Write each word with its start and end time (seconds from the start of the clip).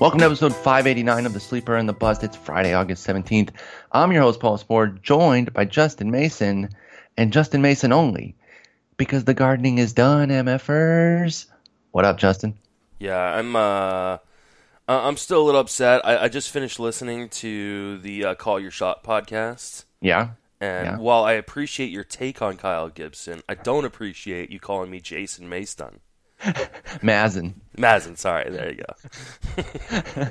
Welcome 0.00 0.18
to 0.20 0.26
episode 0.26 0.54
589 0.54 1.24
of 1.26 1.32
The 1.32 1.40
Sleeper 1.40 1.76
and 1.76 1.88
the 1.88 1.92
Bust. 1.92 2.22
It's 2.24 2.36
Friday, 2.36 2.74
August 2.74 3.06
17th. 3.06 3.50
I'm 3.92 4.12
your 4.12 4.22
host, 4.22 4.38
Paul 4.40 4.58
Sporer, 4.58 5.00
joined 5.02 5.52
by 5.54 5.64
Justin 5.64 6.10
Mason 6.10 6.68
and 7.16 7.32
Justin 7.32 7.62
Mason 7.62 7.92
only 7.92 8.34
because 8.96 9.24
the 9.24 9.34
gardening 9.34 9.78
is 9.78 9.92
done, 9.92 10.28
MFers. 10.28 11.46
What 11.92 12.04
up, 12.04 12.18
Justin? 12.18 12.58
Yeah, 12.98 13.18
I'm 13.18 13.56
uh, 13.56 14.18
I'm 14.88 15.16
still 15.16 15.42
a 15.42 15.44
little 15.44 15.60
upset. 15.60 16.04
I, 16.04 16.24
I 16.24 16.28
just 16.28 16.50
finished 16.50 16.78
listening 16.80 17.28
to 17.30 17.98
the 17.98 18.24
uh, 18.26 18.34
Call 18.34 18.60
Your 18.60 18.70
Shot 18.72 19.04
podcast. 19.04 19.84
Yeah. 20.00 20.30
And 20.60 20.86
Yeah. 20.86 20.96
while 20.98 21.24
I 21.24 21.32
appreciate 21.32 21.90
your 21.90 22.04
take 22.04 22.42
on 22.42 22.56
Kyle 22.56 22.88
Gibson, 22.88 23.42
I 23.48 23.54
don't 23.54 23.84
appreciate 23.84 24.50
you 24.50 24.58
calling 24.60 24.90
me 24.90 25.00
Jason 25.00 25.48
Mason. 25.48 26.00
Mazin. 27.02 27.60
Mazin, 27.76 28.16
sorry. 28.16 28.50
There 28.50 28.72
you 28.72 28.82
go. 30.16 30.26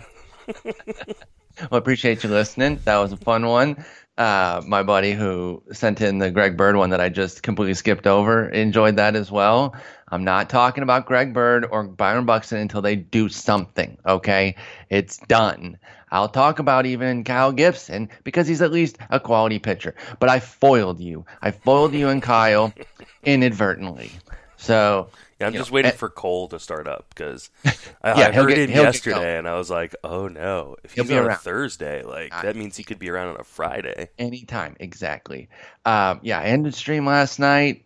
Well, 1.70 1.78
appreciate 1.78 2.23
you 2.23 2.30
listening. 2.30 2.80
That 2.86 2.98
was 2.98 3.12
a 3.12 3.18
fun 3.18 3.45
one. 3.45 3.86
Uh, 4.18 4.62
my 4.66 4.84
buddy 4.84 5.14
who 5.14 5.62
sent 5.72 6.02
in 6.02 6.18
the 6.20 6.32
Greg 6.32 6.58
Bird 6.58 6.76
one 6.76 6.90
that 6.92 7.02
I 7.02 7.10
just 7.10 7.44
completely 7.44 7.73
skipped 7.76 8.08
over 8.08 8.50
enjoyed 8.50 8.95
that 8.98 9.16
as 9.16 9.32
well. 9.32 9.76
I'm 10.10 10.23
not 10.23 10.50
talking 10.50 10.84
about 10.84 11.06
Greg 11.06 11.34
Bird 11.34 11.66
or 11.70 11.84
Byron 11.84 12.26
Buxton 12.26 12.60
until 12.60 12.82
they 12.82 12.95
do 12.95 13.30
something, 13.30 13.98
okay? 14.06 14.56
It's 14.90 15.17
done. 15.17 15.78
I'll 16.12 16.30
talk 16.30 16.60
about 16.60 16.86
even 16.86 17.23
Kyle 17.23 17.52
Gibson 17.52 18.10
because 18.23 18.48
he's 18.48 18.62
at 18.62 18.72
least 18.72 18.98
a 19.10 19.20
quality 19.20 19.58
pitcher. 19.58 19.95
But 20.20 20.30
I 20.30 20.40
foiled 20.40 21.00
you. 21.00 21.26
I 21.42 21.52
foiled 21.52 21.94
you 21.94 22.10
and 22.10 22.22
Kyle 22.22 22.73
inadvertently. 23.23 24.12
So 24.58 25.10
Yeah, 25.43 25.48
I'm 25.48 25.54
just 25.54 25.71
know, 25.71 25.76
waiting 25.76 25.92
eh. 25.92 25.95
for 25.95 26.09
Cole 26.09 26.48
to 26.49 26.59
start 26.59 26.87
up 26.87 27.05
because 27.09 27.49
I, 27.65 28.20
Yeah, 28.20 28.27
I 28.27 28.31
heard 28.31 28.49
get- 28.49 28.70
him 28.70 28.71
yesterday 28.71 29.37
and 29.37 29.48
I 29.48 29.55
was 29.55 29.70
like, 29.70 29.95
oh 30.04 30.27
no. 30.27 30.76
If 30.83 30.93
He'll 30.93 31.04
he's 31.04 31.11
be 31.11 31.17
on 31.17 31.30
a. 31.30 31.36
Thursday, 31.36 32.04
like 32.04 32.33
I- 32.33 32.42
that 32.43 32.55
means 32.55 32.76
he 32.77 32.83
could 32.83 32.99
be 32.99 33.09
around 33.09 33.30
on 33.36 33.39
a 33.39 33.43
Friday. 33.43 34.09
Anytime, 34.17 34.76
exactly. 34.80 35.49
Um, 35.86 36.20
yeah, 36.23 36.39
I 36.39 36.45
ended 36.45 36.73
stream 36.76 37.05
last 37.05 37.39
night. 37.39 37.86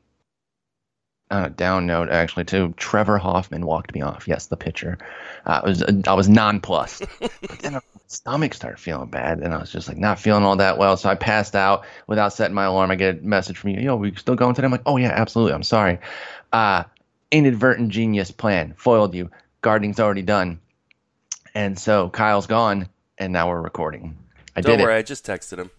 Uh, 1.29 1.49
down 1.49 1.85
note, 1.85 2.07
actually, 2.07 2.45
too. 2.45 2.73
Trevor 2.77 3.17
Hoffman 3.17 3.65
walked 3.65 3.93
me 3.93 4.01
off. 4.01 4.29
Yes, 4.29 4.45
the 4.45 4.55
pitcher. 4.55 4.97
Uh, 5.45 5.59
I 5.61 5.67
was 5.67 5.83
I 6.07 6.13
was 6.13 6.29
nonplussed. 6.29 7.03
but 7.19 7.59
then 7.59 7.73
my 7.73 7.81
stomach 8.07 8.53
started 8.53 8.79
feeling 8.79 9.09
bad, 9.09 9.39
and 9.39 9.53
I 9.53 9.57
was 9.57 9.69
just 9.69 9.89
like 9.89 9.97
not 9.97 10.19
feeling 10.19 10.43
all 10.45 10.55
that 10.55 10.77
well. 10.77 10.95
So 10.95 11.09
I 11.09 11.15
passed 11.15 11.53
out 11.53 11.83
without 12.07 12.31
setting 12.31 12.55
my 12.55 12.63
alarm. 12.63 12.91
I 12.91 12.95
get 12.95 13.19
a 13.19 13.21
message 13.21 13.57
from 13.57 13.71
you. 13.71 13.81
Yo, 13.81 13.97
we 13.97 14.15
still 14.15 14.35
going 14.35 14.55
today? 14.55 14.67
I'm 14.67 14.71
like, 14.71 14.83
oh 14.85 14.95
yeah, 14.95 15.09
absolutely. 15.13 15.51
I'm 15.53 15.63
sorry. 15.63 15.99
Uh, 16.53 16.85
inadvertent 17.31 17.89
genius 17.89 18.31
plan 18.31 18.73
foiled 18.77 19.15
you. 19.15 19.29
Gardening's 19.61 19.99
already 19.99 20.21
done, 20.21 20.59
and 21.53 21.77
so 21.77 22.09
Kyle's 22.09 22.47
gone, 22.47 22.89
and 23.17 23.33
now 23.33 23.49
we're 23.49 23.61
recording. 23.61 24.17
I 24.55 24.61
Don't 24.61 24.77
did 24.77 24.83
worry, 24.83 24.95
it. 24.95 24.97
I 24.99 25.01
just 25.01 25.25
texted 25.25 25.57
him. 25.59 25.69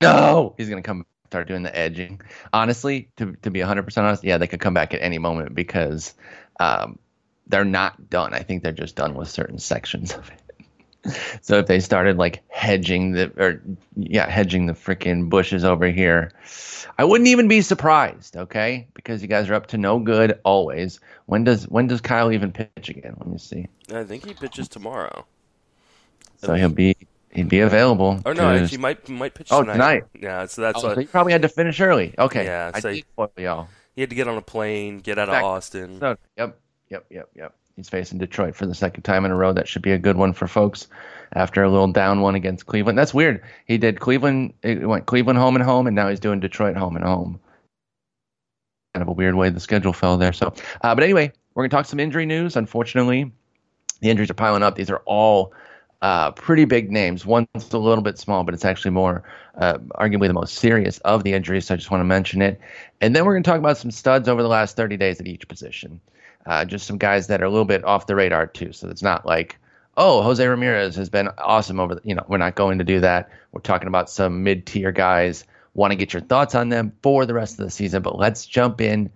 No, 0.00 0.54
he's 0.56 0.68
gonna 0.68 0.82
come 0.82 1.06
start 1.26 1.48
doing 1.48 1.62
the 1.62 1.76
edging. 1.76 2.20
Honestly, 2.52 3.08
to 3.16 3.36
to 3.42 3.50
be 3.50 3.60
100 3.60 3.84
percent 3.84 4.06
honest, 4.06 4.24
yeah, 4.24 4.38
they 4.38 4.46
could 4.46 4.60
come 4.60 4.74
back 4.74 4.92
at 4.92 5.00
any 5.02 5.18
moment 5.18 5.54
because 5.54 6.12
um, 6.60 6.98
they're 7.46 7.64
not 7.64 8.10
done. 8.10 8.34
I 8.34 8.40
think 8.40 8.62
they're 8.62 8.72
just 8.72 8.96
done 8.96 9.14
with 9.14 9.28
certain 9.28 9.58
sections 9.58 10.12
of 10.12 10.28
it. 10.30 10.41
So 11.42 11.58
if 11.58 11.66
they 11.66 11.80
started 11.80 12.16
like 12.16 12.42
hedging 12.48 13.12
the 13.12 13.32
or 13.36 13.60
yeah, 13.96 14.28
hedging 14.30 14.66
the 14.66 14.72
freaking 14.72 15.28
bushes 15.28 15.64
over 15.64 15.88
here, 15.88 16.30
I 16.98 17.04
wouldn't 17.04 17.26
even 17.28 17.48
be 17.48 17.60
surprised. 17.62 18.36
Okay, 18.36 18.86
because 18.94 19.20
you 19.22 19.26
guys 19.28 19.50
are 19.50 19.54
up 19.54 19.66
to 19.68 19.78
no 19.78 19.98
good 19.98 20.38
always. 20.44 21.00
When 21.26 21.42
does 21.42 21.66
when 21.68 21.88
does 21.88 22.00
Kyle 22.00 22.30
even 22.30 22.52
pitch 22.52 22.88
again? 22.88 23.16
Let 23.18 23.26
me 23.26 23.38
see. 23.38 23.66
I 23.92 24.04
think 24.04 24.24
he 24.26 24.34
pitches 24.34 24.68
tomorrow. 24.68 25.26
So 26.38 26.54
he'll 26.54 26.68
be 26.68 26.94
he'd 27.32 27.48
be 27.48 27.60
available. 27.60 28.20
Or 28.24 28.34
no, 28.34 28.64
he 28.64 28.76
might 28.76 29.08
might 29.08 29.34
pitch 29.34 29.48
Oh, 29.50 29.62
tonight. 29.62 29.72
tonight. 29.74 30.04
Yeah, 30.20 30.46
so 30.46 30.62
that's 30.62 30.82
Oh, 30.84 30.88
what 30.88 30.94
so 30.94 31.00
you 31.00 31.08
probably 31.08 31.32
had 31.32 31.42
to 31.42 31.48
finish 31.48 31.80
early. 31.80 32.14
Okay, 32.18 32.44
Yeah, 32.44 32.70
I 32.72 32.78
so- 32.80 32.92
did 32.92 33.04
foil 33.16 33.30
y'all. 33.38 33.68
he 33.96 34.02
had 34.02 34.10
to 34.10 34.16
get 34.16 34.28
on 34.28 34.36
a 34.36 34.42
plane, 34.42 34.98
get 34.98 35.18
out 35.18 35.28
of 35.28 35.34
Austin. 35.42 35.98
So, 35.98 36.16
yep, 36.36 36.58
yep, 36.90 37.06
yep, 37.10 37.28
yep. 37.34 37.54
He's 37.76 37.88
facing 37.88 38.18
Detroit 38.18 38.54
for 38.54 38.66
the 38.66 38.74
second 38.74 39.02
time 39.02 39.24
in 39.24 39.30
a 39.30 39.36
row. 39.36 39.52
That 39.52 39.66
should 39.66 39.82
be 39.82 39.92
a 39.92 39.98
good 39.98 40.16
one 40.16 40.32
for 40.32 40.46
folks 40.46 40.88
after 41.32 41.62
a 41.62 41.70
little 41.70 41.90
down 41.90 42.20
one 42.20 42.34
against 42.34 42.66
Cleveland. 42.66 42.98
That's 42.98 43.14
weird. 43.14 43.42
He 43.66 43.78
did 43.78 44.00
Cleveland, 44.00 44.52
it 44.62 44.86
went 44.86 45.06
Cleveland 45.06 45.38
home 45.38 45.56
and 45.56 45.64
home, 45.64 45.86
and 45.86 45.96
now 45.96 46.08
he's 46.08 46.20
doing 46.20 46.40
Detroit 46.40 46.76
home 46.76 46.96
and 46.96 47.04
home. 47.04 47.40
Kind 48.94 49.02
of 49.02 49.08
a 49.08 49.12
weird 49.12 49.34
way 49.34 49.48
the 49.48 49.60
schedule 49.60 49.94
fell 49.94 50.18
there. 50.18 50.34
So, 50.34 50.52
uh, 50.82 50.94
but 50.94 51.02
anyway, 51.02 51.32
we're 51.54 51.62
going 51.62 51.70
to 51.70 51.76
talk 51.76 51.86
some 51.86 52.00
injury 52.00 52.26
news. 52.26 52.56
Unfortunately, 52.56 53.32
the 54.00 54.10
injuries 54.10 54.30
are 54.30 54.34
piling 54.34 54.62
up. 54.62 54.74
These 54.74 54.90
are 54.90 55.02
all 55.06 55.54
uh, 56.02 56.32
pretty 56.32 56.66
big 56.66 56.90
names. 56.90 57.24
One's 57.24 57.72
a 57.72 57.78
little 57.78 58.02
bit 58.02 58.18
small, 58.18 58.44
but 58.44 58.52
it's 58.52 58.64
actually 58.66 58.90
more, 58.90 59.22
uh, 59.56 59.78
arguably 59.94 60.26
the 60.26 60.34
most 60.34 60.56
serious 60.56 60.98
of 60.98 61.24
the 61.24 61.32
injuries. 61.32 61.66
So 61.66 61.74
I 61.74 61.76
just 61.78 61.90
want 61.90 62.00
to 62.00 62.06
mention 62.06 62.42
it. 62.42 62.60
And 63.00 63.16
then 63.16 63.24
we're 63.24 63.32
going 63.32 63.44
to 63.44 63.50
talk 63.50 63.58
about 63.58 63.78
some 63.78 63.90
studs 63.90 64.28
over 64.28 64.42
the 64.42 64.48
last 64.48 64.76
30 64.76 64.98
days 64.98 65.20
at 65.20 65.26
each 65.26 65.48
position. 65.48 66.00
Uh, 66.44 66.64
just 66.64 66.86
some 66.86 66.98
guys 66.98 67.28
that 67.28 67.40
are 67.40 67.46
a 67.46 67.50
little 67.50 67.64
bit 67.64 67.84
off 67.84 68.06
the 68.06 68.16
radar 68.16 68.46
too. 68.46 68.72
So 68.72 68.88
it's 68.88 69.02
not 69.02 69.24
like, 69.24 69.58
oh, 69.96 70.22
Jose 70.22 70.44
Ramirez 70.44 70.96
has 70.96 71.08
been 71.08 71.28
awesome 71.38 71.78
over. 71.78 71.96
The, 71.96 72.00
you 72.04 72.14
know, 72.14 72.24
we're 72.26 72.38
not 72.38 72.56
going 72.56 72.78
to 72.78 72.84
do 72.84 73.00
that. 73.00 73.30
We're 73.52 73.60
talking 73.60 73.88
about 73.88 74.10
some 74.10 74.42
mid-tier 74.42 74.90
guys. 74.90 75.44
Want 75.74 75.92
to 75.92 75.96
get 75.96 76.12
your 76.12 76.22
thoughts 76.22 76.54
on 76.54 76.68
them 76.68 76.92
for 77.02 77.26
the 77.26 77.34
rest 77.34 77.58
of 77.58 77.64
the 77.64 77.70
season, 77.70 78.02
but 78.02 78.18
let's 78.18 78.44
jump 78.44 78.80
in 78.80 79.10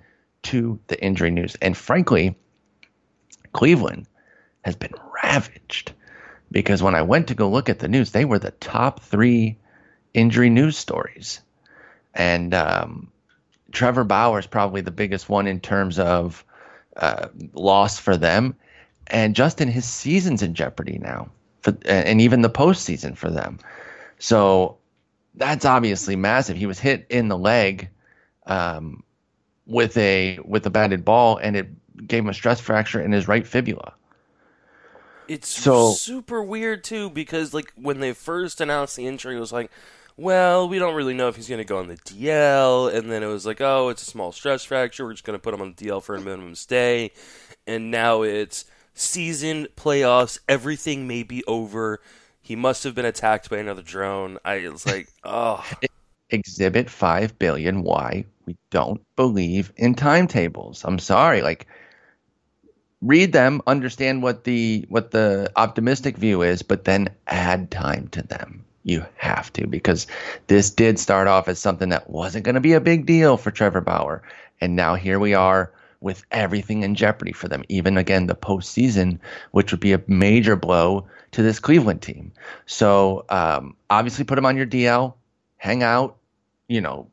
to 0.45 0.79
the 0.87 1.03
injury 1.03 1.31
news. 1.31 1.57
And 1.61 1.77
frankly, 1.77 2.37
Cleveland 3.53 4.07
has 4.63 4.77
been 4.77 4.95
ravaged 5.23 5.93
because 6.51 6.83
when 6.83 6.95
I 6.95 7.03
went 7.03 7.29
to 7.29 7.35
go 7.35 7.51
look 7.51 7.69
at 7.69 7.81
the 7.81 7.89
news, 7.89 8.13
they 8.13 8.25
were 8.25 8.39
the 8.39 8.53
top 8.53 9.01
three 9.01 9.59
injury 10.15 10.51
news 10.51 10.79
stories. 10.79 11.41
And 12.15 12.55
um, 12.55 13.11
Trevor 13.73 14.05
Bauer 14.05 14.39
is 14.39 14.47
probably 14.47 14.81
the 14.81 14.91
biggest 14.91 15.29
one 15.29 15.47
in 15.47 15.61
terms 15.61 15.99
of 15.99 16.45
uh, 16.97 17.29
loss 17.53 17.99
for 17.99 18.17
them. 18.17 18.55
And 19.09 19.37
Justin, 19.37 19.69
his 19.69 19.85
season's 19.85 20.43
in 20.43 20.55
jeopardy 20.55 20.99
now, 21.01 21.29
for, 21.61 21.77
and 21.87 22.21
even 22.21 22.43
the 22.43 22.51
postseason 22.51 23.17
for 23.17 23.31
them. 23.31 23.59
So 24.19 24.79
that's 25.35 25.65
obviously 25.65 26.17
massive. 26.17 26.57
He 26.57 26.67
was 26.67 26.79
hit 26.79 27.07
in 27.09 27.29
the 27.29 27.39
leg 27.39 27.89
um, 28.47 29.03
with 29.67 29.97
a 29.97 30.39
with 30.45 30.67
a 30.67 30.71
batted 30.71 31.05
ball, 31.05 31.37
and 31.37 31.57
it 31.57 31.69
gave 32.07 32.23
him 32.25 32.29
a 32.29 32.35
stress 32.35 32.61
fracture 32.61 33.01
in 33.01 33.13
his 33.13 33.29
right 33.29 33.47
fibula. 33.47 33.95
It's 35.29 35.49
So- 35.49 35.93
super 35.93 36.43
weird 36.43 36.85
too 36.85 37.11
because 37.11 37.53
like 37.53 37.73
when 37.75 38.01
they 38.01 38.13
first 38.13 38.61
announced 38.61 38.97
the 38.97 39.07
injury, 39.07 39.37
it 39.37 39.41
was 39.41 39.53
like, 39.53 39.71
well, 40.17 40.69
we 40.69 40.79
don't 40.79 40.95
really 40.95 41.15
know 41.15 41.29
if 41.29 41.37
he's 41.37 41.49
going 41.49 41.59
to 41.59 41.65
go 41.65 41.79
on 41.79 41.89
the 41.89 41.97
DL, 41.97 42.95
and 42.95 43.11
then 43.11 43.23
it 43.23 43.27
was 43.27 43.45
like, 43.45 43.61
oh, 43.61 43.89
it's 43.91 44.03
a 44.03 44.07
small 44.07 44.33
stress 44.33 44.65
fracture. 44.65 45.05
We're 45.05 45.13
just 45.13 45.25
going 45.25 45.39
to 45.39 45.43
put 45.43 45.53
him 45.53 45.61
on 45.61 45.75
the 45.75 45.87
DL 45.87 46.03
for 46.03 46.15
a 46.17 46.21
minimum 46.21 46.55
stay, 46.55 47.13
and 47.67 47.91
now 47.91 48.23
it's 48.23 48.65
season 48.95 49.69
playoffs. 49.77 50.39
Everything 50.49 51.07
may 51.07 51.23
be 51.23 51.45
over. 51.45 52.01
He 52.41 52.57
must 52.57 52.85
have 52.85 52.95
been 52.95 53.05
attacked 53.05 53.51
by 53.51 53.59
another 53.59 53.83
drone. 53.83 54.39
I 54.45 54.69
was 54.69 54.87
like, 54.87 55.09
oh. 55.25 55.65
Exhibit 56.31 56.91
5 56.91 57.39
billion 57.39 57.83
why 57.83 58.25
we 58.47 58.57
don't 58.71 59.01
believe 59.17 59.73
in 59.77 59.95
timetables. 59.95 60.85
I'm 60.85 60.99
sorry. 60.99 61.43
Like 61.43 61.67
read 63.03 63.33
them, 63.33 63.63
understand 63.67 64.23
what 64.23 64.45
the 64.45 64.87
what 64.89 65.11
the 65.11 65.53
optimistic 65.57 66.17
view 66.17 66.43
is, 66.43 66.63
but 66.63 66.85
then 66.85 67.09
add 67.27 67.71
time 67.71 68.09
to 68.09 68.23
them. 68.23 68.66
You 68.87 69.05
have 69.17 69.53
to 69.55 69.67
because 69.67 70.07
this 70.47 70.71
did 70.71 70.99
start 70.99 71.29
off 71.29 71.49
as 71.49 71.59
something 71.59 71.89
that 71.89 72.09
wasn't 72.09 72.45
going 72.45 72.55
to 72.55 72.61
be 72.61 72.73
a 72.73 72.81
big 72.81 73.05
deal 73.05 73.37
for 73.37 73.51
Trevor 73.51 73.81
Bauer, 73.81 74.23
and 74.61 74.77
now 74.77 74.95
here 74.95 75.19
we 75.19 75.35
are 75.35 75.73
with 76.01 76.25
everything 76.31 76.83
in 76.83 76.95
jeopardy 76.95 77.33
for 77.33 77.49
them. 77.49 77.65
Even 77.69 77.99
again, 77.99 78.27
the 78.27 78.35
postseason, 78.35 79.19
which 79.51 79.73
would 79.73 79.81
be 79.81 79.93
a 79.93 80.03
major 80.07 80.55
blow 80.55 81.07
to 81.33 81.43
this 81.43 81.59
Cleveland 81.59 82.01
team. 82.01 82.33
So 82.67 83.25
um, 83.29 83.75
obviously, 83.91 84.25
put 84.25 84.39
him 84.39 84.47
on 84.47 84.57
your 84.57 84.67
DL, 84.67 85.15
hang 85.57 85.83
out. 85.83 86.17
You 86.69 86.81
know, 86.81 87.09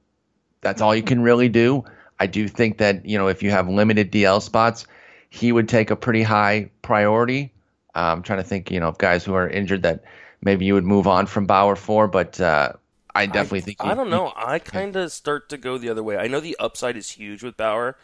that's 0.62 0.82
all 0.82 0.96
you 0.96 1.04
can 1.04 1.22
really 1.22 1.50
do. 1.50 1.84
I 2.20 2.28
do 2.28 2.48
think 2.48 2.78
that 2.78 3.06
you 3.06 3.18
know 3.18 3.28
if 3.28 3.42
you 3.42 3.50
have 3.52 3.68
limited 3.68 4.12
DL 4.12 4.42
spots 4.42 4.86
he 5.34 5.52
would 5.52 5.68
take 5.68 5.90
a 5.90 5.96
pretty 5.96 6.22
high 6.22 6.70
priority. 6.84 7.52
Uh, 7.96 8.14
I'm 8.14 8.22
trying 8.22 8.38
to 8.38 8.44
think, 8.44 8.70
you 8.70 8.80
know, 8.80 8.90
of 8.90 9.00
guys 9.00 9.26
who 9.26 9.34
are 9.34 9.50
injured 9.50 9.82
that 9.82 10.04
maybe 10.44 10.66
you 10.66 10.74
would 10.74 10.86
move 10.86 11.08
on 11.08 11.26
from 11.26 11.46
Bauer 11.46 11.76
for, 11.76 12.08
but 12.08 12.40
uh, 12.40 12.74
I 13.16 13.26
definitely 13.26 13.60
I, 13.60 13.62
think 13.62 13.78
I 13.82 13.96
don't 13.96 14.10
know. 14.10 14.34
I 14.36 14.60
kind 14.60 14.96
of 14.96 15.12
start 15.12 15.50
to 15.50 15.58
go 15.58 15.78
the 15.78 15.90
other 15.90 16.04
way. 16.04 16.18
I 16.18 16.28
know 16.28 16.40
the 16.40 16.58
upside 16.60 16.98
is 16.98 17.12
huge 17.12 17.44
with 17.44 17.58
Bauer, 17.58 17.98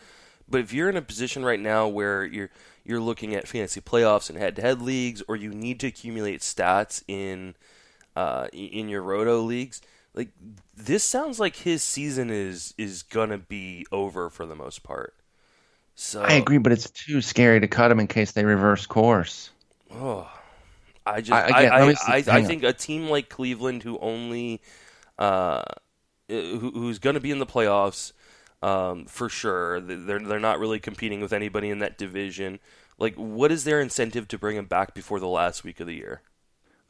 but 0.48 0.62
if 0.62 0.74
you're 0.74 0.90
in 0.90 0.98
a 0.98 1.02
position 1.02 1.44
right 1.44 1.60
now 1.60 1.88
where 1.88 2.26
you're 2.26 2.50
you're 2.84 3.00
looking 3.00 3.36
at 3.36 3.48
fantasy 3.48 3.82
playoffs 3.82 4.30
and 4.30 4.40
head-to-head 4.40 4.82
leagues, 4.82 5.22
or 5.28 5.36
you 5.36 5.50
need 5.50 5.80
to 5.82 5.88
accumulate 5.88 6.42
stats 6.42 7.04
in 7.08 7.56
uh, 8.16 8.48
in 8.54 8.90
your 8.90 9.02
roto 9.02 9.40
leagues, 9.40 9.82
like 10.14 10.30
this 10.76 11.04
sounds 11.04 11.40
like 11.40 11.56
his 11.56 11.84
season 11.84 12.30
is 12.30 12.74
is 12.78 13.04
gonna 13.04 13.38
be 13.38 13.86
over 13.92 14.30
for 14.30 14.46
the 14.46 14.56
most 14.56 14.84
part. 14.84 15.16
So 15.96 16.22
I 16.22 16.34
agree, 16.34 16.60
but 16.60 16.72
it's 16.72 16.90
too 16.90 17.22
scary 17.22 17.60
to 17.60 17.68
cut 17.68 17.92
him 17.92 18.00
in 18.00 18.08
case 18.08 18.32
they 18.32 18.46
reverse 18.46 18.86
course. 18.86 19.50
Oh, 19.92 20.30
I 21.06 21.22
just 21.22 21.32
I 21.32 21.48
again, 21.48 21.72
I, 21.72 21.78
I, 21.78 22.16
I, 22.16 22.24
I 22.38 22.44
think 22.44 22.64
a 22.64 22.74
team 22.74 23.10
like 23.10 23.30
Cleveland, 23.30 23.84
who 23.84 23.98
only 24.00 24.62
uh, 25.18 25.64
who, 26.28 26.72
who's 26.74 27.00
going 27.00 27.16
to 27.16 27.20
be 27.20 27.32
in 27.32 27.40
the 27.40 27.46
playoffs 27.46 28.14
um, 28.62 29.06
for 29.06 29.30
sure, 29.30 29.80
they're 29.80 30.20
they're 30.20 30.40
not 30.40 30.60
really 30.60 30.80
competing 30.80 31.22
with 31.22 31.34
anybody 31.34 31.70
in 31.70 31.80
that 31.80 31.98
division. 31.98 32.60
Like, 32.98 33.16
what 33.16 33.52
is 33.52 33.64
their 33.64 33.80
incentive 33.80 34.28
to 34.28 34.38
bring 34.38 34.58
him 34.58 34.66
back 34.66 34.94
before 34.94 35.20
the 35.20 35.28
last 35.28 35.64
week 35.64 35.80
of 35.80 35.88
the 35.88 35.96
year? 35.96 36.22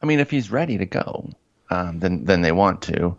I 0.02 0.06
mean, 0.06 0.18
if 0.18 0.30
he's 0.30 0.50
ready 0.50 0.76
to 0.78 0.86
go, 0.86 1.30
um, 1.70 2.00
then 2.00 2.24
then 2.24 2.42
they 2.42 2.52
want 2.52 2.82
to. 2.82 3.16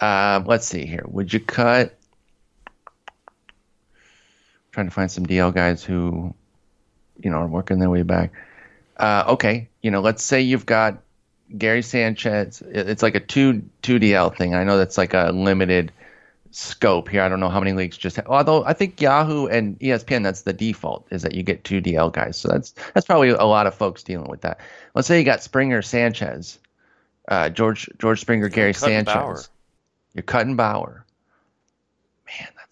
Uh, 0.00 0.42
let's 0.46 0.66
see 0.66 0.86
here. 0.86 1.04
Would 1.08 1.32
you 1.32 1.40
cut 1.40 1.98
trying 4.78 4.86
to 4.86 4.94
find 4.94 5.10
some 5.10 5.26
DL 5.26 5.52
guys 5.52 5.82
who, 5.82 6.32
you 7.20 7.30
know, 7.30 7.38
are 7.38 7.48
working 7.48 7.80
their 7.80 7.90
way 7.90 8.02
back. 8.02 8.32
Uh, 8.98 9.24
okay, 9.28 9.68
you 9.82 9.90
know, 9.90 10.00
let's 10.00 10.22
say 10.22 10.40
you've 10.40 10.66
got 10.66 10.98
Gary 11.56 11.82
Sanchez. 11.82 12.62
It's 12.66 13.02
like 13.02 13.14
a 13.14 13.20
two 13.20 13.62
two 13.82 13.98
DL 13.98 14.34
thing. 14.36 14.54
I 14.54 14.64
know 14.64 14.76
that's 14.76 14.98
like 14.98 15.14
a 15.14 15.30
limited 15.32 15.92
scope 16.50 17.08
here. 17.08 17.22
I 17.22 17.28
don't 17.28 17.40
know 17.40 17.48
how 17.48 17.60
many 17.60 17.72
leagues 17.72 17.96
just. 17.96 18.16
Have, 18.16 18.26
although 18.26 18.64
I 18.64 18.72
think 18.72 19.00
Yahoo 19.00 19.46
and 19.46 19.78
ESPN, 19.78 20.22
that's 20.22 20.42
the 20.42 20.52
default 20.52 21.06
is 21.10 21.22
that 21.22 21.34
you 21.34 21.42
get 21.42 21.64
two 21.64 21.80
DL 21.80 22.12
guys. 22.12 22.36
So 22.36 22.48
that's 22.48 22.74
that's 22.94 23.06
probably 23.06 23.30
a 23.30 23.44
lot 23.44 23.66
of 23.66 23.74
folks 23.74 24.02
dealing 24.02 24.28
with 24.28 24.42
that. 24.42 24.60
Let's 24.94 25.06
say 25.06 25.18
you 25.18 25.24
got 25.24 25.42
Springer, 25.42 25.82
Sanchez, 25.82 26.58
uh, 27.28 27.50
George 27.50 27.88
George 27.98 28.20
Springer, 28.20 28.48
Gary 28.48 28.74
Sanchez. 28.74 29.14
Bauer. 29.14 29.42
You're 30.14 30.22
cutting 30.24 30.56
Bauer 30.56 31.04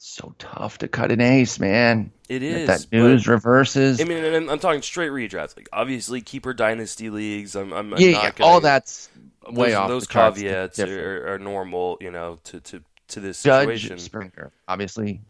so 0.06 0.34
tough 0.38 0.78
to 0.78 0.88
cut 0.88 1.10
an 1.10 1.20
ace, 1.20 1.58
man. 1.58 2.12
It 2.28 2.42
is. 2.42 2.60
If 2.60 2.66
that 2.68 2.92
news 2.92 3.26
reverses. 3.26 4.00
I 4.00 4.04
mean, 4.04 4.24
I'm, 4.24 4.48
I'm, 4.48 4.58
talking 4.60 4.82
straight 4.82 5.10
redrafts. 5.10 5.56
Like 5.56 5.68
obviously, 5.72 6.20
keeper 6.20 6.54
dynasty 6.54 7.10
leagues. 7.10 7.56
I'm, 7.56 7.72
I'm, 7.72 7.90
yeah, 7.92 8.08
yeah. 8.08 8.30
Gonna, 8.30 8.50
all 8.50 8.60
that's 8.60 9.08
way 9.50 9.70
those, 9.70 9.76
off. 9.76 9.88
Those 9.88 10.06
caveats 10.06 10.78
are, 10.78 11.34
are, 11.34 11.38
normal, 11.38 11.98
you 12.00 12.12
know, 12.12 12.38
to 12.44 12.60
to 12.60 12.82
to 13.08 13.20
this 13.20 13.42
Judge 13.42 13.62
situation. 13.62 13.98
Springer, 13.98 14.52
obviously. 14.68 15.22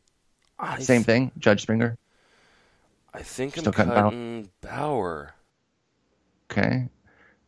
I 0.58 0.78
Same 0.78 0.98
th- 0.98 1.06
thing, 1.06 1.32
Judge 1.38 1.62
Springer. 1.62 1.96
I 3.14 3.22
think 3.22 3.52
Still 3.52 3.68
I'm 3.68 3.72
cutting, 3.72 3.92
cutting 3.92 4.50
Bauer. 4.60 5.34
Okay. 6.50 6.88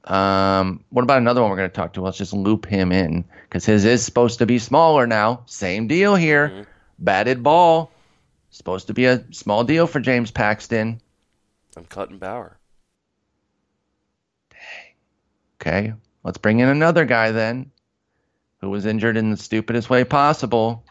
Um, 0.04 0.84
what 0.88 1.02
about 1.02 1.18
another 1.18 1.42
one 1.42 1.50
we're 1.50 1.56
going 1.58 1.68
to 1.68 1.76
talk 1.76 1.94
to? 1.94 2.00
Let's 2.00 2.16
just 2.16 2.32
loop 2.32 2.64
him 2.64 2.90
in 2.92 3.24
because 3.42 3.66
his 3.66 3.84
is 3.84 4.02
supposed 4.02 4.38
to 4.38 4.46
be 4.46 4.58
smaller 4.58 5.06
now. 5.06 5.42
Same 5.44 5.88
deal 5.88 6.14
here. 6.14 6.48
Mm-hmm 6.48 6.62
batted 6.98 7.42
ball. 7.42 7.90
Supposed 8.50 8.86
to 8.86 8.94
be 8.94 9.04
a 9.04 9.24
small 9.30 9.64
deal 9.64 9.86
for 9.86 10.00
James 10.00 10.30
Paxton. 10.30 11.00
I'm 11.76 11.84
cutting 11.84 12.18
Bauer. 12.18 12.58
Dang. 14.50 14.94
Okay, 15.60 15.92
let's 16.24 16.38
bring 16.38 16.60
in 16.60 16.68
another 16.68 17.04
guy 17.04 17.30
then, 17.30 17.70
who 18.60 18.70
was 18.70 18.86
injured 18.86 19.16
in 19.16 19.30
the 19.30 19.36
stupidest 19.36 19.90
way 19.90 20.04
possible. 20.04 20.84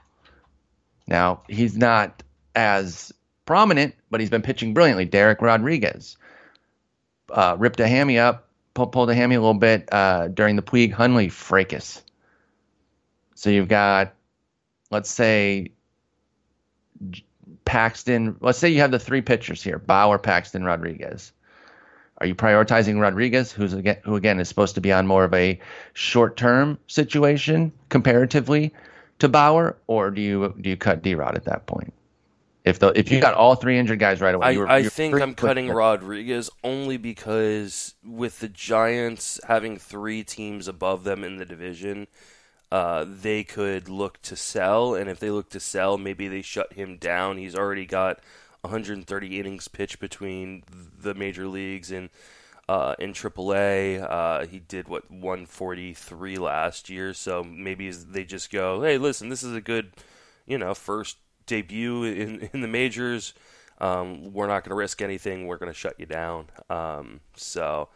Now 1.07 1.41
he's 1.47 1.75
not 1.75 2.21
as 2.55 3.11
prominent, 3.45 3.95
but 4.11 4.19
he's 4.19 4.29
been 4.29 4.41
pitching 4.43 4.73
brilliantly. 4.73 5.07
Dereck 5.07 5.41
Rodriguez 5.41 6.17
uh, 7.31 7.55
ripped 7.57 7.79
a 7.79 7.87
hammy 7.87 8.19
up, 8.19 8.49
pulled, 8.73 8.91
pulled 8.91 9.09
a 9.09 9.15
hammy 9.15 9.35
a 9.35 9.41
little 9.41 9.55
bit 9.55 9.89
uh, 9.91 10.27
during 10.27 10.55
the 10.55 10.61
Puig 10.61 10.93
Hundley 10.93 11.29
fracas. 11.29 12.03
So 13.35 13.49
you've 13.49 13.67
got, 13.67 14.13
let's 14.91 15.09
say, 15.09 15.71
Paxton. 17.65 18.35
Let's 18.39 18.57
say 18.57 18.69
you 18.69 18.79
have 18.81 18.91
the 18.91 18.99
three 18.99 19.21
pitchers 19.21 19.63
here: 19.63 19.79
Bauer, 19.79 20.17
Paxton, 20.17 20.63
Rodriguez. 20.63 21.31
Are 22.19 22.25
you 22.25 22.33
prioritizing 22.33 22.99
Rodriguez, 22.99 23.51
who's 23.51 23.73
again, 23.73 23.97
who 24.03 24.15
again 24.15 24.39
is 24.39 24.49
supposed 24.49 24.73
to 24.75 24.81
be 24.81 24.91
on 24.91 25.05
more 25.05 25.23
of 25.23 25.33
a 25.35 25.59
short-term 25.93 26.79
situation 26.87 27.71
comparatively 27.89 28.73
to 29.19 29.29
Bauer, 29.29 29.77
or 29.87 30.09
do 30.09 30.21
you 30.21 30.55
do 30.61 30.69
you 30.69 30.77
cut 30.77 31.03
D-Rod 31.03 31.35
at 31.35 31.45
that 31.45 31.67
point? 31.67 31.93
If 32.65 32.79
the 32.79 32.87
if 32.99 33.11
you 33.11 33.21
got 33.21 33.33
all 33.33 33.55
three 33.55 33.77
injured 33.77 33.99
guys 33.99 34.19
right 34.19 34.35
away, 34.35 34.47
I, 34.47 34.57
were, 34.57 34.67
I 34.67 34.83
think 34.83 35.15
I'm 35.21 35.35
cutting 35.35 35.69
Rodriguez 35.69 36.49
only 36.63 36.97
because 36.97 37.95
with 38.03 38.39
the 38.39 38.49
Giants 38.49 39.39
having 39.47 39.77
three 39.77 40.23
teams 40.23 40.67
above 40.67 41.03
them 41.03 41.23
in 41.23 41.37
the 41.37 41.45
division, 41.45 42.07
uh, 42.71 43.05
they 43.07 43.43
could 43.43 43.87
look 43.87 44.21
to 44.23 44.35
sell, 44.35 44.93
and 44.93 45.09
if 45.09 45.19
they 45.19 45.29
look 45.29 45.49
to 45.49 45.59
sell, 45.59 45.97
maybe 45.97 46.27
they 46.27 46.41
shut 46.41 46.73
him 46.73 46.97
down. 46.97 47.37
He's 47.37 47.55
already 47.55 47.85
got 47.85 48.19
130 48.61 49.39
innings 49.39 49.67
pitched 49.67 49.99
between 49.99 50.63
the 50.99 51.13
major 51.13 51.47
leagues 51.47 51.91
and 51.91 52.09
uh, 52.67 52.95
in 52.99 53.13
AAA. 53.13 54.01
Uh, 54.03 54.45
he 54.47 54.59
did 54.59 54.89
what 54.89 55.09
143 55.09 56.37
last 56.37 56.89
year, 56.89 57.13
so 57.13 57.43
maybe 57.43 57.89
they 57.89 58.25
just 58.25 58.51
go, 58.51 58.81
"Hey, 58.81 58.97
listen, 58.97 59.29
this 59.29 59.43
is 59.43 59.55
a 59.55 59.61
good, 59.61 59.93
you 60.45 60.57
know, 60.57 60.73
first 60.73 61.17
debut 61.45 62.03
in 62.03 62.49
in 62.53 62.61
the 62.61 62.67
majors. 62.67 63.33
Um, 63.79 64.33
we're 64.33 64.47
not 64.47 64.63
going 64.63 64.71
to 64.71 64.75
risk 64.75 65.01
anything. 65.01 65.47
We're 65.47 65.57
going 65.57 65.71
to 65.71 65.77
shut 65.77 65.99
you 65.99 66.05
down." 66.05 66.47
Um, 66.69 67.21
so. 67.35 67.89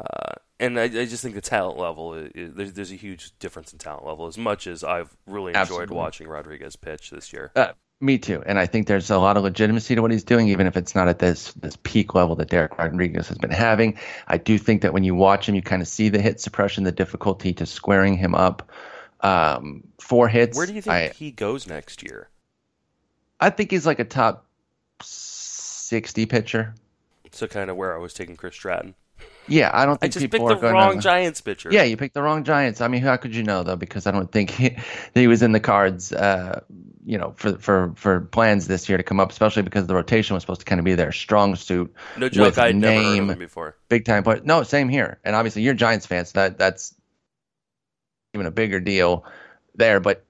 Uh, 0.00 0.34
and 0.60 0.78
I, 0.78 0.84
I, 0.84 1.06
just 1.06 1.22
think 1.22 1.34
the 1.34 1.40
talent 1.40 1.78
level 1.78 2.28
there's, 2.34 2.74
there's 2.74 2.92
a 2.92 2.96
huge 2.96 3.36
difference 3.38 3.72
in 3.72 3.78
talent 3.78 4.06
level. 4.06 4.26
As 4.26 4.38
much 4.38 4.66
as 4.66 4.84
I've 4.84 5.16
really 5.26 5.50
enjoyed 5.50 5.62
Absolutely. 5.62 5.96
watching 5.96 6.28
Rodriguez 6.28 6.76
pitch 6.76 7.10
this 7.10 7.32
year. 7.32 7.50
Uh, 7.56 7.72
me 8.00 8.18
too, 8.18 8.42
and 8.46 8.58
I 8.58 8.66
think 8.66 8.86
there's 8.86 9.10
a 9.10 9.18
lot 9.18 9.36
of 9.36 9.42
legitimacy 9.42 9.94
to 9.94 10.02
what 10.02 10.10
he's 10.10 10.24
doing, 10.24 10.48
even 10.48 10.66
if 10.66 10.76
it's 10.76 10.94
not 10.94 11.08
at 11.08 11.18
this 11.18 11.52
this 11.54 11.76
peak 11.82 12.14
level 12.14 12.36
that 12.36 12.48
Dereck 12.48 12.78
Rodriguez 12.78 13.28
has 13.28 13.38
been 13.38 13.50
having. 13.50 13.98
I 14.28 14.36
do 14.36 14.58
think 14.58 14.82
that 14.82 14.92
when 14.92 15.02
you 15.02 15.14
watch 15.14 15.48
him, 15.48 15.54
you 15.54 15.62
kind 15.62 15.82
of 15.82 15.88
see 15.88 16.08
the 16.08 16.20
hit 16.20 16.40
suppression, 16.40 16.84
the 16.84 16.92
difficulty 16.92 17.52
to 17.54 17.66
squaring 17.66 18.16
him 18.16 18.34
up 18.34 18.70
um, 19.20 19.82
for 19.98 20.28
hits. 20.28 20.56
Where 20.56 20.66
do 20.66 20.74
you 20.74 20.82
think 20.82 20.92
I, 20.92 21.08
he 21.08 21.30
goes 21.30 21.66
next 21.66 22.02
year? 22.02 22.28
I 23.38 23.50
think 23.50 23.70
he's 23.70 23.86
like 23.86 23.98
a 23.98 24.04
top 24.04 24.46
sixty 25.02 26.26
pitcher. 26.26 26.74
So 27.32 27.46
kind 27.46 27.70
of 27.70 27.76
where 27.76 27.94
I 27.94 27.98
was 27.98 28.12
taking 28.12 28.36
Chris 28.36 28.54
Stratton. 28.54 28.94
Yeah, 29.50 29.70
I 29.72 29.84
don't 29.84 30.00
think 30.00 30.12
I 30.12 30.12
just 30.12 30.30
people 30.30 30.48
picked 30.48 30.60
the 30.60 30.72
wrong 30.72 31.00
Giants 31.00 31.40
pitcher. 31.40 31.70
Yeah, 31.72 31.82
you 31.82 31.96
picked 31.96 32.14
the 32.14 32.22
wrong 32.22 32.44
Giants. 32.44 32.80
I 32.80 32.86
mean, 32.86 33.02
how 33.02 33.16
could 33.16 33.34
you 33.34 33.42
know 33.42 33.64
though? 33.64 33.76
Because 33.76 34.06
I 34.06 34.12
don't 34.12 34.30
think 34.30 34.50
he, 34.50 34.76
he 35.14 35.26
was 35.26 35.42
in 35.42 35.52
the 35.52 35.60
cards. 35.60 36.12
Uh, 36.12 36.60
you 37.04 37.18
know, 37.18 37.34
for 37.36 37.58
for 37.58 37.92
for 37.96 38.20
plans 38.20 38.68
this 38.68 38.88
year 38.88 38.96
to 38.96 39.02
come 39.02 39.18
up, 39.18 39.32
especially 39.32 39.62
because 39.62 39.88
the 39.88 39.94
rotation 39.94 40.34
was 40.34 40.42
supposed 40.42 40.60
to 40.60 40.64
kind 40.64 40.78
of 40.78 40.84
be 40.84 40.94
their 40.94 41.10
strong 41.10 41.56
suit. 41.56 41.92
No 42.16 42.28
joke, 42.28 42.58
I'd 42.58 42.76
name, 42.76 42.80
never 42.80 43.02
heard 43.02 43.22
of 43.22 43.30
him 43.30 43.38
before. 43.38 43.76
Big 43.88 44.04
time 44.04 44.22
player. 44.22 44.40
No, 44.44 44.62
same 44.62 44.88
here. 44.88 45.18
And 45.24 45.34
obviously, 45.34 45.62
you're 45.62 45.74
Giants 45.74 46.06
fans. 46.06 46.30
So 46.30 46.40
that 46.40 46.56
that's 46.56 46.94
even 48.34 48.46
a 48.46 48.52
bigger 48.52 48.78
deal 48.78 49.24
there. 49.74 49.98
But 49.98 50.24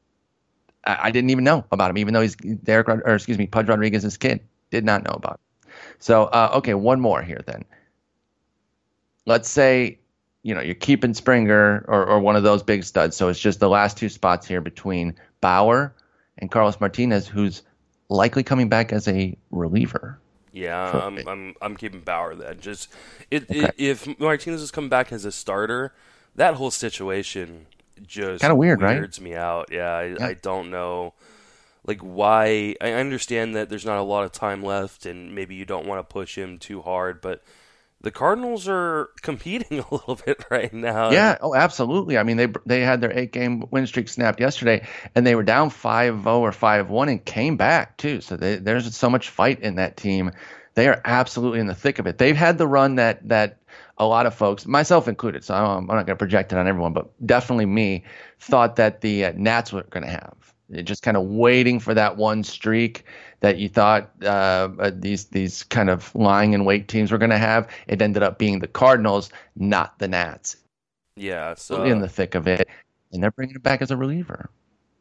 I, 0.84 0.98
I, 1.02 1.10
didn't 1.10 1.28
even 1.28 1.44
know 1.44 1.66
about 1.70 1.90
him, 1.90 1.98
even 1.98 2.14
though 2.14 2.22
he's 2.22 2.36
Derek 2.36 2.88
or 2.88 3.14
excuse 3.14 3.36
me, 3.36 3.46
Pudge 3.46 3.68
Rodriguez's 3.68 4.16
kid. 4.16 4.40
Did 4.70 4.84
not 4.84 5.02
know 5.02 5.12
about. 5.12 5.34
Him. 5.34 5.72
So 5.98 6.24
uh, 6.24 6.52
okay, 6.54 6.72
one 6.72 7.00
more 7.00 7.20
here 7.20 7.42
then 7.46 7.64
let's 9.26 9.48
say 9.48 10.00
you 10.42 10.54
know, 10.54 10.60
you're 10.60 10.74
keeping 10.74 11.14
Springer 11.14 11.84
or, 11.86 12.06
or 12.06 12.18
one 12.18 12.36
of 12.36 12.42
those 12.42 12.62
big 12.62 12.84
studs. 12.84 13.16
So 13.16 13.28
it's 13.28 13.40
just 13.40 13.60
the 13.60 13.68
last 13.68 13.96
two 13.96 14.08
spots 14.08 14.46
here 14.46 14.60
between 14.60 15.14
Bauer 15.40 15.94
and 16.38 16.50
Carlos 16.50 16.80
Martinez, 16.80 17.26
who's 17.28 17.62
likely 18.08 18.42
coming 18.42 18.68
back 18.68 18.92
as 18.92 19.06
a 19.06 19.36
reliever. 19.50 20.18
Yeah, 20.52 20.90
I'm, 20.90 21.28
I'm 21.28 21.54
I'm 21.62 21.76
keeping 21.76 22.00
Bauer 22.00 22.34
then. 22.34 22.58
Just 22.60 22.92
it, 23.30 23.44
okay. 23.44 23.60
it, 23.60 23.74
if 23.76 24.18
Martinez 24.18 24.62
is 24.62 24.70
coming 24.70 24.90
back 24.90 25.12
as 25.12 25.24
a 25.24 25.30
starter, 25.30 25.94
that 26.34 26.54
whole 26.54 26.72
situation 26.72 27.66
just 28.04 28.40
kind 28.40 28.50
of 28.50 28.58
weird, 28.58 28.80
weirds 28.80 29.18
right? 29.20 29.24
me 29.24 29.36
out. 29.36 29.68
Yeah 29.70 29.92
I, 29.92 30.04
yeah, 30.06 30.26
I 30.26 30.34
don't 30.34 30.70
know, 30.70 31.14
like 31.86 32.00
why. 32.00 32.74
I 32.80 32.92
understand 32.92 33.54
that 33.54 33.68
there's 33.68 33.86
not 33.86 33.98
a 33.98 34.02
lot 34.02 34.24
of 34.24 34.32
time 34.32 34.64
left, 34.64 35.06
and 35.06 35.36
maybe 35.36 35.54
you 35.54 35.64
don't 35.64 35.86
want 35.86 36.00
to 36.00 36.12
push 36.12 36.36
him 36.36 36.58
too 36.58 36.82
hard, 36.82 37.20
but 37.20 37.44
the 38.00 38.10
Cardinals 38.10 38.66
are 38.68 39.10
competing 39.22 39.78
a 39.90 39.94
little 39.94 40.16
bit 40.16 40.44
right 40.50 40.72
now. 40.72 41.10
Yeah, 41.10 41.38
oh, 41.40 41.54
absolutely. 41.54 42.18
I 42.18 42.22
mean, 42.22 42.36
they 42.36 42.48
they 42.66 42.80
had 42.80 43.00
their 43.00 43.16
eight 43.16 43.32
game 43.32 43.64
win 43.70 43.86
streak 43.86 44.08
snapped 44.08 44.40
yesterday, 44.40 44.86
and 45.14 45.26
they 45.26 45.34
were 45.34 45.42
down 45.42 45.70
5-0 45.70 46.26
or 46.26 46.50
5-1 46.50 47.08
and 47.10 47.24
came 47.24 47.56
back 47.56 47.96
too. 47.96 48.20
So 48.20 48.36
they, 48.36 48.56
there's 48.56 48.94
so 48.96 49.10
much 49.10 49.28
fight 49.28 49.60
in 49.60 49.76
that 49.76 49.96
team. 49.96 50.32
They 50.74 50.88
are 50.88 51.00
absolutely 51.04 51.60
in 51.60 51.66
the 51.66 51.74
thick 51.74 51.98
of 51.98 52.06
it. 52.06 52.18
They've 52.18 52.36
had 52.36 52.58
the 52.58 52.66
run 52.66 52.96
that 52.96 53.28
that 53.28 53.58
a 53.98 54.06
lot 54.06 54.24
of 54.24 54.34
folks, 54.34 54.66
myself 54.66 55.08
included, 55.08 55.44
so 55.44 55.54
I'm, 55.54 55.90
I'm 55.90 55.96
not 55.96 56.06
going 56.06 56.06
to 56.06 56.16
project 56.16 56.52
it 56.52 56.58
on 56.58 56.66
everyone, 56.66 56.94
but 56.94 57.10
definitely 57.24 57.66
me, 57.66 58.04
thought 58.38 58.76
that 58.76 59.02
the 59.02 59.26
uh, 59.26 59.32
Nats 59.36 59.74
were 59.74 59.82
going 59.82 60.04
to 60.04 60.10
have. 60.10 60.34
just 60.84 61.02
kind 61.02 61.18
of 61.18 61.24
waiting 61.24 61.80
for 61.80 61.92
that 61.92 62.16
one 62.16 62.42
streak 62.42 63.04
that 63.40 63.58
you 63.58 63.68
thought 63.68 64.10
uh, 64.22 64.68
uh, 64.78 64.90
these 64.94 65.26
these 65.26 65.64
kind 65.64 65.90
of 65.90 66.14
lying 66.14 66.52
in 66.52 66.64
wait 66.64 66.88
teams 66.88 67.10
were 67.10 67.18
going 67.18 67.30
to 67.30 67.38
have. 67.38 67.68
It 67.88 68.00
ended 68.00 68.22
up 68.22 68.38
being 68.38 68.60
the 68.60 68.68
Cardinals, 68.68 69.30
not 69.56 69.98
the 69.98 70.08
Nats. 70.08 70.56
Yeah, 71.16 71.54
so 71.54 71.84
in 71.84 72.00
the 72.00 72.08
thick 72.08 72.34
of 72.34 72.46
it, 72.46 72.68
and 73.12 73.22
they're 73.22 73.30
bringing 73.30 73.56
it 73.56 73.62
back 73.62 73.82
as 73.82 73.90
a 73.90 73.96
reliever. 73.96 74.50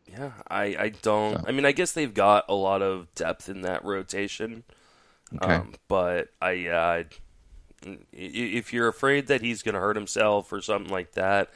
Yeah, 0.07 0.31
I 0.49 0.63
I 0.63 0.89
don't. 1.01 1.35
So. 1.35 1.45
I 1.47 1.51
mean, 1.51 1.65
I 1.65 1.71
guess 1.71 1.93
they've 1.93 2.13
got 2.13 2.45
a 2.49 2.55
lot 2.55 2.81
of 2.81 3.13
depth 3.15 3.47
in 3.47 3.61
that 3.61 3.85
rotation. 3.85 4.63
Okay. 5.35 5.53
Um, 5.53 5.73
but 5.87 6.29
I, 6.41 6.67
uh, 6.67 7.03
if 8.11 8.73
you're 8.73 8.87
afraid 8.87 9.27
that 9.27 9.41
he's 9.41 9.61
going 9.61 9.75
to 9.75 9.79
hurt 9.79 9.95
himself 9.95 10.51
or 10.51 10.59
something 10.61 10.91
like 10.91 11.11
that, 11.13 11.51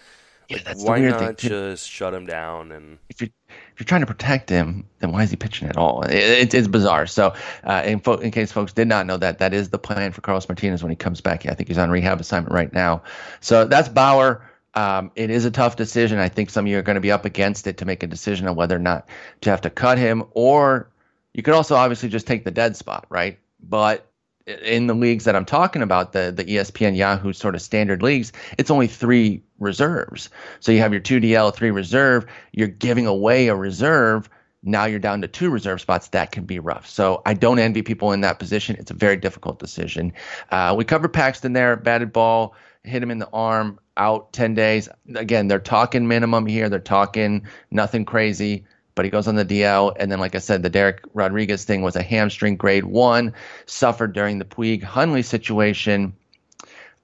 yeah, 0.48 0.60
like, 0.66 0.78
why 0.78 1.00
not 1.00 1.38
just 1.38 1.90
shut 1.90 2.14
him 2.14 2.26
down? 2.26 2.72
And 2.72 3.00
if 3.10 3.22
you 3.22 3.30
if 3.74 3.80
you're 3.80 3.86
trying 3.86 4.02
to 4.02 4.08
protect 4.08 4.50
him, 4.50 4.86
then 5.00 5.12
why 5.12 5.24
is 5.24 5.32
he 5.32 5.36
pitching 5.36 5.68
at 5.68 5.78
all? 5.78 6.04
It, 6.04 6.14
it, 6.14 6.54
it's 6.54 6.68
bizarre. 6.68 7.08
So, 7.08 7.34
uh, 7.64 7.82
in, 7.86 8.00
fo- 8.00 8.18
in, 8.18 8.32
case 8.32 8.52
folks 8.52 8.72
did 8.72 8.88
not 8.88 9.08
know 9.08 9.18
that, 9.18 9.40
that 9.40 9.54
is 9.54 9.70
the 9.70 9.80
plan 9.80 10.12
for 10.12 10.22
Carlos 10.22 10.48
Martinez 10.48 10.84
when 10.84 10.92
he 10.92 10.96
comes 10.96 11.22
back. 11.22 11.46
I 11.46 11.54
think 11.54 11.70
he's 11.70 11.78
on 11.78 11.90
rehab 11.90 12.22
assignment 12.22 12.54
right 12.54 12.72
now. 12.72 13.02
So 13.42 13.66
that's 13.66 13.90
Bauer. 13.90 14.48
Um, 14.76 15.12
it 15.16 15.30
is 15.30 15.46
a 15.46 15.52
tough 15.52 15.76
decision. 15.76 16.20
I 16.20 16.30
think 16.30 16.50
some 16.50 16.66
of 16.66 16.72
you 16.72 16.78
are 16.78 16.84
going 16.84 16.96
to 16.96 17.02
be 17.02 17.12
up 17.12 17.26
against 17.26 17.68
it 17.68 17.78
to 17.78 17.86
make 17.86 18.04
a 18.04 18.08
decision 18.08 18.48
on 18.48 18.56
whether 18.56 18.76
or 18.76 18.80
not 18.80 19.08
to 19.42 19.50
have 19.50 19.62
to 19.62 19.70
cut 19.70 19.98
him, 19.98 20.24
or 20.32 20.90
you 21.34 21.44
could 21.44 21.54
also 21.54 21.76
obviously 21.76 22.10
just 22.10 22.28
take 22.28 22.44
the 22.44 22.52
dead 22.52 22.76
spot, 22.76 23.06
right? 23.10 23.40
But 23.60 24.08
in 24.46 24.88
the 24.88 24.94
leagues 24.94 25.24
that 25.24 25.36
I'm 25.36 25.46
talking 25.46 25.82
about, 25.82 26.12
the 26.12 26.34
the 26.36 26.44
ESPN 26.44 26.96
Yahoo 26.96 27.34
sort 27.34 27.56
of 27.56 27.62
standard 27.62 28.02
leagues, 28.02 28.32
it's 28.58 28.72
only 28.72 28.88
three 28.88 29.42
reserves. 29.60 30.30
So 30.60 30.72
you 30.72 30.80
have 30.80 30.92
your 30.92 31.02
two 31.02 31.20
DL, 31.20 31.54
three 31.54 31.72
reserve. 31.72 32.26
You're 32.52 32.68
giving 32.68 33.08
away 33.08 33.48
a 33.48 33.56
reserve. 33.56 34.30
Now 34.62 34.86
you're 34.86 35.00
down 35.00 35.22
to 35.22 35.28
two 35.28 35.50
reserve 35.50 35.82
spots. 35.82 36.10
That 36.10 36.32
can 36.32 36.46
be 36.46 36.60
rough. 36.60 36.88
So 36.88 37.22
I 37.26 37.34
don't 37.34 37.60
envy 37.60 37.82
people 37.82 38.12
in 38.12 38.22
that 38.22 38.40
position. 38.40 38.76
It's 38.80 38.92
a 38.92 38.96
very 38.96 39.18
difficult 39.18 39.60
decision. 39.60 40.14
Uh, 40.52 40.74
we 40.78 40.86
covered 40.86 41.10
Paxton 41.10 41.54
there, 41.54 41.76
batted 41.76 42.14
ball, 42.14 42.56
hit 42.84 43.04
him 43.04 43.12
in 43.12 43.20
the 43.20 43.30
arm, 43.34 43.80
out 43.98 44.32
10 44.34 44.54
days. 44.54 44.88
Again, 45.16 45.48
they're 45.48 45.60
talking 45.60 46.08
minimum 46.08 46.46
here. 46.46 46.70
They're 46.70 46.80
talking 46.80 47.46
nothing 47.72 48.06
crazy 48.06 48.66
but 48.96 49.06
he 49.06 49.12
goes 49.12 49.28
on 49.28 49.36
the 49.36 49.46
DL. 49.46 49.96
And 49.98 50.12
then, 50.12 50.20
like 50.20 50.36
I 50.36 50.40
said, 50.40 50.64
the 50.64 50.70
Dereck 50.70 51.00
Rodriguez 51.14 51.66
thing 51.66 51.82
was 51.82 51.96
a 51.96 52.04
hamstring 52.04 52.58
grade 52.58 52.86
one, 52.86 53.34
suffered 53.66 54.14
during 54.14 54.40
the 54.40 54.46
Puig 54.46 54.84
Hundley 54.84 55.24
situation. 55.24 56.14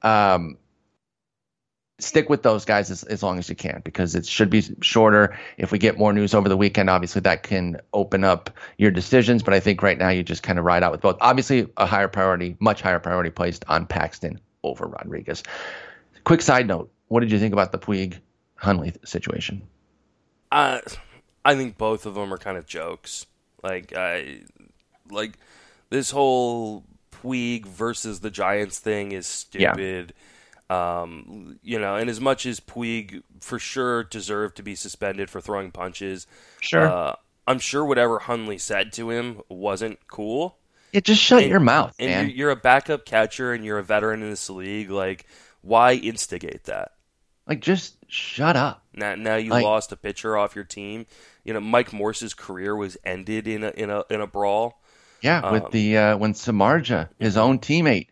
Um, 0.01 0.57
stick 1.99 2.29
with 2.29 2.43
those 2.43 2.65
guys 2.65 2.89
as, 2.89 3.03
as 3.03 3.21
long 3.21 3.37
as 3.39 3.49
you 3.49 3.55
can 3.55 3.81
because 3.83 4.15
it 4.15 4.25
should 4.25 4.49
be 4.49 4.63
shorter. 4.81 5.37
If 5.57 5.71
we 5.71 5.77
get 5.77 5.97
more 5.97 6.13
news 6.13 6.33
over 6.33 6.49
the 6.49 6.57
weekend, 6.57 6.89
obviously 6.89 7.21
that 7.21 7.43
can 7.43 7.79
open 7.93 8.23
up 8.23 8.49
your 8.77 8.91
decisions. 8.91 9.43
But 9.43 9.53
I 9.53 9.59
think 9.59 9.83
right 9.83 9.97
now 9.97 10.09
you 10.09 10.23
just 10.23 10.43
kind 10.43 10.57
of 10.57 10.65
ride 10.65 10.83
out 10.83 10.91
with 10.91 11.01
both. 11.01 11.17
Obviously, 11.21 11.67
a 11.77 11.85
higher 11.85 12.07
priority, 12.07 12.55
much 12.59 12.81
higher 12.81 12.99
priority 12.99 13.29
placed 13.29 13.65
on 13.67 13.85
Paxton 13.85 14.39
over 14.63 14.87
Rodriguez. 14.87 15.43
Quick 16.23 16.41
side 16.41 16.67
note: 16.67 16.91
What 17.07 17.19
did 17.21 17.31
you 17.31 17.39
think 17.39 17.53
about 17.53 17.71
the 17.71 17.79
Puig 17.79 18.19
Hundley 18.55 18.93
situation? 19.03 19.61
Uh 20.51 20.79
I 21.49 21.55
think 21.55 21.77
both 21.77 22.05
of 22.05 22.13
them 22.13 22.31
are 22.31 22.37
kind 22.37 22.57
of 22.57 22.67
jokes. 22.67 23.25
Like 23.63 23.93
I 23.95 24.41
like 25.09 25.33
this 25.89 26.11
whole 26.11 26.83
Puig 27.11 27.65
versus 27.65 28.19
the 28.19 28.29
Giants 28.29 28.77
thing 28.77 29.11
is 29.11 29.25
stupid. 29.25 30.13
Yeah. 30.69 31.01
Um, 31.01 31.57
you 31.63 31.79
know, 31.79 31.95
and 31.95 32.07
as 32.07 32.21
much 32.21 32.45
as 32.45 32.59
Puig 32.59 33.23
for 33.41 33.57
sure 33.57 34.03
deserved 34.03 34.57
to 34.57 34.63
be 34.63 34.75
suspended 34.75 35.31
for 35.31 35.41
throwing 35.41 35.71
punches, 35.71 36.27
sure, 36.61 36.87
uh, 36.87 37.15
I'm 37.47 37.57
sure 37.57 37.83
whatever 37.83 38.19
Hundley 38.19 38.59
said 38.59 38.93
to 38.93 39.09
him 39.09 39.41
wasn't 39.49 39.97
cool. 40.07 40.59
It 40.93 41.05
just 41.05 41.21
shut 41.21 41.41
and, 41.41 41.49
your 41.49 41.59
mouth, 41.59 41.95
and 41.97 42.09
man. 42.11 42.25
You're, 42.27 42.35
you're 42.35 42.51
a 42.51 42.55
backup 42.55 43.05
catcher 43.05 43.53
and 43.53 43.65
you're 43.65 43.79
a 43.79 43.83
veteran 43.83 44.21
in 44.21 44.29
this 44.29 44.49
league. 44.49 44.91
Like, 44.91 45.25
why 45.61 45.93
instigate 45.93 46.65
that? 46.65 46.91
Like, 47.49 47.61
just 47.61 47.97
shut 48.07 48.55
up. 48.55 48.83
Now, 48.93 49.15
now 49.15 49.35
you 49.35 49.49
like, 49.49 49.63
lost 49.63 49.91
a 49.91 49.97
pitcher 49.97 50.37
off 50.37 50.55
your 50.55 50.63
team. 50.63 51.07
You 51.43 51.53
know, 51.53 51.59
Mike 51.59 51.91
Morse's 51.91 52.35
career 52.35 52.75
was 52.75 52.95
ended 53.03 53.47
in 53.47 53.63
a 53.63 53.71
in 53.71 53.89
a 53.89 54.03
in 54.11 54.21
a 54.21 54.27
brawl. 54.27 54.79
Yeah, 55.21 55.41
um, 55.41 55.53
with 55.53 55.71
the 55.71 55.97
uh, 55.97 56.17
when 56.17 56.33
Samardzija, 56.33 57.09
his 57.17 57.37
own 57.37 57.57
teammate, 57.57 58.07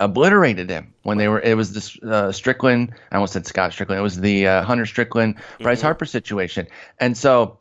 obliterated 0.00 0.68
him 0.68 0.94
when 1.02 1.18
they 1.18 1.28
were. 1.28 1.40
It 1.40 1.56
was 1.56 1.72
this 1.72 1.96
uh, 2.02 2.32
Strickland. 2.32 2.92
I 3.12 3.14
almost 3.14 3.32
said 3.32 3.46
Scott 3.46 3.72
Strickland. 3.72 4.00
It 4.00 4.02
was 4.02 4.18
the 4.18 4.48
uh, 4.48 4.62
Hunter 4.62 4.86
Strickland, 4.86 5.36
Bryce 5.60 5.78
mm-hmm. 5.78 5.86
Harper 5.86 6.06
situation. 6.06 6.66
And 6.98 7.16
so, 7.16 7.58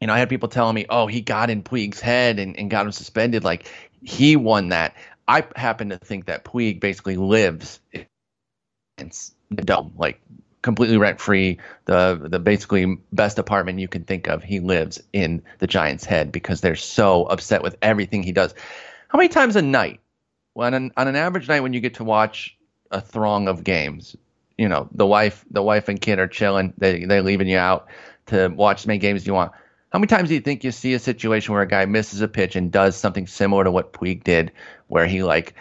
you 0.00 0.08
know, 0.08 0.12
I 0.12 0.18
had 0.18 0.28
people 0.28 0.48
telling 0.48 0.74
me, 0.74 0.86
"Oh, 0.90 1.06
he 1.06 1.20
got 1.20 1.50
in 1.50 1.62
Puig's 1.62 2.00
head 2.00 2.40
and, 2.40 2.58
and 2.58 2.68
got 2.68 2.84
him 2.84 2.92
suspended. 2.92 3.44
Like 3.44 3.70
he 4.02 4.34
won 4.34 4.70
that." 4.70 4.96
I 5.28 5.44
happen 5.54 5.90
to 5.90 5.98
think 5.98 6.26
that 6.26 6.44
Puig 6.44 6.80
basically 6.80 7.16
lives 7.16 7.80
in 7.92 9.10
the 9.50 9.62
dome, 9.62 9.92
like 9.96 10.20
completely 10.62 10.96
rent 10.96 11.20
free, 11.20 11.58
the 11.84 12.20
the 12.22 12.38
basically 12.38 12.98
best 13.12 13.38
apartment 13.38 13.78
you 13.78 13.88
can 13.88 14.04
think 14.04 14.26
of. 14.28 14.42
He 14.42 14.60
lives 14.60 15.00
in 15.12 15.42
the 15.58 15.66
Giants' 15.66 16.04
head 16.04 16.32
because 16.32 16.60
they're 16.60 16.76
so 16.76 17.24
upset 17.24 17.62
with 17.62 17.76
everything 17.82 18.22
he 18.22 18.32
does. 18.32 18.54
How 19.08 19.18
many 19.18 19.28
times 19.28 19.56
a 19.56 19.62
night, 19.62 20.00
when 20.54 20.74
on, 20.74 20.92
on 20.96 21.08
an 21.08 21.16
average 21.16 21.48
night 21.48 21.60
when 21.60 21.72
you 21.72 21.80
get 21.80 21.94
to 21.94 22.04
watch 22.04 22.56
a 22.90 23.00
throng 23.00 23.48
of 23.48 23.64
games, 23.64 24.16
you 24.56 24.68
know 24.68 24.88
the 24.92 25.06
wife 25.06 25.44
the 25.50 25.62
wife 25.62 25.88
and 25.88 26.00
kid 26.00 26.18
are 26.18 26.28
chilling, 26.28 26.74
they 26.78 27.04
they 27.04 27.20
leaving 27.20 27.48
you 27.48 27.58
out 27.58 27.88
to 28.26 28.48
watch 28.48 28.82
as 28.82 28.86
many 28.86 28.98
games 28.98 29.22
as 29.22 29.26
you 29.26 29.34
want. 29.34 29.52
How 29.90 29.98
many 29.98 30.08
times 30.08 30.28
do 30.28 30.34
you 30.34 30.40
think 30.40 30.64
you 30.64 30.70
see 30.70 30.92
a 30.92 30.98
situation 30.98 31.54
where 31.54 31.62
a 31.62 31.68
guy 31.68 31.86
misses 31.86 32.20
a 32.20 32.28
pitch 32.28 32.56
and 32.56 32.70
does 32.70 32.94
something 32.94 33.26
similar 33.26 33.64
to 33.64 33.70
what 33.70 33.94
Puig 33.94 34.22
did, 34.22 34.52
where 34.88 35.06
he 35.06 35.22
like 35.22 35.54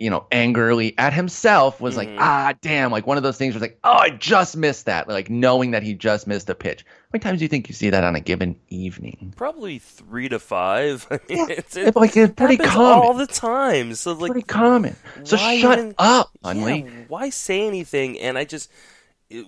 you 0.00 0.08
know, 0.08 0.26
angrily 0.32 0.94
at 0.96 1.12
himself 1.12 1.78
was 1.78 1.94
mm-hmm. 1.94 2.16
like, 2.16 2.20
ah, 2.20 2.54
damn, 2.62 2.90
like 2.90 3.06
one 3.06 3.18
of 3.18 3.22
those 3.22 3.36
things 3.36 3.52
was 3.52 3.60
like, 3.60 3.78
oh, 3.84 3.92
I 3.92 4.08
just 4.08 4.56
missed 4.56 4.86
that. 4.86 5.06
Like 5.08 5.28
knowing 5.28 5.72
that 5.72 5.82
he 5.82 5.92
just 5.92 6.26
missed 6.26 6.48
a 6.48 6.54
pitch. 6.54 6.86
How 6.88 7.08
many 7.12 7.22
times 7.22 7.38
do 7.40 7.44
you 7.44 7.50
think 7.50 7.68
you 7.68 7.74
see 7.74 7.90
that 7.90 8.02
on 8.02 8.16
a 8.16 8.20
given 8.20 8.58
evening? 8.70 9.34
Probably 9.36 9.78
three 9.78 10.30
to 10.30 10.38
five. 10.38 11.06
I 11.10 11.20
mean, 11.28 11.38
yeah, 11.38 11.46
it's, 11.50 11.76
it, 11.76 11.94
like 11.96 12.16
it's 12.16 12.32
pretty 12.32 12.56
common 12.56 13.08
all 13.08 13.12
the 13.12 13.26
time. 13.26 13.94
So 13.94 14.12
like, 14.12 14.32
pretty 14.32 14.46
common. 14.46 14.96
So 15.24 15.36
shut 15.36 15.78
even, 15.78 15.94
up, 15.98 16.30
Hundley. 16.42 16.84
Yeah, 16.84 16.90
why 17.08 17.28
say 17.28 17.66
anything? 17.66 18.18
And 18.20 18.38
I 18.38 18.44
just 18.44 18.70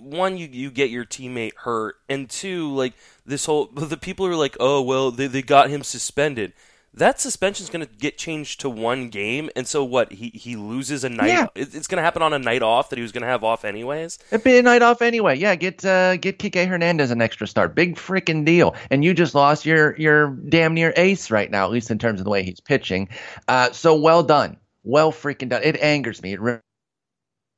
one, 0.01 0.37
you 0.37 0.47
you 0.51 0.69
get 0.69 0.91
your 0.91 1.03
teammate 1.03 1.55
hurt, 1.55 1.95
and 2.07 2.29
two, 2.29 2.71
like 2.75 2.93
this 3.25 3.47
whole 3.47 3.65
the 3.73 3.97
people 3.97 4.27
are 4.27 4.35
like, 4.35 4.55
oh 4.59 4.83
well, 4.83 5.09
they 5.09 5.25
they 5.25 5.41
got 5.41 5.71
him 5.71 5.81
suspended 5.81 6.53
that 6.95 7.19
suspension 7.19 7.63
is 7.63 7.69
going 7.69 7.85
to 7.85 7.91
get 7.95 8.17
changed 8.17 8.59
to 8.61 8.69
one 8.69 9.09
game, 9.09 9.49
and 9.55 9.67
so 9.67 9.83
what? 9.83 10.11
He 10.11 10.29
he 10.29 10.55
loses 10.55 11.03
a 11.03 11.09
night. 11.09 11.27
Yeah. 11.27 11.47
It's 11.55 11.87
going 11.87 11.97
to 11.97 12.03
happen 12.03 12.21
on 12.21 12.33
a 12.33 12.39
night 12.39 12.61
off 12.61 12.89
that 12.89 12.97
he 12.97 13.01
was 13.01 13.11
going 13.11 13.23
to 13.23 13.27
have 13.27 13.43
off 13.43 13.65
anyways. 13.65 14.19
It'd 14.31 14.43
be 14.43 14.57
a 14.57 14.61
night 14.61 14.81
off 14.81 15.01
anyway. 15.01 15.37
Yeah, 15.37 15.55
get 15.55 15.83
uh, 15.83 16.17
get 16.17 16.39
Kike 16.39 16.67
Hernandez 16.67 17.09
an 17.11 17.21
extra 17.21 17.47
start. 17.47 17.73
Big 17.73 17.95
freaking 17.95 18.45
deal. 18.45 18.75
And 18.91 19.03
you 19.03 19.13
just 19.13 19.33
lost 19.33 19.65
your 19.65 19.95
your 19.97 20.27
damn 20.29 20.73
near 20.73 20.93
ace 20.95 21.31
right 21.31 21.49
now, 21.49 21.65
at 21.65 21.71
least 21.71 21.89
in 21.89 21.97
terms 21.97 22.19
of 22.19 22.25
the 22.25 22.29
way 22.29 22.43
he's 22.43 22.59
pitching. 22.59 23.09
Uh, 23.47 23.71
so 23.71 23.95
well 23.95 24.21
done, 24.21 24.57
well 24.83 25.11
freaking 25.11 25.49
done. 25.49 25.61
It 25.63 25.81
angers 25.81 26.21
me. 26.21 26.33
It 26.33 26.41
really 26.41 26.59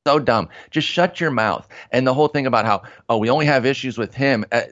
so 0.06 0.18
dumb. 0.18 0.48
Just 0.70 0.88
shut 0.88 1.20
your 1.20 1.32
mouth. 1.32 1.66
And 1.90 2.06
the 2.06 2.14
whole 2.14 2.28
thing 2.28 2.46
about 2.46 2.64
how 2.64 2.84
oh 3.08 3.18
we 3.18 3.28
only 3.28 3.46
have 3.46 3.66
issues 3.66 3.98
with 3.98 4.14
him. 4.14 4.46
Uh, 4.50 4.62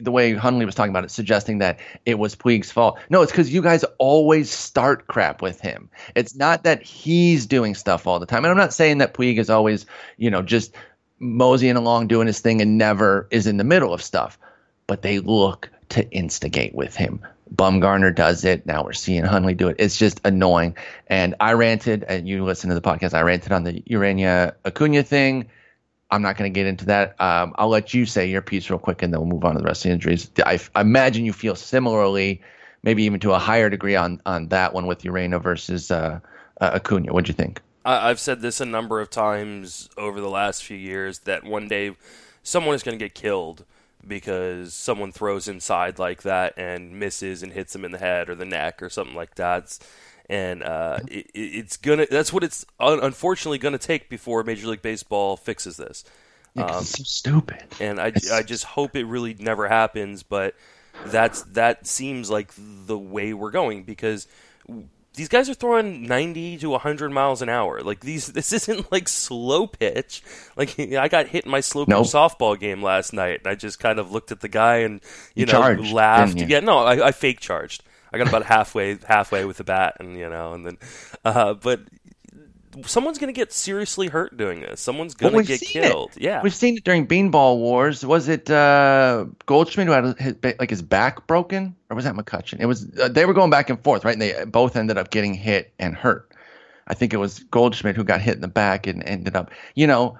the 0.00 0.10
way 0.10 0.34
Hundley 0.34 0.66
was 0.66 0.74
talking 0.74 0.90
about 0.90 1.04
it, 1.04 1.10
suggesting 1.10 1.58
that 1.58 1.78
it 2.04 2.18
was 2.18 2.34
Puig's 2.34 2.70
fault. 2.70 2.98
No, 3.08 3.22
it's 3.22 3.32
because 3.32 3.52
you 3.52 3.62
guys 3.62 3.84
always 3.98 4.50
start 4.50 5.06
crap 5.06 5.42
with 5.42 5.60
him. 5.60 5.88
It's 6.14 6.34
not 6.34 6.64
that 6.64 6.82
he's 6.82 7.46
doing 7.46 7.74
stuff 7.74 8.06
all 8.06 8.18
the 8.18 8.26
time. 8.26 8.44
And 8.44 8.50
I'm 8.50 8.56
not 8.56 8.74
saying 8.74 8.98
that 8.98 9.14
Puig 9.14 9.38
is 9.38 9.50
always, 9.50 9.86
you 10.16 10.30
know, 10.30 10.42
just 10.42 10.74
moseying 11.18 11.76
along 11.76 12.08
doing 12.08 12.26
his 12.26 12.40
thing 12.40 12.60
and 12.60 12.76
never 12.76 13.28
is 13.30 13.46
in 13.46 13.56
the 13.56 13.64
middle 13.64 13.94
of 13.94 14.02
stuff. 14.02 14.38
But 14.86 15.02
they 15.02 15.20
look 15.20 15.70
to 15.90 16.08
instigate 16.10 16.74
with 16.74 16.96
him. 16.96 17.20
Bumgarner 17.54 18.14
does 18.14 18.44
it. 18.44 18.66
Now 18.66 18.82
we're 18.82 18.92
seeing 18.92 19.22
Hundley 19.22 19.54
do 19.54 19.68
it. 19.68 19.76
It's 19.78 19.96
just 19.96 20.20
annoying. 20.24 20.76
And 21.06 21.36
I 21.38 21.52
ranted, 21.52 22.02
and 22.04 22.28
you 22.28 22.44
listen 22.44 22.70
to 22.70 22.74
the 22.74 22.80
podcast. 22.80 23.14
I 23.14 23.22
ranted 23.22 23.52
on 23.52 23.62
the 23.62 23.82
Urena 23.82 24.54
Acuna 24.64 25.04
thing. 25.04 25.48
I'm 26.10 26.22
not 26.22 26.36
going 26.36 26.52
to 26.52 26.54
get 26.54 26.66
into 26.66 26.86
that. 26.86 27.20
Um, 27.20 27.54
I'll 27.58 27.68
let 27.68 27.92
you 27.92 28.06
say 28.06 28.28
your 28.28 28.42
piece 28.42 28.70
real 28.70 28.78
quick, 28.78 29.02
and 29.02 29.12
then 29.12 29.20
we'll 29.20 29.28
move 29.28 29.44
on 29.44 29.54
to 29.54 29.60
the 29.60 29.66
rest 29.66 29.84
of 29.84 29.88
the 29.88 29.94
injuries. 29.94 30.30
I, 30.44 30.60
I 30.74 30.80
imagine 30.82 31.24
you 31.24 31.32
feel 31.32 31.56
similarly, 31.56 32.40
maybe 32.82 33.02
even 33.04 33.18
to 33.20 33.32
a 33.32 33.38
higher 33.38 33.68
degree 33.68 33.96
on 33.96 34.20
on 34.26 34.48
that 34.48 34.72
one 34.72 34.86
with 34.86 35.02
Urena 35.02 35.42
versus 35.42 35.90
uh, 35.90 36.20
uh, 36.60 36.70
Acuna. 36.74 37.12
What'd 37.12 37.28
you 37.28 37.34
think? 37.34 37.60
I've 37.84 38.18
said 38.18 38.40
this 38.40 38.60
a 38.60 38.66
number 38.66 39.00
of 39.00 39.10
times 39.10 39.88
over 39.96 40.20
the 40.20 40.28
last 40.28 40.64
few 40.64 40.76
years 40.76 41.20
that 41.20 41.44
one 41.44 41.68
day 41.68 41.94
someone 42.42 42.74
is 42.74 42.82
going 42.82 42.98
to 42.98 43.04
get 43.04 43.14
killed 43.14 43.64
because 44.06 44.74
someone 44.74 45.12
throws 45.12 45.46
inside 45.46 45.98
like 45.98 46.22
that 46.22 46.54
and 46.56 46.98
misses 46.98 47.44
and 47.44 47.52
hits 47.52 47.72
them 47.72 47.84
in 47.84 47.92
the 47.92 47.98
head 47.98 48.28
or 48.28 48.34
the 48.34 48.44
neck 48.44 48.82
or 48.82 48.90
something 48.90 49.14
like 49.14 49.36
that. 49.36 49.78
And 50.28 50.62
uh, 50.62 50.98
it, 51.06 51.30
it's 51.34 51.76
gonna. 51.76 52.06
That's 52.10 52.32
what 52.32 52.42
it's 52.42 52.66
unfortunately 52.80 53.58
gonna 53.58 53.78
take 53.78 54.08
before 54.08 54.42
Major 54.42 54.66
League 54.68 54.82
Baseball 54.82 55.36
fixes 55.36 55.76
this. 55.76 56.04
Um, 56.56 56.68
it's 56.80 56.90
so 56.90 57.04
stupid. 57.04 57.64
And 57.80 58.00
I, 58.00 58.12
I 58.32 58.42
just 58.42 58.64
hope 58.64 58.96
it 58.96 59.04
really 59.04 59.34
never 59.38 59.68
happens. 59.68 60.22
But 60.22 60.54
that's 61.04 61.42
that 61.42 61.86
seems 61.86 62.30
like 62.30 62.52
the 62.56 62.98
way 62.98 63.34
we're 63.34 63.50
going 63.50 63.84
because 63.84 64.26
these 65.16 65.28
guys 65.28 65.48
are 65.48 65.54
throwing 65.54 66.06
90 66.06 66.58
to 66.58 66.70
100 66.70 67.10
miles 67.10 67.40
an 67.42 67.48
hour. 67.48 67.80
Like 67.80 68.00
these, 68.00 68.26
this 68.32 68.52
isn't 68.52 68.92
like 68.92 69.08
slow 69.08 69.66
pitch. 69.66 70.22
Like 70.56 70.78
I 70.80 71.08
got 71.08 71.26
hit 71.26 71.44
in 71.46 71.50
my 71.50 71.60
slow 71.60 71.84
pitch 71.84 71.90
nope. 71.90 72.06
softball 72.06 72.58
game 72.58 72.82
last 72.82 73.12
night, 73.12 73.40
and 73.40 73.48
I 73.48 73.54
just 73.54 73.80
kind 73.80 73.98
of 73.98 74.12
looked 74.12 74.30
at 74.30 74.40
the 74.40 74.48
guy 74.48 74.78
and 74.78 75.00
you, 75.34 75.40
you 75.40 75.46
know 75.46 75.52
charged, 75.52 75.92
laughed. 75.92 76.36
Yeah, 76.36 76.60
no, 76.60 76.78
I, 76.78 77.08
I 77.08 77.12
fake 77.12 77.40
charged. 77.40 77.82
I 78.16 78.18
got 78.18 78.28
about 78.28 78.44
halfway 78.44 78.98
halfway 79.06 79.44
with 79.44 79.58
the 79.58 79.64
bat, 79.64 79.96
and 80.00 80.16
you 80.16 80.28
know, 80.28 80.54
and 80.54 80.66
then, 80.66 80.78
uh, 81.24 81.54
but 81.54 81.80
someone's 82.84 83.18
going 83.18 83.32
to 83.32 83.38
get 83.38 83.52
seriously 83.52 84.08
hurt 84.08 84.36
doing 84.36 84.60
this. 84.60 84.80
Someone's 84.80 85.14
going 85.14 85.32
to 85.32 85.36
well, 85.36 85.44
get 85.44 85.60
killed. 85.60 86.12
It. 86.16 86.22
Yeah, 86.22 86.42
we've 86.42 86.54
seen 86.54 86.76
it 86.76 86.84
during 86.84 87.06
Beanball 87.06 87.58
Wars. 87.58 88.04
Was 88.04 88.28
it 88.28 88.50
uh, 88.50 89.26
Goldschmidt 89.46 89.86
who 89.86 89.92
had 89.92 90.18
his, 90.18 90.34
like 90.58 90.70
his 90.70 90.82
back 90.82 91.26
broken, 91.26 91.76
or 91.90 91.96
was 91.96 92.04
that 92.04 92.14
McCutcheon? 92.14 92.60
It 92.60 92.66
was. 92.66 92.88
Uh, 92.98 93.08
they 93.08 93.24
were 93.24 93.34
going 93.34 93.50
back 93.50 93.70
and 93.70 93.82
forth, 93.82 94.04
right? 94.04 94.14
And 94.14 94.22
they 94.22 94.44
both 94.44 94.76
ended 94.76 94.98
up 94.98 95.10
getting 95.10 95.34
hit 95.34 95.72
and 95.78 95.94
hurt. 95.94 96.32
I 96.88 96.94
think 96.94 97.12
it 97.12 97.18
was 97.18 97.40
Goldschmidt 97.40 97.96
who 97.96 98.04
got 98.04 98.20
hit 98.20 98.34
in 98.34 98.40
the 98.40 98.48
back 98.48 98.86
and 98.86 99.02
ended 99.02 99.34
up, 99.34 99.50
you 99.74 99.86
know, 99.86 100.18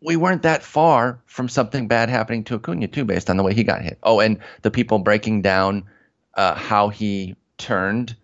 we 0.00 0.16
weren't 0.16 0.42
that 0.42 0.62
far 0.62 1.20
from 1.26 1.48
something 1.48 1.88
bad 1.88 2.08
happening 2.08 2.44
to 2.44 2.54
Acuna 2.54 2.88
too, 2.88 3.04
based 3.04 3.28
on 3.28 3.36
the 3.36 3.42
way 3.42 3.54
he 3.54 3.64
got 3.64 3.82
hit. 3.82 3.98
Oh, 4.02 4.20
and 4.20 4.38
the 4.62 4.70
people 4.70 4.98
breaking 4.98 5.42
down 5.42 5.84
uh, 6.36 6.54
how 6.54 6.88
he 6.88 7.36
turned 7.58 8.16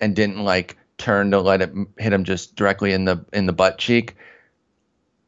and 0.00 0.14
didn't 0.16 0.42
like 0.42 0.76
turn 0.98 1.30
to 1.30 1.40
let 1.40 1.62
it 1.62 1.72
hit 1.98 2.12
him 2.12 2.24
just 2.24 2.56
directly 2.56 2.92
in 2.92 3.04
the 3.04 3.24
in 3.32 3.46
the 3.46 3.52
butt 3.52 3.78
cheek. 3.78 4.16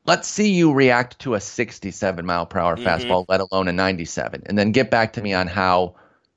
Let's 0.04 0.28
see 0.28 0.52
you 0.52 0.72
react 0.72 1.18
to 1.20 1.34
a 1.34 1.40
67 1.40 2.24
mile 2.24 2.46
per 2.46 2.60
hour 2.60 2.76
mm-hmm. 2.76 2.86
fastball, 2.86 3.24
let 3.28 3.40
alone 3.40 3.66
a 3.66 3.72
97, 3.72 4.44
and 4.46 4.56
then 4.56 4.70
get 4.70 4.90
back 4.90 5.14
to 5.14 5.22
me 5.22 5.34
on 5.34 5.48
how 5.48 5.96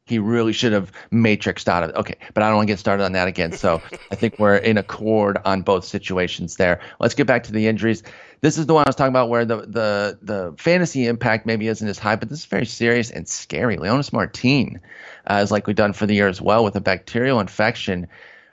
he 0.10 0.18
really 0.18 0.54
should 0.54 0.74
have 0.74 0.92
matrixed 1.12 1.68
out 1.68 1.84
of 1.84 1.92
it. 1.92 1.96
Okay, 1.96 2.16
but 2.34 2.42
I 2.42 2.48
don't 2.48 2.58
want 2.58 2.68
to 2.68 2.72
get 2.72 2.80
started 2.80 3.04
on 3.04 3.12
that 3.12 3.28
again. 3.28 3.52
So 3.52 3.80
I 4.12 4.16
think 4.16 4.40
we're 4.40 4.56
in 4.56 4.78
accord 4.78 5.38
on 5.46 5.62
both 5.62 5.86
situations 5.86 6.56
there. 6.56 6.82
Let's 7.00 7.14
get 7.14 7.28
back 7.28 7.44
to 7.44 7.52
the 7.52 7.68
injuries. 7.68 8.02
This 8.42 8.58
is 8.58 8.66
the 8.66 8.74
one 8.74 8.86
I 8.86 8.90
was 8.90 8.96
talking 8.96 9.12
about 9.12 9.30
where 9.30 9.46
the 9.46 9.58
the 9.58 10.20
the 10.22 10.56
fantasy 10.58 11.08
impact 11.08 11.46
maybe 11.46 11.68
isn't 11.68 11.88
as 11.88 12.00
high, 12.00 12.16
but 12.16 12.30
this 12.30 12.40
is 12.40 12.46
very 12.46 12.66
serious 12.66 13.12
and 13.12 13.28
scary. 13.28 13.78
Leonys 13.78 14.14
Martin 14.14 14.80
uh, 15.28 15.42
is 15.44 15.52
likely 15.52 15.74
done 15.74 15.94
for 15.94 16.06
the 16.06 16.16
year 16.16 16.28
as 16.28 16.42
well 16.42 16.64
with 16.64 16.76
a 16.76 16.82
bacterial 16.82 17.40
infection 17.40 18.08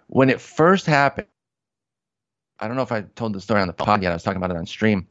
when 0.08 0.30
it 0.30 0.40
first 0.40 0.86
happened, 0.86 1.26
I 2.58 2.68
don't 2.68 2.76
know 2.76 2.82
if 2.82 2.92
I 2.92 3.02
told 3.02 3.32
the 3.32 3.40
story 3.40 3.60
on 3.60 3.66
the 3.66 3.72
pod 3.72 4.02
yet. 4.02 4.10
I 4.10 4.14
was 4.14 4.22
talking 4.22 4.38
about 4.38 4.50
it 4.50 4.56
on 4.56 4.66
stream. 4.66 5.06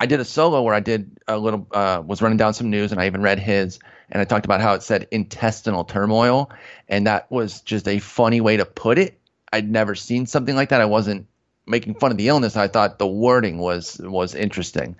I 0.00 0.06
did 0.06 0.20
a 0.20 0.24
solo 0.24 0.62
where 0.62 0.74
I 0.74 0.80
did 0.80 1.18
a 1.26 1.38
little, 1.38 1.66
uh, 1.72 2.02
was 2.04 2.22
running 2.22 2.38
down 2.38 2.54
some 2.54 2.70
news, 2.70 2.92
and 2.92 3.00
I 3.00 3.06
even 3.06 3.22
read 3.22 3.38
his, 3.38 3.80
and 4.10 4.20
I 4.20 4.24
talked 4.24 4.44
about 4.44 4.60
how 4.60 4.74
it 4.74 4.82
said 4.82 5.08
intestinal 5.10 5.84
turmoil, 5.84 6.50
and 6.88 7.06
that 7.06 7.30
was 7.30 7.60
just 7.62 7.88
a 7.88 7.98
funny 7.98 8.40
way 8.40 8.56
to 8.56 8.64
put 8.64 8.98
it. 8.98 9.18
I'd 9.52 9.70
never 9.70 9.94
seen 9.94 10.26
something 10.26 10.54
like 10.54 10.68
that. 10.68 10.80
I 10.80 10.84
wasn't 10.84 11.26
making 11.68 11.94
fun 11.94 12.10
of 12.10 12.16
the 12.16 12.28
illness. 12.28 12.56
I 12.56 12.68
thought 12.68 12.98
the 12.98 13.06
wording 13.06 13.58
was 13.58 13.98
was 13.98 14.34
interesting. 14.34 14.96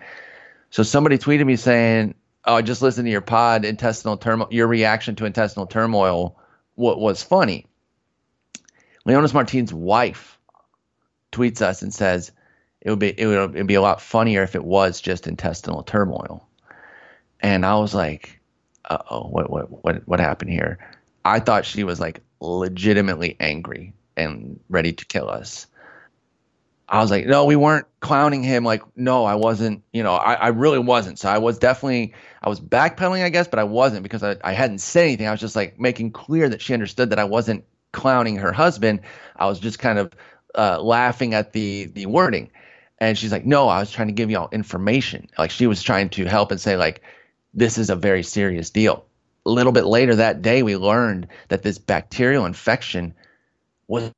So 0.70 0.83
somebody 0.83 1.18
tweeted 1.18 1.46
me 1.46 1.57
saying, 1.57 2.14
"Oh, 2.44 2.57
I 2.57 2.62
just 2.62 2.83
listened 2.83 3.07
to 3.07 3.11
your 3.11 3.20
pod, 3.20 3.64
intestinal 3.64 4.16
turmoil. 4.16 4.48
Your 4.50 4.66
reaction 4.66 5.16
to 5.16 5.24
intestinal 5.24 5.66
turmoil 5.66 6.37
what 6.74 7.00
was 7.00 7.22
funny." 7.22 7.66
Leonys 9.07 9.35
Martin's 9.35 9.72
wife 9.72 10.38
tweets 11.33 11.62
us 11.62 11.83
and 11.83 11.92
says 11.92 12.31
it 12.81 12.90
would 12.90 12.98
be 12.98 13.18
it 13.18 13.26
would 13.26 13.54
it'd 13.54 13.66
be 13.66 13.74
a 13.74 13.81
lot 13.81 14.00
funnier 14.00 14.42
if 14.42 14.54
it 14.54 14.64
was 14.64 15.00
just 15.00 15.26
intestinal 15.26 15.83
turmoil. 15.83 16.46
And 17.40 17.64
I 17.64 17.76
was 17.76 17.94
like, 17.94 18.40
uh 18.85 18.98
oh, 19.11 19.28
what 19.28 19.50
what 19.50 19.85
what 19.85 20.07
what 20.07 20.20
happened 20.20 20.50
here? 20.50 20.78
I 21.24 21.40
thought 21.40 21.66
she 21.66 21.85
was 21.85 22.00
like 22.00 22.20
legitimately 22.40 23.37
angry 23.40 23.94
and 24.16 24.61
ready 24.68 24.92
to 24.92 25.07
kill 25.07 25.28
us. 25.28 25.66
I 26.88 27.01
was 27.01 27.11
like, 27.11 27.27
no, 27.27 27.44
we 27.44 27.57
weren't 27.57 27.87
clowning 28.01 28.42
him. 28.42 28.64
Like, 28.64 28.83
no, 28.96 29.24
I 29.24 29.35
wasn't, 29.35 29.83
you 29.92 30.03
know, 30.03 30.14
I, 30.14 30.35
I 30.35 30.48
really 30.48 30.79
wasn't. 30.79 31.18
So 31.18 31.29
I 31.29 31.38
was 31.38 31.59
definitely, 31.59 32.14
I 32.42 32.48
was 32.48 32.61
backpedaling, 32.61 33.22
I 33.22 33.29
guess, 33.29 33.46
but 33.46 33.59
I 33.59 33.64
wasn't 33.64 34.03
because 34.03 34.22
I, 34.22 34.37
I 34.42 34.53
hadn't 34.53 34.79
said 34.79 35.05
anything. 35.05 35.27
I 35.27 35.31
was 35.31 35.40
just 35.40 35.55
like 35.55 35.79
making 35.79 36.12
clear 36.12 36.48
that 36.48 36.62
she 36.62 36.72
understood 36.72 37.11
that 37.11 37.18
I 37.18 37.24
wasn't 37.24 37.64
clowning 37.92 38.37
her 38.37 38.53
husband. 38.53 39.01
I 39.37 39.46
was 39.46 39.61
just 39.61 39.79
kind 39.79 39.98
of 39.98 40.12
uh, 40.55 40.81
laughing 40.81 41.35
at 41.35 41.53
the 41.53 41.87
the 41.87 42.07
wording. 42.07 42.51
And 43.01 43.16
she's 43.16 43.33
like, 43.33 43.46
"No, 43.46 43.68
I 43.68 43.79
was 43.81 43.90
trying 43.90 44.09
to 44.09 44.12
give 44.12 44.31
y'all 44.31 44.48
information." 44.51 45.29
Like 45.38 45.51
she 45.51 45.66
was 45.66 45.83
trying 45.83 46.09
to 46.11 46.24
help 46.24 46.51
and 46.51 46.61
say 46.61 46.77
like, 46.77 47.03
"This 47.55 47.79
is 47.79 47.90
a 47.90 47.96
very 47.96 48.22
serious 48.22 48.70
deal." 48.70 49.05
A 49.46 49.51
little 49.51 49.72
bit 49.72 49.85
later 49.87 50.16
that 50.16 50.42
day, 50.42 50.62
we 50.62 50.77
learned 50.77 51.29
that 51.48 51.62
this 51.62 51.79
bacterial 51.79 52.44
infection 52.44 53.14
was 53.87 54.11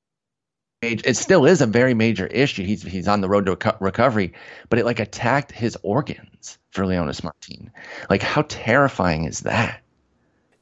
it 0.83 1.17
still 1.17 1.45
is 1.45 1.61
a 1.61 1.67
very 1.67 1.95
major 1.95 2.27
issue. 2.27 2.65
He's 2.65 2.83
he's 2.83 3.09
on 3.09 3.21
the 3.21 3.29
road 3.29 3.47
to 3.47 3.77
recovery, 3.81 4.33
but 4.69 4.79
it 4.79 4.85
like 4.85 5.01
attacked 5.01 5.53
his 5.53 5.77
organs 5.83 6.59
for 6.71 6.85
Leonys 6.85 7.23
Martin. 7.23 7.71
Like 8.09 8.23
how 8.23 8.43
terrifying 8.49 9.25
is 9.25 9.41
that? 9.41 9.83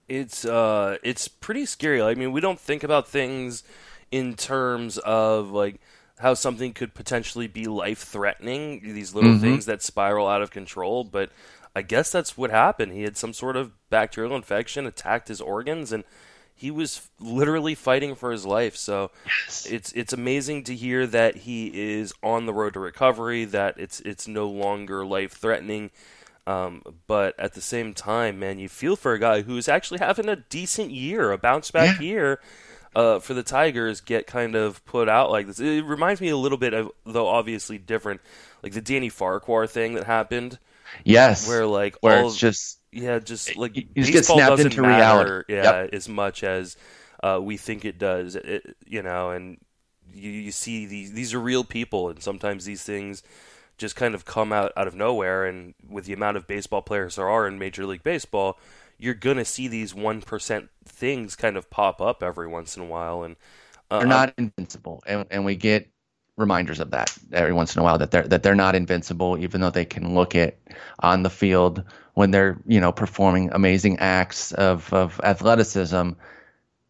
it's 0.08 0.44
uh 0.44 0.96
it's 1.02 1.28
pretty 1.28 1.66
scary. 1.66 2.02
I 2.02 2.14
mean, 2.14 2.32
we 2.32 2.40
don't 2.40 2.58
think 2.58 2.82
about 2.82 3.06
things 3.06 3.62
in 4.10 4.34
terms 4.34 4.98
of 4.98 5.50
like 5.50 5.80
how 6.18 6.34
something 6.34 6.72
could 6.72 6.94
potentially 6.94 7.46
be 7.46 7.66
life 7.66 8.00
threatening, 8.00 8.80
these 8.82 9.14
little 9.14 9.32
mm-hmm. 9.32 9.40
things 9.40 9.66
that 9.66 9.82
spiral 9.82 10.26
out 10.26 10.42
of 10.42 10.50
control, 10.50 11.04
but 11.04 11.30
I 11.76 11.82
guess 11.82 12.10
that's 12.10 12.36
what 12.36 12.50
happened. 12.50 12.92
He 12.92 13.02
had 13.02 13.16
some 13.16 13.32
sort 13.32 13.56
of 13.56 13.72
bacterial 13.88 14.34
infection, 14.34 14.86
attacked 14.86 15.28
his 15.28 15.40
organs 15.40 15.92
and 15.92 16.02
he 16.58 16.72
was 16.72 17.08
literally 17.20 17.76
fighting 17.76 18.16
for 18.16 18.32
his 18.32 18.44
life. 18.44 18.76
So 18.76 19.12
yes. 19.24 19.66
it's 19.70 19.92
it's 19.92 20.12
amazing 20.12 20.64
to 20.64 20.74
hear 20.74 21.06
that 21.06 21.36
he 21.36 21.68
is 21.68 22.12
on 22.20 22.46
the 22.46 22.52
road 22.52 22.74
to 22.74 22.80
recovery, 22.80 23.44
that 23.44 23.78
it's 23.78 24.00
it's 24.00 24.26
no 24.26 24.48
longer 24.48 25.06
life 25.06 25.32
threatening. 25.32 25.90
Um, 26.48 26.82
but 27.06 27.38
at 27.38 27.54
the 27.54 27.60
same 27.60 27.94
time, 27.94 28.40
man, 28.40 28.58
you 28.58 28.68
feel 28.68 28.96
for 28.96 29.12
a 29.12 29.20
guy 29.20 29.42
who's 29.42 29.68
actually 29.68 30.00
having 30.00 30.28
a 30.28 30.36
decent 30.36 30.90
year, 30.90 31.30
a 31.30 31.38
bounce 31.38 31.70
back 31.70 32.00
yeah. 32.00 32.06
year. 32.06 32.40
Uh, 32.96 33.20
for 33.20 33.34
the 33.34 33.42
Tigers, 33.44 34.00
get 34.00 34.26
kind 34.26 34.56
of 34.56 34.84
put 34.84 35.08
out 35.08 35.30
like 35.30 35.46
this. 35.46 35.60
It 35.60 35.84
reminds 35.84 36.20
me 36.20 36.30
a 36.30 36.36
little 36.36 36.58
bit 36.58 36.74
of, 36.74 36.90
though 37.04 37.28
obviously 37.28 37.78
different, 37.78 38.20
like 38.62 38.72
the 38.72 38.80
Danny 38.80 39.10
Farquhar 39.10 39.68
thing 39.68 39.94
that 39.94 40.04
happened. 40.04 40.58
Yes, 41.04 41.46
where 41.46 41.66
like 41.66 41.96
where 42.00 42.22
all, 42.22 42.28
it's 42.28 42.36
just 42.36 42.77
yeah, 43.02 43.18
just 43.18 43.56
like 43.56 43.76
you 43.76 43.86
just 43.96 44.12
get 44.12 44.24
snapped 44.24 44.60
into 44.60 44.82
matter, 44.82 45.44
reality. 45.48 45.54
Yeah, 45.54 45.82
yep. 45.82 45.90
as 45.92 46.08
much 46.08 46.42
as 46.42 46.76
uh, 47.22 47.40
we 47.42 47.56
think 47.56 47.84
it 47.84 47.98
does. 47.98 48.36
It, 48.36 48.76
you 48.86 49.02
know, 49.02 49.30
and 49.30 49.58
you, 50.12 50.30
you 50.30 50.52
see 50.52 50.86
these 50.86 51.12
these 51.12 51.34
are 51.34 51.40
real 51.40 51.64
people, 51.64 52.08
and 52.08 52.22
sometimes 52.22 52.64
these 52.64 52.82
things 52.82 53.22
just 53.76 53.96
kind 53.96 54.14
of 54.14 54.24
come 54.24 54.52
out, 54.52 54.72
out 54.76 54.88
of 54.88 54.94
nowhere. 54.94 55.46
And 55.46 55.74
with 55.88 56.04
the 56.06 56.12
amount 56.12 56.36
of 56.36 56.46
baseball 56.46 56.82
players 56.82 57.16
there 57.16 57.28
are 57.28 57.46
in 57.46 57.58
Major 57.58 57.86
League 57.86 58.02
Baseball, 58.02 58.58
you're 58.98 59.14
gonna 59.14 59.44
see 59.44 59.68
these 59.68 59.94
one 59.94 60.20
percent 60.22 60.68
things 60.84 61.36
kind 61.36 61.56
of 61.56 61.70
pop 61.70 62.00
up 62.00 62.22
every 62.22 62.48
once 62.48 62.76
in 62.76 62.82
a 62.82 62.86
while. 62.86 63.22
And 63.22 63.36
uh, 63.90 64.00
they're 64.00 64.08
not 64.08 64.34
invincible, 64.38 65.02
and, 65.06 65.26
and 65.30 65.44
we 65.44 65.56
get 65.56 65.88
reminders 66.36 66.78
of 66.78 66.92
that 66.92 67.16
every 67.32 67.52
once 67.52 67.74
in 67.74 67.80
a 67.80 67.82
while 67.82 67.98
that 67.98 68.12
they're 68.12 68.26
that 68.28 68.42
they're 68.42 68.54
not 68.54 68.74
invincible, 68.74 69.36
even 69.38 69.60
though 69.60 69.70
they 69.70 69.84
can 69.84 70.14
look 70.14 70.34
it 70.34 70.60
on 71.00 71.22
the 71.22 71.30
field 71.30 71.82
when 72.18 72.32
they're 72.32 72.58
you 72.66 72.80
know 72.80 72.90
performing 72.90 73.50
amazing 73.52 74.00
acts 74.00 74.50
of 74.50 74.92
of 74.92 75.20
athleticism. 75.22 76.10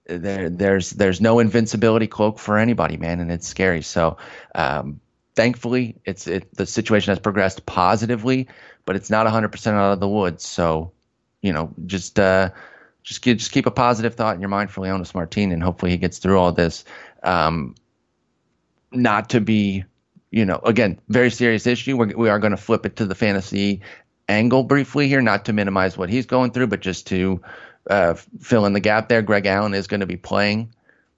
There, 0.06 0.48
there's 0.48 0.88
there's 0.88 1.20
no 1.20 1.38
invincibility 1.38 2.06
cloak 2.06 2.38
for 2.38 2.56
anybody, 2.56 2.96
man, 2.96 3.20
and 3.20 3.30
it's 3.30 3.46
scary. 3.46 3.82
So 3.82 4.16
um, 4.54 5.00
thankfully, 5.36 5.96
it's 6.06 6.26
it, 6.26 6.48
the 6.54 6.64
situation 6.64 7.10
has 7.10 7.18
progressed 7.18 7.66
positively, 7.66 8.48
but 8.86 8.96
it's 8.96 9.10
not 9.10 9.26
100% 9.26 9.66
out 9.74 9.92
of 9.92 10.00
the 10.00 10.08
woods. 10.08 10.46
So, 10.46 10.92
you 11.42 11.52
know, 11.52 11.74
just 11.84 12.18
uh, 12.18 12.48
just 13.02 13.20
keep, 13.20 13.36
just 13.36 13.52
keep 13.52 13.66
a 13.66 13.70
positive 13.70 14.14
thought 14.14 14.34
in 14.34 14.40
your 14.40 14.48
mind 14.48 14.70
for 14.70 14.80
Leonys 14.80 15.14
Martin, 15.14 15.52
and 15.52 15.62
hopefully 15.62 15.90
he 15.90 15.98
gets 15.98 16.16
through 16.16 16.38
all 16.38 16.52
this. 16.52 16.86
Um, 17.22 17.74
not 18.92 19.28
to 19.30 19.42
be, 19.42 19.84
you 20.30 20.46
know, 20.46 20.58
again, 20.64 20.98
very 21.10 21.30
serious 21.30 21.66
issue. 21.66 21.98
We're, 21.98 22.16
we 22.16 22.30
are 22.30 22.38
going 22.38 22.52
to 22.52 22.56
flip 22.56 22.86
it 22.86 22.96
to 22.96 23.04
the 23.04 23.14
fantasy 23.14 23.82
angle 24.28 24.62
briefly 24.62 25.08
here, 25.08 25.20
not 25.22 25.44
to 25.46 25.52
minimize 25.52 25.96
what 25.96 26.08
he's 26.10 26.26
going 26.26 26.50
through, 26.50 26.66
but 26.68 26.80
just 26.80 27.06
to 27.08 27.40
uh, 27.88 28.14
fill 28.40 28.66
in 28.66 28.72
the 28.72 28.80
gap 28.80 29.08
there. 29.08 29.22
Greg 29.22 29.46
Allen 29.46 29.74
is 29.74 29.86
going 29.86 30.00
to 30.00 30.06
be 30.06 30.16
playing. 30.16 30.72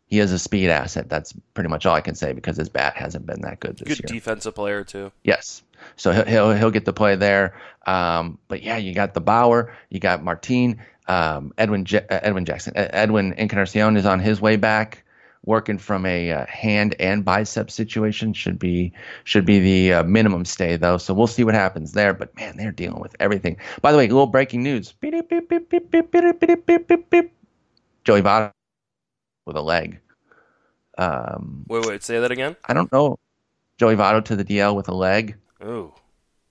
He 0.06 0.18
is 0.18 0.32
a 0.32 0.38
speed 0.38 0.70
asset. 0.70 1.08
That's 1.08 1.32
pretty 1.54 1.68
much 1.70 1.86
all 1.86 1.94
I 1.94 2.00
can 2.00 2.14
say 2.16 2.32
because 2.32 2.56
his 2.56 2.68
bat 2.68 2.94
hasn't 2.96 3.26
been 3.26 3.42
that 3.42 3.60
good 3.60 3.76
this 3.78 3.88
Good 3.96 4.10
year. 4.10 4.18
defensive 4.18 4.54
player 4.54 4.82
too. 4.82 5.12
Yes. 5.22 5.62
So 5.96 6.12
he'll 6.12 6.24
he'll, 6.24 6.52
he'll 6.52 6.70
get 6.70 6.84
the 6.84 6.92
play 6.92 7.14
there. 7.16 7.54
Um, 7.86 8.38
but 8.48 8.62
yeah, 8.62 8.76
you 8.76 8.92
got 8.92 9.14
the 9.14 9.20
Bauer, 9.20 9.72
you 9.88 10.00
got 10.00 10.22
Martin, 10.22 10.80
um, 11.06 11.52
Edwin 11.56 11.84
J- 11.84 12.04
uh, 12.10 12.20
Edwin 12.22 12.44
Jackson, 12.44 12.72
Edwin 12.76 13.32
Encarnacion 13.34 13.96
is 13.96 14.04
on 14.04 14.18
his 14.20 14.40
way 14.40 14.56
back, 14.56 15.04
working 15.44 15.78
from 15.78 16.04
a 16.04 16.30
uh, 16.32 16.46
hand 16.46 16.94
and 17.00 17.24
bicep 17.24 17.70
situation 17.70 18.32
should 18.32 18.58
be 18.58 18.92
should 19.24 19.44
be 19.44 19.58
the 19.58 19.94
uh, 19.94 20.02
minimum 20.04 20.44
stay 20.44 20.76
though. 20.76 20.98
So 20.98 21.14
we'll 21.14 21.26
see 21.26 21.44
what 21.44 21.54
happens 21.54 21.92
there. 21.92 22.12
But 22.14 22.34
man, 22.36 22.56
they're 22.56 22.72
dealing 22.72 23.00
with 23.00 23.16
everything. 23.20 23.56
By 23.80 23.92
the 23.92 23.98
way, 23.98 24.08
little 24.08 24.26
breaking 24.26 24.62
news: 24.62 24.92
Joey 28.04 28.22
Votto 28.22 28.52
with 29.46 29.56
a 29.56 29.62
leg. 29.62 30.00
Um, 30.98 31.64
wait, 31.68 31.86
wait, 31.86 32.02
say 32.02 32.20
that 32.20 32.30
again. 32.30 32.56
I 32.66 32.74
don't 32.74 32.92
know. 32.92 33.18
Joey 33.78 33.96
Votto 33.96 34.22
to 34.26 34.36
the 34.36 34.44
DL 34.44 34.74
with 34.76 34.88
a 34.88 34.94
leg. 34.94 35.36
Ooh 35.64 35.92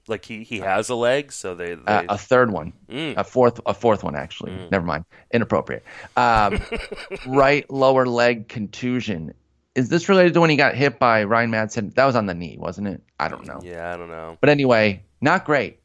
like 0.09 0.25
he, 0.25 0.43
he 0.43 0.59
has 0.59 0.89
a 0.89 0.95
leg, 0.95 1.31
so 1.31 1.55
they, 1.55 1.75
they 1.75 1.81
Uh, 1.85 2.03
a 2.09 2.17
third 2.17 2.51
one, 2.51 2.73
Mm. 2.89 3.15
a 3.17 3.23
fourth, 3.23 3.59
a 3.65 3.73
fourth 3.73 4.03
one 4.03 4.15
actually. 4.15 4.51
Never 4.71 4.85
mind, 4.85 5.05
inappropriate. 5.31 5.83
Um, 6.17 6.59
right 7.27 7.69
lower 7.71 8.05
leg 8.05 8.47
contusion. 8.47 9.33
Is 9.75 9.89
this 9.89 10.09
related 10.09 10.33
to 10.33 10.41
when 10.41 10.49
he 10.49 10.55
got 10.55 10.75
hit 10.75 10.99
by 10.99 11.23
Ryan 11.23 11.51
Madson? 11.51 11.93
That 11.95 12.05
was 12.05 12.15
on 12.15 12.25
the 12.25 12.33
knee, 12.33 12.57
wasn't 12.59 12.87
it? 12.87 13.01
I 13.19 13.27
don't 13.29 13.45
know. 13.45 13.59
yeah, 13.63 13.93
I 13.93 13.97
don't 13.97 14.09
know. 14.09 14.37
But 14.41 14.49
anyway, 14.49 15.03
not 15.21 15.45
great. 15.45 15.79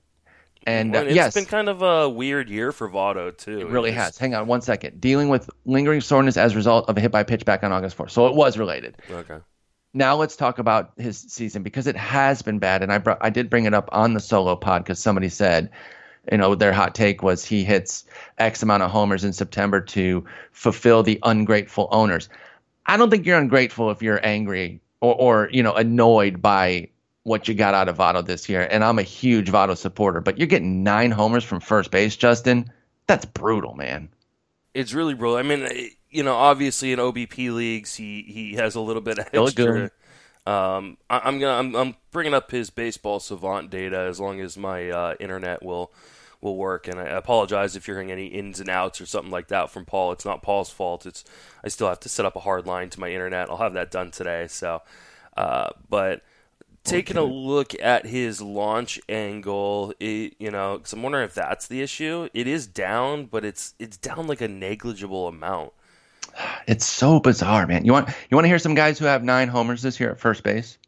And 0.67 0.97
uh, 0.97 1.01
Well, 1.01 1.07
it's 1.09 1.15
yes, 1.15 1.35
been 1.35 1.45
kind 1.45 1.69
of 1.69 1.83
a 1.83 2.09
weird 2.09 2.49
year 2.49 2.73
for 2.73 2.89
Votto 2.89 3.37
too. 3.37 3.61
it 3.61 3.69
really 3.69 3.91
has. 3.93 4.17
Hang 4.17 4.35
on 4.35 4.47
one 4.47 4.63
second. 4.63 4.99
Dealing 5.01 5.29
with 5.29 5.51
lingering 5.67 6.01
soreness 6.01 6.39
as 6.39 6.55
a 6.55 6.57
result 6.57 6.89
of 6.89 6.97
a 6.97 7.01
hit 7.01 7.13
by 7.13 7.23
pitch 7.23 7.45
back 7.45 7.63
on 7.63 7.71
August 7.71 7.99
4th. 7.99 8.11
So 8.11 8.27
it 8.29 8.35
was 8.35 8.57
related. 8.57 8.97
Okay. 9.11 9.37
Now 9.95 10.17
let's 10.17 10.37
talk 10.37 10.59
about 10.59 10.93
his 10.99 11.17
season 11.19 11.63
because 11.63 11.87
it 11.87 11.97
has 11.97 12.43
been 12.43 12.59
bad. 12.59 12.83
And 12.83 12.93
i 12.93 12.99
brought 12.99 13.19
i 13.21 13.31
did 13.31 13.49
bring 13.49 13.65
it 13.65 13.75
up 13.75 13.89
on 13.93 14.13
the 14.13 14.21
solo 14.21 14.57
pod 14.57 14.83
because 14.83 14.99
somebody 14.99 15.29
said 15.29 15.71
you 16.31 16.39
know 16.39 16.55
their 16.55 16.73
hot 16.73 16.95
take 16.95 17.23
was 17.23 17.45
he 17.45 17.65
hits 17.65 18.05
x 18.39 18.63
amount 18.63 18.83
of 18.83 18.91
homers 18.91 19.25
in 19.25 19.33
september 19.33 19.81
to 19.81 20.25
fulfill 20.53 21.03
the 21.03 21.19
ungrateful 21.23 21.89
owners. 21.91 22.29
I 22.87 22.99
don't 22.99 23.09
think 23.09 23.25
you're 23.25 23.39
ungrateful 23.39 23.91
if 23.91 24.03
you're 24.03 24.25
angry 24.27 24.81
or, 25.01 25.15
or 25.15 25.49
you 25.53 25.63
know 25.63 25.75
annoyed 25.75 26.43
by 26.43 26.89
what 27.23 27.49
you 27.49 27.55
got 27.55 27.73
out 27.73 27.89
of 27.89 27.97
Votto 27.97 28.25
this 28.25 28.49
year. 28.49 28.69
And 28.71 28.85
i'm 28.85 28.99
a 28.99 29.03
huge 29.03 29.51
Votto 29.51 29.77
supporter 29.77 30.21
but 30.21 30.39
you're 30.39 30.49
getting 30.49 30.83
nine 30.83 31.13
homers 31.13 31.45
from 31.45 31.61
first 31.61 31.91
base 31.91 32.17
justin? 32.17 32.71
That's 33.07 33.25
brutal 33.25 33.75
man. 33.75 34.09
It's 34.73 34.93
really 34.93 35.15
brutal. 35.15 35.37
I 35.37 35.43
mean, 35.43 35.91
you 36.15 36.23
know, 36.23 36.35
obviously 36.35 36.93
in 36.93 36.99
OBP 36.99 37.53
leagues, 37.53 37.97
he, 37.97 38.23
he 38.23 38.55
has 38.55 38.75
a 38.77 38.81
little 38.81 39.03
bit 39.03 39.19
of 39.19 39.29
extra. 39.33 39.91
Um, 40.47 40.99
I, 41.11 41.21
I'm 41.25 41.39
gonna 41.39 41.59
I'm, 41.59 41.75
I'm 41.75 41.97
bringing 42.13 42.35
up 42.35 42.51
his 42.51 42.71
baseball 42.71 43.19
savant 43.19 43.71
data 43.71 43.99
as 43.99 44.21
long 44.21 44.41
as 44.41 44.57
my 44.57 44.91
uh, 44.91 45.15
internet 45.19 45.63
will 45.63 45.93
will 46.41 46.57
work. 46.57 46.87
And 46.87 47.01
I 47.01 47.05
apologize 47.05 47.75
if 47.75 47.89
you're 47.89 47.97
hearing 47.97 48.13
any 48.13 48.27
ins 48.27 48.61
and 48.61 48.69
outs 48.69 49.01
or 49.01 49.07
something 49.07 49.31
like 49.31 49.49
that 49.49 49.71
from 49.71 49.87
Paul. 49.87 50.13
It's 50.13 50.25
not 50.25 50.43
Paul's 50.43 50.71
fault. 50.71 51.07
It's 51.07 51.25
I 51.65 51.69
still 51.69 51.89
have 51.89 52.01
to 52.01 52.09
set 52.09 52.27
up 52.27 52.37
a 52.37 52.41
hard 52.41 52.67
line 52.67 52.91
to 52.91 53.01
my 53.01 53.11
internet. 53.11 53.51
I'll 53.51 53.57
have 53.57 53.75
that 53.75 53.91
done 53.91 54.11
today. 54.11 54.47
So, 54.49 54.83
uh, 55.37 55.71
but 55.89 56.23
taking 56.85 57.17
a 57.17 57.25
look 57.25 57.73
at 57.81 58.07
his 58.07 58.43
launch 58.43 59.01
angle, 59.09 59.95
it, 59.99 60.35
you 60.39 60.51
know, 60.51 60.77
because 60.77 60.93
I'm 60.93 61.03
wondering 61.03 61.25
if 61.25 61.35
that's 61.35 61.67
the 61.67 61.81
issue. 61.81 62.29
It 62.35 62.47
is 62.47 62.67
down, 62.67 63.27
but 63.27 63.45
it's 63.45 63.75
it's 63.79 63.97
down 63.97 64.27
like 64.27 64.43
a 64.43 64.49
negligible 64.49 65.27
amount. 65.27 65.73
It's 66.67 66.87
so 66.87 67.21
bizarre, 67.21 67.67
man. 67.67 67.85
You 67.85 67.93
want 67.93 68.09
you 68.31 68.37
want 68.37 68.45
to 68.45 68.49
hear 68.49 68.59
some 68.59 68.75
guys 68.75 68.99
who 68.99 69.05
have 69.05 69.23
nine 69.23 69.49
homers 69.49 69.83
this 69.83 70.01
year 70.01 70.11
at 70.11 70.19
first 70.19 70.43
base? 70.43 70.79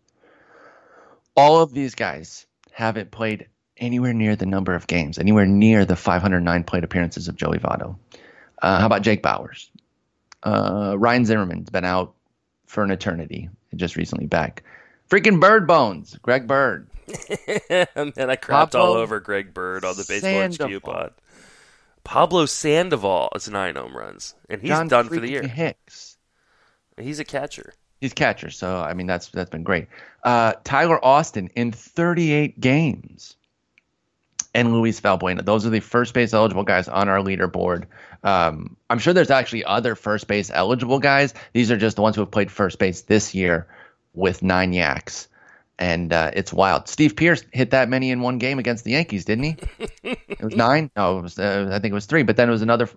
All 1.37 1.61
of 1.61 1.73
these 1.73 1.95
guys 1.95 2.47
haven't 2.73 3.11
played 3.11 3.47
anywhere 3.77 4.15
near 4.15 4.37
the 4.37 4.47
number 4.47 4.75
of 4.75 4.87
games, 4.87 5.19
anywhere 5.19 5.47
near 5.47 5.85
the 5.85 5.97
509 5.97 6.65
plate 6.65 6.85
appearances 6.85 7.29
of 7.29 7.37
Joey 7.37 7.59
Votto. 7.59 7.97
Uh, 8.63 8.81
how 8.81 8.87
about 8.87 9.03
Jake 9.03 9.23
Bauers? 9.23 9.69
Uh, 10.43 10.95
Ryan 10.99 11.25
Zimmerman's 11.25 11.71
been 11.71 11.85
out 11.85 12.15
for 12.67 12.83
an 12.83 12.91
eternity, 12.91 13.51
just 13.75 13.97
recently 13.97 14.27
back. 14.27 14.63
Freaking 15.11 15.41
Bird 15.41 15.67
Bones, 15.67 16.19
Greg 16.23 16.47
Bird. 16.47 16.89
and 17.69 18.13
I 18.19 18.37
crapped 18.37 18.75
all 18.75 18.95
over 18.95 19.21
Greg 19.21 19.55
Bird 19.55 19.85
on 19.85 19.97
the 19.97 20.05
Baseball 20.09 20.49
HQ 20.49 20.55
Sandoval. 20.55 20.93
pod. 20.93 21.13
Pablo 22.07 22.47
Sandoval 22.47 23.31
is 23.35 23.49
nine 23.49 23.75
home 23.75 23.97
runs, 23.97 24.37
and 24.49 24.61
he's 24.61 24.69
John 24.69 24.87
done 24.87 25.09
for 25.09 25.19
the 25.19 25.29
year. 25.29 25.43
Hicks. 25.43 26.17
He's 26.97 27.19
a 27.19 27.25
catcher. 27.25 27.75
He's 28.01 28.13
catcher, 28.13 28.51
so 28.51 28.77
I 28.77 28.95
mean 28.95 29.09
that's 29.09 29.29
that's 29.29 29.51
been 29.51 29.65
great. 29.65 29.89
Uh, 30.23 30.53
Tyler 30.63 31.05
Austin 31.05 31.51
in 31.57 31.73
38 31.73 32.61
games, 32.61 33.37
and 34.55 34.73
Luis 34.73 35.01
Valbuena. 35.01 35.45
Those 35.45 35.67
are 35.67 35.71
the 35.71 35.81
first 35.81 36.15
base 36.15 36.33
eligible 36.33 36.63
guys 36.63 36.87
on 36.87 37.09
our 37.09 37.19
leaderboard. 37.19 37.87
Um, 38.23 38.77
I'm 38.89 39.01
sure 39.01 39.13
there's 39.13 39.31
actually 39.31 39.65
other 39.65 39.97
first 39.97 40.29
base 40.29 40.49
eligible 40.55 41.01
guys. 41.01 41.35
These 41.55 41.73
are 41.73 41.77
just 41.77 41.97
the 41.97 42.03
ones 42.03 42.15
who 42.15 42.23
have 42.23 42.31
played 42.31 42.53
first 42.53 42.79
base 42.79 43.01
this 43.03 43.35
year 43.35 43.67
with 44.15 44.45
nine 44.45 44.73
yaks, 44.73 45.27
and 45.79 46.13
uh, 46.13 46.31
it's 46.35 46.53
wild. 46.53 46.89
Steve 46.89 47.17
Pearce 47.17 47.45
hit 47.53 47.71
that 47.71 47.89
many 47.89 48.11
in 48.11 48.21
one 48.21 48.39
game 48.39 48.59
against 48.59 48.85
the 48.85 48.93
Yankees, 48.93 49.25
didn't 49.25 49.45
he? 49.45 49.57
it 50.03 50.43
was 50.43 50.57
nine. 50.57 50.91
No, 50.97 51.19
it 51.19 51.23
was. 51.23 51.39
Uh, 51.39 51.69
I 51.71 51.79
think 51.79 51.93
it 51.93 51.95
was 51.95 52.07
three. 52.07 52.23
But 52.23 52.37
then 52.37 52.49
it 52.49 52.53
was 52.53 52.63
another 52.63 52.89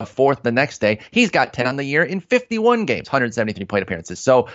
a 0.00 0.06
fourth 0.06 0.42
the 0.42 0.52
next 0.52 0.80
day. 0.80 1.00
He's 1.10 1.30
got 1.30 1.52
10 1.52 1.66
on 1.66 1.76
the 1.76 1.84
year 1.84 2.02
in 2.02 2.20
51 2.20 2.84
games, 2.84 3.08
173 3.08 3.64
plate 3.64 3.82
appearances. 3.82 4.20
So 4.20 4.48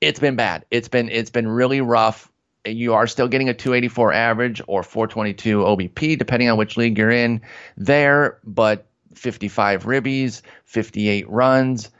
it's 0.00 0.20
been 0.20 0.36
bad. 0.36 0.64
It's 0.70 0.88
been 0.88 1.08
it's 1.08 1.30
been 1.30 1.48
really 1.48 1.80
rough. 1.80 2.30
You 2.64 2.94
are 2.94 3.06
still 3.06 3.28
getting 3.28 3.48
a 3.48 3.54
284 3.54 4.12
average 4.12 4.62
or 4.66 4.82
422 4.82 5.58
OBP, 5.58 6.18
depending 6.18 6.48
on 6.48 6.58
which 6.58 6.76
league 6.76 6.96
you're 6.96 7.10
in 7.10 7.40
there, 7.76 8.38
but 8.44 8.86
55 9.14 9.84
ribbies, 9.84 10.42
58 10.64 11.28
runs. 11.28 11.90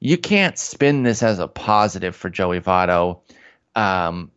You 0.00 0.16
can't 0.16 0.58
spin 0.58 1.02
this 1.02 1.22
as 1.22 1.38
a 1.38 1.48
positive 1.48 2.16
for 2.16 2.30
Joey 2.30 2.60
Votto. 2.60 3.20
Um, 3.74 4.30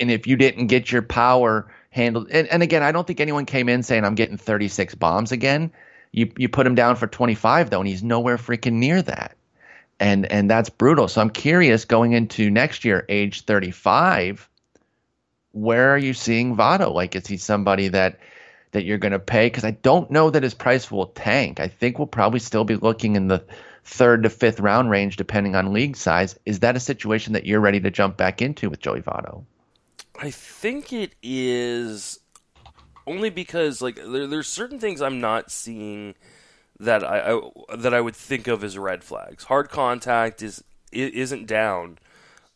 and 0.00 0.10
if 0.10 0.26
you 0.26 0.36
didn't 0.36 0.66
get 0.68 0.92
your 0.92 1.02
power 1.02 1.72
handled, 1.90 2.28
and, 2.30 2.46
and 2.48 2.62
again, 2.62 2.82
I 2.82 2.92
don't 2.92 3.06
think 3.06 3.20
anyone 3.20 3.46
came 3.46 3.68
in 3.68 3.82
saying 3.82 4.04
I'm 4.04 4.14
getting 4.14 4.36
36 4.36 4.94
bombs 4.94 5.32
again. 5.32 5.72
You 6.12 6.30
you 6.36 6.48
put 6.48 6.66
him 6.66 6.74
down 6.74 6.96
for 6.96 7.06
25 7.06 7.70
though, 7.70 7.80
and 7.80 7.88
he's 7.88 8.02
nowhere 8.02 8.38
freaking 8.38 8.74
near 8.74 9.02
that, 9.02 9.36
and 10.00 10.24
and 10.32 10.50
that's 10.50 10.70
brutal. 10.70 11.08
So 11.08 11.20
I'm 11.20 11.30
curious 11.30 11.84
going 11.84 12.12
into 12.12 12.50
next 12.50 12.84
year, 12.84 13.04
age 13.08 13.42
35, 13.42 14.48
where 15.52 15.90
are 15.90 15.98
you 15.98 16.14
seeing 16.14 16.56
Votto? 16.56 16.92
Like, 16.92 17.14
is 17.14 17.26
he 17.26 17.36
somebody 17.36 17.88
that 17.88 18.18
that 18.72 18.84
you're 18.84 18.98
going 18.98 19.12
to 19.12 19.18
pay? 19.18 19.46
Because 19.46 19.64
I 19.64 19.72
don't 19.72 20.10
know 20.10 20.30
that 20.30 20.42
his 20.42 20.54
price 20.54 20.90
will 20.90 21.06
tank. 21.06 21.60
I 21.60 21.68
think 21.68 21.98
we'll 21.98 22.06
probably 22.06 22.40
still 22.40 22.64
be 22.64 22.76
looking 22.76 23.16
in 23.16 23.28
the 23.28 23.44
third 23.88 24.22
to 24.22 24.30
fifth 24.30 24.60
round 24.60 24.90
range, 24.90 25.16
depending 25.16 25.54
on 25.56 25.72
league 25.72 25.96
size. 25.96 26.38
Is 26.44 26.60
that 26.60 26.76
a 26.76 26.80
situation 26.80 27.32
that 27.32 27.46
you're 27.46 27.60
ready 27.60 27.80
to 27.80 27.90
jump 27.90 28.16
back 28.16 28.42
into 28.42 28.68
with 28.68 28.80
Joey 28.80 29.00
Votto? 29.00 29.44
I 30.20 30.30
think 30.30 30.92
it 30.92 31.14
is 31.22 32.20
only 33.06 33.30
because 33.30 33.80
like 33.80 33.96
there, 33.96 34.26
there's 34.26 34.46
certain 34.48 34.78
things 34.78 35.00
I'm 35.00 35.20
not 35.20 35.50
seeing 35.50 36.14
that 36.80 37.02
I, 37.02 37.32
I 37.32 37.76
that 37.76 37.94
I 37.94 38.00
would 38.00 38.14
think 38.14 38.46
of 38.46 38.62
as 38.62 38.76
red 38.76 39.02
flags. 39.02 39.44
Hard 39.44 39.70
contact 39.70 40.42
is 40.42 40.62
i- 40.92 40.96
isn't 40.98 41.46
down. 41.46 41.98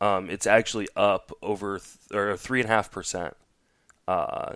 Um, 0.01 0.29
it's 0.29 0.47
actually 0.47 0.89
up 0.97 1.33
over 1.43 1.79
th- 1.79 1.97
or 2.13 2.37
three 2.37 2.61
and 2.61 2.69
a 2.69 2.73
half 2.73 2.91
percent. 2.91 3.37
Uh, 4.07 4.55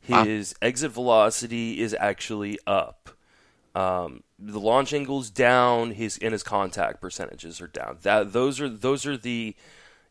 his 0.00 0.54
exit 0.62 0.90
velocity 0.92 1.80
is 1.80 1.94
actually 1.98 2.58
up. 2.66 3.10
Um, 3.76 4.22
the 4.38 4.58
launch 4.58 4.94
angle's 4.94 5.28
down. 5.28 5.90
His 5.90 6.16
and 6.22 6.32
his 6.32 6.42
contact 6.42 6.98
percentages 6.98 7.60
are 7.60 7.66
down. 7.66 7.98
That 8.02 8.32
those 8.32 8.58
are 8.58 8.70
those 8.70 9.04
are 9.04 9.18
the 9.18 9.54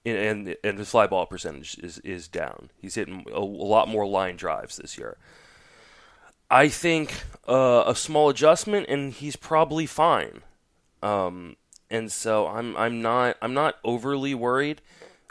and 0.06 0.56
and, 0.63 0.78
his 0.78 0.91
fly 0.91 1.08
ball 1.08 1.25
percentage 1.25 1.80
is 1.80 1.97
is 1.99 2.28
down. 2.28 2.69
He's 2.78 2.93
hitting 2.93 3.25
a, 3.34 3.39
a 3.39 3.41
lot 3.41 3.88
more 3.88 4.06
line 4.06 4.36
drives 4.36 4.78
this 4.78 4.99
year. 4.99 5.17
I 6.51 6.67
think 6.67 7.23
uh, 7.47 7.86
a 7.88 7.95
small 7.95 8.30
adjustment, 8.30 8.86
and 8.88 9.12
he's 9.12 9.36
probably 9.36 9.88
fine. 9.88 10.43
Um, 11.01 11.56
and 11.89 12.12
so 12.12 12.45
I'm 12.45 12.78
I'm 12.78 13.01
not 13.01 13.36
I'm 13.41 13.56
not 13.56 13.78
overly 13.84 14.36
worried. 14.36 14.80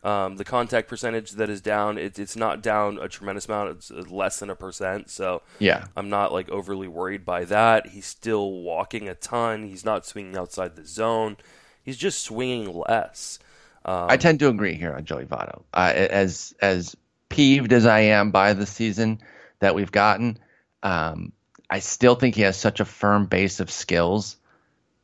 Um, 0.04 0.36
the 0.36 0.44
contact 0.44 0.88
percentage 0.88 1.32
that 1.32 1.48
is 1.48 1.62
down, 1.62 1.96
it, 1.96 2.18
it's 2.18 2.36
not 2.36 2.62
down 2.62 2.98
a 3.00 3.08
tremendous 3.08 3.46
amount. 3.46 3.70
It's 3.70 3.90
less 3.90 4.38
than 4.38 4.50
a 4.50 4.54
percent. 4.54 5.08
So 5.08 5.40
Yeah. 5.58 5.86
I'm 5.96 6.10
not 6.10 6.30
like 6.30 6.50
overly 6.50 6.88
worried 6.88 7.24
by 7.24 7.46
that. 7.46 7.86
He's 7.88 8.04
still 8.04 8.52
walking 8.52 9.08
a 9.08 9.14
ton. 9.14 9.66
He's 9.66 9.84
not 9.84 10.04
swinging 10.04 10.36
outside 10.36 10.76
the 10.76 10.84
zone. 10.84 11.38
He's 11.82 11.96
just 11.96 12.22
swinging 12.22 12.74
less. 12.74 13.38
Um, 13.84 14.06
I 14.10 14.16
tend 14.16 14.40
to 14.40 14.48
agree 14.48 14.74
here 14.74 14.94
on 14.94 15.04
Joey 15.04 15.24
Votto. 15.24 15.62
Uh, 15.72 15.92
as 15.94 16.54
as 16.60 16.96
peeved 17.28 17.72
as 17.72 17.86
I 17.86 18.00
am 18.00 18.30
by 18.30 18.52
the 18.52 18.66
season 18.66 19.20
that 19.60 19.74
we've 19.74 19.92
gotten, 19.92 20.38
um, 20.82 21.32
I 21.68 21.80
still 21.80 22.14
think 22.14 22.34
he 22.34 22.42
has 22.42 22.56
such 22.56 22.80
a 22.80 22.84
firm 22.84 23.26
base 23.26 23.60
of 23.60 23.70
skills 23.70 24.36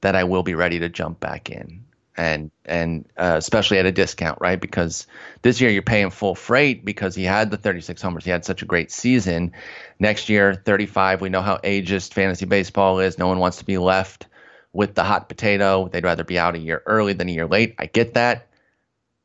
that 0.01 0.15
I 0.17 0.25
will 0.25 0.43
be 0.43 0.55
ready 0.55 0.79
to 0.79 0.89
jump 0.89 1.21
back 1.21 1.51
in, 1.51 1.85
and 2.17 2.51
and 2.65 3.07
uh, 3.17 3.35
especially 3.37 3.79
at 3.79 3.87
a 3.87 3.93
discount, 3.93 4.39
right? 4.41 4.61
Because 4.61 5.07
this 5.43 5.61
year 5.61 5.71
you're 5.71 5.83
paying 5.83 6.11
full 6.11 6.35
freight 6.35 6.85
because 6.85 7.15
he 7.15 7.25
had 7.25 7.51
the 7.51 7.57
36 7.57 8.01
homers. 8.03 8.25
He 8.25 8.31
had 8.31 8.45
such 8.45 8.63
a 8.63 8.67
great 8.67 8.91
season. 8.91 9.53
Next 9.99 10.29
year, 10.29 10.55
35. 10.55 11.21
We 11.21 11.29
know 11.29 11.43
how 11.43 11.59
ageist 11.59 12.15
fantasy 12.15 12.47
baseball 12.47 13.01
is. 13.01 13.19
No 13.19 13.29
one 13.29 13.39
wants 13.39 13.59
to 13.59 13.65
be 13.65 13.79
left 13.79 14.27
with 14.73 14.95
the 14.95 15.05
hot 15.05 15.29
potato. 15.29 15.89
They'd 15.89 16.05
rather 16.05 16.25
be 16.25 16.39
out 16.39 16.55
a 16.55 16.59
year 16.59 16.83
early 16.87 17.13
than 17.13 17.29
a 17.29 17.33
year 17.33 17.47
late. 17.47 17.75
I 17.79 17.87
get 17.87 18.15
that. 18.15 18.47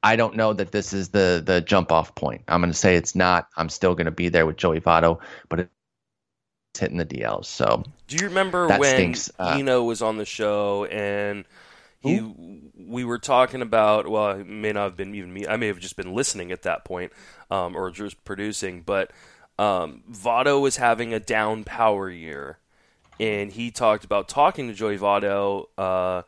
I 0.02 0.16
don't 0.16 0.36
know 0.36 0.54
that 0.54 0.72
this 0.72 0.94
is 0.94 1.10
the 1.10 1.42
the 1.44 1.62
jump 1.62 1.92
off 1.92 2.14
point. 2.14 2.44
I'm 2.48 2.62
going 2.62 2.72
to 2.72 2.78
say 2.78 2.96
it's 2.96 3.16
not. 3.16 3.48
I'm 3.58 3.70
still 3.70 3.96
going 3.96 4.06
to 4.06 4.12
be 4.12 4.30
there 4.30 4.46
with 4.46 4.56
Joey 4.56 4.80
Votto, 4.80 5.20
but 5.50 5.62
it's 5.62 5.70
hitting 6.80 6.98
the 6.98 7.06
DLs. 7.06 7.46
So 7.46 7.84
Do 8.08 8.18
you 8.18 8.28
remember 8.28 8.68
when 8.68 8.84
stinks. 8.84 9.32
Uh, 9.40 9.56
Eno 9.58 9.84
was 9.84 10.04
on 10.04 10.18
the 10.18 10.26
show 10.26 10.86
and 10.86 11.46
he 12.06 12.62
we 12.88 13.04
were 13.04 13.20
talking 13.20 13.62
about 13.62 14.08
well, 14.08 14.32
it 14.32 14.48
may 14.48 14.72
not 14.72 14.84
have 14.84 14.98
been 14.98 15.16
even 15.16 15.34
me. 15.34 15.48
I 15.48 15.58
may 15.58 15.68
have 15.68 15.80
just 15.80 15.96
been 15.96 16.14
listening 16.14 16.52
at 16.52 16.64
that 16.64 16.86
point, 16.86 17.12
um, 17.50 17.76
or 17.76 17.90
just 17.92 18.24
producing. 18.24 18.82
But 18.82 19.12
um, 19.58 20.04
Votto 20.12 20.62
was 20.62 20.78
having 20.78 21.14
a 21.14 21.20
down 21.20 21.64
power 21.64 22.10
year, 22.10 22.60
and 23.20 23.52
he 23.52 23.72
talked 23.72 24.04
about 24.04 24.28
talking 24.28 24.68
to 24.68 24.74
Joey 24.74 24.98
Votto 24.98 25.68
uh, 25.78 26.24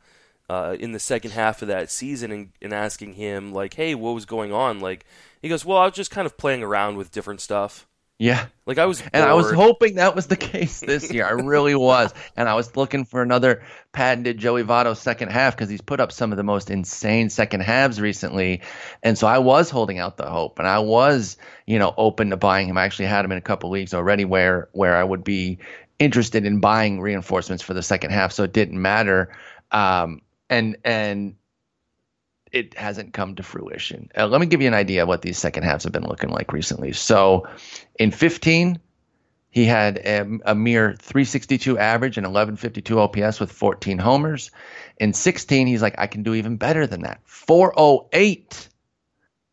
uh, 0.50 0.76
in 0.80 0.92
the 0.92 1.00
second 1.00 1.32
half 1.32 1.62
of 1.62 1.68
that 1.68 1.92
season 1.92 2.32
and, 2.32 2.52
and 2.62 2.74
asking 2.74 3.14
him 3.14 3.54
like, 3.54 3.76
"Hey, 3.76 3.96
what 3.96 4.16
was 4.16 4.26
going 4.26 4.52
on?" 4.52 4.80
Like 4.80 5.06
he 5.42 5.50
goes, 5.50 5.66
"Well, 5.66 5.78
I 5.78 5.86
was 5.86 5.96
just 5.96 6.12
kind 6.12 6.26
of 6.26 6.38
playing 6.38 6.64
around 6.64 6.98
with 6.98 7.12
different 7.12 7.42
stuff." 7.42 7.86
Yeah, 8.20 8.48
Like 8.66 8.80
I 8.80 8.88
was, 8.88 9.04
and 9.14 9.24
I 9.24 9.34
was 9.34 9.52
hoping 9.52 9.96
that 9.96 10.16
was 10.16 10.26
the 10.26 10.36
case 10.36 10.80
this 10.80 11.14
year. 11.14 11.28
I 11.28 11.32
really 11.32 11.76
was, 11.76 12.12
and 12.36 12.50
I 12.50 12.56
was 12.56 12.76
looking 12.76 13.06
for 13.06 13.22
another 13.22 13.62
patented 13.92 14.40
Joey 14.40 14.64
Votto 14.64 14.98
second 14.98 15.30
half 15.30 15.56
because 15.56 15.70
he's 15.70 15.82
put 15.82 16.00
up 16.00 16.12
some 16.12 16.32
of 16.32 16.38
the 16.38 16.44
most 16.44 16.72
insane 16.72 17.30
second 17.30 17.62
halves 17.62 18.02
recently, 18.02 18.62
and 19.04 19.20
so 19.20 19.28
I 19.28 19.38
was 19.38 19.70
holding 19.70 20.00
out 20.00 20.18
the 20.18 20.28
hope, 20.28 20.58
and 20.58 20.68
I 20.68 20.80
was, 20.80 21.38
you 21.68 21.78
know, 21.78 21.94
open 21.96 22.32
to 22.32 22.38
buying 22.38 22.68
him. 22.68 22.78
I 22.78 22.86
actually 22.86 23.06
had 23.06 23.24
him 23.24 23.32
in 23.32 23.38
a 23.38 23.42
couple 23.42 23.70
leagues 23.70 23.94
already 23.94 24.26
where 24.26 24.70
where 24.72 24.96
I 24.96 25.04
would 25.04 25.24
be 25.24 25.60
interested 26.00 26.44
in 26.44 26.60
buying 26.60 27.00
reinforcements 27.00 27.62
for 27.62 27.76
the 27.76 27.84
second 27.84 28.10
half, 28.10 28.32
so 28.32 28.44
it 28.44 28.54
didn't 28.54 28.82
matter. 28.82 29.30
Um, 29.72 30.22
and 30.50 30.78
and 30.84 31.36
it 32.52 32.74
hasn't 32.76 33.14
come 33.14 33.36
to 33.36 33.44
fruition. 33.44 34.10
Uh, 34.18 34.28
let 34.28 34.42
me 34.42 34.48
give 34.48 34.62
you 34.62 34.68
an 34.68 34.74
idea 34.74 35.04
of 35.04 35.08
what 35.08 35.22
these 35.22 35.38
second 35.38 35.64
halves 35.64 35.84
have 35.84 35.94
been 35.94 36.08
looking 36.08 36.30
like 36.30 36.54
recently. 36.54 36.94
So, 36.94 37.48
in 38.00 38.12
15, 38.12 38.80
he 39.50 39.66
had 39.66 39.98
a, 39.98 40.28
a 40.46 40.56
mere 40.56 40.94
362 41.00 41.78
average 41.78 42.18
and 42.18 42.26
1152 42.26 43.00
OPS 43.00 43.40
with 43.40 43.52
14 43.52 43.98
homers. 43.98 44.52
In 44.98 45.14
16, 45.14 45.68
he's 45.68 45.82
like, 45.82 45.96
I 45.98 46.08
can 46.08 46.24
do 46.24 46.34
even 46.34 46.58
better 46.58 46.86
than 46.86 47.02
that. 47.02 47.22
408 47.26 48.70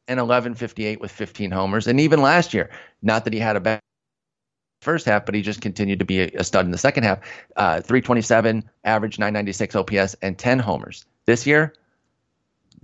and 0.06 0.18
1158 0.18 1.00
with 1.00 1.10
15 1.10 1.50
homers. 1.50 1.86
And 1.86 2.00
even 2.00 2.20
last 2.20 2.52
year, 2.52 2.70
not 3.02 3.24
that 3.24 3.32
he 3.32 3.38
had 3.38 3.56
a 3.56 3.60
bad 3.60 3.80
first 4.82 5.06
half, 5.06 5.24
but 5.24 5.34
he 5.34 5.42
just 5.42 5.60
continued 5.62 6.00
to 6.00 6.04
be 6.04 6.20
a, 6.20 6.44
stud 6.44 6.66
in 6.66 6.70
the 6.70 6.78
second 6.78 7.04
half. 7.04 7.20
Uh, 7.56 7.80
327 7.80 8.68
average, 8.84 9.18
996 9.18 9.74
OPS, 9.74 10.14
and 10.20 10.36
10 10.36 10.58
homers. 10.58 11.06
This 11.24 11.46
year, 11.46 11.72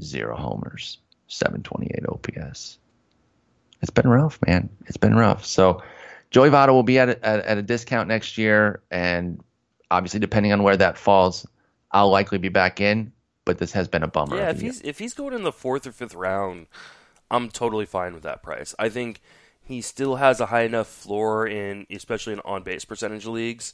zero 0.02 0.36
homers, 0.36 0.98
728 1.28 2.08
OPS. 2.08 2.78
It's 3.82 3.90
been 3.90 4.08
rough, 4.08 4.38
man. 4.46 4.68
It's 4.86 4.96
been 4.96 5.14
rough. 5.14 5.44
So 5.44 5.82
Joey 6.30 6.50
Votto 6.50 6.70
will 6.70 6.82
be 6.82 6.98
at 6.98 7.08
a, 7.08 7.26
at, 7.26 7.40
at 7.40 7.58
a 7.58 7.62
discount 7.62 8.08
next 8.08 8.38
year, 8.38 8.82
and 8.90 9.42
obviously, 9.90 10.20
depending 10.20 10.52
on 10.52 10.62
where 10.62 10.76
that 10.76 10.98
falls, 10.98 11.46
I'll 11.90 12.10
likely 12.10 12.38
be 12.38 12.48
back 12.48 12.80
in. 12.80 13.12
But 13.44 13.58
this 13.58 13.72
has 13.72 13.88
been 13.88 14.02
a 14.02 14.06
bummer. 14.06 14.36
Yeah, 14.36 14.50
if 14.50 14.60
he's 14.60 14.80
if 14.82 14.98
he's 14.98 15.14
going 15.14 15.34
in 15.34 15.42
the 15.42 15.52
fourth 15.52 15.86
or 15.86 15.92
fifth 15.92 16.14
round, 16.14 16.66
I'm 17.30 17.48
totally 17.48 17.86
fine 17.86 18.12
with 18.14 18.22
that 18.22 18.42
price. 18.42 18.74
I 18.78 18.90
think 18.90 19.20
he 19.62 19.80
still 19.80 20.16
has 20.16 20.40
a 20.40 20.46
high 20.46 20.62
enough 20.62 20.86
floor 20.86 21.46
in, 21.46 21.86
especially 21.90 22.34
in 22.34 22.40
on 22.40 22.62
base 22.62 22.84
percentage 22.84 23.26
leagues, 23.26 23.72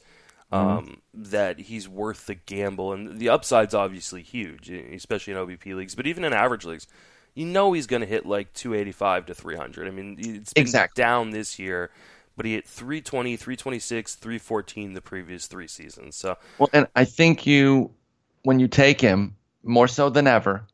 um, 0.53 1.01
that 1.15 1.59
he's 1.61 1.89
worth 1.89 2.27
the 2.27 2.35
gamble. 2.35 2.93
And 2.93 3.19
the 3.19 3.29
upside's 3.29 3.75
obviously 3.75 4.23
huge, 4.23 4.71
especially 4.71 5.33
in 5.35 5.39
OBP 5.39 5.75
leagues, 5.75 5.95
but 5.95 6.07
even 6.07 6.25
in 6.25 6.33
average 6.33 6.65
leagues, 6.65 6.87
you 7.35 7.47
know 7.47 7.73
he's 7.73 7.87
going 7.87 8.01
to 8.01 8.07
hit 8.07 8.27
like 8.27 8.53
285 8.55 9.27
to 9.27 9.35
300. 9.35 9.87
I 9.87 9.91
mean, 9.91 10.17
it's 10.19 10.55
been 10.55 10.63
Exactly. 10.63 11.03
down 11.03 11.31
this 11.31 11.59
year. 11.59 11.91
But 12.37 12.45
he 12.45 12.53
hit 12.53 12.67
320, 12.69 13.37
326, 13.37 14.15
314 14.17 14.93
the 14.93 15.01
previous 15.01 15.47
three 15.47 15.67
seasons. 15.69 16.17
So 16.17 16.37
Well, 16.59 16.69
and 16.73 16.87
I 16.95 17.05
think 17.05 17.47
you, 17.47 17.93
when 18.43 18.59
you 18.61 18.69
take 18.69 19.01
him, 19.01 19.37
more 19.63 19.89
so 19.89 20.11
than 20.11 20.27
ever, 20.27 20.67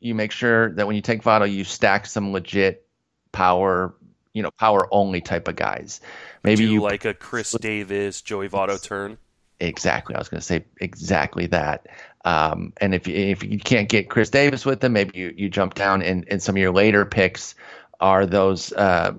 you 0.00 0.14
make 0.14 0.32
sure 0.32 0.72
that 0.74 0.86
when 0.86 0.96
you 0.96 1.02
take 1.02 1.22
Votto, 1.22 1.50
you 1.50 1.64
stack 1.64 2.06
some 2.06 2.32
legit 2.32 2.86
power, 3.32 3.94
you 4.36 4.42
know, 4.42 4.50
power 4.50 4.86
only 4.92 5.22
type 5.22 5.48
of 5.48 5.56
guys. 5.56 6.02
Maybe 6.44 6.66
you 6.66 6.82
like 6.82 7.06
a 7.06 7.14
Chris 7.14 7.52
Davis, 7.52 8.20
Joey 8.20 8.50
Votto 8.50 8.80
turn. 8.80 9.16
Exactly. 9.60 10.14
I 10.14 10.18
was 10.18 10.28
going 10.28 10.40
to 10.40 10.46
say 10.46 10.62
exactly 10.78 11.46
that. 11.46 11.86
Um, 12.26 12.74
and 12.76 12.94
if 12.94 13.08
you, 13.08 13.14
if 13.14 13.42
you 13.42 13.58
can't 13.58 13.88
get 13.88 14.10
Chris 14.10 14.28
Davis 14.28 14.66
with 14.66 14.80
them, 14.80 14.92
maybe 14.92 15.18
you, 15.18 15.32
you 15.34 15.48
jump 15.48 15.72
down 15.72 16.02
and, 16.02 16.26
and 16.30 16.42
some 16.42 16.54
of 16.54 16.60
your 16.60 16.70
later 16.70 17.06
picks 17.06 17.54
are 17.98 18.26
those 18.26 18.74
uh, 18.74 19.14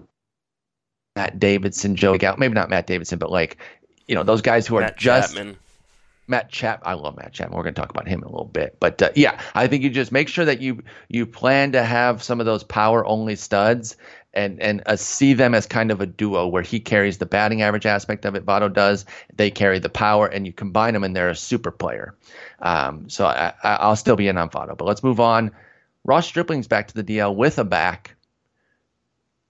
Matt 1.15 1.39
Davidson, 1.39 1.95
Joe 1.95 2.15
Gal, 2.19 2.37
maybe 2.37 2.53
not 2.53 2.69
Matt 2.69 2.85
Davidson, 2.85 3.17
but 3.17 3.31
like, 3.31 3.57
you 4.07 4.13
know, 4.13 4.21
those 4.21 4.43
guys 4.43 4.67
who 4.67 4.75
are 4.75 4.91
just 4.91 5.33
Chapman. 5.33 5.57
Matt 6.27 6.49
Chap. 6.49 6.81
I 6.85 6.93
love 6.93 7.15
Matt 7.15 7.33
Chapman. 7.33 7.57
We're 7.57 7.63
going 7.63 7.75
to 7.75 7.81
talk 7.81 7.89
about 7.89 8.07
him 8.07 8.19
in 8.19 8.25
a 8.25 8.31
little 8.31 8.45
bit, 8.45 8.77
but 8.79 9.01
uh, 9.01 9.09
yeah, 9.15 9.39
I 9.55 9.67
think 9.67 9.83
you 9.83 9.89
just 9.89 10.11
make 10.11 10.27
sure 10.27 10.45
that 10.45 10.61
you 10.61 10.83
you 11.07 11.25
plan 11.25 11.71
to 11.71 11.83
have 11.83 12.21
some 12.21 12.39
of 12.39 12.45
those 12.45 12.63
power 12.63 13.05
only 13.05 13.35
studs 13.35 13.95
and 14.33 14.61
and 14.61 14.83
uh, 14.85 14.95
see 14.95 15.33
them 15.33 15.55
as 15.55 15.65
kind 15.65 15.89
of 15.89 16.01
a 16.01 16.05
duo 16.05 16.47
where 16.47 16.61
he 16.61 16.79
carries 16.79 17.17
the 17.17 17.25
batting 17.25 17.61
average 17.61 17.85
aspect 17.85 18.25
of 18.25 18.35
it. 18.35 18.45
Votto 18.45 18.71
does. 18.71 19.05
They 19.35 19.49
carry 19.49 19.79
the 19.79 19.89
power, 19.89 20.27
and 20.27 20.45
you 20.45 20.53
combine 20.53 20.93
them, 20.93 21.03
and 21.03 21.15
they're 21.15 21.29
a 21.29 21.35
super 21.35 21.71
player. 21.71 22.15
Um, 22.59 23.09
so 23.09 23.25
I, 23.25 23.53
I, 23.63 23.75
I'll 23.75 23.95
still 23.95 24.15
be 24.15 24.27
in 24.27 24.37
on 24.37 24.49
Votto, 24.49 24.77
but 24.77 24.85
let's 24.85 25.03
move 25.03 25.19
on. 25.19 25.51
Ross 26.03 26.27
Stripling's 26.27 26.67
back 26.67 26.87
to 26.89 27.01
the 27.01 27.03
DL 27.03 27.35
with 27.35 27.57
a 27.57 27.63
back. 27.63 28.15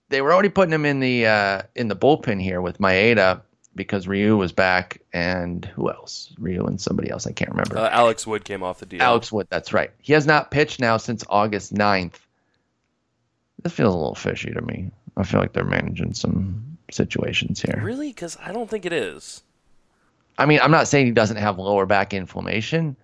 They 0.09 0.21
were 0.21 0.33
already 0.33 0.49
putting 0.49 0.73
him 0.73 0.85
in 0.85 0.99
the 0.99 1.27
uh, 1.27 1.61
in 1.75 1.87
the 1.87 1.95
bullpen 1.95 2.41
here 2.41 2.61
with 2.61 2.77
Maeda 2.77 3.41
because 3.77 4.07
Ryu 4.07 4.35
was 4.35 4.51
back 4.51 5.01
and 5.13 5.63
who 5.63 5.89
else? 5.89 6.33
Ryu 6.37 6.65
and 6.65 6.81
somebody 6.81 7.09
else 7.09 7.25
I 7.25 7.31
can't 7.31 7.51
remember. 7.51 7.77
Uh, 7.77 7.89
Alex 7.89 8.27
Wood 8.27 8.43
came 8.43 8.63
off 8.63 8.79
the 8.79 8.85
deal. 8.85 9.01
Alex 9.01 9.31
Wood, 9.31 9.47
that's 9.49 9.71
right. 9.71 9.91
He 10.01 10.11
has 10.11 10.27
not 10.27 10.51
pitched 10.51 10.81
now 10.81 10.97
since 10.97 11.23
August 11.29 11.73
9th. 11.73 12.15
This 13.63 13.73
feels 13.73 13.93
a 13.93 13.97
little 13.97 14.15
fishy 14.15 14.51
to 14.51 14.61
me. 14.61 14.91
I 15.15 15.23
feel 15.23 15.39
like 15.39 15.53
they're 15.53 15.63
managing 15.63 16.13
some 16.13 16.77
situations 16.91 17.61
here. 17.61 17.79
Really? 17.81 18.09
Because 18.09 18.37
I 18.43 18.51
don't 18.51 18.69
think 18.69 18.85
it 18.85 18.93
is. 18.93 19.43
I 20.37 20.45
mean, 20.45 20.59
I'm 20.61 20.71
not 20.71 20.87
saying 20.87 21.05
he 21.05 21.11
doesn't 21.11 21.37
have 21.37 21.57
lower 21.57 21.85
back 21.85 22.13
inflammation. 22.13 22.95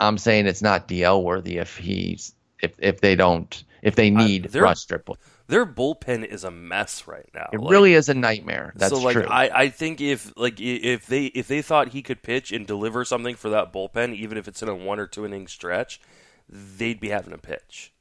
I'm 0.00 0.18
saying 0.18 0.46
it's 0.46 0.62
not 0.62 0.88
DL 0.88 1.22
worthy 1.22 1.58
if 1.58 1.76
he's 1.76 2.34
if 2.60 2.74
if 2.78 3.00
they 3.00 3.14
don't 3.14 3.62
if 3.82 3.94
they 3.94 4.10
need 4.10 4.54
Ross 4.54 4.80
Stripling. 4.80 5.18
Their 5.48 5.66
bullpen 5.66 6.24
is 6.24 6.44
a 6.44 6.50
mess 6.50 7.06
right 7.06 7.28
now. 7.34 7.50
It 7.52 7.60
Like, 7.60 7.70
really 7.70 7.94
is 7.94 8.08
a 8.08 8.14
nightmare. 8.14 8.72
That's 8.76 8.92
so 8.92 9.00
like 9.00 9.14
true. 9.14 9.26
I, 9.26 9.62
I 9.62 9.68
think 9.68 10.00
if 10.00 10.32
like 10.36 10.60
if 10.60 11.06
they 11.06 11.26
if 11.26 11.48
they 11.48 11.62
thought 11.62 11.88
he 11.88 12.02
could 12.02 12.22
pitch 12.22 12.52
and 12.52 12.66
deliver 12.66 13.04
something 13.04 13.34
for 13.34 13.50
that 13.50 13.72
bullpen, 13.72 14.14
even 14.14 14.38
if 14.38 14.48
it's 14.48 14.62
in 14.62 14.68
a 14.68 14.74
one 14.74 14.98
or 14.98 15.06
two 15.06 15.26
inning 15.26 15.46
stretch, 15.46 16.00
they'd 16.48 17.00
be 17.00 17.08
having 17.08 17.32
a 17.32 17.38
pitch. 17.38 17.92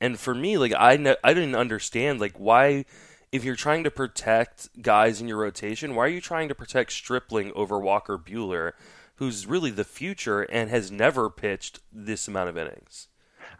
And 0.00 0.18
for 0.18 0.34
me, 0.34 0.58
like 0.58 0.72
I 0.76 0.96
ne- 0.96 1.16
I 1.22 1.34
didn't 1.34 1.54
understand 1.54 2.20
like 2.20 2.38
why 2.38 2.84
if 3.32 3.44
you're 3.44 3.56
trying 3.56 3.84
to 3.84 3.90
protect 3.90 4.82
guys 4.82 5.20
in 5.20 5.28
your 5.28 5.38
rotation, 5.38 5.94
why 5.94 6.06
are 6.06 6.08
you 6.08 6.20
trying 6.20 6.48
to 6.48 6.54
protect 6.54 6.92
Stripling 6.92 7.52
over 7.54 7.78
Walker 7.78 8.18
Buehler, 8.18 8.72
who's 9.16 9.46
really 9.46 9.70
the 9.70 9.84
future 9.84 10.42
and 10.42 10.70
has 10.70 10.90
never 10.90 11.30
pitched 11.30 11.78
this 11.92 12.26
amount 12.26 12.48
of 12.48 12.58
innings? 12.58 13.08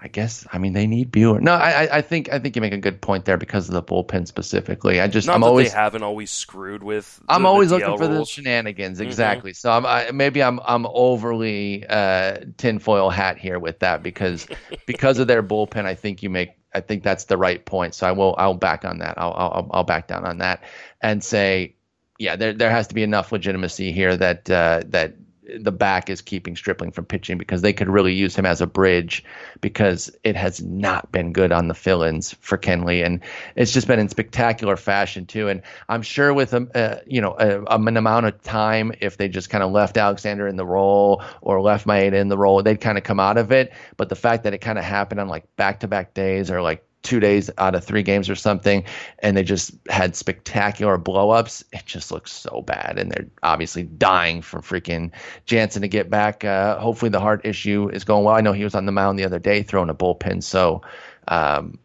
I 0.03 0.09
guess 0.09 0.47
I 0.51 0.59
mean 0.59 0.73
they 0.73 0.87
need 0.87 1.13
Buehler. 1.13 1.41
No, 1.41 1.53
I 1.53 1.99
I- 1.99 2.03
think 2.03 2.33
I 2.33 2.39
think 2.39 2.57
you 2.57 2.63
make 2.63 2.73
a 2.73 2.79
good 2.79 3.03
point 3.03 3.27
there 3.27 3.37
because 3.37 3.69
of 3.69 3.75
the 3.75 3.83
bullpen 3.83 4.27
specifically. 4.27 5.01
I 5.01 5.09
just 5.09 5.27
Not 5.27 5.35
I'm 5.35 5.41
that 5.43 5.47
always 5.47 5.73
they 5.73 5.79
haven't 5.79 6.03
always 6.03 6.31
screwed 6.31 6.83
with. 6.83 7.17
The, 7.17 7.33
I'm 7.33 7.45
always 7.45 7.71
looking 7.71 7.99
for 7.99 8.09
the 8.09 8.25
shenanigans. 8.25 9.01
Exactly. 9.01 9.53
So 9.53 9.71
I'm 9.71 9.85
I, 9.85 10.11
maybe 10.11 10.43
I'm 10.43 10.59
I'm 10.65 10.87
overly 10.87 11.87
uh, 11.87 12.39
tinfoil 12.57 13.11
hat 13.11 13.37
here 13.37 13.59
with 13.59 13.81
that 13.81 14.03
because 14.03 14.47
because 14.87 15.19
of 15.19 15.27
their 15.27 15.43
bullpen. 15.43 15.85
I 15.85 15.95
think 15.95 16.23
you 16.23 16.31
make 16.31 16.53
I 16.75 16.81
think 16.81 17.03
that's 17.03 17.25
the 17.25 17.37
right 17.37 17.63
point. 17.65 17.95
So 17.95 18.07
I 18.07 18.13
will 18.13 18.35
I'll 18.39 18.55
back 18.55 18.85
on 18.85 18.99
that. 18.99 19.19
I'll 19.19 19.33
I'll, 19.33 19.71
I'll 19.73 19.85
back 19.85 20.09
down 20.09 20.25
on 20.25 20.39
that 20.39 20.63
and 21.03 21.23
say, 21.23 21.75
yeah, 22.19 22.37
there 22.37 22.55
there 22.55 22.71
has 22.71 22.87
to 22.89 22.95
be 22.95 23.03
enough 23.03 23.33
legitimacy 23.33 23.93
here 23.93 24.17
that 24.17 24.49
uh, 24.49 24.83
that 24.87 25.15
the 25.59 25.73
back 25.73 26.11
is 26.11 26.21
keeping 26.21 26.57
Stripling 26.57 26.91
from 26.91 27.05
pitching 27.05 27.39
because 27.39 27.63
they 27.63 27.73
could 27.73 27.89
really 27.89 28.13
use 28.13 28.37
him 28.37 28.47
as 28.47 28.61
a 28.61 28.67
bridge 28.67 29.25
because 29.61 30.11
it 30.25 30.37
has 30.37 30.63
not 30.63 31.11
been 31.11 31.33
good 31.33 31.53
on 31.53 31.69
the 31.69 31.75
fill-ins 31.75 32.35
for 32.41 32.59
Kenley 32.59 33.05
and 33.05 33.21
it's 33.57 33.73
just 33.73 33.87
been 33.87 33.99
in 33.99 34.09
spectacular 34.09 34.77
fashion 34.77 35.27
too. 35.27 35.49
And 35.49 35.63
I'm 35.89 36.03
sure 36.03 36.33
with 36.35 36.53
a 36.55 36.69
uh, 36.75 37.01
you 37.07 37.21
know 37.21 37.35
a, 37.39 37.65
an 37.67 37.97
amount 37.97 38.27
of 38.27 38.43
time, 38.43 38.93
if 39.01 39.17
they 39.17 39.29
just 39.29 39.51
kind 39.51 39.65
of 39.65 39.71
left 39.71 39.97
Alexander 39.97 40.47
in 40.47 40.57
the 40.57 40.67
role 40.67 41.23
or 41.41 41.61
left 41.61 41.87
Maeda 41.87 42.15
in 42.15 42.29
the 42.29 42.39
role, 42.39 42.63
they'd 42.63 42.81
kind 42.81 42.99
of 42.99 43.05
come 43.05 43.21
out 43.21 43.39
of 43.39 43.53
it. 43.53 43.73
But 43.97 44.09
the 44.09 44.17
fact 44.17 44.45
that 44.45 44.55
it 44.55 44.59
kind 44.59 44.79
of 44.79 44.85
happened 44.85 45.21
on 45.21 45.29
like 45.29 45.45
back-to-back 45.57 46.15
days 46.15 46.51
or 46.51 46.63
like 46.63 46.85
two 47.03 47.21
days 47.21 47.51
out 47.59 47.75
of 47.75 47.85
three 47.85 48.03
games 48.03 48.29
or 48.29 48.35
something, 48.35 48.85
and 49.21 49.37
they 49.37 49.43
just 49.43 49.73
had 49.89 50.15
spectacular 50.15 50.99
blowups. 50.99 51.65
It 51.73 51.87
just 51.87 52.11
looks 52.11 52.33
so 52.33 52.63
bad, 52.63 52.99
and 52.99 53.11
they're 53.11 53.27
obviously 53.43 53.85
dying 53.85 54.43
for 54.43 54.61
freaking 54.61 55.13
Jansen 55.47 55.83
to 55.83 55.89
get 55.89 56.11
back. 56.11 56.45
Uh, 56.45 56.79
hopefully, 56.79 57.11
the 57.11 57.21
heart 57.21 57.43
issue 57.45 57.89
is 57.93 58.05
going 58.05 58.25
well. 58.25 58.35
I 58.35 58.41
know 58.41 58.53
he 58.53 58.65
was 58.65 58.75
on 58.75 58.87
the 58.87 58.93
mound 58.93 59.19
the 59.19 59.25
other 59.25 59.39
day 59.39 59.63
throwing 59.63 59.91
a 59.91 59.95
bullpen, 59.95 60.43
so 60.43 60.83
um, 61.29 61.79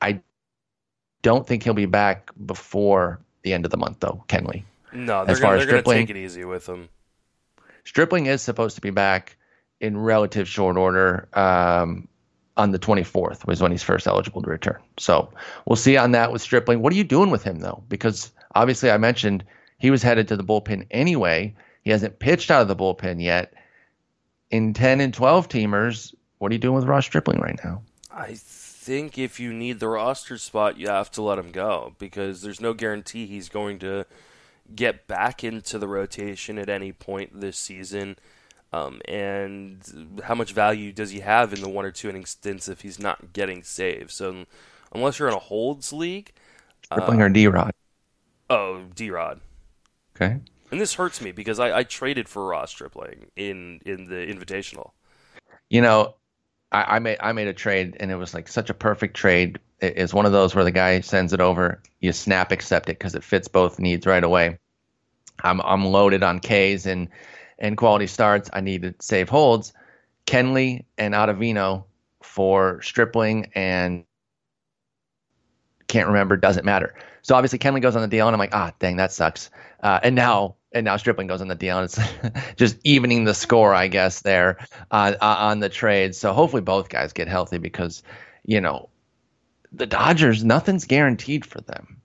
I 0.00 0.20
don't 1.22 1.46
think 1.46 1.62
he'll 1.62 1.74
be 1.74 1.86
back 1.86 2.30
before 2.44 3.20
the 3.42 3.52
end 3.52 3.64
of 3.64 3.70
the 3.70 3.76
month, 3.76 4.00
though. 4.00 4.24
Kenley. 4.28 4.64
No, 4.92 5.24
they're 5.24 5.38
going 5.38 5.66
to 5.66 5.82
take 5.82 6.10
it 6.10 6.16
easy 6.16 6.44
with 6.44 6.68
him. 6.68 6.88
Stripling 7.84 8.26
is 8.26 8.42
supposed 8.42 8.74
to 8.76 8.82
be 8.82 8.90
back 8.90 9.36
in 9.80 9.96
relative 9.96 10.46
short 10.48 10.76
order. 10.76 11.28
Um, 11.32 12.08
on 12.56 12.72
the 12.72 12.78
24th 12.78 13.46
was 13.46 13.60
when 13.60 13.70
he's 13.70 13.82
first 13.82 14.06
eligible 14.06 14.42
to 14.42 14.50
return. 14.50 14.78
So 14.98 15.30
we'll 15.66 15.76
see 15.76 15.96
on 15.96 16.12
that 16.12 16.32
with 16.32 16.42
Stripling. 16.42 16.82
What 16.82 16.92
are 16.92 16.96
you 16.96 17.04
doing 17.04 17.30
with 17.30 17.42
him 17.42 17.60
though? 17.60 17.82
Because 17.88 18.32
obviously 18.54 18.90
I 18.90 18.98
mentioned 18.98 19.44
he 19.78 19.90
was 19.90 20.02
headed 20.02 20.28
to 20.28 20.36
the 20.36 20.44
bullpen 20.44 20.86
anyway. 20.90 21.54
He 21.82 21.90
hasn't 21.90 22.18
pitched 22.18 22.50
out 22.50 22.62
of 22.62 22.68
the 22.68 22.76
bullpen 22.76 23.22
yet. 23.22 23.54
In 24.50 24.74
10 24.74 25.00
and 25.00 25.14
12 25.14 25.48
teamers, 25.48 26.14
what 26.38 26.50
are 26.50 26.54
you 26.54 26.58
doing 26.58 26.74
with 26.74 26.84
Ross 26.84 27.06
Stripling 27.06 27.38
right 27.38 27.58
now? 27.64 27.82
I 28.12 28.34
think 28.34 29.16
if 29.18 29.38
you 29.38 29.52
need 29.52 29.78
the 29.78 29.88
roster 29.88 30.36
spot, 30.36 30.76
you 30.76 30.88
have 30.88 31.10
to 31.12 31.22
let 31.22 31.38
him 31.38 31.52
go 31.52 31.94
because 31.98 32.42
there's 32.42 32.60
no 32.60 32.74
guarantee 32.74 33.26
he's 33.26 33.48
going 33.48 33.78
to 33.78 34.04
get 34.74 35.06
back 35.06 35.44
into 35.44 35.78
the 35.78 35.88
rotation 35.88 36.58
at 36.58 36.68
any 36.68 36.92
point 36.92 37.40
this 37.40 37.56
season. 37.56 38.16
Um, 38.72 39.00
and 39.06 40.20
how 40.22 40.34
much 40.34 40.52
value 40.52 40.92
does 40.92 41.10
he 41.10 41.20
have 41.20 41.52
in 41.52 41.60
the 41.60 41.68
one 41.68 41.84
or 41.84 41.90
two 41.90 42.08
inning 42.08 42.24
stints 42.24 42.68
if 42.68 42.82
he's 42.82 42.98
not 42.98 43.32
getting 43.32 43.62
saves? 43.62 44.14
So 44.14 44.44
unless 44.92 45.18
you're 45.18 45.28
in 45.28 45.34
a 45.34 45.38
holds 45.38 45.92
league, 45.92 46.32
we're 46.94 47.02
uh, 47.02 47.16
our 47.16 47.28
D 47.28 47.46
Rod? 47.46 47.72
Oh, 48.48 48.82
D 48.94 49.10
Rod. 49.10 49.40
Okay. 50.16 50.38
And 50.70 50.80
this 50.80 50.94
hurts 50.94 51.20
me 51.20 51.32
because 51.32 51.58
I, 51.58 51.78
I, 51.78 51.82
traded 51.82 52.28
for 52.28 52.46
Ross 52.46 52.70
Stripling 52.70 53.26
in 53.36 53.80
in 53.84 54.06
the 54.06 54.26
Invitational. 54.26 54.90
You 55.68 55.80
know, 55.80 56.14
I, 56.70 56.96
I, 56.96 56.98
made 57.00 57.18
I 57.20 57.32
made 57.32 57.48
a 57.48 57.52
trade 57.52 57.96
and 57.98 58.10
it 58.10 58.16
was 58.16 58.34
like 58.34 58.46
such 58.46 58.70
a 58.70 58.74
perfect 58.74 59.16
trade. 59.16 59.58
It 59.80 59.96
is 59.96 60.14
one 60.14 60.26
of 60.26 60.32
those 60.32 60.54
where 60.54 60.64
the 60.64 60.70
guy 60.70 61.00
sends 61.00 61.32
it 61.32 61.40
over, 61.40 61.82
you 62.00 62.12
snap 62.12 62.52
accept 62.52 62.88
it 62.88 62.98
because 62.98 63.14
it 63.14 63.24
fits 63.24 63.48
both 63.48 63.80
needs 63.80 64.06
right 64.06 64.22
away. 64.22 64.58
I'm 65.42 65.60
I'm 65.62 65.86
loaded 65.86 66.22
on 66.22 66.38
K's 66.38 66.86
and 66.86 67.08
and 67.60 67.76
quality 67.76 68.06
starts, 68.06 68.50
I 68.52 68.60
need 68.60 68.82
to 68.82 68.94
save 69.00 69.28
holds. 69.28 69.72
Kenley 70.26 70.84
and 70.96 71.14
Ottavino 71.14 71.84
for 72.22 72.80
Stripling 72.82 73.50
and 73.54 74.04
can't 75.88 76.08
remember, 76.08 76.36
doesn't 76.36 76.64
matter. 76.64 76.94
So 77.22 77.34
obviously 77.34 77.58
Kenley 77.58 77.82
goes 77.82 77.96
on 77.96 78.02
the 78.02 78.08
deal, 78.08 78.26
and 78.26 78.34
I'm 78.34 78.38
like, 78.38 78.54
ah, 78.54 78.72
dang, 78.78 78.96
that 78.96 79.12
sucks. 79.12 79.50
Uh, 79.82 80.00
and 80.02 80.14
now 80.14 80.56
and 80.72 80.84
now 80.84 80.96
Stripling 80.96 81.26
goes 81.26 81.40
on 81.40 81.48
the 81.48 81.54
deal, 81.54 81.78
and 81.78 81.84
it's 81.84 82.54
just 82.56 82.78
evening 82.84 83.24
the 83.24 83.34
score, 83.34 83.74
I 83.74 83.88
guess, 83.88 84.22
there 84.22 84.58
uh, 84.90 85.14
uh, 85.20 85.36
on 85.38 85.60
the 85.60 85.68
trade. 85.68 86.14
So 86.14 86.32
hopefully 86.32 86.62
both 86.62 86.88
guys 86.88 87.12
get 87.12 87.28
healthy 87.28 87.58
because, 87.58 88.02
you 88.44 88.60
know, 88.60 88.88
the 89.72 89.86
Dodgers, 89.86 90.44
nothing's 90.44 90.84
guaranteed 90.84 91.44
for 91.44 91.60
them 91.60 92.00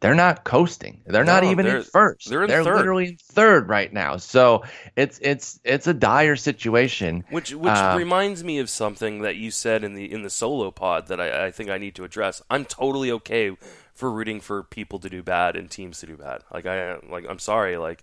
they're 0.00 0.14
not 0.14 0.44
coasting. 0.44 1.00
They're 1.06 1.24
no, 1.24 1.32
not 1.32 1.44
even 1.44 1.66
they're, 1.66 1.78
in 1.78 1.82
first. 1.82 2.28
They're, 2.28 2.42
in 2.42 2.48
they're 2.48 2.62
literally 2.62 3.08
in 3.08 3.16
third 3.16 3.68
right 3.68 3.92
now. 3.92 4.16
So 4.16 4.64
it's 4.96 5.18
it's 5.22 5.58
it's 5.64 5.86
a 5.86 5.94
dire 5.94 6.36
situation. 6.36 7.24
Which 7.30 7.52
which 7.52 7.72
um, 7.72 7.98
reminds 7.98 8.44
me 8.44 8.58
of 8.58 8.70
something 8.70 9.22
that 9.22 9.36
you 9.36 9.50
said 9.50 9.82
in 9.82 9.94
the 9.94 10.10
in 10.10 10.22
the 10.22 10.30
solo 10.30 10.70
pod 10.70 11.08
that 11.08 11.20
I, 11.20 11.46
I 11.46 11.50
think 11.50 11.70
I 11.70 11.78
need 11.78 11.94
to 11.96 12.04
address. 12.04 12.42
I'm 12.48 12.64
totally 12.64 13.10
okay 13.12 13.56
for 13.94 14.10
rooting 14.10 14.40
for 14.40 14.62
people 14.62 15.00
to 15.00 15.08
do 15.08 15.22
bad 15.22 15.56
and 15.56 15.68
teams 15.68 15.98
to 16.00 16.06
do 16.06 16.16
bad. 16.16 16.42
Like 16.52 16.66
I 16.66 16.98
like 17.08 17.24
I'm 17.28 17.40
sorry. 17.40 17.76
Like 17.76 18.02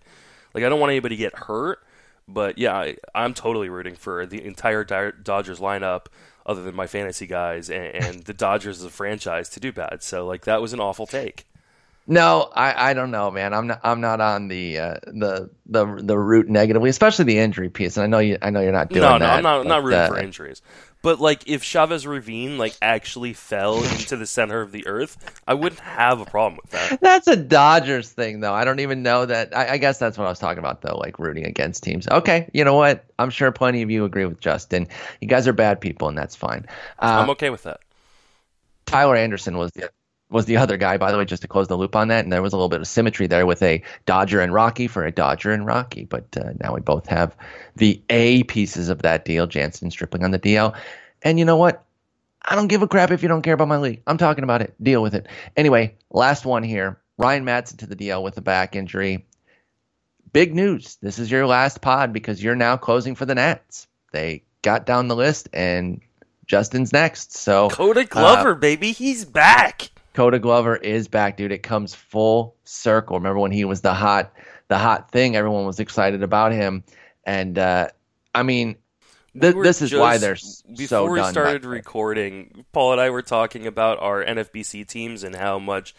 like 0.52 0.64
I 0.64 0.68
don't 0.68 0.80
want 0.80 0.90
anybody 0.90 1.16
to 1.16 1.20
get 1.20 1.34
hurt. 1.34 1.80
But 2.28 2.58
yeah, 2.58 2.74
I, 2.74 2.96
I'm 3.14 3.34
totally 3.34 3.68
rooting 3.68 3.94
for 3.94 4.26
the 4.26 4.44
entire 4.44 4.82
Dodgers 4.84 5.60
lineup 5.60 6.06
other 6.44 6.62
than 6.62 6.74
my 6.74 6.88
fantasy 6.88 7.26
guys 7.26 7.70
and, 7.70 7.94
and 7.94 8.24
the 8.24 8.34
Dodgers 8.34 8.80
as 8.80 8.84
a 8.84 8.90
franchise 8.90 9.48
to 9.50 9.60
do 9.60 9.72
bad. 9.72 10.02
So 10.02 10.26
like 10.26 10.44
that 10.44 10.60
was 10.60 10.72
an 10.72 10.80
awful 10.80 11.06
take. 11.06 11.46
No, 12.08 12.50
I, 12.54 12.90
I 12.90 12.94
don't 12.94 13.10
know, 13.10 13.30
man. 13.30 13.52
I'm 13.52 13.66
not 13.66 13.80
I'm 13.82 14.00
not 14.00 14.20
on 14.20 14.48
the 14.48 14.78
uh, 14.78 14.94
the 15.06 15.50
the 15.66 15.86
the 16.02 16.18
root 16.18 16.48
negatively, 16.48 16.88
especially 16.88 17.24
the 17.24 17.38
injury 17.38 17.68
piece. 17.68 17.96
And 17.96 18.04
I 18.04 18.06
know 18.06 18.18
you 18.18 18.38
I 18.40 18.50
know 18.50 18.60
you're 18.60 18.72
not 18.72 18.90
doing 18.90 19.02
no, 19.02 19.18
no, 19.18 19.26
that. 19.26 19.42
No, 19.42 19.48
I'm 19.60 19.66
not 19.66 19.66
not 19.66 19.84
rooting 19.84 19.98
uh, 19.98 20.08
for 20.08 20.18
injuries. 20.18 20.62
But 21.02 21.20
like 21.20 21.48
if 21.48 21.62
Chavez 21.62 22.06
Ravine 22.06 22.58
like 22.58 22.76
actually 22.80 23.32
fell 23.32 23.82
into 23.82 24.16
the 24.16 24.26
center 24.26 24.60
of 24.60 24.72
the 24.72 24.86
earth, 24.86 25.16
I 25.46 25.54
wouldn't 25.54 25.80
have 25.80 26.20
a 26.20 26.24
problem 26.24 26.58
with 26.62 26.70
that. 26.72 27.00
That's 27.00 27.28
a 27.28 27.36
Dodgers 27.36 28.10
thing, 28.10 28.40
though. 28.40 28.54
I 28.54 28.64
don't 28.64 28.80
even 28.80 29.02
know 29.02 29.26
that. 29.26 29.56
I, 29.56 29.74
I 29.74 29.76
guess 29.78 29.98
that's 29.98 30.16
what 30.18 30.26
I 30.26 30.30
was 30.30 30.38
talking 30.38 30.58
about, 30.58 30.82
though, 30.82 30.96
like 30.96 31.18
rooting 31.18 31.44
against 31.44 31.82
teams. 31.84 32.08
Okay, 32.08 32.48
you 32.52 32.64
know 32.64 32.74
what? 32.74 33.04
I'm 33.18 33.30
sure 33.30 33.52
plenty 33.52 33.82
of 33.82 33.90
you 33.90 34.04
agree 34.04 34.24
with 34.24 34.40
Justin. 34.40 34.88
You 35.20 35.28
guys 35.28 35.46
are 35.46 35.52
bad 35.52 35.80
people, 35.80 36.08
and 36.08 36.18
that's 36.18 36.34
fine. 36.34 36.66
Uh, 36.98 37.20
I'm 37.22 37.30
okay 37.30 37.50
with 37.50 37.64
that. 37.64 37.80
Tyler 38.86 39.16
Anderson 39.16 39.58
was 39.58 39.72
the 39.72 39.90
was 40.30 40.46
the 40.46 40.56
other 40.56 40.76
guy, 40.76 40.96
by 40.96 41.12
the 41.12 41.18
way, 41.18 41.24
just 41.24 41.42
to 41.42 41.48
close 41.48 41.68
the 41.68 41.76
loop 41.76 41.94
on 41.94 42.08
that. 42.08 42.24
And 42.24 42.32
there 42.32 42.42
was 42.42 42.52
a 42.52 42.56
little 42.56 42.68
bit 42.68 42.80
of 42.80 42.88
symmetry 42.88 43.26
there 43.26 43.46
with 43.46 43.62
a 43.62 43.82
Dodger 44.06 44.40
and 44.40 44.52
Rocky 44.52 44.88
for 44.88 45.04
a 45.04 45.12
Dodger 45.12 45.52
and 45.52 45.66
Rocky. 45.66 46.04
But 46.04 46.36
uh, 46.36 46.52
now 46.60 46.74
we 46.74 46.80
both 46.80 47.06
have 47.06 47.36
the 47.76 48.00
A 48.10 48.42
pieces 48.44 48.88
of 48.88 49.02
that 49.02 49.24
deal, 49.24 49.46
Jansen 49.46 49.90
Stripling 49.90 50.24
on 50.24 50.32
the 50.32 50.38
DL. 50.38 50.76
And 51.22 51.38
you 51.38 51.44
know 51.44 51.56
what? 51.56 51.84
I 52.42 52.54
don't 52.54 52.68
give 52.68 52.82
a 52.82 52.88
crap 52.88 53.10
if 53.10 53.22
you 53.22 53.28
don't 53.28 53.42
care 53.42 53.54
about 53.54 53.68
my 53.68 53.76
league. 53.76 54.02
I'm 54.06 54.18
talking 54.18 54.44
about 54.44 54.62
it. 54.62 54.74
Deal 54.82 55.02
with 55.02 55.14
it. 55.14 55.26
Anyway, 55.56 55.96
last 56.10 56.44
one 56.44 56.62
here. 56.62 56.98
Ryan 57.18 57.44
Madson 57.44 57.78
to 57.78 57.86
the 57.86 57.96
DL 57.96 58.22
with 58.22 58.36
a 58.36 58.42
back 58.42 58.76
injury. 58.76 59.26
Big 60.32 60.54
news. 60.54 60.96
This 61.00 61.18
is 61.18 61.30
your 61.30 61.46
last 61.46 61.80
pod 61.80 62.12
because 62.12 62.42
you're 62.42 62.54
now 62.54 62.76
closing 62.76 63.14
for 63.14 63.24
the 63.24 63.34
Nats. 63.34 63.88
They 64.12 64.42
got 64.62 64.86
down 64.86 65.08
the 65.08 65.16
list 65.16 65.48
and 65.52 66.00
Justin's 66.46 66.92
next. 66.92 67.32
So 67.34 67.70
Koda 67.70 68.04
Glover, 68.04 68.52
uh, 68.52 68.54
baby, 68.56 68.92
he's 68.92 69.24
back. 69.24 69.90
Koda 70.16 70.38
Glover 70.38 70.76
is 70.76 71.08
back, 71.08 71.36
dude. 71.36 71.52
It 71.52 71.62
comes 71.62 71.94
full 71.94 72.56
circle. 72.64 73.18
Remember 73.18 73.38
when 73.38 73.50
he 73.52 73.66
was 73.66 73.82
the 73.82 73.92
hot, 73.92 74.32
the 74.68 74.78
hot 74.78 75.10
thing? 75.10 75.36
Everyone 75.36 75.66
was 75.66 75.78
excited 75.78 76.22
about 76.22 76.52
him, 76.52 76.84
and 77.24 77.58
uh, 77.58 77.88
I 78.34 78.42
mean, 78.42 78.76
th- 79.38 79.54
we 79.54 79.62
this 79.62 79.82
is 79.82 79.90
just, 79.90 80.00
why 80.00 80.16
they're 80.16 80.36
so 80.36 80.62
done. 80.64 80.74
before 80.76 81.10
we 81.10 81.22
started 81.24 81.66
recording. 81.66 82.64
Paul 82.72 82.92
and 82.92 83.00
I 83.00 83.10
were 83.10 83.20
talking 83.20 83.66
about 83.66 84.00
our 84.00 84.24
NFBC 84.24 84.88
teams 84.88 85.22
and 85.22 85.36
how 85.36 85.58
much 85.58 85.94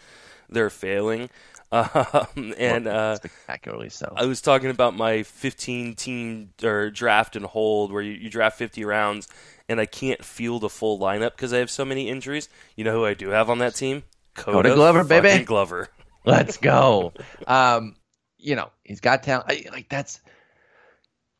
they're 0.50 0.70
failing. 0.70 1.30
Um, 1.70 2.54
and 2.56 2.86
uh, 2.86 3.16
spectacularly 3.16 3.90
so. 3.90 4.10
I 4.16 4.24
was 4.24 4.40
talking 4.40 4.70
about 4.70 4.96
my 4.96 5.22
15 5.22 5.96
team 5.96 6.48
or 6.62 6.88
draft 6.88 7.36
and 7.36 7.44
hold, 7.44 7.92
where 7.92 8.00
you, 8.00 8.12
you 8.12 8.30
draft 8.30 8.56
50 8.56 8.86
rounds, 8.86 9.28
and 9.68 9.78
I 9.78 9.84
can't 9.84 10.24
field 10.24 10.64
a 10.64 10.70
full 10.70 10.98
lineup 10.98 11.32
because 11.32 11.52
I 11.52 11.58
have 11.58 11.70
so 11.70 11.84
many 11.84 12.08
injuries. 12.08 12.48
You 12.74 12.84
know 12.84 12.92
who 12.92 13.04
I 13.04 13.12
do 13.12 13.28
have 13.28 13.50
on 13.50 13.58
that 13.58 13.74
team? 13.74 14.04
Koda, 14.38 14.68
Koda 14.68 14.74
Glover, 14.74 15.04
baby. 15.04 15.44
Glover. 15.44 15.88
Let's 16.24 16.56
go. 16.56 17.12
um, 17.46 17.96
you 18.38 18.56
know, 18.56 18.70
he's 18.84 19.00
got 19.00 19.22
talent. 19.22 19.46
I, 19.48 19.64
like 19.72 19.88
that's. 19.88 20.20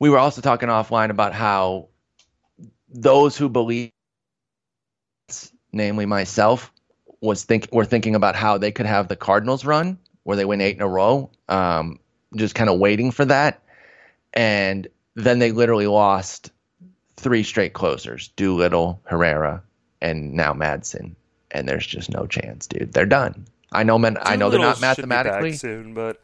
We 0.00 0.10
were 0.10 0.18
also 0.18 0.40
talking 0.40 0.68
offline 0.68 1.10
about 1.10 1.32
how 1.32 1.88
those 2.88 3.36
who 3.36 3.48
believe, 3.48 3.90
namely 5.72 6.06
myself, 6.06 6.72
was 7.20 7.44
think 7.44 7.68
were 7.72 7.84
thinking 7.84 8.14
about 8.14 8.36
how 8.36 8.58
they 8.58 8.72
could 8.72 8.86
have 8.86 9.08
the 9.08 9.16
Cardinals 9.16 9.64
run 9.64 9.98
where 10.22 10.36
they 10.36 10.44
win 10.44 10.60
eight 10.60 10.76
in 10.76 10.82
a 10.82 10.88
row, 10.88 11.30
um, 11.48 11.98
just 12.36 12.54
kind 12.54 12.68
of 12.68 12.78
waiting 12.78 13.10
for 13.10 13.24
that, 13.24 13.62
and 14.34 14.86
then 15.14 15.38
they 15.38 15.52
literally 15.52 15.86
lost 15.86 16.52
three 17.16 17.42
straight 17.42 17.72
closers: 17.72 18.28
Doolittle, 18.36 19.00
Herrera, 19.04 19.62
and 20.00 20.34
now 20.34 20.52
Madson. 20.52 21.16
And 21.50 21.68
there's 21.68 21.86
just 21.86 22.10
no 22.10 22.26
chance, 22.26 22.66
dude. 22.66 22.92
They're 22.92 23.06
done. 23.06 23.46
I 23.72 23.82
know, 23.82 23.98
man. 23.98 24.18
I 24.22 24.36
know 24.36 24.50
they're 24.50 24.60
not 24.60 24.80
mathematically 24.80 25.52
soon, 25.52 25.94
but 25.94 26.20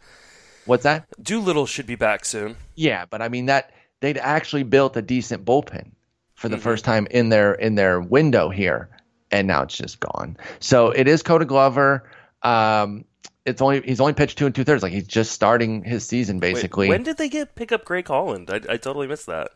what's 0.65 0.85
that? 0.85 1.07
Doolittle 1.23 1.67
should 1.67 1.87
be 1.87 1.95
back 1.95 2.25
soon. 2.25 2.57
Yeah, 2.75 3.05
but 3.07 3.23
I 3.23 3.29
mean 3.29 3.47
that 3.47 3.73
they'd 4.01 4.19
actually 4.19 4.63
built 4.63 4.97
a 4.97 5.03
decent 5.03 5.45
bullpen 5.45 5.93
for 6.35 6.49
the 6.49 6.57
mm-hmm. 6.57 6.63
first 6.63 6.85
time 6.85 7.07
in 7.11 7.29
their 7.29 7.53
in 7.55 7.75
their 7.75 8.01
window 8.01 8.49
here, 8.49 8.89
and 9.31 9.47
now 9.47 9.63
it's 9.63 9.77
just 9.77 10.01
gone. 10.01 10.37
So 10.61 10.91
it 10.91 11.09
is 11.09 11.23
Koda 11.23 11.45
Glover. 11.45 12.11
Um, 12.43 13.05
it's 13.45 13.61
only 13.61 13.83
he's 13.83 14.01
only 14.01 14.15
pitched 14.15 14.39
two 14.39 14.47
and 14.47 14.55
two 14.55 14.65
thirds. 14.65 14.83
Like 14.83 14.93
he's 14.93 15.07
just 15.07 15.33
starting 15.33 15.85
his 15.85 16.07
season 16.07 16.41
basically. 16.41 16.89
Wait, 16.89 16.95
when 16.95 17.03
did 17.03 17.19
they 17.19 17.29
get 17.29 17.55
pick 17.55 17.73
up 17.73 17.85
Greg 17.85 18.09
Holland? 18.09 18.51
I, 18.51 18.57
I 18.57 18.77
totally 18.77 19.07
missed 19.07 19.27
that. 19.27 19.51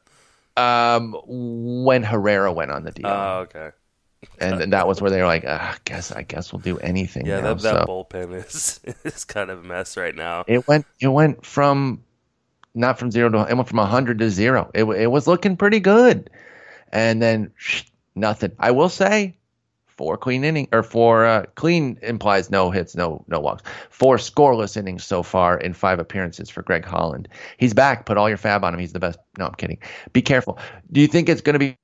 Um, 0.57 1.15
when 1.27 2.03
Herrera 2.03 2.53
went 2.53 2.73
on 2.73 2.83
the 2.83 2.91
deal. 2.91 3.07
Oh, 3.07 3.47
okay. 3.49 3.71
And, 4.41 4.61
and 4.63 4.73
that 4.73 4.87
was 4.87 5.01
where 5.01 5.11
they 5.11 5.21
were 5.21 5.27
like, 5.27 5.45
I 5.45 5.77
guess 5.85 6.13
I 6.13 6.23
guess 6.23 6.53
we'll 6.53 6.61
do 6.61 6.79
anything. 6.79 7.27
Yeah, 7.27 7.41
now. 7.41 7.55
that, 7.55 7.63
that 7.63 7.81
So 7.81 7.87
bullpen 7.87 8.35
is 8.35 8.81
is 9.05 9.25
kind 9.25 9.51
of 9.51 9.65
a 9.65 9.67
mess 9.67 9.97
right 9.97 10.15
now. 10.15 10.45
it 10.47 10.67
went 10.69 10.87
it 11.01 11.09
went 11.09 11.45
from 11.45 12.03
not 12.75 12.99
from 12.99 13.11
zero 13.11 13.29
to 13.31 13.47
it 13.49 13.55
went 13.55 13.69
from 13.69 13.79
hundred 13.79 14.19
to 14.19 14.31
zero. 14.31 14.71
It 14.75 14.85
it 14.85 15.11
was 15.11 15.27
looking 15.27 15.57
pretty 15.57 15.81
good, 15.81 16.31
and 16.93 17.23
then 17.23 17.51
nothing. 18.15 18.53
I 18.59 18.71
will 18.71 18.89
say, 18.89 19.37
four 19.87 20.17
clean 20.17 20.45
inning 20.45 20.69
or 20.73 20.83
four 20.83 21.27
uh, 21.27 21.45
clean 21.57 21.99
implies 22.03 22.51
no 22.51 22.71
hits, 22.71 22.95
no 22.95 23.25
no 23.29 23.41
walks. 23.41 23.63
Four 23.91 24.17
scoreless 24.17 24.77
innings 24.77 25.05
so 25.05 25.23
far 25.23 25.59
in 25.59 25.75
five 25.75 25.99
appearances 25.99 26.51
for 26.51 26.63
Greg 26.63 26.85
Holland. 26.85 27.29
He's 27.59 27.75
back. 27.75 28.07
Put 28.07 28.17
all 28.17 28.29
your 28.29 28.39
fab 28.39 28.65
on 28.65 28.75
him. 28.75 28.81
He's 28.81 28.93
the 28.93 29.01
best. 29.01 29.19
No, 29.39 29.47
I'm 29.47 29.55
kidding. 29.55 29.79
Be 30.13 30.23
careful. 30.23 30.59
Do 30.93 31.01
you 31.01 31.09
think 31.09 31.29
it's 31.29 31.41
going 31.41 31.55
to 31.55 31.59
be 31.59 31.77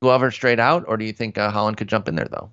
Glover 0.00 0.30
straight 0.30 0.58
out, 0.58 0.84
or 0.88 0.96
do 0.96 1.04
you 1.04 1.12
think 1.12 1.36
uh, 1.36 1.50
Holland 1.50 1.76
could 1.76 1.88
jump 1.88 2.08
in 2.08 2.14
there 2.14 2.28
though? 2.30 2.50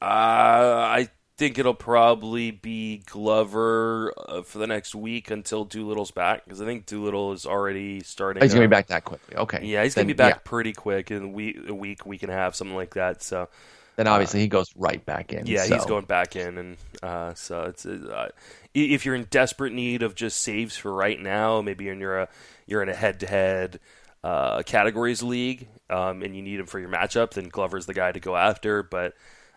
Uh, 0.00 0.04
I 0.04 1.08
think 1.36 1.58
it'll 1.58 1.74
probably 1.74 2.50
be 2.50 3.02
Glover 3.06 4.12
uh, 4.16 4.42
for 4.42 4.58
the 4.58 4.66
next 4.66 4.94
week 4.94 5.30
until 5.30 5.64
Doolittle's 5.64 6.10
back 6.10 6.44
because 6.44 6.60
I 6.62 6.64
think 6.64 6.86
Doolittle 6.86 7.32
is 7.32 7.46
already 7.46 8.00
starting. 8.00 8.42
He's 8.42 8.52
going 8.54 8.62
to 8.62 8.66
uh, 8.66 8.68
be 8.68 8.70
back 8.70 8.86
that 8.88 9.04
quickly. 9.04 9.36
Okay. 9.36 9.60
Yeah, 9.64 9.82
he's 9.82 9.94
going 9.94 10.08
to 10.08 10.14
be 10.14 10.16
back 10.16 10.44
pretty 10.44 10.72
quick 10.72 11.10
in 11.10 11.22
a 11.22 11.28
week, 11.28 11.58
a 11.68 11.74
week, 11.74 12.06
week 12.06 12.22
and 12.22 12.32
a 12.32 12.34
half, 12.34 12.54
something 12.54 12.76
like 12.76 12.94
that. 12.94 13.22
So 13.22 13.48
Then 13.96 14.08
obviously 14.08 14.40
he 14.40 14.48
goes 14.48 14.72
right 14.76 15.04
back 15.04 15.32
in. 15.32 15.46
yeah, 15.46 15.64
so. 15.64 15.74
he's 15.74 15.84
going 15.84 16.06
back 16.06 16.34
in, 16.34 16.58
and 16.58 16.76
uh, 17.02 17.34
so 17.34 17.64
it's 17.64 17.84
uh, 17.84 18.30
if 18.74 19.04
you're 19.04 19.14
in 19.14 19.24
desperate 19.24 19.72
need 19.72 20.02
of 20.02 20.14
just 20.14 20.40
saves 20.40 20.76
for 20.76 20.92
right 20.92 21.20
now, 21.20 21.60
maybe 21.60 21.84
you're 21.84 21.94
in 21.94 22.02
a 22.02 22.28
you're 22.66 22.82
in 22.82 22.88
a 22.88 22.94
head 22.94 23.20
to 23.20 23.26
head 23.26 23.80
categories 24.22 25.22
league, 25.22 25.68
um, 25.90 26.22
and 26.22 26.34
you 26.36 26.42
need 26.42 26.60
him 26.60 26.66
for 26.66 26.78
your 26.78 26.88
matchup, 26.88 27.32
then 27.32 27.48
Glover's 27.48 27.86
the 27.86 27.94
guy 27.94 28.12
to 28.12 28.20
go 28.20 28.36
after. 28.36 28.82
But 28.82 29.14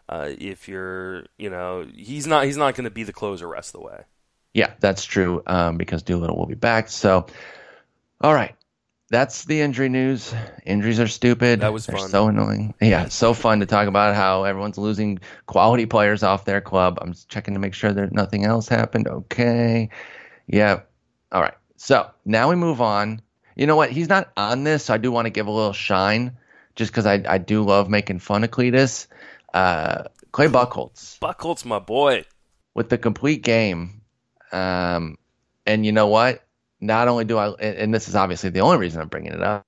uh, 0.10 0.30
if 0.38 0.68
you're, 0.68 1.26
you 1.38 1.50
know, 1.50 1.86
he's 1.96 2.28
not 2.28 2.46
he's 2.46 2.58
not 2.58 2.76
going 2.76 2.86
to 2.86 2.92
be 2.92 3.04
the 3.04 3.14
closer 3.14 3.48
rest 3.48 3.76
of 3.76 3.82
the 3.82 3.88
way. 3.88 4.04
Yeah, 4.54 4.74
that's 4.80 5.04
true. 5.04 5.44
Um, 5.46 5.78
because 5.78 6.04
Doolittle 6.04 6.38
will 6.38 6.46
be 6.46 6.56
back. 6.56 6.90
So, 6.90 7.26
all 8.22 8.34
right, 8.34 8.56
that's 9.10 9.46
the 9.46 9.62
injury 9.62 9.90
news. 9.90 10.34
Injuries 10.66 11.00
are 11.00 11.08
stupid. 11.08 11.60
That 11.60 11.74
was 11.74 11.86
They're 11.86 11.98
fun. 11.98 12.10
So 12.10 12.28
annoying. 12.28 12.74
Yeah, 12.82 13.06
it's 13.06 13.16
so 13.16 13.34
fun 13.34 13.60
to 13.60 13.66
talk 13.66 13.88
about 13.88 14.16
how 14.16 14.46
everyone's 14.46 14.78
losing 14.78 15.20
quality 15.46 15.86
players 15.86 16.24
off 16.24 16.46
their 16.46 16.62
club. 16.62 17.00
I'm 17.02 17.14
just 17.14 17.30
checking 17.30 17.54
to 17.54 17.60
make 17.60 17.74
sure 17.74 17.92
that 17.92 18.12
nothing 18.14 18.46
else 18.46 18.68
happened. 18.68 19.08
Okay. 19.08 19.90
Yeah. 20.48 20.82
All 21.32 21.42
right. 21.42 21.56
So 21.76 22.10
now 22.24 22.50
we 22.50 22.56
move 22.56 22.82
on. 22.82 23.22
You 23.56 23.68
know 23.68 23.76
what? 23.76 23.92
He's 23.92 24.10
not 24.10 24.32
on 24.38 24.64
this, 24.64 24.86
so 24.86 24.94
I 24.94 24.98
do 24.98 25.12
want 25.12 25.26
to 25.26 25.30
give 25.30 25.48
a 25.48 25.52
little 25.52 25.74
shine, 25.74 26.38
just 26.76 26.92
because 26.92 27.06
I 27.06 27.24
I 27.28 27.38
do 27.38 27.64
love 27.64 27.90
making 27.90 28.20
fun 28.20 28.44
of 28.44 28.52
Cletus. 28.52 29.08
Uh, 29.54 30.04
Clay 30.32 30.48
Buchholz 30.48 31.18
Buckholt's 31.20 31.64
my 31.64 31.80
boy. 31.80 32.26
with 32.74 32.90
the 32.90 32.98
complete 32.98 33.42
game. 33.42 34.02
Um, 34.52 35.18
and 35.66 35.86
you 35.86 35.94
know 35.94 36.08
what? 36.08 36.44
Not 36.82 37.08
only 37.08 37.24
do 37.24 37.38
I, 37.38 37.50
and 37.52 37.78
and 37.78 37.94
this 37.94 38.10
is 38.10 38.16
obviously 38.16 38.50
the 38.50 38.60
only 38.60 38.78
reason 38.78 39.02
I'm 39.02 39.08
bringing 39.08 39.32
it 39.32 39.42
up, 39.42 39.66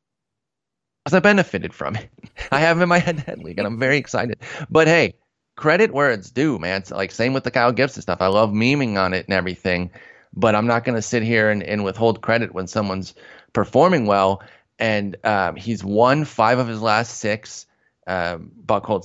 because 1.04 1.16
I 1.16 1.20
benefited 1.22 1.74
from 1.74 1.96
it. 1.96 2.10
I 2.52 2.60
have 2.60 2.78
him 2.78 2.84
in 2.84 2.90
my 2.90 3.00
head-to-head 3.00 3.40
league, 3.44 3.58
and 3.58 3.66
I'm 3.66 3.80
very 3.80 3.98
excited. 3.98 4.40
But 4.70 4.88
hey, 4.88 5.16
credit 5.56 5.94
where 5.94 6.12
it's 6.12 6.30
due, 6.30 6.60
man. 6.60 6.82
It's 6.82 6.92
like 6.92 7.12
same 7.12 7.34
with 7.34 7.46
the 7.46 7.52
Kyle 7.52 7.72
Gibson 7.72 8.02
stuff. 8.02 8.22
I 8.22 8.28
love 8.28 8.52
memeing 8.52 8.98
on 8.98 9.14
it 9.14 9.26
and 9.26 9.34
everything, 9.34 9.90
but 10.34 10.54
I'm 10.54 10.68
not 10.68 10.84
going 10.84 10.96
to 10.96 11.02
sit 11.02 11.24
here 11.24 11.50
and, 11.50 11.64
and 11.64 11.86
withhold 11.86 12.22
credit 12.22 12.54
when 12.54 12.68
someone's 12.68 13.14
performing 13.58 14.06
well. 14.06 14.44
And 14.78 15.18
um, 15.24 15.56
he's 15.56 15.84
won 15.84 16.26
five 16.26 16.60
of 16.60 16.68
his 16.68 16.80
last 16.80 17.18
six. 17.18 17.66
Um, 18.06 18.52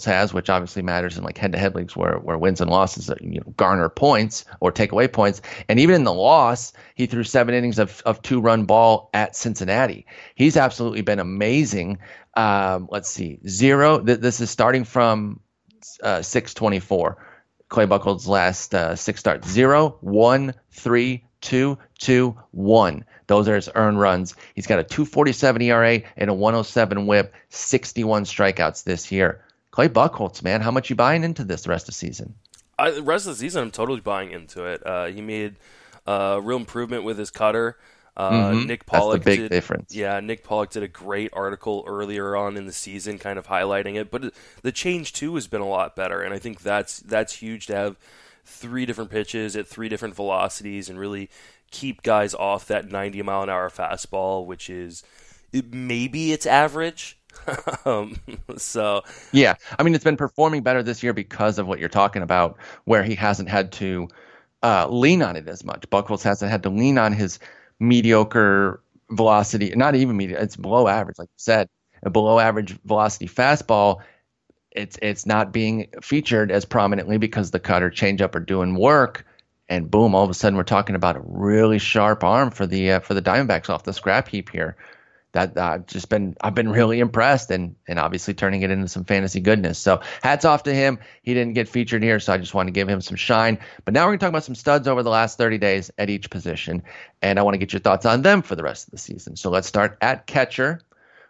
has, 0.05 0.33
which 0.33 0.49
obviously 0.49 0.83
matters 0.83 1.19
in 1.19 1.25
like 1.25 1.37
head-to-head 1.37 1.75
leagues 1.75 1.97
where 1.97 2.19
where 2.19 2.39
wins 2.39 2.61
and 2.61 2.71
losses 2.71 3.11
uh, 3.11 3.17
you 3.21 3.41
know, 3.41 3.53
garner 3.57 3.89
points 3.89 4.45
or 4.61 4.71
take 4.71 4.93
away 4.93 5.09
points. 5.09 5.41
And 5.69 5.81
even 5.81 5.97
in 5.97 6.05
the 6.05 6.13
loss, 6.13 6.73
he 6.95 7.07
threw 7.07 7.25
seven 7.25 7.55
innings 7.55 7.81
of 7.81 8.03
of 8.05 8.21
two-run 8.21 8.67
ball 8.67 9.09
at 9.15 9.35
Cincinnati. 9.35 10.07
He's 10.35 10.59
absolutely 10.59 11.01
been 11.01 11.19
amazing. 11.19 11.99
Um, 12.35 12.89
let's 12.93 13.09
see, 13.09 13.41
zero. 13.49 13.99
Th- 13.99 14.21
this 14.21 14.41
is 14.41 14.51
starting 14.51 14.85
from 14.85 15.41
uh, 16.03 16.23
624. 16.23 17.17
Clay 17.71 17.87
Buchholz's 17.87 18.29
last 18.29 18.75
uh, 18.75 18.95
six 18.97 19.19
starts. 19.19 19.49
Zero, 19.49 19.97
one, 20.03 20.55
three, 20.71 21.25
two, 21.41 21.79
two, 21.99 22.39
one. 22.53 23.05
Those 23.33 23.49
are 23.49 23.55
his 23.55 23.71
earned 23.75 23.99
runs. 23.99 24.35
He's 24.55 24.67
got 24.67 24.79
a 24.79 24.85
247 24.85 25.63
ERA 25.63 26.03
and 26.19 26.29
a 26.29 26.35
107 26.35 27.07
whip, 27.07 27.33
61 27.49 28.25
strikeouts 28.25 28.85
this 28.85 29.11
year. 29.11 29.43
Clay 29.71 29.89
Buchholz, 29.89 30.43
man, 30.43 30.61
how 30.61 30.71
much 30.71 30.91
you 30.91 30.97
buying 30.97 31.25
into 31.25 31.43
this 31.43 31.63
the 31.63 31.71
rest 31.71 31.85
of 31.85 31.87
the 31.87 31.93
season? 31.93 32.35
I, 32.79 32.91
the 32.91 33.03
rest 33.03 33.27
of 33.27 33.33
the 33.33 33.39
season, 33.39 33.63
I'm 33.63 33.71
totally 33.71 34.01
buying 34.01 34.33
into 34.33 34.67
it. 34.67 34.87
Uh, 34.87 35.07
he 35.07 35.23
made 35.23 35.55
uh, 36.07 36.41
real 36.43 36.59
improvement 36.59 37.05
with 37.05 37.17
his 37.17 37.31
cutter. 37.31 37.79
Uh, 38.15 38.51
Mhm. 38.51 38.67
Nick 38.67 38.85
Pollack 38.85 39.25
big 39.25 39.39
did, 39.41 39.51
difference. 39.51 39.95
Yeah, 39.95 40.21
Nick 40.21 40.45
Pollack 40.45 40.69
did 40.69 40.83
a 40.83 40.89
great 40.89 41.31
article 41.33 41.85
earlier 41.87 42.37
on 42.37 42.59
in 42.59 42.67
the 42.67 42.73
season, 42.73 43.19
kind 43.19 43.39
of 43.39 43.47
highlighting 43.47 43.95
it. 43.95 44.11
But 44.11 44.35
the 44.61 44.73
change 44.73 45.15
too 45.15 45.35
has 45.37 45.47
been 45.47 45.63
a 45.63 45.67
lot 45.67 45.97
better, 45.97 46.21
and 46.21 46.35
I 46.35 46.39
think 46.39 46.61
that's 46.61 46.99
that's 47.01 47.33
huge 47.37 47.67
to 47.69 47.75
have 47.75 47.97
three 48.45 48.87
different 48.87 49.11
pitches 49.11 49.57
at 49.57 49.67
three 49.67 49.89
different 49.89 50.15
velocities 50.15 50.89
and 50.89 50.99
really 50.99 51.31
keep 51.71 52.03
guys 52.03 52.35
off 52.35 52.67
that 52.67 52.91
90 52.91 53.23
mile 53.23 53.43
an 53.43 53.51
hour 53.51 53.71
fastball, 53.71 54.47
which 54.47 54.71
is 54.71 55.03
it, 55.53 55.73
maybe 55.73 56.33
it's 56.33 56.47
average. 56.47 57.19
um, 57.87 58.17
so 58.57 59.03
Yeah, 59.33 59.55
I 59.79 59.83
mean 59.83 59.95
it's 59.95 60.05
been 60.05 60.17
performing 60.17 60.63
better 60.63 60.83
this 60.83 61.03
year 61.03 61.13
because 61.13 61.59
of 61.59 61.67
what 61.67 61.79
you're 61.79 61.89
talking 61.89 62.23
about, 62.23 62.59
where 62.85 63.03
he 63.03 63.15
hasn't 63.15 63.49
had 63.49 63.73
to 63.73 64.09
uh, 64.63 64.87
lean 64.89 65.23
on 65.23 65.37
it 65.37 65.49
as 65.49 65.65
much. 65.65 65.89
Buchholz 65.91 66.23
hasn't 66.23 66.51
had 66.51 66.63
to 66.65 66.71
lean 66.71 66.99
on 66.99 67.13
his 67.13 67.39
mediocre 67.81 68.83
velocity, 69.11 69.73
not 69.75 69.95
even 69.95 70.17
medium, 70.17 70.41
it's 70.41 70.57
below 70.57 70.89
average, 70.89 71.19
like 71.19 71.29
you 71.29 71.39
said, 71.39 71.69
a 72.03 72.11
below 72.11 72.39
average 72.39 72.79
velocity 72.85 73.27
fastball. 73.27 74.01
It's 74.75 74.99
it's 75.03 75.27
not 75.27 75.53
being 75.53 75.89
featured 76.03 76.51
as 76.51 76.65
prominently 76.65 77.19
because 77.19 77.51
the 77.51 77.61
cutter 77.61 77.91
changeup 77.91 78.35
are 78.35 78.41
doing 78.41 78.75
work, 78.75 79.27
and 79.69 79.91
boom, 79.91 80.15
all 80.15 80.25
of 80.25 80.31
a 80.31 80.35
sudden 80.35 80.57
we're 80.57 80.65
talking 80.65 80.97
about 80.97 81.17
a 81.17 81.23
really 81.25 81.79
sharp 81.79 82.25
arm 82.25 82.51
for 82.51 82.67
the 82.67 82.93
uh, 82.93 83.01
for 83.01 83.15
the 83.15 83.23
Diamondbacks 83.23 83.71
off 83.71 83.85
the 83.85 83.93
scrap 83.93 84.29
heap 84.29 84.51
here 84.51 84.77
that 85.33 85.57
uh, 85.57 85.63
I've 85.63 85.87
just 85.87 86.09
been 86.09 86.37
I've 86.41 86.55
been 86.55 86.71
really 86.71 87.01
impressed 87.01 87.51
and 87.51 87.75
and 87.89 87.99
obviously 87.99 88.35
turning 88.35 88.63
it 88.63 88.71
into 88.71 88.89
some 88.89 89.05
fantasy 89.05 89.41
goodness. 89.41 89.79
So 89.79 90.01
hats 90.23 90.45
off 90.45 90.65
to 90.65 90.75
him. 90.75 90.99
He 91.23 91.35
didn't 91.35 91.55
get 91.55 91.69
featured 91.69 92.03
here, 92.03 92.21
so 92.21 92.33
I 92.33 92.39
just 92.39 92.55
want 92.55 92.69
to 92.69 92.73
give 92.73 92.89
him 92.89 93.01
some 93.01 93.17
shine. 93.17 93.59
But 93.85 93.95
now 93.95 94.05
we're 94.05 94.13
gonna 94.13 94.19
talk 94.19 94.29
about 94.29 94.45
some 94.45 94.55
studs 94.55 94.87
over 94.89 95.03
the 95.03 95.11
last 95.11 95.39
30 95.39 95.59
days 95.59 95.91
at 95.99 96.11
each 96.11 96.31
position, 96.31 96.83
and 97.21 97.39
I 97.39 97.43
want 97.43 97.55
to 97.55 97.59
get 97.59 97.73
your 97.73 97.81
thoughts 97.81 98.07
on 98.07 98.23
them 98.23 98.43
for 98.43 98.57
the 98.57 98.63
rest 98.63 98.87
of 98.87 98.93
the 98.93 98.99
season. 98.99 99.37
So 99.37 99.51
let's 99.51 99.67
start 99.69 99.99
at 100.01 100.27
catcher 100.27 100.81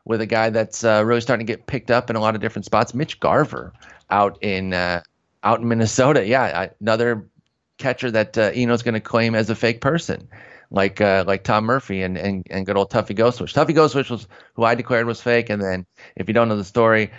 with 0.04 0.20
a 0.20 0.26
guy 0.26 0.50
that's 0.50 0.84
uh, 0.84 1.02
really 1.04 1.20
starting 1.20 1.46
to 1.46 1.52
get 1.52 1.66
picked 1.66 1.90
up 1.90 2.10
in 2.10 2.16
a 2.16 2.20
lot 2.20 2.34
of 2.34 2.40
different 2.40 2.64
spots. 2.64 2.94
Mitch 2.94 3.20
Garver 3.20 3.72
out 4.10 4.42
in 4.42 4.72
uh, 4.72 5.02
out 5.42 5.60
in 5.60 5.68
Minnesota. 5.68 6.26
Yeah, 6.26 6.68
another 6.80 7.28
catcher 7.78 8.10
that 8.10 8.36
uh, 8.38 8.50
Eno's 8.54 8.82
going 8.82 8.94
to 8.94 9.00
claim 9.00 9.34
as 9.34 9.50
a 9.50 9.54
fake 9.54 9.80
person 9.80 10.28
like 10.72 11.00
uh, 11.00 11.24
like 11.26 11.44
Tom 11.44 11.64
Murphy 11.64 12.02
and, 12.02 12.16
and, 12.16 12.46
and 12.50 12.66
good 12.66 12.76
old 12.76 12.90
Tuffy 12.90 13.16
Gosewisch. 13.16 13.52
Tuffy 13.52 13.74
Gosewisch 13.74 14.10
was 14.10 14.26
who 14.54 14.64
I 14.64 14.74
declared 14.74 15.06
was 15.06 15.20
fake, 15.20 15.50
and 15.50 15.62
then 15.62 15.86
if 16.16 16.28
you 16.28 16.34
don't 16.34 16.48
know 16.48 16.56
the 16.56 16.64
story, 16.64 17.10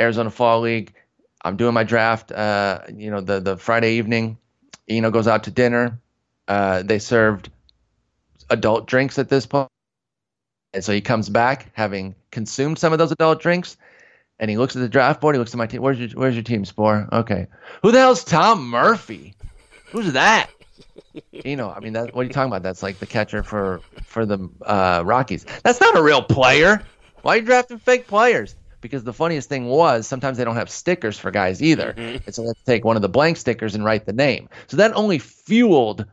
Arizona 0.00 0.30
Fall 0.30 0.60
League. 0.60 0.94
I'm 1.44 1.56
doing 1.56 1.74
my 1.74 1.82
draft. 1.82 2.30
Uh, 2.30 2.80
you 2.94 3.10
know 3.10 3.20
the 3.20 3.40
the 3.40 3.56
Friday 3.56 3.94
evening, 3.94 4.38
Eno 4.88 5.10
goes 5.10 5.26
out 5.26 5.44
to 5.44 5.50
dinner. 5.50 6.00
Uh, 6.46 6.82
they 6.82 7.00
served 7.00 7.50
adult 8.48 8.86
drinks 8.86 9.18
at 9.18 9.28
this 9.28 9.44
point, 9.44 9.68
and 10.72 10.84
so 10.84 10.92
he 10.92 11.00
comes 11.00 11.28
back 11.28 11.70
having 11.72 12.14
consumed 12.32 12.78
some 12.78 12.92
of 12.92 12.98
those 12.98 13.12
adult 13.12 13.40
drinks. 13.40 13.76
And 14.40 14.50
he 14.50 14.56
looks 14.56 14.74
at 14.74 14.80
the 14.80 14.88
draft 14.88 15.20
board. 15.20 15.36
He 15.36 15.38
looks 15.38 15.54
at 15.54 15.58
my 15.58 15.68
team. 15.68 15.82
Where's 15.82 16.00
your 16.00 16.08
Where's 16.08 16.34
your 16.34 16.42
team, 16.42 16.64
Spore? 16.64 17.08
Okay. 17.12 17.46
Who 17.82 17.92
the 17.92 17.98
hell's 17.98 18.24
Tom 18.24 18.66
Murphy? 18.68 19.36
Who's 19.92 20.12
that? 20.14 20.50
you 21.30 21.54
know, 21.54 21.70
I 21.70 21.78
mean, 21.80 21.92
that, 21.92 22.14
what 22.14 22.22
are 22.22 22.24
you 22.24 22.32
talking 22.32 22.50
about? 22.50 22.62
That's 22.62 22.82
like 22.82 22.98
the 22.98 23.06
catcher 23.06 23.44
for 23.44 23.80
for 24.04 24.26
the 24.26 24.48
uh, 24.62 25.02
Rockies. 25.04 25.46
That's 25.62 25.80
not 25.80 25.96
a 25.96 26.02
real 26.02 26.22
player. 26.22 26.82
Why 27.22 27.34
are 27.34 27.36
you 27.38 27.44
drafting 27.44 27.78
fake 27.78 28.08
players? 28.08 28.56
Because 28.80 29.04
the 29.04 29.12
funniest 29.12 29.48
thing 29.48 29.66
was 29.66 30.08
sometimes 30.08 30.38
they 30.38 30.44
don't 30.44 30.56
have 30.56 30.68
stickers 30.68 31.16
for 31.16 31.30
guys 31.30 31.62
either. 31.62 31.94
And 31.96 32.34
so 32.34 32.42
let's 32.42 32.60
take 32.64 32.84
one 32.84 32.96
of 32.96 33.02
the 33.02 33.08
blank 33.08 33.36
stickers 33.36 33.76
and 33.76 33.84
write 33.84 34.06
the 34.06 34.12
name. 34.12 34.48
So 34.66 34.76
that 34.78 34.92
only 34.96 35.20
fueled 35.20 36.04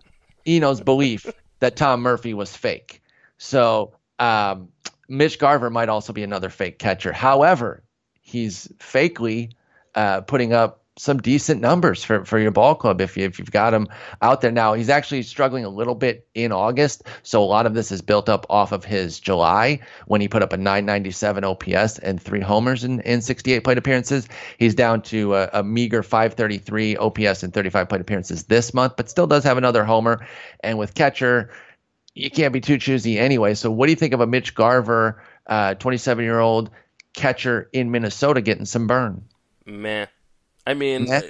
Eno's 0.46 0.80
belief 0.80 1.26
that 1.62 1.76
Tom 1.76 2.02
Murphy 2.02 2.36
was 2.36 2.56
fake. 2.56 3.02
So 3.40 3.94
um, 4.20 4.70
Mitch 5.10 5.40
Garver 5.40 5.70
might 5.70 5.90
also 5.90 6.14
be 6.14 6.24
another 6.24 6.50
fake 6.50 6.80
catcher. 6.80 7.12
However, 7.12 7.84
he's 8.22 8.68
fakely 8.80 9.52
uh, 9.96 10.22
putting 10.22 10.54
up 10.54 10.80
some 11.00 11.18
decent 11.18 11.62
numbers 11.62 12.04
for, 12.04 12.26
for 12.26 12.38
your 12.38 12.52
ball 12.52 12.76
club 12.76 13.00
if, 13.00 13.16
you, 13.16 13.24
if 13.24 13.40
you've 13.40 13.52
got 13.52 13.74
him 13.74 13.88
out 14.22 14.42
there 14.42 14.52
now. 14.52 14.74
He's 14.74 14.90
actually 14.90 15.24
struggling 15.24 15.64
a 15.64 15.70
little 15.70 15.96
bit 15.96 16.28
in 16.36 16.52
August, 16.52 17.04
so 17.24 17.42
a 17.42 17.46
lot 17.46 17.66
of 17.66 17.74
this 17.74 17.90
is 17.90 18.02
built 18.02 18.28
up 18.28 18.46
off 18.50 18.74
of 18.74 18.84
his 18.84 19.18
July 19.18 19.80
when 20.08 20.20
he 20.20 20.28
put 20.28 20.44
up 20.44 20.52
a 20.52 20.58
997 20.58 21.46
OPS 21.46 22.00
and 22.00 22.22
three 22.22 22.42
homers 22.42 22.84
in, 22.84 23.00
in 23.02 23.22
68 23.22 23.64
plate 23.64 23.78
appearances. 23.78 24.28
He's 24.58 24.76
down 24.76 25.02
to 25.04 25.36
a, 25.36 25.50
a 25.54 25.64
meager 25.64 26.04
533 26.04 26.98
OPS 26.98 27.44
and 27.44 27.54
35 27.54 27.88
plate 27.88 28.02
appearances 28.02 28.44
this 28.44 28.74
month, 28.74 28.94
but 28.98 29.10
still 29.10 29.28
does 29.28 29.46
have 29.46 29.58
another 29.58 29.86
homer. 29.86 30.28
And 30.60 30.78
with 30.78 30.96
catcher, 30.96 31.50
you 32.20 32.30
can't 32.30 32.54
be 32.54 32.62
too 32.62 32.78
choosy 32.78 33.18
anyway. 33.18 33.54
So 33.54 33.72
what 33.72 33.88
do 33.88 33.92
you 33.92 33.96
think 33.96 34.14
of 34.14 34.22
a 34.22 34.28
Mitch 34.28 34.56
Garver, 34.56 35.22
27 35.48 36.22
uh, 36.22 36.26
year 36.26 36.40
old 36.40 36.70
catcher 37.14 37.70
in 37.74 37.92
Minnesota 37.92 38.42
getting 38.42 38.66
some 38.66 38.88
burn? 38.88 39.24
Meh. 39.66 40.08
I 40.68 40.74
mean, 40.74 41.06
Meh. 41.06 41.22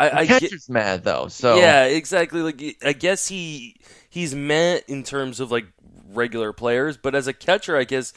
I, 0.00 0.10
I 0.10 0.26
catcher's 0.26 0.66
get, 0.66 0.72
mad 0.72 1.04
though. 1.04 1.28
So 1.28 1.56
yeah, 1.56 1.84
exactly. 1.84 2.40
Like 2.40 2.62
I 2.84 2.92
guess 2.92 3.28
he 3.28 3.76
he's 4.08 4.34
meant 4.34 4.84
in 4.88 5.02
terms 5.02 5.40
of 5.40 5.52
like 5.52 5.66
regular 6.12 6.52
players, 6.52 6.96
but 6.96 7.14
as 7.14 7.26
a 7.26 7.32
catcher, 7.32 7.76
I 7.76 7.84
guess 7.84 8.12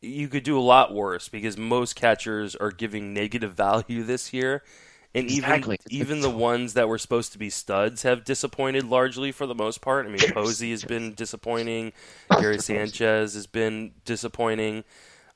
you 0.00 0.28
could 0.28 0.42
do 0.42 0.58
a 0.58 0.60
lot 0.60 0.92
worse 0.92 1.28
because 1.28 1.56
most 1.56 1.96
catchers 1.96 2.54
are 2.56 2.70
giving 2.70 3.14
negative 3.14 3.52
value 3.56 4.02
this 4.02 4.32
year. 4.32 4.62
And 5.14 5.30
Exactly. 5.30 5.78
even 5.90 6.06
even 6.08 6.20
the 6.22 6.30
ones 6.30 6.74
that 6.74 6.88
were 6.88 6.98
supposed 6.98 7.32
to 7.32 7.38
be 7.38 7.48
studs 7.48 8.02
have 8.02 8.24
disappointed 8.24 8.84
largely 8.84 9.30
for 9.30 9.46
the 9.46 9.54
most 9.54 9.80
part. 9.80 10.06
I 10.06 10.08
mean, 10.08 10.32
Posey 10.32 10.72
has 10.72 10.84
been 10.84 11.14
disappointing. 11.14 11.92
Gary 12.30 12.58
Sanchez 12.58 13.34
has 13.34 13.46
been 13.46 13.92
disappointing. 14.04 14.82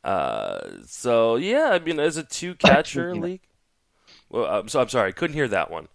Uh, 0.02 0.60
so 0.84 1.36
yeah, 1.36 1.70
I 1.72 1.78
mean, 1.78 2.00
as 2.00 2.16
a 2.16 2.24
two 2.24 2.54
catcher 2.54 3.14
league. 3.14 3.42
Well, 4.30 4.44
I'm 4.46 4.68
so 4.68 4.80
I'm 4.80 4.88
sorry, 4.88 5.08
I 5.08 5.12
couldn't 5.12 5.34
hear 5.34 5.48
that 5.48 5.70
one. 5.70 5.88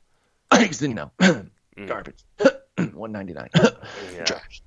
no 0.81 1.11
garbage. 1.87 2.23
199. 2.77 3.49
Yeah. 4.15 4.23
Trash. 4.23 4.63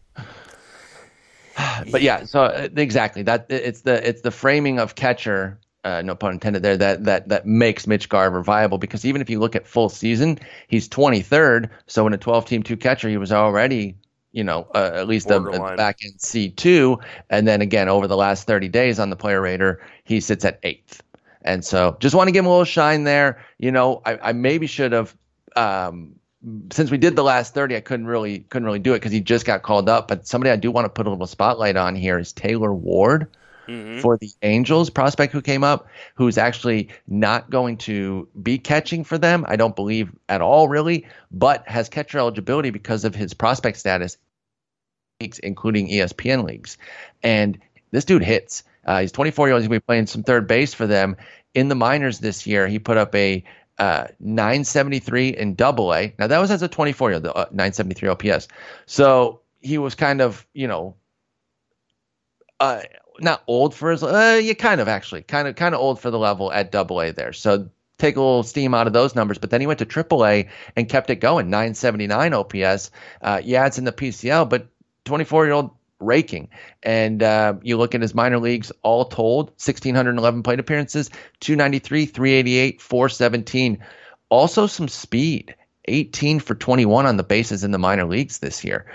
but 1.91 2.03
yeah, 2.03 2.25
so 2.25 2.43
uh, 2.43 2.69
exactly 2.77 3.23
that 3.23 3.47
it's 3.49 3.83
the 3.83 4.07
it's 4.07 4.21
the 4.23 4.31
framing 4.31 4.79
of 4.79 4.95
catcher, 4.95 5.59
uh, 5.87 6.03
no 6.03 6.17
pun 6.17 6.33
intended 6.33 6.65
there, 6.65 6.77
that 6.77 7.05
that 7.05 7.29
that 7.29 7.47
makes 7.47 7.87
Mitch 7.87 8.09
Garver 8.09 8.43
viable 8.43 8.77
because 8.77 9.05
even 9.05 9.21
if 9.21 9.31
you 9.31 9.39
look 9.39 9.55
at 9.55 9.69
full 9.69 9.89
season, 9.89 10.37
he's 10.67 10.89
23rd. 10.89 11.71
So 11.87 12.07
in 12.09 12.13
a 12.13 12.19
12 12.19 12.45
team 12.45 12.63
two 12.65 12.77
catcher, 12.77 13.09
he 13.09 13.17
was 13.17 13.31
already 13.31 13.97
you 14.33 14.43
know 14.43 14.67
uh, 14.75 14.91
at 14.95 15.07
least 15.07 15.31
a, 15.31 15.37
a 15.37 15.77
back 15.77 15.99
in 16.03 16.19
C 16.19 16.51
two, 16.51 16.99
and 17.31 17.47
then 17.47 17.61
again 17.61 17.89
over 17.89 18.09
the 18.09 18.17
last 18.17 18.49
30 18.49 18.69
days 18.69 18.99
on 18.99 19.11
the 19.11 19.17
player 19.17 19.41
rater, 19.41 19.81
he 20.03 20.19
sits 20.19 20.45
at 20.45 20.59
eighth. 20.65 21.03
And 21.43 21.65
so 21.65 21.97
just 22.01 22.17
want 22.17 22.27
to 22.27 22.33
give 22.33 22.45
him 22.45 22.47
a 22.47 22.51
little 22.51 22.65
shine 22.65 23.05
there. 23.05 23.45
You 23.59 23.71
know, 23.71 24.03
I, 24.05 24.19
I 24.31 24.33
maybe 24.33 24.67
should 24.67 24.91
have 24.91 25.17
um, 25.55 26.17
since 26.73 26.91
we 26.91 26.99
did 26.99 27.15
the 27.15 27.23
last 27.23 27.55
30, 27.55 27.77
I 27.77 27.81
couldn't 27.81 28.07
really 28.07 28.41
couldn't 28.41 28.67
really 28.67 28.81
do 28.81 28.93
it 28.95 28.97
because 28.97 29.13
he 29.13 29.21
just 29.21 29.47
got 29.47 29.63
called 29.63 29.89
up. 29.89 30.09
But 30.09 30.27
somebody 30.27 30.51
I 30.51 30.57
do 30.57 30.73
want 30.73 30.87
to 30.87 30.89
put 30.89 31.07
a 31.07 31.11
little 31.11 31.29
spotlight 31.29 31.77
on 31.77 31.95
here 31.95 32.19
is 32.19 32.33
Taylor 32.33 32.75
Ward 32.75 33.29
Mhm. 33.69 34.01
for 34.01 34.17
the 34.17 34.31
Angels 34.43 34.91
prospect 34.91 35.33
who 35.33 35.41
came 35.43 35.65
up, 35.65 35.87
who's 36.15 36.39
actually 36.39 36.89
not 37.07 37.51
going 37.51 37.77
to 37.79 38.29
be 38.43 38.59
catching 38.59 39.05
for 39.05 39.19
them. 39.19 39.45
I 39.49 39.57
don't 39.57 39.77
believe 39.77 40.11
at 40.29 40.41
all, 40.41 40.69
really, 40.69 41.07
but 41.31 41.67
has 41.69 41.89
catcher 41.89 42.19
eligibility 42.19 42.71
because 42.71 43.05
of 43.05 43.15
his 43.15 43.35
prospect 43.35 43.79
status, 43.79 44.17
including 45.43 45.89
ESPN 45.89 46.45
leagues. 46.45 46.79
And 47.23 47.59
this 47.91 48.05
dude 48.05 48.23
hits. 48.23 48.63
Uh, 48.85 49.01
he's 49.01 49.13
24 49.13 49.49
years 49.49 49.55
old. 49.55 49.63
He's 49.63 49.69
going 49.69 49.79
to 49.79 49.83
be 49.83 49.87
playing 49.87 50.07
some 50.07 50.23
third 50.23 50.47
base 50.47 50.75
for 50.75 50.87
them 50.87 51.17
in 51.55 51.69
the 51.69 51.75
minors 51.75 52.19
this 52.21 52.47
year. 52.47 52.69
He 52.69 52.79
put 52.79 52.97
up 52.97 53.15
a 53.15 53.43
uh, 53.79 54.07
973 54.21 55.29
in 55.31 55.55
Double 55.55 55.93
A. 55.93 56.15
Now 56.19 56.27
that 56.29 56.39
was 56.39 56.51
as 56.51 56.63
a 56.63 56.69
24 56.69 57.11
year 57.11 57.17
old, 57.17 57.27
uh, 57.27 57.47
973 57.51 58.09
OPS. 58.09 58.49
So 58.87 59.41
he 59.61 59.79
was 59.79 59.95
kind 59.95 60.21
of, 60.21 60.47
you 60.55 60.69
know, 60.69 60.95
uh, 62.61 62.81
not 63.21 63.43
old 63.47 63.75
for 63.75 63.91
his. 63.91 64.03
Uh, 64.03 64.41
yeah, 64.43 64.55
kind 64.55 64.81
of 64.81 64.89
actually, 64.89 65.23
kind 65.23 65.49
of, 65.49 65.57
kind 65.57 65.75
of 65.75 65.81
old 65.81 66.01
for 66.01 66.11
the 66.11 66.19
level 66.19 66.53
at 66.53 66.73
Double 66.73 67.01
A 67.01 67.13
there. 67.13 67.33
So 67.33 67.71
take 67.99 68.17
a 68.17 68.21
little 68.21 68.43
steam 68.43 68.75
out 68.75 68.87
of 68.87 68.93
those 68.93 69.15
numbers. 69.15 69.39
But 69.39 69.51
then 69.51 69.61
he 69.61 69.67
went 69.67 69.79
to 69.79 69.85
Triple 69.85 70.27
A 70.27 70.49
and 70.77 70.89
kept 70.89 71.11
it 71.11 71.17
going, 71.17 71.51
979 71.51 72.35
OPS. 72.35 72.91
Uh, 73.23 73.41
yeah, 73.43 73.67
it's 73.67 73.79
in 73.79 73.85
the 73.85 73.93
PCL, 73.93 74.49
but 74.49 74.69
24 75.05 75.47
year 75.47 75.55
old 75.55 75.71
raking. 75.99 76.49
And 76.83 77.23
uh, 77.23 77.55
you 77.63 77.77
look 77.77 77.95
at 77.95 78.03
his 78.03 78.15
minor 78.15 78.39
leagues, 78.39 78.73
all 78.83 79.07
told, 79.07 79.47
1,611 79.51 80.43
plate 80.43 80.61
appearances, 80.61 81.11
293, 81.41 82.07
388, 82.07 82.81
417. 82.81 83.79
Also 84.29 84.67
some 84.67 84.89
speed, 84.89 85.55
18 85.87 86.41
for 86.41 86.55
21 86.55 87.07
on 87.07 87.17
the 87.17 87.23
bases 87.23 87.65
in 87.65 87.71
the 87.71 87.79
minor 87.79 88.05
leagues 88.05 88.39
this 88.39 88.65
year. 88.65 88.87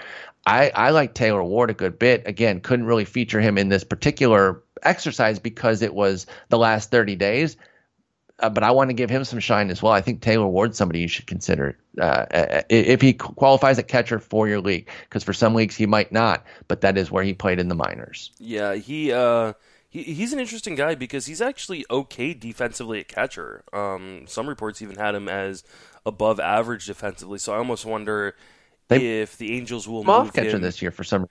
I, 0.46 0.72
I 0.74 0.90
like 0.90 1.14
Taylor 1.14 1.44
Ward 1.44 1.70
a 1.70 1.74
good 1.74 2.00
bit. 2.00 2.24
Again, 2.26 2.62
couldn't 2.62 2.86
really 2.86 3.06
feature 3.06 3.40
him 3.40 3.58
in 3.58 3.70
this 3.70 3.84
particular 3.84 4.64
exercise 4.82 5.40
because 5.40 5.82
it 5.82 5.94
was 5.94 6.26
the 6.50 6.58
last 6.58 6.90
30 6.90 7.16
days. 7.16 7.58
Uh, 8.40 8.50
but 8.50 8.64
I 8.64 8.72
want 8.72 8.90
to 8.90 8.96
give 8.96 9.10
him 9.10 9.24
some 9.24 9.40
shine 9.40 9.70
as 9.70 9.84
well. 9.84 9.94
I 9.94 10.02
think 10.02 10.22
Taylor 10.22 10.48
Ward's 10.48 10.78
somebody 10.78 11.00
you 11.00 11.08
should 11.08 11.28
consider 11.28 11.78
uh, 12.00 12.26
if 12.70 13.00
he 13.00 13.14
qualifies 13.14 13.78
at 13.78 13.88
catcher 13.88 14.18
for 14.18 14.48
your 14.48 14.60
league, 14.62 14.90
because 15.04 15.24
for 15.24 15.34
some 15.34 15.54
leagues 15.54 15.76
he 15.76 15.86
might 15.86 16.12
not, 16.12 16.44
but 16.68 16.82
that 16.82 16.98
is 16.98 17.12
where 17.12 17.24
he 17.24 17.34
played 17.34 17.60
in 17.60 17.68
the 17.68 17.76
minors. 17.76 18.32
Yeah, 18.40 18.74
he 18.74 19.12
uh 19.12 19.54
he, 19.90 20.02
he's 20.04 20.34
an 20.34 20.40
interesting 20.40 20.74
guy 20.74 20.96
because 20.96 21.28
he's 21.28 21.42
actually 21.42 21.86
okay 21.92 22.34
defensively 22.34 23.02
at 23.02 23.10
catcher. 23.10 23.64
Um, 23.74 24.24
some 24.26 24.50
reports 24.50 24.82
even 24.82 24.96
had 24.96 25.14
him 25.14 25.30
as 25.30 25.64
above 26.04 26.40
average 26.40 26.88
defensively. 26.88 27.38
So 27.38 27.54
I 27.54 27.58
almost 27.58 27.86
wonder 27.86 28.36
They- 29.00 29.22
if 29.22 29.38
the 29.38 29.56
Angels 29.58 29.88
will 29.88 30.10
off 30.10 30.26
move 30.26 30.34
catcher 30.34 30.58
him. 30.58 30.62
this 30.62 30.82
year 30.82 30.92
for 30.92 31.04
some. 31.04 31.28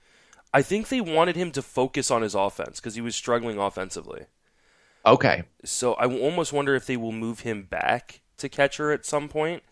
I 0.52 0.62
think 0.62 0.88
they 0.88 1.00
wanted 1.00 1.36
him 1.36 1.52
to 1.52 1.62
focus 1.62 2.10
on 2.10 2.22
his 2.22 2.34
offense 2.34 2.80
because 2.80 2.96
he 2.96 3.00
was 3.00 3.14
struggling 3.14 3.58
offensively. 3.58 4.24
Okay, 5.06 5.44
So 5.64 5.94
I 5.94 6.04
almost 6.06 6.52
wonder 6.52 6.74
if 6.74 6.84
they 6.86 6.96
will 6.96 7.12
move 7.12 7.40
him 7.40 7.62
back 7.62 8.20
to 8.36 8.48
catcher 8.50 8.90
at 8.92 9.06
some 9.06 9.28
point. 9.28 9.62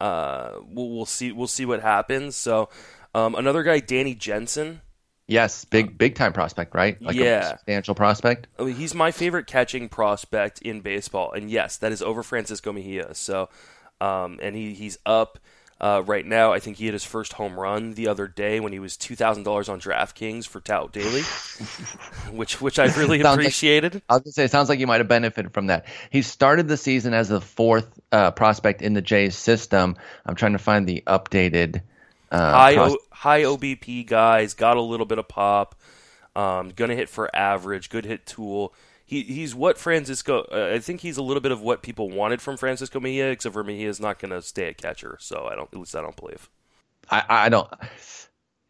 Uh, 0.00 0.58
we'll, 0.68 0.90
we'll 0.90 1.06
see. 1.06 1.32
We'll 1.32 1.46
see 1.46 1.64
what 1.64 1.80
happens. 1.80 2.36
So 2.36 2.68
um, 3.14 3.34
another 3.34 3.62
guy, 3.62 3.78
Danny 3.80 4.14
Jansen. 4.14 4.82
yes, 5.28 5.64
big 5.64 5.96
big 5.96 6.14
time 6.14 6.34
prospect, 6.34 6.74
right? 6.74 7.00
Like 7.00 7.16
Yeah. 7.16 7.40
a 7.40 7.48
substantial 7.50 7.94
prospect. 7.94 8.48
I 8.58 8.64
mean, 8.64 8.74
he's 8.74 8.94
my 8.94 9.10
favorite 9.12 9.46
catching 9.46 9.88
prospect 9.88 10.60
in 10.60 10.82
baseball, 10.82 11.32
and 11.32 11.50
yes, 11.50 11.78
that 11.78 11.92
is 11.92 12.02
over 12.02 12.22
Francisco 12.22 12.72
Mejia. 12.72 13.14
So, 13.14 13.48
um, 14.02 14.38
and 14.42 14.54
he 14.54 14.74
he's 14.74 14.98
up 15.06 15.38
uh, 15.80 16.02
right 16.06 16.24
now. 16.24 16.52
I 16.52 16.58
think 16.60 16.76
he 16.78 16.86
hit 16.86 16.94
his 16.94 17.04
first 17.04 17.34
home 17.34 17.58
run 17.58 17.94
the 17.94 18.08
other 18.08 18.26
day 18.28 18.60
when 18.60 18.72
he 18.72 18.78
was 18.78 18.96
two 18.96 19.14
thousand 19.16 19.42
dollars 19.42 19.68
on 19.68 19.80
DraftKings 19.80 20.46
for 20.46 20.60
Tout 20.60 20.92
Daily, 20.92 21.22
which 22.32 22.60
which 22.60 22.78
I 22.78 22.84
really 22.96 23.20
Sounds 23.20 23.36
like- 23.36 23.44
appreciated. 23.46 24.02
I 24.08 24.14
was 24.14 24.22
gonna 24.22 24.32
say, 24.32 24.44
it 24.44 24.50
sounds 24.50 24.68
like 24.68 24.78
you 24.80 24.86
might 24.86 25.00
have 25.00 25.08
benefited 25.08 25.52
from 25.52 25.66
that. 25.68 25.86
He 26.10 26.22
started 26.22 26.68
the 26.68 26.76
season 26.76 27.14
as 27.14 27.28
the 27.28 27.40
fourth 27.40 27.88
uh, 28.12 28.30
prospect 28.32 28.82
in 28.82 28.94
the 28.94 29.02
Jays 29.02 29.36
system. 29.36 29.96
I'm 30.24 30.34
trying 30.34 30.52
to 30.52 30.58
find 30.58 30.86
the 30.86 31.02
updated. 31.06 31.82
Uh, 32.30 32.52
high 32.52 32.76
o- 32.76 32.98
high 33.10 33.42
OBP 33.42 34.06
guys 34.06 34.54
got 34.54 34.76
a 34.76 34.82
little 34.82 35.06
bit 35.06 35.18
of 35.18 35.28
pop. 35.28 35.74
Um, 36.34 36.70
gonna 36.74 36.94
hit 36.94 37.08
for 37.08 37.34
average, 37.34 37.88
good 37.90 38.04
hit 38.04 38.26
tool. 38.26 38.74
He 39.06 39.22
he's 39.22 39.54
what 39.54 39.78
Francisco. 39.78 40.46
Uh, 40.52 40.74
I 40.74 40.80
think 40.80 41.00
he's 41.00 41.16
a 41.16 41.22
little 41.22 41.40
bit 41.40 41.52
of 41.52 41.62
what 41.62 41.80
people 41.80 42.10
wanted 42.10 42.42
from 42.42 42.56
Francisco 42.56 42.98
Mejia, 42.98 43.30
except 43.30 43.52
for 43.52 43.62
Mejia's 43.62 44.00
not 44.00 44.18
gonna 44.18 44.42
stay 44.42 44.68
at 44.68 44.76
catcher. 44.76 45.16
So 45.20 45.46
I 45.50 45.54
don't. 45.54 45.72
At 45.72 45.78
least 45.78 45.94
I 45.94 46.02
don't 46.02 46.16
believe. 46.16 46.50
I, 47.08 47.24
I 47.28 47.48
don't. 47.48 47.68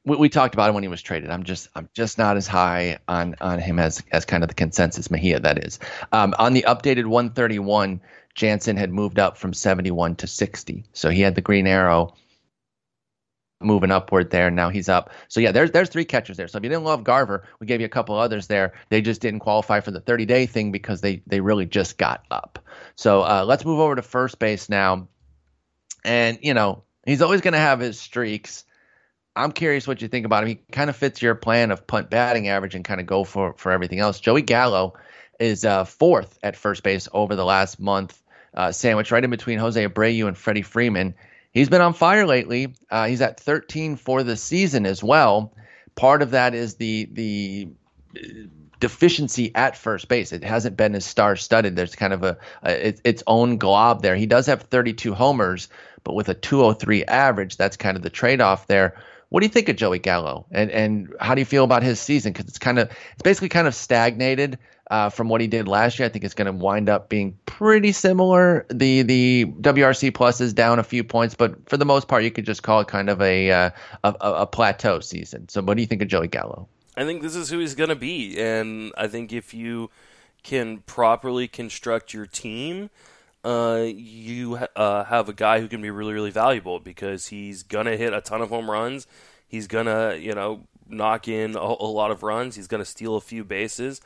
We, 0.05 0.17
we 0.17 0.29
talked 0.29 0.55
about 0.55 0.69
him 0.69 0.75
when 0.75 0.85
he 0.85 0.89
was 0.89 1.01
traded. 1.01 1.31
I'm 1.31 1.43
just 1.43 1.69
I'm 1.75 1.89
just 1.95 2.19
not 2.19 2.37
as 2.37 2.47
high 2.47 2.99
on 3.09 3.35
on 3.41 3.59
him 3.59 3.79
as 3.79 4.03
as 4.13 4.27
kind 4.27 4.45
of 4.45 4.49
the 4.49 4.55
consensus 4.55 5.11
Mejia 5.11 5.41
that 5.41 5.65
is. 5.65 5.79
Um, 6.13 6.35
on 6.39 6.53
the 6.53 6.67
updated 6.69 7.07
131, 7.07 7.99
Jansen 8.35 8.77
had 8.77 8.93
moved 8.93 9.19
up 9.19 9.39
from 9.39 9.55
71 9.55 10.17
to 10.17 10.27
60, 10.27 10.85
so 10.93 11.09
he 11.09 11.23
had 11.23 11.35
the 11.35 11.41
green 11.41 11.67
arrow 11.67 12.13
moving 13.61 13.91
upward 13.91 14.31
there. 14.31 14.51
Now 14.51 14.69
he's 14.69 14.89
up. 14.89 15.11
So 15.29 15.41
yeah, 15.41 15.53
there's 15.53 15.71
there's 15.71 15.89
three 15.89 16.05
catchers 16.05 16.37
there. 16.37 16.49
So 16.49 16.59
if 16.59 16.65
you 16.65 16.71
didn't 16.71 16.85
love 16.85 17.05
Garver, 17.05 17.45
we 17.61 17.67
gave 17.67 17.81
you 17.81 17.87
a 17.87 17.91
couple 17.91 18.17
others 18.17 18.47
there. 18.47 18.75
They 18.91 19.01
just 19.01 19.21
didn't 19.21 19.41
qualify 19.41 19.81
for 19.81 19.91
the 19.91 20.01
30 20.01 20.27
day 20.27 20.47
thing 20.47 20.73
because 20.73 21.01
they 21.01 21.23
they 21.27 21.41
really 21.41 21.67
just 21.67 21.99
got 21.99 22.25
up. 22.31 22.59
So 22.97 23.23
uh, 23.23 23.45
let's 23.47 23.65
move 23.65 23.81
over 23.81 23.95
to 23.95 24.03
first 24.03 24.39
base 24.39 24.69
now. 24.69 25.09
And 26.05 26.39
you 26.43 26.55
know 26.55 26.85
he's 27.07 27.23
always 27.23 27.41
going 27.41 27.55
to 27.55 27.59
have 27.59 27.81
his 27.81 27.99
streaks. 27.99 28.65
I'm 29.35 29.53
curious 29.53 29.87
what 29.87 30.01
you 30.01 30.09
think 30.09 30.25
about 30.25 30.45
him. 30.45 30.49
He 30.49 30.55
kind 30.73 30.89
of 30.89 30.97
fits 30.97 31.21
your 31.21 31.35
plan 31.35 31.71
of 31.71 31.87
punt 31.87 32.09
batting 32.09 32.49
average 32.49 32.75
and 32.75 32.85
kind 32.85 33.01
of 33.01 33.07
go 33.07 33.25
for 33.25 33.55
for 33.55 33.73
everything 33.73 34.01
else. 34.01 34.21
Joey 34.21 34.43
Gallo 34.43 34.95
is 35.39 35.65
uh, 35.65 35.85
fourth 35.85 36.39
at 36.43 36.57
first 36.57 36.83
base 36.83 37.09
over 37.13 37.37
the 37.37 37.45
last 37.45 37.79
month, 37.79 38.23
uh, 38.55 38.73
sandwiched 38.73 39.13
right 39.13 39.25
in 39.25 39.31
between 39.31 39.59
Jose 39.59 39.87
Abreu 39.87 40.27
and 40.29 40.37
Freddie 40.37 40.63
Freeman. 40.63 41.15
He's 41.57 41.71
been 41.71 41.81
on 41.81 41.95
fire 41.95 42.27
lately. 42.27 42.75
Uh, 42.91 43.07
he's 43.07 43.23
at 43.23 43.41
13 43.41 43.97
for 43.97 44.23
the 44.23 44.37
season 44.37 44.85
as 44.85 45.03
well. 45.03 45.55
Part 45.95 46.21
of 46.21 46.33
that 46.33 46.55
is 46.55 46.75
the 46.75 47.09
the 47.11 47.69
deficiency 48.79 49.53
at 49.55 49.75
first 49.75 50.07
base. 50.07 50.35
It 50.35 50.45
hasn't 50.45 50.77
been 50.77 50.95
as 50.95 51.07
star 51.07 51.35
studded. 51.35 51.75
There's 51.75 51.95
kind 51.95 52.13
of 52.13 52.23
a, 52.25 52.37
a 52.63 52.89
it, 52.89 53.01
its 53.05 53.23
own 53.27 53.57
glob 53.57 54.03
there. 54.03 54.17
He 54.17 54.27
does 54.27 54.45
have 54.49 54.65
32 54.65 55.15
homers, 55.15 55.71
but 56.05 56.15
with 56.15 56.29
a 56.29 56.35
203 56.35 57.07
average, 57.07 57.57
that's 57.57 57.79
kind 57.79 57.97
of 57.97 58.03
the 58.03 58.11
trade 58.11 58.43
off 58.43 58.67
there. 58.67 59.03
What 59.29 59.41
do 59.41 59.47
you 59.47 59.53
think 59.53 59.69
of 59.69 59.77
Joey 59.77 59.99
Gallo, 59.99 60.47
and 60.53 60.71
and 60.71 61.15
how 61.21 61.35
do 61.35 61.41
you 61.41 61.45
feel 61.45 61.65
about 61.65 61.83
his 61.83 62.01
season? 62.01 62.33
Because 62.33 62.49
it's 62.49 62.59
kind 62.59 62.79
of 62.79 62.91
it's 63.13 63.23
basically 63.23 63.49
kind 63.49 63.67
of 63.67 63.75
stagnated 63.75 64.59
uh, 64.91 65.11
from 65.11 65.29
what 65.29 65.41
he 65.41 65.49
did 65.49 65.67
last 65.67 65.99
year. 65.99 66.07
I 66.07 66.09
think 66.09 66.25
it's 66.25 66.35
going 66.35 66.47
to 66.47 66.53
wind 66.53 66.89
up 66.89 67.09
being 67.09 67.37
pretty 67.45 67.93
similar. 67.93 68.67
The 68.71 69.03
the 69.03 69.47
WRC 69.61 70.15
plus 70.15 70.41
is 70.41 70.53
down 70.53 70.79
a 70.79 70.85
few 70.85 71.03
points, 71.03 71.35
but 71.35 71.69
for 71.69 71.77
the 71.77 71.85
most 71.85 72.07
part, 72.07 72.23
you 72.23 72.31
could 72.31 72.47
just 72.47 72.63
call 72.63 72.81
it 72.81 72.89
kind 72.89 73.11
of 73.11 73.21
a 73.21 73.51
uh, 73.51 73.71
a, 74.05 74.15
a 74.21 74.47
plateau 74.47 75.01
season. 75.01 75.49
So, 75.49 75.61
what 75.63 75.77
do 75.77 75.81
you 75.81 75.89
think 75.89 76.03
of 76.03 76.09
Joey 76.09 76.29
Gallo? 76.29 76.69
I 76.97 77.05
think 77.05 77.23
this 77.23 77.35
is 77.35 77.51
who 77.51 77.59
he's 77.59 77.75
going 77.75 77.91
to 77.91 77.97
be, 77.97 78.39
and 78.41 78.93
I 78.97 79.09
think 79.09 79.33
if 79.33 79.53
you 79.53 79.91
can 80.43 80.79
properly 80.79 81.49
construct 81.49 82.15
your 82.15 82.27
team, 82.27 82.91
uh, 83.47 83.85
you 83.85 84.57
uh, 84.75 85.05
have 85.05 85.29
a 85.29 85.33
guy 85.33 85.61
who 85.61 85.69
can 85.69 85.81
be 85.81 85.89
really, 85.89 86.13
really 86.13 86.33
valuable 86.33 86.81
because 86.81 87.29
he's 87.29 87.63
gonna 87.63 87.97
hit 87.97 88.13
a 88.13 88.21
ton 88.21 88.43
of 88.43 88.49
home 88.49 88.69
runs. 88.69 89.07
He's 89.47 89.69
gonna, 89.69 90.17
you 90.17 90.35
know, 90.35 90.67
knock 90.89 91.29
in 91.29 91.55
a, 91.55 91.61
a 91.61 91.87
lot 91.87 92.11
of 92.11 92.25
runs. 92.25 92.57
He's 92.57 92.67
gonna 92.67 92.85
steal 92.85 93.15
a 93.15 93.21
few 93.21 93.45
bases, 93.45 94.01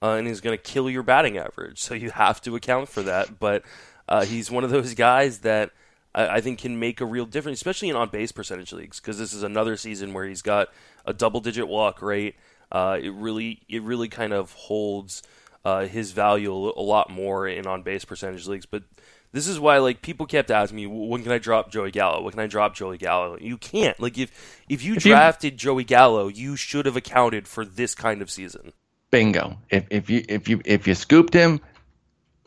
uh, 0.00 0.12
and 0.12 0.26
he's 0.26 0.40
gonna 0.40 0.56
kill 0.56 0.88
your 0.88 1.02
batting 1.02 1.36
average. 1.36 1.78
So 1.78 1.92
you 1.92 2.10
have 2.10 2.40
to 2.42 2.56
account 2.56 2.88
for 2.88 3.02
that. 3.02 3.38
But 3.38 3.64
uh, 4.08 4.24
he's 4.24 4.50
one 4.50 4.64
of 4.64 4.70
those 4.70 4.94
guys 4.94 5.40
that 5.40 5.72
I, 6.14 6.36
I 6.36 6.40
think 6.40 6.60
can 6.60 6.78
make 6.78 7.02
a 7.02 7.06
real 7.06 7.26
difference, 7.26 7.58
especially 7.58 7.90
in 7.90 7.96
on 7.96 8.08
base 8.08 8.32
percentage 8.32 8.72
leagues, 8.72 8.98
because 8.98 9.18
this 9.18 9.34
is 9.34 9.42
another 9.42 9.76
season 9.76 10.14
where 10.14 10.24
he's 10.24 10.40
got 10.40 10.68
a 11.04 11.12
double 11.12 11.40
digit 11.40 11.68
walk 11.68 12.00
rate. 12.00 12.36
Uh, 12.72 12.98
it 12.98 13.12
really, 13.12 13.60
it 13.68 13.82
really 13.82 14.08
kind 14.08 14.32
of 14.32 14.52
holds 14.52 15.22
uh, 15.66 15.88
his 15.88 16.12
value 16.12 16.52
a, 16.52 16.80
lot 16.80 17.10
more 17.10 17.48
in 17.48 17.66
on 17.66 17.82
base 17.82 18.04
percentage 18.04 18.46
leagues. 18.46 18.66
But 18.66 18.84
this 19.32 19.48
is 19.48 19.58
why 19.58 19.78
like 19.78 20.00
people 20.00 20.24
kept 20.24 20.52
asking 20.52 20.76
me, 20.76 20.86
when 20.86 21.24
can 21.24 21.32
I 21.32 21.38
drop 21.38 21.72
Joey 21.72 21.90
Gallo? 21.90 22.22
When 22.22 22.30
can 22.30 22.38
I 22.38 22.46
drop 22.46 22.76
Joey 22.76 22.98
Gallo? 22.98 23.36
You 23.40 23.56
can't. 23.56 23.98
Like 23.98 24.16
if 24.16 24.30
if 24.68 24.84
you 24.84 24.94
if 24.94 25.02
drafted 25.02 25.54
you, 25.54 25.58
Joey 25.58 25.82
Gallo, 25.82 26.28
you 26.28 26.54
should 26.54 26.86
have 26.86 26.96
accounted 26.96 27.48
for 27.48 27.64
this 27.64 27.96
kind 27.96 28.22
of 28.22 28.30
season. 28.30 28.74
Bingo. 29.10 29.58
If 29.68 29.86
if 29.90 30.08
you 30.08 30.24
if 30.28 30.48
you 30.48 30.60
if 30.64 30.86
you 30.86 30.94
scooped 30.94 31.34
him, 31.34 31.60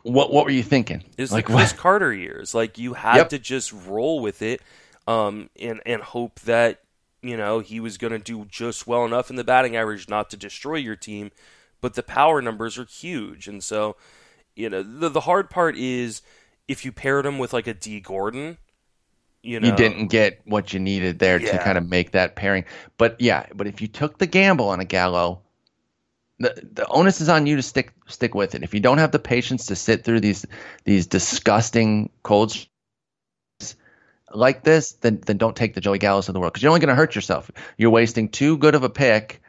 what 0.02 0.32
what 0.32 0.46
were 0.46 0.50
you 0.50 0.62
thinking? 0.62 1.04
It's 1.18 1.30
like 1.30 1.46
the 1.46 1.52
Chris 1.52 1.72
what? 1.72 1.78
Carter 1.78 2.14
years. 2.14 2.54
Like 2.54 2.78
you 2.78 2.94
had 2.94 3.16
yep. 3.16 3.28
to 3.28 3.38
just 3.38 3.70
roll 3.86 4.20
with 4.20 4.40
it, 4.40 4.62
um, 5.06 5.50
and 5.60 5.82
and 5.84 6.00
hope 6.00 6.40
that 6.40 6.80
you 7.20 7.36
know 7.36 7.58
he 7.58 7.80
was 7.80 7.98
going 7.98 8.14
to 8.14 8.18
do 8.18 8.46
just 8.48 8.86
well 8.86 9.04
enough 9.04 9.28
in 9.28 9.36
the 9.36 9.44
batting 9.44 9.76
average 9.76 10.08
not 10.08 10.30
to 10.30 10.38
destroy 10.38 10.76
your 10.76 10.96
team 10.96 11.30
but 11.80 11.94
the 11.94 12.02
power 12.02 12.42
numbers 12.42 12.78
are 12.78 12.84
huge. 12.84 13.48
And 13.48 13.62
so, 13.62 13.96
you 14.54 14.68
know, 14.68 14.82
the 14.82 15.08
the 15.08 15.20
hard 15.20 15.50
part 15.50 15.76
is 15.76 16.22
if 16.68 16.84
you 16.84 16.92
paired 16.92 17.26
him 17.26 17.38
with 17.38 17.52
like 17.52 17.66
a 17.66 17.74
Dee 17.74 18.00
Gordon, 18.00 18.58
you 19.42 19.58
know, 19.58 19.68
you 19.68 19.74
didn't 19.74 20.08
get 20.08 20.40
what 20.44 20.72
you 20.72 20.80
needed 20.80 21.18
there 21.18 21.40
yeah. 21.40 21.52
to 21.52 21.58
kind 21.58 21.78
of 21.78 21.88
make 21.88 22.12
that 22.12 22.36
pairing. 22.36 22.64
But 22.98 23.20
yeah, 23.20 23.46
but 23.54 23.66
if 23.66 23.80
you 23.80 23.88
took 23.88 24.18
the 24.18 24.26
gamble 24.26 24.68
on 24.68 24.80
a 24.80 24.84
Gallo, 24.84 25.40
the 26.38 26.68
the 26.72 26.86
onus 26.88 27.20
is 27.20 27.28
on 27.28 27.46
you 27.46 27.56
to 27.56 27.62
stick 27.62 27.92
stick 28.06 28.34
with 28.34 28.54
it. 28.54 28.62
If 28.62 28.74
you 28.74 28.80
don't 28.80 28.98
have 28.98 29.12
the 29.12 29.18
patience 29.18 29.66
to 29.66 29.76
sit 29.76 30.04
through 30.04 30.20
these 30.20 30.46
these 30.84 31.06
disgusting 31.06 32.10
colds 32.22 32.66
like 34.32 34.62
this, 34.62 34.92
then 34.92 35.20
then 35.26 35.38
don't 35.38 35.56
take 35.56 35.74
the 35.74 35.80
Joey 35.80 35.98
Gallos 35.98 36.28
of 36.28 36.34
the 36.34 36.40
world 36.40 36.52
because 36.52 36.62
you're 36.62 36.70
only 36.70 36.80
going 36.80 36.88
to 36.88 36.94
hurt 36.94 37.14
yourself. 37.14 37.50
You're 37.78 37.90
wasting 37.90 38.28
too 38.28 38.58
good 38.58 38.74
of 38.74 38.84
a 38.84 38.90
pick 38.90 39.40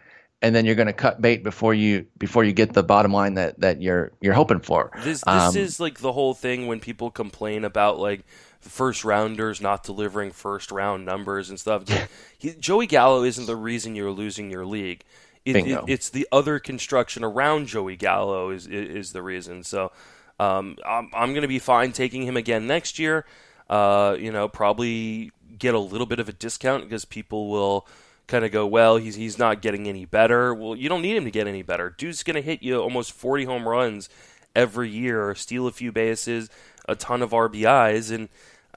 and 0.41 0.55
then 0.55 0.65
you're 0.65 0.75
going 0.75 0.87
to 0.87 0.93
cut 0.93 1.21
bait 1.21 1.43
before 1.43 1.73
you 1.73 2.07
before 2.17 2.43
you 2.43 2.51
get 2.51 2.73
the 2.73 2.83
bottom 2.83 3.13
line 3.13 3.35
that 3.35 3.59
that 3.59 3.81
you're 3.81 4.11
you're 4.21 4.33
hoping 4.33 4.59
for. 4.59 4.91
This 5.03 5.21
this 5.21 5.25
um, 5.27 5.55
is 5.55 5.79
like 5.79 5.99
the 5.99 6.11
whole 6.11 6.33
thing 6.33 6.67
when 6.67 6.79
people 6.79 7.11
complain 7.11 7.63
about 7.63 7.99
like 7.99 8.25
first 8.59 9.03
rounders 9.03 9.61
not 9.61 9.83
delivering 9.83 10.31
first 10.31 10.71
round 10.71 11.05
numbers 11.05 11.49
and 11.49 11.59
stuff. 11.59 11.83
he, 12.37 12.51
Joey 12.51 12.87
Gallo 12.87 13.23
isn't 13.23 13.45
the 13.45 13.55
reason 13.55 13.95
you're 13.95 14.11
losing 14.11 14.49
your 14.49 14.65
league. 14.65 15.03
It, 15.43 15.55
it, 15.55 15.83
it's 15.87 16.09
the 16.09 16.27
other 16.31 16.59
construction 16.59 17.23
around 17.23 17.67
Joey 17.67 17.95
Gallo 17.95 18.49
is 18.49 18.67
is, 18.67 18.95
is 18.95 19.13
the 19.13 19.21
reason. 19.21 19.63
So 19.63 19.91
um, 20.39 20.77
I'm 20.85 21.09
I'm 21.13 21.29
going 21.33 21.43
to 21.43 21.47
be 21.47 21.59
fine 21.59 21.91
taking 21.91 22.23
him 22.23 22.37
again 22.37 22.65
next 22.67 22.97
year. 22.97 23.25
Uh, 23.69 24.17
you 24.19 24.31
know, 24.31 24.47
probably 24.47 25.31
get 25.57 25.75
a 25.75 25.79
little 25.79 26.07
bit 26.07 26.19
of 26.19 26.27
a 26.27 26.33
discount 26.33 26.83
because 26.83 27.05
people 27.05 27.49
will 27.49 27.87
kind 28.31 28.45
of 28.45 28.51
go, 28.51 28.65
well, 28.65 28.97
he's 28.97 29.15
he's 29.15 29.37
not 29.37 29.61
getting 29.61 29.87
any 29.87 30.05
better. 30.05 30.53
Well, 30.53 30.75
you 30.75 30.89
don't 30.89 31.01
need 31.01 31.17
him 31.17 31.25
to 31.25 31.31
get 31.31 31.47
any 31.47 31.61
better. 31.61 31.93
Dude's 31.95 32.23
going 32.23 32.35
to 32.35 32.41
hit 32.41 32.63
you 32.63 32.79
almost 32.79 33.11
40 33.11 33.43
home 33.43 33.67
runs 33.67 34.09
every 34.55 34.89
year, 34.89 35.35
steal 35.35 35.67
a 35.67 35.71
few 35.71 35.91
bases, 35.91 36.49
a 36.87 36.95
ton 36.95 37.21
of 37.21 37.31
RBIs, 37.31 38.11
and 38.13 38.29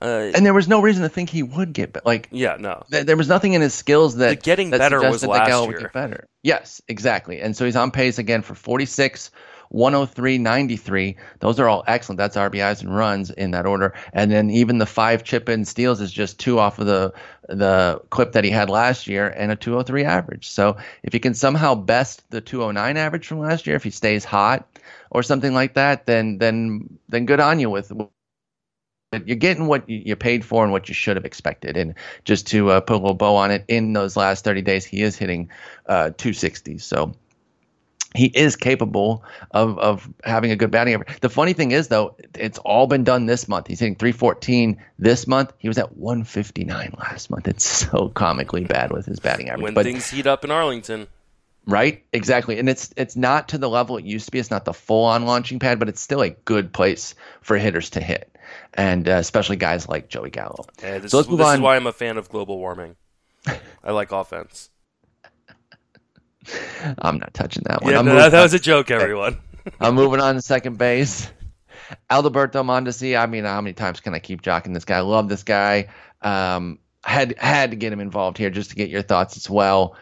uh, 0.03 0.33
and 0.35 0.45
there 0.45 0.53
was 0.53 0.69
no 0.69 0.83
reason 0.83 1.03
to 1.05 1.09
think 1.09 1.31
he 1.31 1.43
would 1.43 1.73
get 1.73 1.93
better. 1.93 2.05
Like, 2.05 2.29
yeah, 2.33 2.57
no, 2.59 2.83
th- 2.91 3.07
there 3.07 3.17
was 3.17 3.29
nothing 3.29 3.55
in 3.55 3.63
his 3.63 3.73
skills 3.73 4.17
that 4.17 4.31
the 4.31 4.37
getting 4.37 4.71
that 4.71 4.79
better 4.79 5.01
was 5.01 5.25
last 5.25 5.71
year. 5.71 5.91
better. 5.95 6.27
Yes, 6.43 6.83
exactly. 6.89 7.41
And 7.41 7.57
so 7.57 7.65
he's 7.65 7.77
on 7.77 7.93
pace 7.93 8.19
again 8.19 8.43
for 8.43 8.55
46 8.55 9.31
103, 9.75 10.39
93. 10.39 11.17
Those 11.41 11.59
are 11.59 11.69
all 11.69 11.83
excellent. 11.89 12.19
That's 12.19 12.37
RBIs 12.37 12.81
and 12.81 12.95
runs 12.95 13.31
in 13.31 13.51
that 13.51 13.67
order. 13.67 13.93
And 14.13 14.31
then 14.31 14.49
even 14.51 14.79
the 14.79 14.87
five 14.87 15.25
chip 15.25 15.49
in 15.49 15.65
steals 15.65 16.01
is 16.01 16.13
just 16.13 16.39
two 16.39 16.59
off 16.61 16.79
of 16.79 16.87
the 16.87 17.13
the 17.49 18.01
clip 18.09 18.33
that 18.33 18.45
he 18.45 18.51
had 18.51 18.71
last 18.71 19.07
year 19.07 19.29
and 19.29 19.53
a 19.53 19.57
203 19.57 20.05
average. 20.05 20.49
So 20.49 20.77
if 21.03 21.13
he 21.13 21.19
can 21.19 21.35
somehow 21.35 21.75
best 21.75 22.23
the 22.31 22.41
209 22.41 22.97
average 22.97 23.27
from 23.27 23.41
last 23.41 23.67
year, 23.67 23.77
if 23.77 23.85
he 23.85 23.91
stays 23.91 24.25
hot 24.25 24.67
or 25.11 25.23
something 25.23 25.53
like 25.53 25.75
that, 25.75 26.07
then 26.07 26.39
then 26.39 26.99
then 27.09 27.27
good 27.27 27.41
on 27.41 27.59
you 27.59 27.69
with 27.69 27.93
you're 29.27 29.37
getting 29.37 29.67
what 29.67 29.89
you 29.89 30.17
paid 30.17 30.45
for 30.45 30.63
and 30.63 30.73
what 30.73 30.89
you 30.89 30.95
should 30.95 31.17
have 31.17 31.25
expected. 31.25 31.77
And 31.77 31.95
just 32.25 32.47
to 32.49 32.71
uh, 32.71 32.81
put 32.81 32.95
a 32.95 32.99
little 32.99 33.15
bow 33.15 33.37
on 33.37 33.51
it, 33.51 33.65
in 33.69 33.93
those 33.93 34.17
last 34.17 34.45
30 34.45 34.63
days, 34.63 34.85
he 34.85 35.03
is 35.03 35.17
hitting 35.17 35.51
uh, 35.87 36.11
260. 36.17 36.79
So 36.79 37.15
he 38.15 38.27
is 38.27 38.55
capable 38.55 39.25
of, 39.51 39.79
of 39.79 40.09
having 40.23 40.53
a 40.53 40.57
good 40.57 40.71
batting 40.71 40.95
average. 40.95 41.21
The 41.21 41.29
funny 41.29 41.53
thing 41.53 41.73
is, 41.73 41.89
though, 41.89 42.17
it's 42.35 42.59
all 42.59 42.87
been 42.87 43.03
done 43.03 43.27
this 43.27 43.49
month. 43.49 43.67
He's 43.67 43.81
hitting 43.81 43.97
314 43.97 44.81
this 44.99 45.27
month. 45.27 45.53
He 45.59 45.67
was 45.67 45.79
at 45.79 45.97
159 45.97 46.95
last 46.99 47.29
month. 47.29 47.49
It's 47.49 47.65
so 47.91 48.09
comically 48.11 48.65
bad 48.65 48.93
with 48.93 49.07
his 49.07 49.19
batting 49.19 49.49
average. 49.49 49.65
When 49.65 49.75
but, 49.75 49.85
things 49.85 50.09
heat 50.09 50.27
up 50.27 50.45
in 50.45 50.51
Arlington. 50.51 51.09
Right, 51.67 52.05
exactly, 52.13 52.59
and 52.59 52.69
it's 52.69 52.93
it's 52.95 53.17
not 53.17 53.49
to 53.49 53.59
the 53.59 53.71
level 53.71 53.97
it 53.97 54.05
used 54.05 54.27
to 54.27 54.31
be. 54.31 54.39
It's 54.39 54.51
not 54.51 54.67
the 54.67 54.75
full 54.75 55.07
on 55.07 55.25
launching 55.25 55.59
pad, 55.59 55.79
but 55.79 55.89
it's 55.89 56.01
still 56.01 56.21
a 56.21 56.29
good 56.29 56.75
place 56.75 57.15
for 57.41 57.57
hitters 57.57 57.89
to 57.91 58.03
hit, 58.03 58.37
and 58.75 59.09
uh, 59.09 59.13
especially 59.13 59.57
guys 59.57 59.89
like 59.89 60.11
Joey 60.11 60.29
Gallo. 60.29 60.67
Yeah, 60.83 60.99
this 60.99 61.13
so 61.13 61.17
let's 61.17 61.27
is, 61.27 61.31
move 61.31 61.39
this 61.39 61.47
on. 61.47 61.55
is 61.55 61.61
why 61.63 61.77
I'm 61.77 61.87
a 61.87 61.93
fan 61.95 62.19
of 62.19 62.29
global 62.29 62.59
warming. 62.59 62.97
I 63.83 63.93
like 63.93 64.13
offense. 64.13 64.69
I'm 66.99 67.19
not 67.19 67.35
touching 67.35 67.63
that 67.67 67.83
one. 67.83 67.93
Yeah, 67.93 68.03
no, 68.03 68.15
that, 68.31 68.43
was 68.43 68.55
a 68.55 68.59
joke, 68.59 68.91
everyone. 68.91 69.39
I'm 69.81 69.95
moving 69.95 70.21
on 70.21 70.35
to 70.35 70.43
second 70.43 70.79
base. 70.79 71.31
Alberto 72.11 72.63
Mondesi. 72.63 73.19
I 73.19 73.27
mean, 73.27 73.45
how 73.45 73.61
many 73.61 73.75
times 73.75 74.01
can 74.01 74.15
I 74.15 74.19
keep 74.19 74.43
jocking 74.43 74.75
this 74.75 74.85
guy? 74.85 74.99
I 74.99 75.01
love 75.01 75.29
this 75.29 75.43
guy. 75.43 75.89
Um, 76.23 76.79
had 77.03 77.37
had 77.39 77.71
to 77.71 77.77
get 77.77 77.93
him 77.93 78.01
involved 78.01 78.39
here 78.39 78.51
just 78.51 78.71
to 78.71 78.77
get 78.77 78.89
your 78.89 79.03
thoughts 79.03 79.37
as 79.37 79.49
well. 79.49 79.97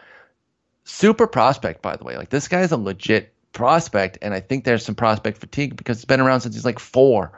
Super 0.85 1.27
prospect, 1.27 1.81
by 1.81 1.95
the 1.95 2.03
way. 2.03 2.17
Like 2.17 2.29
this 2.29 2.47
guy 2.47 2.61
is 2.61 2.71
a 2.71 2.77
legit 2.77 3.33
prospect, 3.51 4.17
and 4.21 4.33
I 4.33 4.39
think 4.39 4.63
there's 4.63 4.85
some 4.85 4.95
prospect 4.95 5.37
fatigue 5.37 5.75
because 5.75 5.97
it's 5.97 6.05
been 6.05 6.21
around 6.21 6.41
since 6.41 6.55
he's 6.55 6.65
like 6.65 6.79
four. 6.79 7.31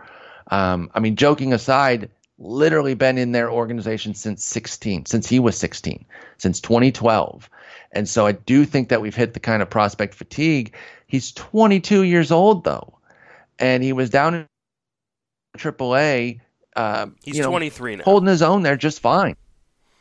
Um, 0.48 0.92
I 0.94 1.00
mean, 1.00 1.16
joking 1.16 1.54
aside, 1.54 2.10
literally 2.38 2.94
been 2.94 3.18
in 3.18 3.32
their 3.32 3.50
organization 3.50 4.14
since 4.14 4.44
16, 4.44 5.06
since 5.06 5.28
he 5.28 5.40
was 5.40 5.58
16, 5.58 6.06
since 6.38 6.60
2012. 6.60 7.50
And 7.96 8.08
so 8.08 8.28
I 8.28 8.34
do 8.34 8.66
think 8.66 8.90
that 8.90 9.02
we've 9.02 9.16
hit 9.16 9.34
the 9.34 9.40
kind 9.40 9.62
of 9.62 9.70
prospect 9.70 10.14
fatigue. 10.14 10.76
He's 11.08 11.32
22 11.32 12.04
years 12.04 12.32
old 12.32 12.66
though, 12.66 13.00
and 13.58 13.82
he 13.82 13.94
was 13.94 14.10
down 14.10 14.36
in 14.36 14.48
AAA. 15.58 16.42
Uh, 16.76 17.08
He's 17.24 17.38
you 17.38 17.44
know, 17.44 17.50
23 17.50 17.96
now, 17.96 18.04
holding 18.04 18.28
his 18.28 18.42
own 18.42 18.64
there 18.64 18.76
just 18.76 19.00
fine. 19.00 19.38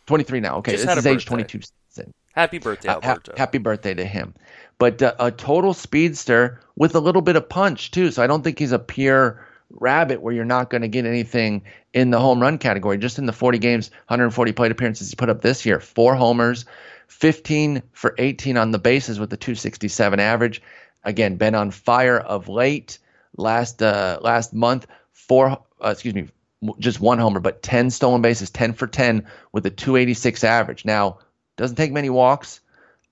23 0.07 0.41
now. 0.41 0.57
Okay, 0.57 0.73
just 0.73 0.87
this 0.87 0.99
is 0.99 1.07
age 1.07 1.25
22 1.25 1.61
season. 1.89 2.13
Happy 2.35 2.59
birthday, 2.59 2.89
Alberto. 2.89 3.33
Ha- 3.33 3.39
happy 3.39 3.59
birthday 3.59 3.95
to 3.95 4.05
him. 4.05 4.35
But 4.79 5.01
uh, 5.01 5.15
a 5.21 5.31
total 5.31 5.73
speedster 5.73 6.61
with 6.75 6.97
a 6.97 7.01
little 7.01 7.23
bit 7.23 7.37
of 7.37 7.49
punch 7.49 7.93
too. 7.93 8.11
So 8.11 8.23
I 8.23 8.27
don't 8.27 8.43
think 8.43 8.59
he's 8.59 8.73
a 8.73 8.79
pure 8.79 9.47
rabbit 9.71 10.21
where 10.21 10.35
you're 10.35 10.45
not 10.45 10.69
going 10.69 10.83
to 10.83 10.89
get 10.89 11.07
anything 11.07 11.63
in 11.93 12.11
the 12.11 12.19
home 12.19 12.41
run 12.41 12.59
category. 12.59 12.99
Just 12.99 13.19
in 13.19 13.27
the 13.27 13.33
40 13.33 13.59
games, 13.59 13.91
140 14.09 14.53
plate 14.53 14.73
appearances 14.73 15.11
he 15.11 15.17
put 15.17 15.31
up 15.31 15.43
this 15.43 15.65
year, 15.65 15.79
four 15.79 16.17
homers, 16.17 16.65
15 17.09 17.83
for 17.93 18.15
18 18.19 18.57
on 18.57 18.71
the 18.71 18.79
bases 18.79 19.19
with 19.19 19.31
the 19.31 19.37
267 19.37 20.21
average. 20.21 20.63
Again, 21.05 21.37
been 21.37 21.55
on 21.55 21.71
fire 21.71 22.19
of 22.19 22.49
late. 22.49 22.99
Last 23.37 23.83
uh, 23.83 24.19
last 24.23 24.55
month, 24.55 24.87
four 25.13 25.59
uh, 25.85 25.89
excuse 25.91 26.15
me, 26.15 26.29
just 26.79 27.01
one 27.01 27.19
homer, 27.19 27.41
but 27.41 27.63
10 27.63 27.91
stolen 27.91 28.23
bases, 28.23 28.51
10 28.51 28.73
for 28.73 28.87
10 28.87 29.27
with 29.53 29.67
a 29.67 29.71
286 29.71 30.45
average. 30.45 30.85
Now, 30.85 31.19
doesn't 31.57 31.77
take 31.77 31.93
many 31.93 32.11
walks. 32.11 32.61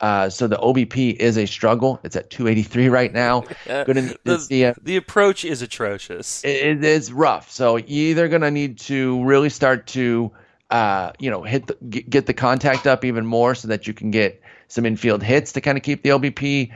Uh, 0.00 0.28
so 0.28 0.48
the 0.48 0.56
OBP 0.56 1.14
is 1.14 1.36
a 1.38 1.46
struggle. 1.46 2.00
It's 2.02 2.16
at 2.16 2.28
283 2.28 2.88
right 2.88 3.12
now. 3.12 3.44
Gonna 3.68 4.02
need 4.02 4.18
the, 4.24 4.36
to 4.36 4.40
see 4.40 4.72
the 4.82 4.96
approach 4.96 5.44
is 5.44 5.62
atrocious. 5.62 6.42
it, 6.42 6.48
it 6.48 6.84
is 6.84 7.12
rough. 7.12 7.52
So 7.52 7.76
you're 7.76 8.10
either 8.10 8.28
going 8.28 8.42
to 8.42 8.50
need 8.50 8.78
to 8.80 9.22
really 9.24 9.48
start 9.48 9.86
to, 9.88 10.32
uh, 10.72 11.12
you 11.18 11.30
know, 11.30 11.42
hit 11.42 11.66
the, 11.66 11.74
get, 11.84 12.24
the 12.24 12.32
contact 12.32 12.86
up 12.86 13.04
even 13.04 13.26
more 13.26 13.54
so 13.54 13.68
that 13.68 13.86
you 13.86 13.92
can 13.92 14.10
get 14.10 14.40
some 14.68 14.86
infield 14.86 15.22
hits 15.22 15.52
to 15.52 15.60
kind 15.60 15.76
of 15.76 15.84
keep 15.84 16.02
the 16.02 16.08
OBP 16.08 16.72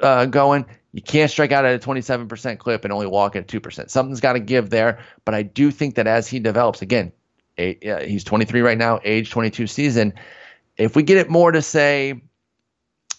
uh, 0.00 0.26
going. 0.26 0.66
You 0.92 1.00
can't 1.00 1.30
strike 1.30 1.50
out 1.50 1.64
at 1.64 1.74
a 1.74 1.86
27% 1.86 2.58
clip 2.58 2.84
and 2.84 2.92
only 2.92 3.06
walk 3.06 3.36
at 3.36 3.48
2%. 3.48 3.88
Something's 3.88 4.20
got 4.20 4.34
to 4.34 4.40
give 4.40 4.68
there. 4.68 4.98
But 5.24 5.34
I 5.34 5.42
do 5.42 5.70
think 5.70 5.94
that 5.94 6.06
as 6.06 6.28
he 6.28 6.40
develops, 6.40 6.82
again, 6.82 7.10
eight, 7.56 7.86
uh, 7.86 8.00
he's 8.00 8.22
23 8.22 8.60
right 8.60 8.76
now, 8.76 9.00
age 9.02 9.30
22 9.30 9.66
season. 9.66 10.12
If 10.76 10.94
we 10.94 11.02
get 11.02 11.16
it 11.16 11.30
more 11.30 11.50
to 11.50 11.62
say, 11.62 12.20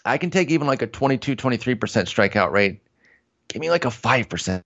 I 0.06 0.20
can 0.20 0.30
take 0.30 0.52
even 0.52 0.68
like 0.68 0.84
a 0.84 0.88
22, 0.88 1.38
23% 1.38 1.76
strikeout 1.76 2.52
rate. 2.52 2.82
Give 3.48 3.60
me 3.60 3.72
like 3.72 3.86
a 3.86 3.90
5% 3.90 4.62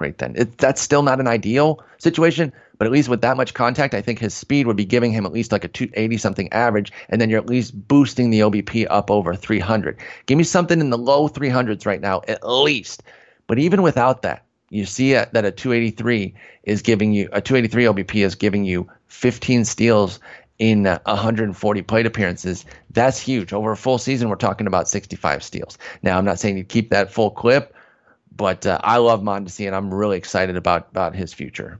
rate 0.00 0.18
then. 0.18 0.34
It, 0.36 0.58
that's 0.58 0.80
still 0.80 1.02
not 1.02 1.20
an 1.20 1.26
ideal 1.26 1.82
situation, 1.98 2.52
but 2.78 2.86
at 2.86 2.92
least 2.92 3.08
with 3.08 3.20
that 3.22 3.36
much 3.36 3.54
contact, 3.54 3.94
I 3.94 4.00
think 4.00 4.18
his 4.18 4.34
speed 4.34 4.66
would 4.66 4.76
be 4.76 4.84
giving 4.84 5.12
him 5.12 5.26
at 5.26 5.32
least 5.32 5.52
like 5.52 5.64
a 5.64 5.68
280 5.68 6.16
something 6.16 6.52
average, 6.52 6.92
and 7.08 7.20
then 7.20 7.28
you're 7.28 7.40
at 7.40 7.48
least 7.48 7.88
boosting 7.88 8.30
the 8.30 8.40
OBP 8.40 8.86
up 8.88 9.10
over 9.10 9.34
300. 9.34 9.98
Give 10.26 10.38
me 10.38 10.44
something 10.44 10.80
in 10.80 10.90
the 10.90 10.98
low 10.98 11.28
300s 11.28 11.86
right 11.86 12.00
now, 12.00 12.22
at 12.28 12.46
least. 12.46 13.02
But 13.46 13.58
even 13.58 13.82
without 13.82 14.22
that, 14.22 14.44
you 14.70 14.84
see 14.84 15.12
that 15.12 15.34
a 15.34 15.50
283 15.50 16.34
is 16.64 16.82
giving 16.82 17.12
you 17.12 17.28
a 17.32 17.40
283 17.40 17.84
OBP 17.84 18.24
is 18.24 18.34
giving 18.34 18.64
you 18.64 18.88
15 19.08 19.64
steals 19.64 20.20
in 20.58 20.86
uh, 20.86 20.98
140 21.04 21.82
plate 21.82 22.06
appearances. 22.06 22.64
That's 22.90 23.18
huge. 23.18 23.52
Over 23.52 23.72
a 23.72 23.76
full 23.76 23.98
season, 23.98 24.28
we're 24.28 24.36
talking 24.36 24.66
about 24.66 24.88
65 24.88 25.42
steals. 25.42 25.78
Now, 26.02 26.18
I'm 26.18 26.24
not 26.24 26.38
saying 26.38 26.58
you 26.58 26.64
keep 26.64 26.90
that 26.90 27.12
full 27.12 27.30
clip, 27.30 27.74
but 28.38 28.64
uh, 28.64 28.78
I 28.82 28.96
love 28.96 29.20
Mondesi, 29.20 29.66
and 29.66 29.76
I'm 29.76 29.92
really 29.92 30.16
excited 30.16 30.56
about 30.56 30.88
about 30.88 31.14
his 31.14 31.34
future. 31.34 31.78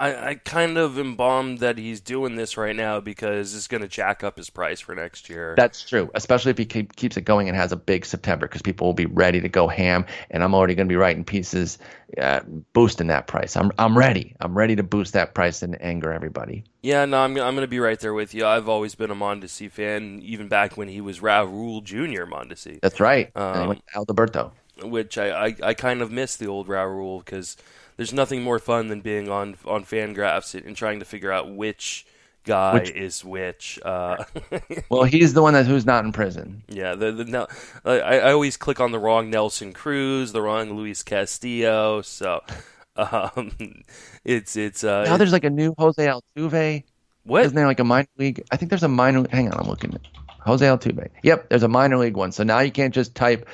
I, 0.00 0.30
I 0.30 0.34
kind 0.36 0.78
of 0.78 0.98
am 0.98 1.14
bummed 1.14 1.58
that 1.58 1.76
he's 1.76 2.00
doing 2.00 2.34
this 2.34 2.56
right 2.56 2.74
now 2.74 3.00
because 3.00 3.54
it's 3.54 3.68
going 3.68 3.82
to 3.82 3.88
jack 3.88 4.24
up 4.24 4.38
his 4.38 4.48
price 4.48 4.80
for 4.80 4.94
next 4.94 5.28
year. 5.28 5.54
That's 5.58 5.82
true, 5.82 6.10
especially 6.14 6.52
if 6.52 6.58
he 6.58 6.64
keep, 6.64 6.96
keeps 6.96 7.18
it 7.18 7.26
going 7.26 7.48
and 7.48 7.56
has 7.56 7.70
a 7.70 7.76
big 7.76 8.06
September 8.06 8.48
because 8.48 8.62
people 8.62 8.86
will 8.86 8.94
be 8.94 9.04
ready 9.04 9.42
to 9.42 9.48
go 9.50 9.68
ham, 9.68 10.06
and 10.30 10.42
I'm 10.42 10.54
already 10.54 10.74
going 10.74 10.88
to 10.88 10.92
be 10.92 10.96
writing 10.96 11.22
pieces 11.22 11.76
uh, 12.16 12.40
boosting 12.72 13.08
that 13.08 13.26
price. 13.26 13.56
I'm 13.56 13.72
I'm 13.78 13.96
ready. 13.96 14.34
I'm 14.40 14.56
ready 14.56 14.74
to 14.76 14.82
boost 14.82 15.12
that 15.12 15.34
price 15.34 15.62
and 15.62 15.80
anger 15.82 16.14
everybody. 16.14 16.64
Yeah, 16.80 17.04
no, 17.04 17.18
I'm 17.18 17.32
I'm 17.32 17.54
going 17.54 17.56
to 17.56 17.68
be 17.68 17.78
right 17.78 18.00
there 18.00 18.14
with 18.14 18.32
you. 18.32 18.46
I've 18.46 18.70
always 18.70 18.94
been 18.94 19.10
a 19.10 19.14
Mondesi 19.14 19.70
fan, 19.70 20.22
even 20.24 20.48
back 20.48 20.78
when 20.78 20.88
he 20.88 21.02
was 21.02 21.20
Raul 21.20 21.84
Jr. 21.84 22.24
Mondesi. 22.24 22.80
That's 22.80 23.00
right. 23.00 23.30
Um, 23.36 23.78
Alberto. 23.94 24.52
Which 24.82 25.18
I, 25.18 25.46
I, 25.46 25.56
I 25.62 25.74
kind 25.74 26.02
of 26.02 26.10
miss 26.10 26.36
the 26.36 26.46
old 26.46 26.68
Raul 26.68 27.24
because 27.24 27.56
there's 27.96 28.12
nothing 28.12 28.42
more 28.42 28.58
fun 28.58 28.88
than 28.88 29.00
being 29.00 29.28
on 29.28 29.56
on 29.66 29.84
Fangraphs 29.84 30.54
and 30.54 30.76
trying 30.76 30.98
to 31.00 31.04
figure 31.04 31.30
out 31.32 31.50
which 31.54 32.06
guy 32.44 32.74
Which- 32.74 32.90
is 32.90 33.24
which. 33.24 33.78
Uh, 33.84 34.24
Well, 34.88 35.04
he's 35.04 35.34
the 35.34 35.42
one 35.42 35.54
that 35.54 35.66
who's 35.66 35.84
not 35.86 36.04
in 36.04 36.12
prison. 36.12 36.62
yeah, 36.68 36.94
the, 36.94 37.12
the 37.12 37.24
Nel- 37.24 37.50
I, 37.84 38.00
I 38.00 38.32
always 38.32 38.56
click 38.56 38.80
on 38.80 38.92
the 38.92 38.98
wrong 38.98 39.30
Nelson 39.30 39.72
Cruz, 39.72 40.32
the 40.32 40.40
wrong 40.42 40.72
Luis 40.72 41.02
Castillo. 41.02 42.00
So 42.02 42.42
um, 42.96 43.52
it's 44.24 44.56
it's 44.56 44.82
uh, 44.84 45.04
Now 45.04 45.16
there's 45.16 45.32
like 45.32 45.44
a 45.44 45.50
new 45.50 45.74
Jose 45.78 46.04
Altuve. 46.04 46.82
what 47.24 47.44
Isn't 47.44 47.54
there 47.56 47.66
like 47.66 47.80
a 47.80 47.84
minor 47.84 48.08
league? 48.18 48.42
I 48.50 48.56
think 48.56 48.70
there's 48.70 48.82
a 48.82 48.88
minor. 48.88 49.26
Hang 49.30 49.50
on, 49.52 49.58
I'm 49.60 49.68
looking. 49.68 49.94
at 49.94 50.00
Jose 50.46 50.64
Altuve. 50.64 51.08
Yep, 51.22 51.50
there's 51.50 51.62
a 51.62 51.68
minor 51.68 51.98
league 51.98 52.16
one. 52.16 52.32
So 52.32 52.42
now 52.44 52.60
you 52.60 52.70
can't 52.72 52.94
just 52.94 53.14
type 53.14 53.46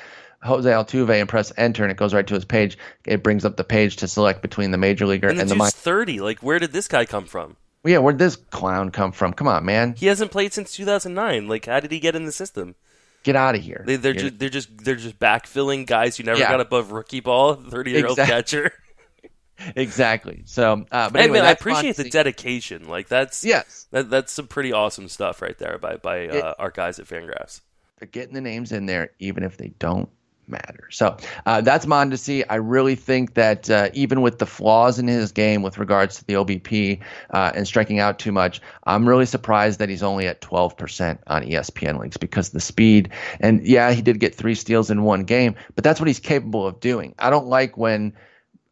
Jose 0.47 0.69
Altuve 0.69 1.19
and 1.19 1.29
press 1.29 1.51
enter, 1.57 1.83
and 1.83 1.91
it 1.91 1.97
goes 1.97 2.13
right 2.13 2.25
to 2.25 2.33
his 2.33 2.45
page. 2.45 2.77
It 3.05 3.21
brings 3.23 3.45
up 3.45 3.57
the 3.57 3.63
page 3.63 3.97
to 3.97 4.07
select 4.07 4.41
between 4.41 4.71
the 4.71 4.77
major 4.77 5.05
leaguer 5.05 5.27
and 5.29 5.39
and, 5.39 5.49
the 5.49 5.53
the 5.53 5.59
dude's 5.59 5.59
minor. 5.59 5.71
thirty. 5.71 6.19
Like, 6.19 6.39
where 6.39 6.57
did 6.59 6.71
this 6.73 6.87
guy 6.87 7.05
come 7.05 7.25
from? 7.25 7.55
Yeah, 7.83 7.99
where'd 7.99 8.17
this 8.17 8.35
clown 8.35 8.89
come 8.91 9.11
from? 9.11 9.33
Come 9.33 9.47
on, 9.47 9.63
man, 9.63 9.93
He 9.97 10.07
hasn't 10.07 10.31
played 10.31 10.51
since 10.51 10.73
2009. 10.73 11.47
Like, 11.47 11.67
how 11.67 11.79
did 11.79 11.91
he 11.91 11.99
get 11.99 12.15
in 12.15 12.25
the 12.25 12.31
system? 12.31 12.75
get 13.23 13.35
out 13.35 13.55
of 13.55 13.61
here. 13.61 13.83
They, 13.85 13.97
they're 13.97 14.13
You're- 14.13 14.29
just 14.29 14.39
they're 14.39 14.49
just 14.49 14.77
they're 14.83 14.95
just 14.95 15.19
backfilling 15.19 15.85
guys 15.85 16.15
who 16.17 16.23
never 16.23 16.39
Yeah. 16.39 16.49
got 16.49 16.61
above 16.61 16.91
rookie 16.91 17.19
ball. 17.19 17.55
Thirty 17.55 17.91
year 17.91 18.07
old 18.07 18.17
Exact- 18.19 18.29
catcher. 18.29 18.71
exactly. 19.75 20.43
So, 20.45 20.85
uh, 20.91 21.09
but 21.09 21.19
I 21.19 21.23
anyway, 21.23 21.39
mean, 21.39 21.45
I 21.47 21.51
appreciate 21.51 21.95
the 21.97 22.09
dedication. 22.09 22.87
Like 22.87 23.07
that's 23.07 23.43
Yes, 23.43 23.87
that, 23.91 24.09
that's 24.09 24.31
some 24.31 24.47
pretty 24.47 24.71
awesome 24.71 25.07
stuff 25.09 25.41
right 25.41 25.57
there 25.57 25.77
by 25.77 25.97
by 25.97 26.27
uh, 26.27 26.35
It- 26.35 26.55
our 26.59 26.71
guys 26.71 26.99
at 26.99 27.07
Fangraphs. 27.07 27.61
they're 27.99 28.07
getting 28.07 28.33
the 28.33 28.41
names 28.41 28.71
in 28.71 28.85
there, 28.85 29.11
even 29.19 29.43
if 29.43 29.57
they 29.57 29.69
don't 29.79 30.09
matter. 30.47 30.87
So 30.91 31.17
uh, 31.45 31.61
that's 31.61 31.85
Mondesi. 31.85 32.43
I 32.49 32.55
really 32.55 32.95
think 32.95 33.33
that 33.35 33.69
uh, 33.69 33.89
even 33.93 34.21
with 34.21 34.39
the 34.39 34.45
flaws 34.45 34.99
in 34.99 35.07
his 35.07 35.31
game 35.31 35.61
with 35.61 35.77
regards 35.77 36.17
to 36.17 36.25
the 36.25 36.33
OBP 36.33 37.01
uh, 37.31 37.51
and 37.55 37.67
striking 37.67 37.99
out 37.99 38.19
too 38.19 38.31
much, 38.31 38.61
I'm 38.85 39.07
really 39.07 39.25
surprised 39.25 39.79
that 39.79 39.89
he's 39.89 40.03
only 40.03 40.27
at 40.27 40.41
12% 40.41 41.19
on 41.27 41.43
ESPN 41.43 41.99
leagues 41.99 42.17
because 42.17 42.49
the 42.49 42.59
speed. 42.59 43.09
And 43.39 43.65
yeah, 43.65 43.91
he 43.91 44.01
did 44.01 44.19
get 44.19 44.35
three 44.35 44.55
steals 44.55 44.89
in 44.89 45.03
one 45.03 45.23
game, 45.23 45.55
but 45.75 45.83
that's 45.83 45.99
what 45.99 46.07
he's 46.07 46.19
capable 46.19 46.67
of 46.67 46.79
doing. 46.79 47.15
I 47.19 47.29
don't 47.29 47.47
like 47.47 47.77
when 47.77 48.13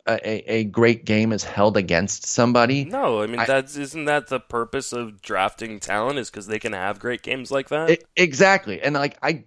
a, 0.07 0.51
a, 0.51 0.63
great 0.65 1.05
game 1.05 1.31
is 1.31 1.43
held 1.43 1.77
against 1.77 2.27
somebody. 2.27 2.85
No, 2.85 3.21
I 3.21 3.27
mean 3.27 3.39
I- 3.39 3.45
that's 3.45 3.75
isn't 3.75 4.05
that 4.05 4.27
the 4.27 4.39
purpose 4.39 4.93
of 4.93 5.21
drafting 5.21 5.79
talent 5.79 6.19
is 6.19 6.29
because 6.29 6.47
they 6.47 6.59
can 6.59 6.73
have 6.73 6.99
great 6.99 7.23
games 7.23 7.51
like 7.51 7.69
that. 7.69 7.89
I- 7.89 7.97
exactly. 8.15 8.81
And 8.81 8.93
like 8.93 9.17
I 9.23 9.45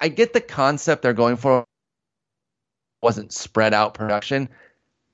I 0.00 0.08
get 0.08 0.32
the 0.32 0.40
concept 0.40 1.02
they're 1.02 1.12
going 1.12 1.36
for 1.36 1.64
wasn't 3.02 3.32
spread 3.32 3.74
out 3.74 3.94
production. 3.94 4.48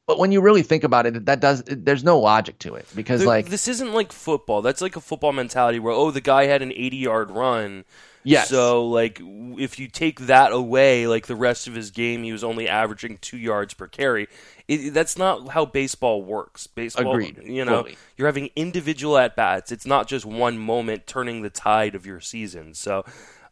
But 0.07 0.19
when 0.19 0.33
you 0.33 0.41
really 0.41 0.63
think 0.63 0.83
about 0.83 1.07
it, 1.07 1.27
that 1.27 1.41
does 1.41 1.63
there's 1.67 2.03
no 2.03 2.19
logic 2.19 2.59
to 2.61 2.75
it 2.75 2.87
because 2.95 3.21
Th- 3.21 3.29
like 3.29 3.49
this 3.49 3.69
isn't 3.69 3.93
like 3.95 4.13
football. 4.13 4.61
That's 4.61 4.81
like 4.81 4.97
a 4.97 5.01
football 5.01 5.33
mentality 5.33 5.79
where 5.79 5.93
oh 5.93 6.11
the 6.11 6.21
guy 6.21 6.47
had 6.47 6.61
an 6.61 6.73
80 6.73 6.97
yard 6.97 7.31
run. 7.31 7.85
yes, 8.25 8.49
So 8.49 8.87
like 8.89 9.21
if 9.23 9.79
you 9.79 9.87
take 9.87 10.21
that 10.23 10.53
away, 10.53 11.07
like 11.07 11.29
the 11.29 11.37
rest 11.37 11.69
of 11.69 11.75
his 11.75 11.93
game, 11.93 12.25
he 12.25 12.33
was 12.33 12.43
only 12.43 12.69
averaging 12.69 13.19
two 13.19 13.39
yards 13.39 13.75
per 13.75 13.87
carry. 13.87 14.27
It, 14.67 14.93
that's 14.93 15.17
not 15.17 15.49
how 15.51 15.67
baseball 15.67 16.23
works. 16.23 16.67
Baseball, 16.67 17.13
Agreed. 17.13 17.41
you 17.45 17.65
know, 17.65 17.83
Fully. 17.85 17.97
you're 18.17 18.29
having 18.29 18.51
individual 18.57 19.17
at 19.19 19.37
bats. 19.37 19.71
It's 19.71 19.87
not 19.87 20.09
just 20.09 20.25
one 20.27 20.59
moment 20.59 21.07
turning 21.07 21.43
the 21.43 21.51
tide 21.51 21.95
of 21.95 22.07
your 22.07 22.21
season. 22.21 22.75
So 22.75 23.05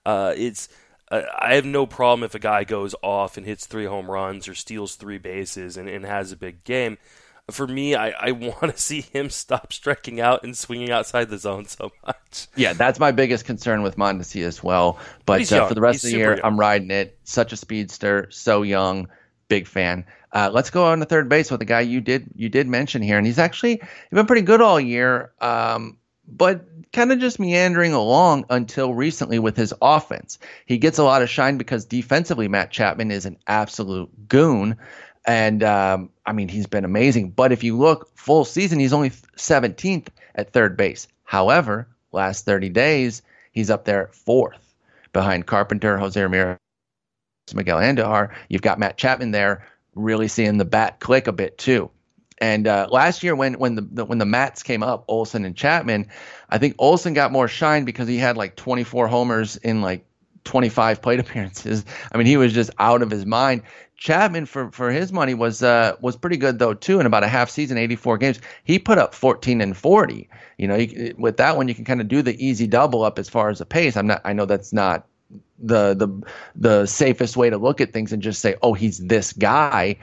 uh, 0.04 0.34
it's. 0.36 0.68
I 1.10 1.54
have 1.54 1.64
no 1.64 1.86
problem 1.86 2.22
if 2.24 2.34
a 2.34 2.38
guy 2.38 2.64
goes 2.64 2.94
off 3.02 3.36
and 3.36 3.44
hits 3.44 3.66
three 3.66 3.86
home 3.86 4.10
runs 4.10 4.46
or 4.46 4.54
steals 4.54 4.94
three 4.94 5.18
bases 5.18 5.76
and, 5.76 5.88
and 5.88 6.04
has 6.04 6.30
a 6.30 6.36
big 6.36 6.62
game. 6.62 6.98
For 7.50 7.66
me, 7.66 7.96
I, 7.96 8.10
I 8.10 8.30
want 8.32 8.74
to 8.74 8.78
see 8.78 9.00
him 9.00 9.28
stop 9.28 9.72
striking 9.72 10.20
out 10.20 10.44
and 10.44 10.56
swinging 10.56 10.90
outside 10.90 11.28
the 11.28 11.38
zone 11.38 11.64
so 11.64 11.90
much. 12.06 12.46
yeah, 12.54 12.74
that's 12.74 13.00
my 13.00 13.10
biggest 13.10 13.44
concern 13.44 13.82
with 13.82 13.96
Mondesi 13.96 14.44
as 14.44 14.62
well. 14.62 14.98
But 15.26 15.50
uh, 15.52 15.66
for 15.66 15.74
the 15.74 15.80
rest 15.80 16.02
He's 16.02 16.04
of 16.04 16.10
the 16.12 16.18
year, 16.18 16.36
young. 16.36 16.44
I'm 16.44 16.60
riding 16.60 16.90
it. 16.92 17.18
Such 17.24 17.52
a 17.52 17.56
speedster, 17.56 18.28
so 18.30 18.62
young, 18.62 19.08
big 19.48 19.66
fan. 19.66 20.04
Uh, 20.32 20.48
let's 20.52 20.70
go 20.70 20.84
on 20.84 21.00
to 21.00 21.04
third 21.04 21.28
base 21.28 21.50
with 21.50 21.60
a 21.60 21.64
guy 21.64 21.80
you 21.80 22.00
did 22.00 22.30
you 22.36 22.48
did 22.48 22.68
mention 22.68 23.02
here, 23.02 23.18
and 23.18 23.26
he's 23.26 23.38
actually 23.38 23.78
he's 23.78 24.12
been 24.12 24.26
pretty 24.26 24.42
good 24.42 24.60
all 24.60 24.78
year. 24.78 25.32
Um, 25.40 25.96
but 26.36 26.64
kind 26.92 27.12
of 27.12 27.18
just 27.18 27.38
meandering 27.38 27.92
along 27.92 28.46
until 28.50 28.92
recently 28.92 29.38
with 29.38 29.56
his 29.56 29.72
offense. 29.80 30.38
He 30.66 30.78
gets 30.78 30.98
a 30.98 31.04
lot 31.04 31.22
of 31.22 31.30
shine 31.30 31.58
because 31.58 31.84
defensively, 31.84 32.48
Matt 32.48 32.70
Chapman 32.70 33.10
is 33.10 33.26
an 33.26 33.38
absolute 33.46 34.28
goon. 34.28 34.76
And 35.26 35.62
um, 35.62 36.10
I 36.24 36.32
mean, 36.32 36.48
he's 36.48 36.66
been 36.66 36.84
amazing. 36.84 37.30
But 37.30 37.52
if 37.52 37.62
you 37.62 37.76
look 37.78 38.16
full 38.16 38.44
season, 38.44 38.78
he's 38.78 38.92
only 38.92 39.10
17th 39.10 40.08
at 40.34 40.52
third 40.52 40.76
base. 40.76 41.06
However, 41.24 41.88
last 42.12 42.44
30 42.44 42.70
days, 42.70 43.22
he's 43.52 43.70
up 43.70 43.84
there 43.84 44.08
fourth 44.12 44.74
behind 45.12 45.46
Carpenter, 45.46 45.98
Jose 45.98 46.20
Ramirez, 46.20 46.58
Miguel 47.54 47.78
Andujar. 47.78 48.34
You've 48.48 48.62
got 48.62 48.78
Matt 48.78 48.96
Chapman 48.96 49.30
there, 49.30 49.66
really 49.94 50.28
seeing 50.28 50.56
the 50.56 50.64
bat 50.64 51.00
click 51.00 51.26
a 51.26 51.32
bit 51.32 51.58
too. 51.58 51.90
And 52.40 52.66
uh, 52.66 52.88
last 52.90 53.22
year, 53.22 53.36
when 53.36 53.54
when 53.54 53.74
the, 53.74 53.82
the 53.82 54.04
when 54.04 54.18
the 54.18 54.24
Mats 54.24 54.62
came 54.62 54.82
up, 54.82 55.04
Olson 55.08 55.44
and 55.44 55.54
Chapman, 55.54 56.08
I 56.48 56.56
think 56.56 56.74
Olson 56.78 57.12
got 57.12 57.32
more 57.32 57.48
shine 57.48 57.84
because 57.84 58.08
he 58.08 58.16
had 58.16 58.36
like 58.36 58.56
24 58.56 59.08
homers 59.08 59.56
in 59.56 59.82
like 59.82 60.06
25 60.44 61.02
plate 61.02 61.20
appearances. 61.20 61.84
I 62.12 62.16
mean, 62.16 62.26
he 62.26 62.38
was 62.38 62.52
just 62.54 62.70
out 62.78 63.02
of 63.02 63.10
his 63.10 63.26
mind. 63.26 63.62
Chapman, 63.96 64.46
for 64.46 64.70
for 64.70 64.90
his 64.90 65.12
money, 65.12 65.34
was 65.34 65.62
uh, 65.62 65.96
was 66.00 66.16
pretty 66.16 66.38
good 66.38 66.58
though 66.58 66.72
too. 66.72 66.98
In 66.98 67.04
about 67.04 67.22
a 67.24 67.28
half 67.28 67.50
season, 67.50 67.76
84 67.76 68.16
games, 68.16 68.40
he 68.64 68.78
put 68.78 68.96
up 68.96 69.14
14 69.14 69.60
and 69.60 69.76
40. 69.76 70.26
You 70.56 70.68
know, 70.68 70.76
you, 70.76 71.14
with 71.18 71.36
that 71.36 71.58
one, 71.58 71.68
you 71.68 71.74
can 71.74 71.84
kind 71.84 72.00
of 72.00 72.08
do 72.08 72.22
the 72.22 72.42
easy 72.42 72.66
double 72.66 73.02
up 73.02 73.18
as 73.18 73.28
far 73.28 73.50
as 73.50 73.58
the 73.58 73.66
pace. 73.66 73.98
I'm 73.98 74.06
not. 74.06 74.22
I 74.24 74.32
know 74.32 74.46
that's 74.46 74.72
not 74.72 75.06
the 75.58 75.92
the 75.92 76.08
the 76.56 76.86
safest 76.86 77.36
way 77.36 77.50
to 77.50 77.58
look 77.58 77.82
at 77.82 77.92
things 77.92 78.14
and 78.14 78.22
just 78.22 78.40
say, 78.40 78.56
oh, 78.62 78.72
he's 78.72 78.96
this 78.98 79.34
guy. 79.34 79.98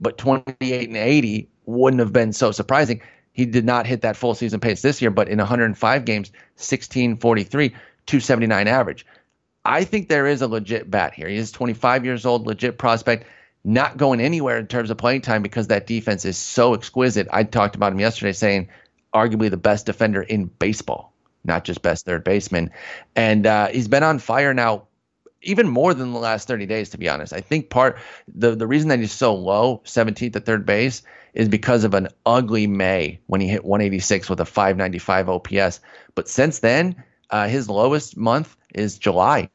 But 0.00 0.18
28 0.18 0.88
and 0.88 0.96
80 0.96 1.48
wouldn't 1.68 2.00
have 2.00 2.12
been 2.12 2.32
so 2.32 2.50
surprising. 2.50 3.02
He 3.32 3.44
did 3.44 3.64
not 3.64 3.86
hit 3.86 4.00
that 4.00 4.16
full 4.16 4.34
season 4.34 4.58
pace 4.58 4.80
this 4.82 5.02
year, 5.02 5.10
but 5.10 5.28
in 5.28 5.38
105 5.38 6.04
games, 6.04 6.30
1643, 6.56 7.68
279 7.68 8.66
average. 8.66 9.06
I 9.64 9.84
think 9.84 10.08
there 10.08 10.26
is 10.26 10.40
a 10.40 10.48
legit 10.48 10.90
bat 10.90 11.12
here. 11.12 11.28
He 11.28 11.36
is 11.36 11.52
25 11.52 12.04
years 12.04 12.24
old, 12.24 12.46
legit 12.46 12.78
prospect, 12.78 13.26
not 13.64 13.98
going 13.98 14.20
anywhere 14.20 14.56
in 14.56 14.66
terms 14.66 14.90
of 14.90 14.96
playing 14.96 15.20
time 15.20 15.42
because 15.42 15.66
that 15.66 15.86
defense 15.86 16.24
is 16.24 16.38
so 16.38 16.72
exquisite. 16.72 17.28
I 17.30 17.44
talked 17.44 17.76
about 17.76 17.92
him 17.92 18.00
yesterday 18.00 18.32
saying 18.32 18.68
arguably 19.14 19.50
the 19.50 19.58
best 19.58 19.84
defender 19.84 20.22
in 20.22 20.46
baseball, 20.46 21.12
not 21.44 21.64
just 21.64 21.82
best 21.82 22.06
third 22.06 22.24
baseman. 22.24 22.70
And 23.14 23.46
uh, 23.46 23.68
he's 23.68 23.88
been 23.88 24.02
on 24.02 24.20
fire 24.20 24.54
now 24.54 24.87
even 25.42 25.68
more 25.68 25.94
than 25.94 26.12
the 26.12 26.18
last 26.18 26.48
30 26.48 26.66
days, 26.66 26.90
to 26.90 26.98
be 26.98 27.08
honest. 27.08 27.32
I 27.32 27.40
think 27.40 27.70
part 27.70 27.98
the 28.26 28.54
the 28.54 28.66
reason 28.66 28.88
that 28.88 28.98
he's 28.98 29.12
so 29.12 29.34
low, 29.34 29.82
17th 29.84 30.36
at 30.36 30.44
third 30.44 30.66
base, 30.66 31.02
is 31.34 31.48
because 31.48 31.84
of 31.84 31.94
an 31.94 32.08
ugly 32.26 32.66
May 32.66 33.20
when 33.26 33.40
he 33.40 33.48
hit 33.48 33.64
186 33.64 34.28
with 34.28 34.40
a 34.40 34.44
595 34.44 35.28
OPS. 35.28 35.80
But 36.14 36.28
since 36.28 36.58
then, 36.58 37.02
uh, 37.30 37.48
his 37.48 37.68
lowest 37.68 38.16
month 38.16 38.56
is 38.74 38.98
July. 38.98 39.50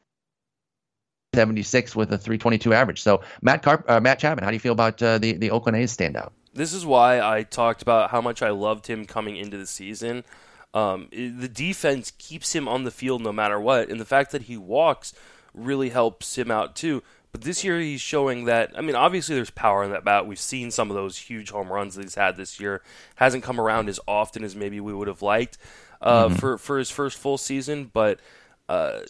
76 1.34 1.96
with 1.96 2.12
a 2.12 2.18
322 2.18 2.72
average. 2.72 3.02
So 3.02 3.22
Matt 3.42 3.62
Carp, 3.62 3.84
uh, 3.88 4.00
Matt 4.00 4.20
Chapman, 4.20 4.44
how 4.44 4.50
do 4.50 4.54
you 4.54 4.60
feel 4.60 4.72
about 4.72 5.02
uh, 5.02 5.18
the 5.18 5.32
the 5.32 5.50
Oakland 5.50 5.76
A's 5.76 5.94
standout? 5.94 6.30
This 6.54 6.72
is 6.72 6.86
why 6.86 7.20
I 7.20 7.42
talked 7.42 7.82
about 7.82 8.10
how 8.10 8.20
much 8.20 8.40
I 8.40 8.50
loved 8.50 8.86
him 8.86 9.04
coming 9.04 9.36
into 9.36 9.56
the 9.56 9.66
season. 9.66 10.24
Um, 10.72 11.08
the 11.10 11.48
defense 11.48 12.12
keeps 12.18 12.52
him 12.52 12.68
on 12.68 12.84
the 12.84 12.90
field 12.90 13.22
no 13.22 13.32
matter 13.32 13.60
what, 13.60 13.88
and 13.88 14.00
the 14.00 14.04
fact 14.04 14.30
that 14.32 14.42
he 14.42 14.56
walks 14.56 15.12
really 15.54 15.90
helps 15.90 16.36
him 16.36 16.50
out 16.50 16.76
too. 16.76 17.02
But 17.32 17.42
this 17.42 17.64
year 17.64 17.80
he's 17.80 18.00
showing 18.00 18.44
that. 18.44 18.72
I 18.76 18.80
mean, 18.80 18.94
obviously 18.94 19.34
there's 19.34 19.50
power 19.50 19.82
in 19.82 19.90
that 19.90 20.04
bat. 20.04 20.26
We've 20.26 20.38
seen 20.38 20.70
some 20.70 20.90
of 20.90 20.96
those 20.96 21.16
huge 21.18 21.50
home 21.50 21.72
runs 21.72 21.96
that 21.96 22.02
he's 22.02 22.14
had 22.14 22.36
this 22.36 22.60
year. 22.60 22.82
Hasn't 23.16 23.42
come 23.42 23.60
around 23.60 23.88
as 23.88 23.98
often 24.06 24.44
as 24.44 24.54
maybe 24.54 24.78
we 24.78 24.94
would 24.94 25.08
have 25.08 25.22
liked 25.22 25.58
uh, 26.00 26.26
mm-hmm. 26.26 26.36
for 26.36 26.58
for 26.58 26.78
his 26.78 26.90
first 26.90 27.18
full 27.18 27.38
season, 27.38 27.90
but. 27.92 28.20
Uh, 28.68 29.00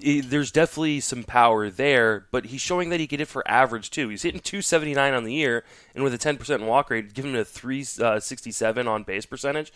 there's 0.00 0.50
definitely 0.50 0.98
some 0.98 1.22
power 1.22 1.70
there, 1.70 2.26
but 2.32 2.46
he's 2.46 2.60
showing 2.60 2.88
that 2.88 2.98
he 2.98 3.06
can 3.06 3.20
hit 3.20 3.28
for 3.28 3.46
average 3.48 3.90
too. 3.90 4.08
He's 4.08 4.22
hitting 4.22 4.40
279 4.40 5.14
on 5.14 5.22
the 5.22 5.32
year, 5.32 5.64
and 5.94 6.02
with 6.02 6.12
a 6.12 6.18
10% 6.18 6.66
walk 6.66 6.90
rate, 6.90 7.14
giving 7.14 7.32
him 7.32 7.40
a 7.40 7.44
367 7.44 8.88
uh, 8.88 8.90
on 8.90 9.02
base 9.04 9.26
percentage 9.26 9.72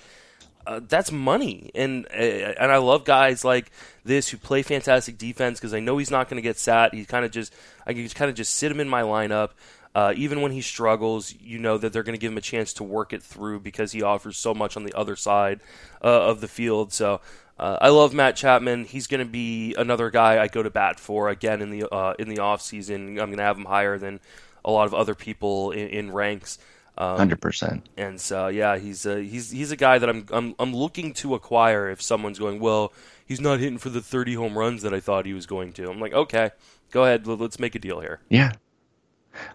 uh, 0.66 0.80
that's 0.86 1.12
money, 1.12 1.70
and 1.74 2.06
uh, 2.06 2.54
and 2.60 2.72
I 2.72 2.78
love 2.78 3.04
guys 3.04 3.44
like 3.44 3.70
this 4.04 4.28
who 4.28 4.36
play 4.36 4.62
fantastic 4.62 5.18
defense 5.18 5.60
because 5.60 5.74
I 5.74 5.80
know 5.80 5.98
he's 5.98 6.10
not 6.10 6.28
going 6.28 6.36
to 6.36 6.42
get 6.42 6.58
sat. 6.58 6.92
He's 6.94 7.06
kind 7.06 7.24
of 7.24 7.30
just 7.30 7.54
I 7.86 7.92
can 7.92 8.08
kind 8.10 8.28
of 8.28 8.36
just 8.36 8.54
sit 8.54 8.70
him 8.70 8.80
in 8.80 8.88
my 8.88 9.02
lineup. 9.02 9.50
Uh, 9.94 10.12
even 10.14 10.42
when 10.42 10.52
he 10.52 10.60
struggles, 10.60 11.34
you 11.40 11.58
know 11.58 11.78
that 11.78 11.92
they're 11.92 12.02
going 12.02 12.14
to 12.16 12.20
give 12.20 12.30
him 12.30 12.36
a 12.36 12.42
chance 12.42 12.74
to 12.74 12.84
work 12.84 13.14
it 13.14 13.22
through 13.22 13.60
because 13.60 13.92
he 13.92 14.02
offers 14.02 14.36
so 14.36 14.52
much 14.52 14.76
on 14.76 14.84
the 14.84 14.92
other 14.92 15.16
side 15.16 15.60
uh, 16.04 16.28
of 16.28 16.42
the 16.42 16.48
field. 16.48 16.92
So 16.92 17.22
uh, 17.58 17.78
I 17.80 17.88
love 17.88 18.12
Matt 18.12 18.36
Chapman. 18.36 18.84
He's 18.84 19.06
going 19.06 19.24
to 19.24 19.30
be 19.30 19.74
another 19.78 20.10
guy 20.10 20.42
I 20.42 20.48
go 20.48 20.62
to 20.62 20.68
bat 20.68 21.00
for 21.00 21.30
again 21.30 21.62
in 21.62 21.70
the 21.70 21.88
uh, 21.88 22.14
in 22.18 22.28
the 22.28 22.40
off 22.40 22.60
season. 22.60 23.08
I'm 23.08 23.14
going 23.14 23.38
to 23.38 23.42
have 23.42 23.56
him 23.56 23.64
higher 23.64 23.98
than 23.98 24.20
a 24.64 24.70
lot 24.70 24.86
of 24.86 24.94
other 24.94 25.14
people 25.14 25.70
in, 25.70 25.88
in 25.88 26.12
ranks. 26.12 26.58
Um, 26.98 27.16
Hundred 27.18 27.36
um, 27.36 27.40
percent. 27.40 27.88
And 27.96 28.20
so 28.20 28.48
yeah, 28.48 28.78
he's 28.78 29.04
a, 29.04 29.22
he's 29.22 29.50
he's 29.50 29.70
a 29.70 29.76
guy 29.76 29.98
that 29.98 30.08
I'm 30.08 30.26
I'm 30.30 30.54
I'm 30.58 30.74
looking 30.74 31.12
to 31.14 31.34
acquire 31.34 31.90
if 31.90 32.00
someone's 32.00 32.38
going 32.38 32.60
well. 32.60 32.92
He's 33.26 33.40
not 33.40 33.58
hitting 33.58 33.78
for 33.78 33.90
the 33.90 34.00
30 34.00 34.34
home 34.34 34.56
runs 34.56 34.82
that 34.82 34.94
I 34.94 35.00
thought 35.00 35.26
he 35.26 35.34
was 35.34 35.46
going 35.46 35.72
to. 35.74 35.90
I'm 35.90 36.00
like, 36.00 36.12
okay, 36.12 36.52
go 36.92 37.04
ahead, 37.04 37.26
let's 37.26 37.58
make 37.58 37.74
a 37.74 37.78
deal 37.78 38.00
here. 38.00 38.20
Yeah, 38.28 38.52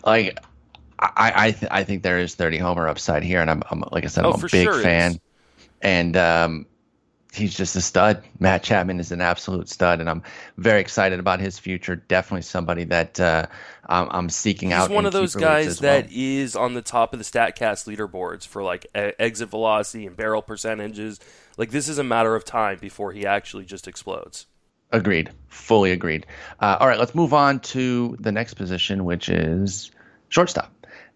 like 0.05 0.37
I 0.99 1.33
I 1.47 1.51
th- 1.51 1.71
I 1.71 1.83
think 1.83 2.03
there 2.03 2.19
is 2.19 2.35
30 2.35 2.57
homer 2.59 2.87
upside 2.87 3.23
here, 3.23 3.41
and 3.41 3.49
I'm, 3.49 3.63
I'm 3.71 3.83
like 3.91 4.03
I 4.03 4.07
said, 4.07 4.25
I'm 4.25 4.33
oh, 4.33 4.35
a 4.35 4.41
big 4.41 4.49
sure 4.49 4.81
fan, 4.81 5.19
and 5.81 6.15
um, 6.17 6.65
he's 7.33 7.55
just 7.55 7.75
a 7.75 7.81
stud. 7.81 8.23
Matt 8.39 8.63
Chapman 8.63 8.99
is 8.99 9.11
an 9.11 9.21
absolute 9.21 9.69
stud, 9.69 9.99
and 9.99 10.09
I'm 10.09 10.23
very 10.57 10.81
excited 10.81 11.19
about 11.19 11.39
his 11.39 11.57
future. 11.57 11.95
Definitely 11.95 12.43
somebody 12.43 12.83
that 12.85 13.19
uh, 13.19 13.47
I'm, 13.87 14.07
I'm, 14.11 14.29
seeking 14.29 14.69
he's 14.69 14.77
out. 14.77 14.89
He's 14.89 14.95
one 14.95 15.05
of 15.05 15.13
those 15.13 15.35
guys 15.35 15.79
that 15.79 16.05
well. 16.05 16.13
is 16.13 16.55
on 16.55 16.73
the 16.73 16.81
top 16.81 17.13
of 17.13 17.19
the 17.19 17.25
Statcast 17.25 17.87
leaderboards 17.87 18.45
for 18.45 18.63
like 18.63 18.87
exit 18.93 19.49
velocity 19.49 20.05
and 20.05 20.15
barrel 20.15 20.41
percentages. 20.41 21.19
Like 21.57 21.71
this 21.71 21.87
is 21.87 21.97
a 21.97 22.03
matter 22.03 22.35
of 22.35 22.45
time 22.45 22.77
before 22.79 23.11
he 23.11 23.25
actually 23.25 23.65
just 23.65 23.87
explodes. 23.87 24.47
Agreed. 24.91 25.31
Fully 25.47 25.91
agreed. 25.91 26.25
Uh, 26.59 26.77
all 26.79 26.87
right, 26.87 26.99
let's 26.99 27.15
move 27.15 27.33
on 27.33 27.61
to 27.61 28.17
the 28.19 28.31
next 28.31 28.55
position, 28.55 29.05
which 29.05 29.29
is 29.29 29.91
shortstop 30.27 30.73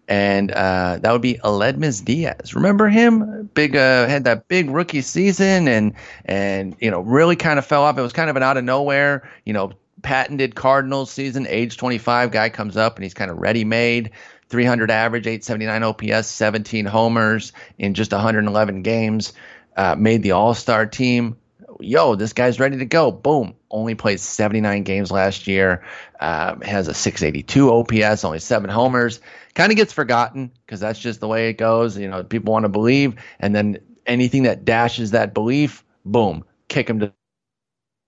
and 0.08 0.50
uh, 0.52 0.98
that 1.00 1.12
would 1.12 1.22
be 1.22 1.34
Aledmys 1.34 2.04
Diaz. 2.04 2.54
Remember 2.54 2.88
him? 2.88 3.50
Big 3.54 3.74
uh, 3.76 4.06
had 4.06 4.24
that 4.24 4.48
big 4.48 4.70
rookie 4.70 5.02
season, 5.02 5.68
and 5.68 5.94
and 6.24 6.76
you 6.80 6.90
know 6.90 7.00
really 7.00 7.36
kind 7.36 7.58
of 7.58 7.66
fell 7.66 7.82
off. 7.82 7.98
It 7.98 8.02
was 8.02 8.12
kind 8.12 8.30
of 8.30 8.36
an 8.36 8.42
out 8.42 8.56
of 8.56 8.64
nowhere, 8.64 9.28
you 9.44 9.52
know, 9.52 9.72
patented 10.02 10.54
Cardinals 10.54 11.10
season. 11.10 11.46
Age 11.48 11.76
25, 11.76 12.30
guy 12.30 12.48
comes 12.48 12.76
up 12.76 12.96
and 12.96 13.04
he's 13.04 13.14
kind 13.14 13.30
of 13.30 13.38
ready 13.38 13.64
made. 13.64 14.12
300 14.48 14.92
average, 14.92 15.26
879 15.26 15.82
OPS, 15.82 16.28
17 16.28 16.84
homers 16.84 17.52
in 17.78 17.94
just 17.94 18.12
111 18.12 18.82
games. 18.82 19.32
Uh, 19.76 19.96
made 19.98 20.22
the 20.22 20.30
All 20.30 20.54
Star 20.54 20.86
team 20.86 21.36
yo, 21.80 22.14
this 22.14 22.32
guy's 22.32 22.60
ready 22.60 22.78
to 22.78 22.84
go. 22.84 23.10
Boom. 23.10 23.54
Only 23.70 23.94
played 23.94 24.20
79 24.20 24.82
games 24.82 25.10
last 25.10 25.46
year. 25.46 25.84
Um, 26.20 26.60
has 26.62 26.88
a 26.88 26.94
682 26.94 27.70
OPS, 27.70 28.24
only 28.24 28.38
seven 28.38 28.70
homers. 28.70 29.20
Kind 29.54 29.72
of 29.72 29.76
gets 29.76 29.92
forgotten 29.92 30.52
because 30.64 30.80
that's 30.80 30.98
just 30.98 31.20
the 31.20 31.28
way 31.28 31.48
it 31.48 31.54
goes. 31.54 31.96
You 31.96 32.08
know, 32.08 32.24
people 32.24 32.52
want 32.52 32.64
to 32.64 32.68
believe, 32.68 33.14
and 33.40 33.54
then 33.54 33.78
anything 34.06 34.44
that 34.44 34.64
dashes 34.64 35.12
that 35.12 35.34
belief, 35.34 35.84
boom, 36.04 36.44
kick 36.68 36.88
him 36.88 37.00
to 37.00 37.06
the 37.06 37.12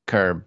curb. 0.07 0.45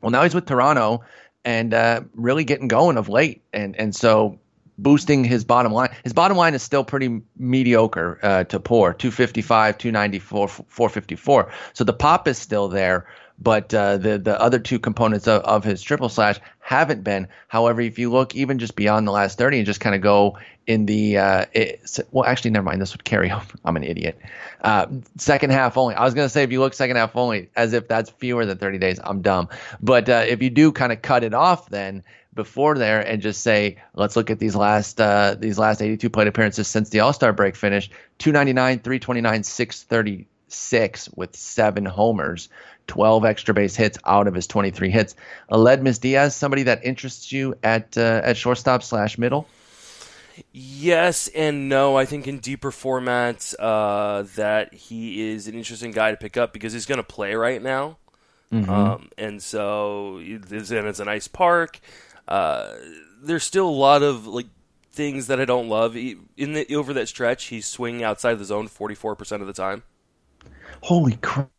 Well, 0.00 0.10
now 0.10 0.22
he's 0.22 0.34
with 0.34 0.46
Toronto 0.46 1.02
and 1.44 1.74
uh, 1.74 2.02
really 2.14 2.44
getting 2.44 2.68
going 2.68 2.96
of 2.96 3.08
late, 3.08 3.42
and 3.52 3.76
and 3.76 3.94
so 3.94 4.38
boosting 4.82 5.24
his 5.24 5.44
bottom 5.44 5.72
line. 5.72 5.94
His 6.04 6.12
bottom 6.12 6.36
line 6.36 6.54
is 6.54 6.62
still 6.62 6.84
pretty 6.84 7.22
mediocre 7.36 8.18
uh, 8.22 8.44
to 8.44 8.60
poor 8.60 8.92
255, 8.92 9.78
294, 9.78 10.48
454. 10.48 11.52
So 11.72 11.84
the 11.84 11.92
pop 11.92 12.28
is 12.28 12.38
still 12.38 12.68
there, 12.68 13.06
but 13.38 13.72
uh, 13.72 13.96
the 13.96 14.18
the 14.18 14.40
other 14.40 14.58
two 14.58 14.78
components 14.78 15.26
of, 15.26 15.42
of 15.42 15.64
his 15.64 15.82
triple 15.82 16.08
slash 16.08 16.38
haven't 16.60 17.02
been. 17.02 17.28
However, 17.48 17.80
if 17.80 17.98
you 17.98 18.10
look 18.10 18.34
even 18.34 18.58
just 18.58 18.76
beyond 18.76 19.06
the 19.06 19.12
last 19.12 19.38
30 19.38 19.58
and 19.58 19.66
just 19.66 19.80
kind 19.80 19.94
of 19.94 20.00
go 20.00 20.38
in 20.66 20.86
the 20.86 21.18
uh, 21.18 21.46
it, 21.52 22.00
well, 22.10 22.24
actually, 22.24 22.50
never 22.50 22.64
mind. 22.64 22.80
This 22.80 22.92
would 22.92 23.04
carry 23.04 23.30
over. 23.32 23.54
I'm 23.64 23.76
an 23.76 23.84
idiot. 23.84 24.18
Uh, 24.60 24.86
second 25.16 25.50
half 25.50 25.76
only. 25.76 25.94
I 25.94 26.04
was 26.04 26.14
gonna 26.14 26.28
say 26.28 26.42
if 26.42 26.52
you 26.52 26.60
look 26.60 26.74
second 26.74 26.96
half 26.96 27.16
only, 27.16 27.50
as 27.56 27.72
if 27.72 27.88
that's 27.88 28.10
fewer 28.10 28.46
than 28.46 28.58
30 28.58 28.78
days. 28.78 29.00
I'm 29.02 29.22
dumb. 29.22 29.48
But 29.80 30.08
uh, 30.08 30.24
if 30.26 30.42
you 30.42 30.50
do 30.50 30.72
kind 30.72 30.92
of 30.92 31.02
cut 31.02 31.24
it 31.24 31.34
off, 31.34 31.68
then 31.68 32.04
before 32.34 32.76
there 32.76 33.00
and 33.00 33.20
just 33.20 33.42
say, 33.42 33.76
let's 33.94 34.16
look 34.16 34.30
at 34.30 34.38
these 34.38 34.56
last 34.56 35.00
uh, 35.00 35.36
these 35.38 35.58
last 35.58 35.82
82 35.82 36.10
plate 36.10 36.28
appearances 36.28 36.68
since 36.68 36.88
the 36.88 37.00
All 37.00 37.12
Star 37.12 37.32
break 37.32 37.56
finished: 37.56 37.92
299, 38.18 38.78
329, 38.80 39.42
636 39.42 41.08
with 41.14 41.36
seven 41.36 41.84
homers, 41.84 42.48
12 42.86 43.24
extra 43.24 43.54
base 43.54 43.76
hits 43.76 43.98
out 44.04 44.26
of 44.26 44.34
his 44.34 44.46
23 44.46 44.90
hits. 44.90 45.14
Aledmys 45.50 46.00
Diaz, 46.00 46.34
somebody 46.34 46.64
that 46.64 46.84
interests 46.84 47.32
you 47.32 47.54
at 47.62 47.96
uh, 47.96 48.20
at 48.24 48.36
shortstop 48.36 48.82
slash 48.82 49.18
middle. 49.18 49.46
Yes 50.52 51.28
and 51.28 51.68
no. 51.68 51.96
I 51.96 52.06
think 52.06 52.26
in 52.26 52.38
deeper 52.38 52.70
formats 52.70 53.54
uh, 53.58 54.22
that 54.36 54.72
he 54.72 55.30
is 55.30 55.46
an 55.46 55.54
interesting 55.54 55.90
guy 55.90 56.10
to 56.10 56.16
pick 56.16 56.36
up 56.36 56.54
because 56.54 56.72
he's 56.72 56.86
going 56.86 56.98
to 56.98 57.04
play 57.04 57.34
right 57.34 57.62
now. 57.62 57.98
Mm-hmm. 58.52 58.70
Um, 58.70 59.08
and 59.16 59.42
so 59.42 60.18
and 60.18 60.50
it's 60.50 61.00
a 61.00 61.04
nice 61.04 61.28
park. 61.28 61.80
Uh, 62.32 62.76
there's 63.22 63.44
still 63.44 63.68
a 63.68 63.70
lot 63.70 64.02
of 64.02 64.26
like 64.26 64.46
things 64.90 65.26
that 65.26 65.38
I 65.38 65.44
don't 65.44 65.68
love. 65.68 65.94
In 65.94 66.54
the 66.54 66.74
over 66.74 66.94
that 66.94 67.06
stretch, 67.06 67.44
he's 67.44 67.66
swinging 67.66 68.02
outside 68.02 68.38
the 68.38 68.46
zone 68.46 68.68
44% 68.68 69.42
of 69.42 69.46
the 69.46 69.52
time. 69.52 69.82
Holy 70.80 71.16
crap. 71.16 71.50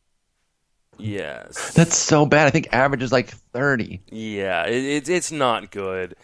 Yes. 0.97 1.75
That's 1.75 1.95
so 1.95 2.25
bad. 2.25 2.47
I 2.47 2.49
think 2.49 2.69
average 2.71 3.03
is 3.03 3.11
like 3.11 3.29
30. 3.29 4.01
Yeah, 4.09 4.65
it, 4.65 4.83
it 4.83 5.09
it's 5.09 5.31
not 5.31 5.69
good. 5.69 6.15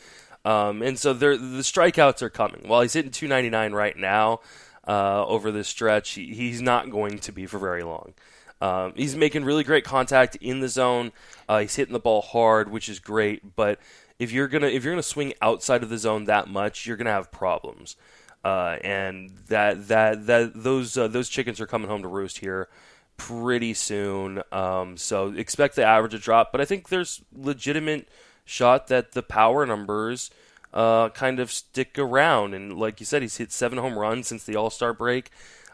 Um, 0.44 0.82
and 0.82 0.98
so 0.98 1.14
the 1.14 1.28
strikeouts 1.62 2.24
are 2.24 2.32
coming. 2.32 2.68
While 2.68 2.82
he's 2.82 2.94
hitting 2.94 3.12
299 3.12 3.74
right 3.74 3.96
now 3.96 4.40
uh, 4.88 5.28
over 5.28 5.52
this 5.52 5.68
stretch, 5.68 6.12
he, 6.12 6.34
he's 6.34 6.60
not 6.60 6.90
going 6.90 7.20
to 7.20 7.32
be 7.32 7.46
for 7.46 7.60
very 7.60 7.84
long. 7.84 8.16
Um, 8.62 8.94
he's 8.96 9.16
making 9.16 9.46
really 9.46 9.64
great 9.64 9.84
contact 9.84 10.38
in 10.38 10.60
the 10.60 10.70
zone. 10.70 11.12
Uh, 11.48 11.60
he's 11.60 11.76
hitting 11.76 11.94
the 11.94 12.00
ball 12.00 12.22
hard, 12.22 12.72
which 12.72 12.90
is 12.90 13.00
great. 13.00 13.56
But 13.56 13.80
if 14.20 14.32
you're 14.32 14.48
gonna 14.48 14.68
if 14.68 14.84
you're 14.84 14.94
gonna 14.94 15.02
swing 15.02 15.34
outside 15.42 15.82
of 15.82 15.90
the 15.90 15.98
zone 15.98 16.26
that 16.26 16.48
much, 16.48 16.86
you're 16.86 16.98
gonna 16.98 17.10
have 17.10 17.32
problems. 17.32 17.96
Uh, 18.44 18.78
and 18.84 19.32
that 19.48 19.88
that 19.88 20.28
that 20.28 20.52
those 20.64 20.98
uh, 20.98 21.08
those 21.08 21.30
chickens 21.30 21.60
are 21.60 21.68
coming 21.68 21.90
home 21.90 22.02
to 22.02 22.08
roost 22.08 22.40
here 22.40 22.70
pretty 23.18 23.74
soon. 23.74 24.42
Um, 24.52 24.98
so 24.98 25.34
expect 25.34 25.76
the 25.76 25.84
average 25.84 26.12
to 26.12 26.20
drop, 26.20 26.52
but 26.52 26.62
I 26.62 26.66
think 26.66 26.90
there's 26.90 27.22
legitimate 27.34 28.08
shot 28.46 28.88
that 28.88 29.12
the 29.12 29.22
power 29.22 29.66
numbers 29.66 30.32
uh, 30.74 31.10
kind 31.10 31.40
of 31.40 31.52
stick 31.52 31.98
around. 32.00 32.54
And 32.54 32.78
like 32.78 33.00
you 33.00 33.06
said, 33.06 33.22
he's 33.22 33.38
hit 33.38 33.52
seven 33.52 33.78
home 33.78 33.98
runs 33.98 34.28
since 34.28 34.44
the 34.44 34.56
All 34.56 34.70
Star 34.70 34.94
break. 34.94 35.32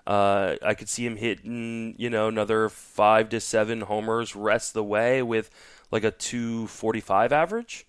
Uh, 0.07 0.55
I 0.61 0.75
could 0.75 0.89
see 0.89 1.05
him 1.05 1.15
hitting, 1.15 1.95
you 1.97 2.11
know, 2.11 2.27
another 2.27 2.69
five 2.69 3.29
to 3.29 3.39
seven 3.39 3.81
homers 3.81 4.35
rest 4.35 4.73
the 4.73 4.83
way 4.83 5.23
with 5.23 5.49
like 5.91 6.03
a 6.03 6.11
245 6.11 7.31
average. 7.31 7.87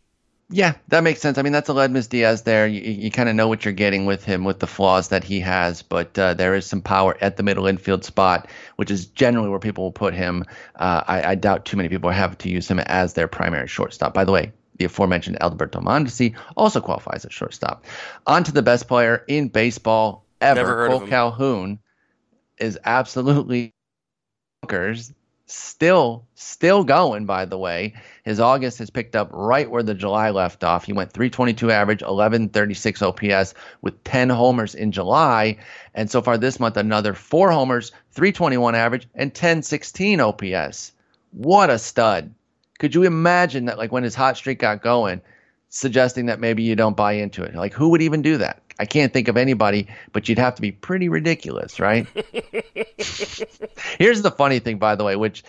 Yeah, 0.49 0.75
that 0.89 1.03
makes 1.03 1.21
sense. 1.21 1.39
I 1.39 1.43
mean, 1.43 1.53
that's 1.53 1.69
Aledmys 1.69 2.09
Diaz 2.09 2.43
there. 2.43 2.69
You, 2.69 2.81
you 2.81 3.11
kind 3.11 3.29
of 3.29 3.35
know 3.35 3.49
what 3.49 3.65
you're 3.65 3.75
getting 3.75 4.07
with 4.07 4.25
him 4.25 4.45
with 4.45 4.61
the 4.61 4.69
flaws 4.69 5.09
that 5.09 5.25
he 5.25 5.41
has, 5.41 5.83
but 5.83 6.17
uh, 6.17 6.35
there 6.35 6.55
is 6.55 6.67
some 6.67 6.81
power 6.81 7.17
at 7.21 7.37
the 7.37 7.43
middle 7.43 7.67
infield 7.67 8.05
spot, 8.05 8.49
which 8.77 8.93
is 8.93 9.07
generally 9.07 9.49
where 9.49 9.59
people 9.59 9.83
will 9.83 9.93
put 9.93 10.15
him. 10.15 10.45
Uh, 10.77 11.03
I, 11.07 11.31
I, 11.31 11.35
doubt 11.35 11.65
too 11.65 11.77
many 11.77 11.89
people 11.89 12.11
have 12.11 12.39
to 12.39 12.49
use 12.49 12.71
him 12.71 12.79
as 12.79 13.15
their 13.15 13.27
primary 13.27 13.67
shortstop. 13.67 14.15
By 14.15 14.25
the 14.25 14.31
way, 14.31 14.53
the 14.79 14.85
aforementioned 14.85 15.43
Alberto 15.43 15.81
Mondesi 15.81 16.37
also 16.57 16.81
qualifies 16.81 17.25
as 17.25 17.33
shortstop. 17.33 17.85
On 18.29 18.45
to 18.45 18.53
the 18.53 18.63
best 18.63 18.87
player 18.87 19.25
in 19.27 19.49
baseball 19.49 20.27
ever, 20.41 20.89
Kole 20.89 21.09
Calhoun, 21.09 21.81
is 22.59 22.79
absolutely 22.85 23.75
bonkers 24.65 25.13
still 25.47 26.27
still 26.35 26.83
going 26.85 27.25
by 27.25 27.45
the 27.45 27.57
way. 27.59 27.95
His 28.25 28.41
august 28.41 28.79
has 28.79 28.91
picked 28.91 29.15
up 29.15 29.29
right 29.33 29.71
where 29.71 29.83
the 29.83 29.95
july 29.95 30.31
left 30.31 30.65
off. 30.65 30.85
He 30.85 30.93
went 30.93 31.13
322 31.13 31.71
average 31.71 32.03
1136 32.03 33.03
ops 33.03 33.55
with 33.81 34.03
10 34.05 34.29
homers 34.29 34.75
in 34.75 34.91
july. 34.91 35.59
And 35.95 36.11
so 36.11 36.21
far 36.21 36.37
this 36.37 36.59
month 36.59 36.77
another 36.77 37.15
four 37.15 37.53
homers 37.53 37.93
321 38.13 38.75
average 38.75 39.09
and 39.15 39.31
1016 39.31 40.21
ops 40.21 40.93
what 41.31 41.71
a 41.71 41.79
stud. 41.79 42.35
Could 42.79 42.95
you 42.95 43.05
imagine 43.05 43.67
that 43.67 43.79
like 43.79 43.93
when 43.93 44.03
his 44.03 44.15
hot 44.15 44.37
streak 44.37 44.59
got 44.59 44.83
going 44.83 45.21
suggesting 45.77 46.27
that 46.27 46.41
maybe 46.41 46.63
you 46.63 46.75
don't 46.75 46.97
buy 46.97 47.13
into 47.13 47.43
it 47.43 47.55
like 47.55 47.73
who 47.73 47.89
would 47.89 48.03
even 48.03 48.23
do 48.23 48.37
that 48.37 48.63
I 48.79 48.85
can't 48.85 49.13
think 49.13 49.29
of 49.29 49.37
anybody, 49.37 49.89
but 50.13 50.29
you'd 50.29 50.39
have 50.39 50.55
to 50.57 50.63
be 50.63 50.71
pretty 50.71 51.09
ridiculous, 51.09 51.81
right? 51.81 52.07
Here's 53.99 54.23
the 54.23 54.35
funny 54.37 54.59
thing, 54.59 54.79
by 54.79 54.97
the 54.97 55.05
way, 55.05 55.17
which 55.17 55.45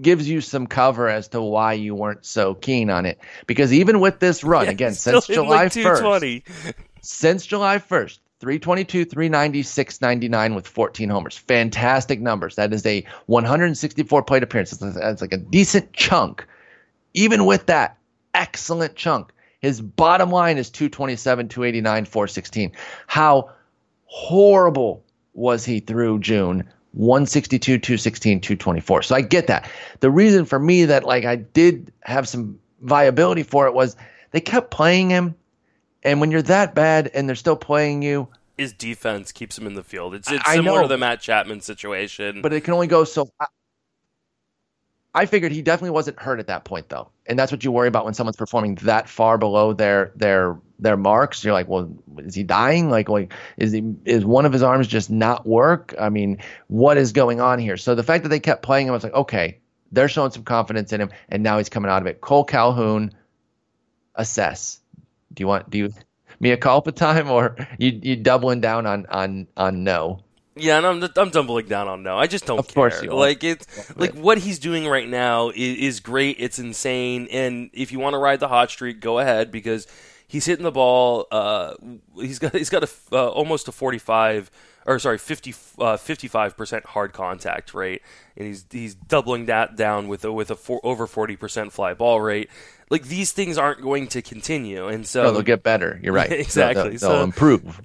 gives 0.00 0.28
you 0.28 0.40
some 0.40 0.66
cover 0.66 1.08
as 1.08 1.28
to 1.28 1.40
why 1.40 1.74
you 1.74 1.94
weren't 1.94 2.24
so 2.24 2.54
keen 2.54 2.90
on 2.90 3.06
it. 3.06 3.20
Because 3.46 3.72
even 3.72 4.00
with 4.00 4.18
this 4.18 4.42
run, 4.42 4.64
yeah, 4.64 4.72
again, 4.72 4.92
since 4.94 5.28
July 5.28 5.64
like 5.64 5.72
1st, 5.72 6.74
since 7.02 7.46
July 7.46 7.78
1st, 7.78 8.18
322, 8.40 9.04
390, 9.04 9.62
699 9.62 10.54
with 10.54 10.66
14 10.66 11.08
homers. 11.08 11.36
Fantastic 11.36 12.20
numbers. 12.20 12.56
That 12.56 12.72
is 12.72 12.84
a 12.84 13.04
164 13.26 14.22
plate 14.24 14.42
appearances. 14.42 14.78
That's 14.78 15.20
like 15.20 15.32
a 15.32 15.36
decent 15.36 15.92
chunk. 15.92 16.44
Even 17.14 17.44
with 17.44 17.66
that, 17.66 17.98
excellent 18.34 18.96
chunk. 18.96 19.32
His 19.60 19.80
bottom 19.80 20.30
line 20.30 20.58
is 20.58 20.70
227, 20.70 21.48
289, 21.48 22.04
416. 22.06 22.72
How 23.06 23.50
horrible 24.06 25.04
was 25.34 25.64
he 25.64 25.80
through 25.80 26.20
June? 26.20 26.64
162, 26.92 27.78
216, 27.78 28.40
224. 28.40 29.02
So 29.02 29.14
I 29.14 29.20
get 29.20 29.46
that. 29.46 29.70
The 30.00 30.10
reason 30.10 30.44
for 30.44 30.58
me 30.58 30.86
that 30.86 31.04
like 31.04 31.24
I 31.24 31.36
did 31.36 31.92
have 32.02 32.26
some 32.26 32.58
viability 32.80 33.42
for 33.42 33.66
it 33.66 33.74
was 33.74 33.96
they 34.32 34.40
kept 34.40 34.70
playing 34.70 35.10
him. 35.10 35.36
And 36.02 36.20
when 36.20 36.30
you're 36.30 36.42
that 36.42 36.74
bad 36.74 37.10
and 37.14 37.28
they're 37.28 37.36
still 37.36 37.56
playing 37.56 38.02
you, 38.02 38.28
his 38.56 38.72
defense 38.72 39.32
keeps 39.32 39.56
him 39.56 39.66
in 39.66 39.74
the 39.74 39.82
field. 39.82 40.14
It's, 40.14 40.30
it's 40.30 40.50
similar 40.50 40.78
know, 40.78 40.82
to 40.82 40.88
the 40.88 40.98
Matt 40.98 41.20
Chapman 41.20 41.60
situation. 41.60 42.42
But 42.42 42.52
it 42.52 42.62
can 42.62 42.74
only 42.74 42.88
go 42.88 43.04
so. 43.04 43.30
I 45.12 45.26
figured 45.26 45.50
he 45.50 45.62
definitely 45.62 45.90
wasn't 45.90 46.20
hurt 46.20 46.38
at 46.38 46.46
that 46.46 46.64
point 46.64 46.88
though. 46.88 47.10
And 47.26 47.38
that's 47.38 47.50
what 47.50 47.64
you 47.64 47.72
worry 47.72 47.88
about 47.88 48.04
when 48.04 48.14
someone's 48.14 48.36
performing 48.36 48.76
that 48.76 49.08
far 49.08 49.38
below 49.38 49.72
their 49.72 50.12
their 50.14 50.58
their 50.78 50.96
marks. 50.96 51.42
You're 51.44 51.52
like, 51.52 51.68
well, 51.68 51.92
is 52.18 52.34
he 52.34 52.44
dying? 52.44 52.90
Like, 52.90 53.08
like 53.08 53.32
is 53.56 53.72
he 53.72 53.82
is 54.04 54.24
one 54.24 54.46
of 54.46 54.52
his 54.52 54.62
arms 54.62 54.86
just 54.86 55.10
not 55.10 55.46
work? 55.46 55.94
I 55.98 56.10
mean, 56.10 56.38
what 56.68 56.96
is 56.96 57.12
going 57.12 57.40
on 57.40 57.58
here? 57.58 57.76
So 57.76 57.94
the 57.94 58.04
fact 58.04 58.22
that 58.22 58.28
they 58.28 58.40
kept 58.40 58.62
playing 58.62 58.86
him, 58.86 58.92
I 58.92 58.96
was 58.96 59.04
like, 59.04 59.14
okay, 59.14 59.58
they're 59.90 60.08
showing 60.08 60.30
some 60.30 60.44
confidence 60.44 60.92
in 60.92 61.00
him, 61.00 61.10
and 61.28 61.42
now 61.42 61.58
he's 61.58 61.68
coming 61.68 61.90
out 61.90 62.02
of 62.02 62.06
it. 62.06 62.20
Cole 62.20 62.44
Calhoun, 62.44 63.12
assess. 64.14 64.80
Do 65.32 65.42
you 65.42 65.48
want 65.48 65.70
do 65.70 65.78
you 65.78 65.92
me 66.38 66.52
a 66.52 66.56
culpa 66.56 66.92
time 66.92 67.30
or 67.30 67.56
you 67.78 67.98
you 68.02 68.16
doubling 68.16 68.60
down 68.60 68.86
on 68.86 69.06
on 69.06 69.48
on 69.56 69.82
no? 69.82 70.20
Yeah, 70.56 70.78
and 70.78 70.86
I'm 70.86 71.10
I'm 71.16 71.30
doubling 71.30 71.66
down 71.66 71.88
on 71.88 72.02
no. 72.02 72.18
I 72.18 72.26
just 72.26 72.44
don't 72.44 72.58
of 72.58 72.68
care. 72.68 72.90
Course 72.90 73.02
you 73.02 73.12
like 73.12 73.44
it's 73.44 73.96
like 73.96 74.14
what 74.14 74.38
he's 74.38 74.58
doing 74.58 74.86
right 74.86 75.08
now 75.08 75.50
is, 75.50 75.78
is 75.78 76.00
great. 76.00 76.36
It's 76.40 76.58
insane, 76.58 77.28
and 77.30 77.70
if 77.72 77.92
you 77.92 77.98
want 77.98 78.14
to 78.14 78.18
ride 78.18 78.40
the 78.40 78.48
hot 78.48 78.70
streak, 78.70 79.00
go 79.00 79.20
ahead 79.20 79.52
because 79.52 79.86
he's 80.26 80.46
hitting 80.46 80.64
the 80.64 80.72
ball. 80.72 81.26
Uh, 81.30 81.74
he's 82.16 82.38
got 82.38 82.54
he's 82.54 82.70
got 82.70 82.82
a 82.82 82.90
uh, 83.12 83.28
almost 83.28 83.68
a 83.68 83.72
45 83.72 84.50
or 84.86 84.98
sorry 84.98 85.18
50 85.18 85.50
uh, 85.50 85.96
55% 85.96 86.84
hard 86.84 87.12
contact 87.12 87.72
rate, 87.72 88.02
and 88.36 88.46
he's 88.46 88.64
he's 88.70 88.94
doubling 88.94 89.46
that 89.46 89.76
down 89.76 90.08
with 90.08 90.24
a 90.24 90.32
with 90.32 90.50
a 90.50 90.56
four, 90.56 90.80
over 90.82 91.06
40% 91.06 91.70
fly 91.70 91.94
ball 91.94 92.20
rate 92.20 92.50
like 92.90 93.04
these 93.04 93.30
things 93.30 93.56
aren't 93.56 93.80
going 93.80 94.08
to 94.08 94.20
continue, 94.20 94.88
and 94.88 95.06
so 95.06 95.22
no, 95.22 95.32
they'll 95.32 95.42
get 95.42 95.62
better. 95.62 95.98
You're 96.02 96.12
right. 96.12 96.30
exactly. 96.32 96.96
They'll, 96.96 96.98
they'll, 96.98 97.08
they'll 97.08 97.18
so, 97.18 97.24
improve. 97.24 97.80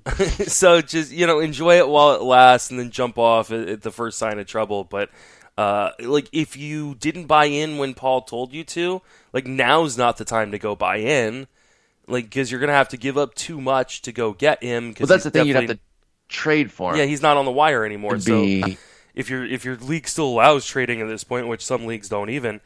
so 0.47 0.81
just 0.81 1.11
you 1.11 1.27
know, 1.27 1.39
enjoy 1.39 1.77
it 1.77 1.87
while 1.87 2.15
it 2.15 2.23
lasts, 2.23 2.71
and 2.71 2.79
then 2.79 2.89
jump 2.89 3.17
off 3.17 3.51
at, 3.51 3.69
at 3.69 3.81
the 3.83 3.91
first 3.91 4.17
sign 4.17 4.39
of 4.39 4.47
trouble. 4.47 4.83
But 4.83 5.11
uh, 5.57 5.91
like 5.99 6.27
if 6.33 6.57
you 6.57 6.95
didn't 6.95 7.27
buy 7.27 7.45
in 7.45 7.77
when 7.77 7.93
Paul 7.93 8.23
told 8.23 8.51
you 8.51 8.63
to, 8.65 9.01
like 9.31 9.45
now's 9.45 9.97
not 9.97 10.17
the 10.17 10.25
time 10.25 10.51
to 10.51 10.59
go 10.59 10.75
buy 10.75 10.97
in, 10.97 11.47
like 12.07 12.25
because 12.25 12.49
you're 12.49 12.59
gonna 12.59 12.73
have 12.73 12.89
to 12.89 12.97
give 12.97 13.17
up 13.17 13.35
too 13.35 13.61
much 13.61 14.01
to 14.03 14.11
go 14.11 14.33
get 14.33 14.63
him. 14.63 14.95
Well, 14.99 15.07
that's 15.07 15.23
the 15.23 15.31
thing. 15.31 15.47
You'd 15.47 15.55
have 15.55 15.67
to 15.67 15.79
trade 16.27 16.71
for 16.71 16.91
him. 16.91 16.97
Yeah, 16.97 17.05
he's 17.05 17.21
not 17.21 17.37
on 17.37 17.45
the 17.45 17.51
wire 17.51 17.85
anymore. 17.85 18.19
So 18.19 18.43
if 19.15 19.29
your 19.29 19.45
if 19.45 19.65
your 19.65 19.77
league 19.77 20.07
still 20.07 20.27
allows 20.27 20.65
trading 20.65 20.99
at 21.01 21.07
this 21.07 21.23
point, 21.23 21.47
which 21.47 21.63
some 21.63 21.85
leagues 21.85 22.09
don't 22.09 22.31
even, 22.31 22.59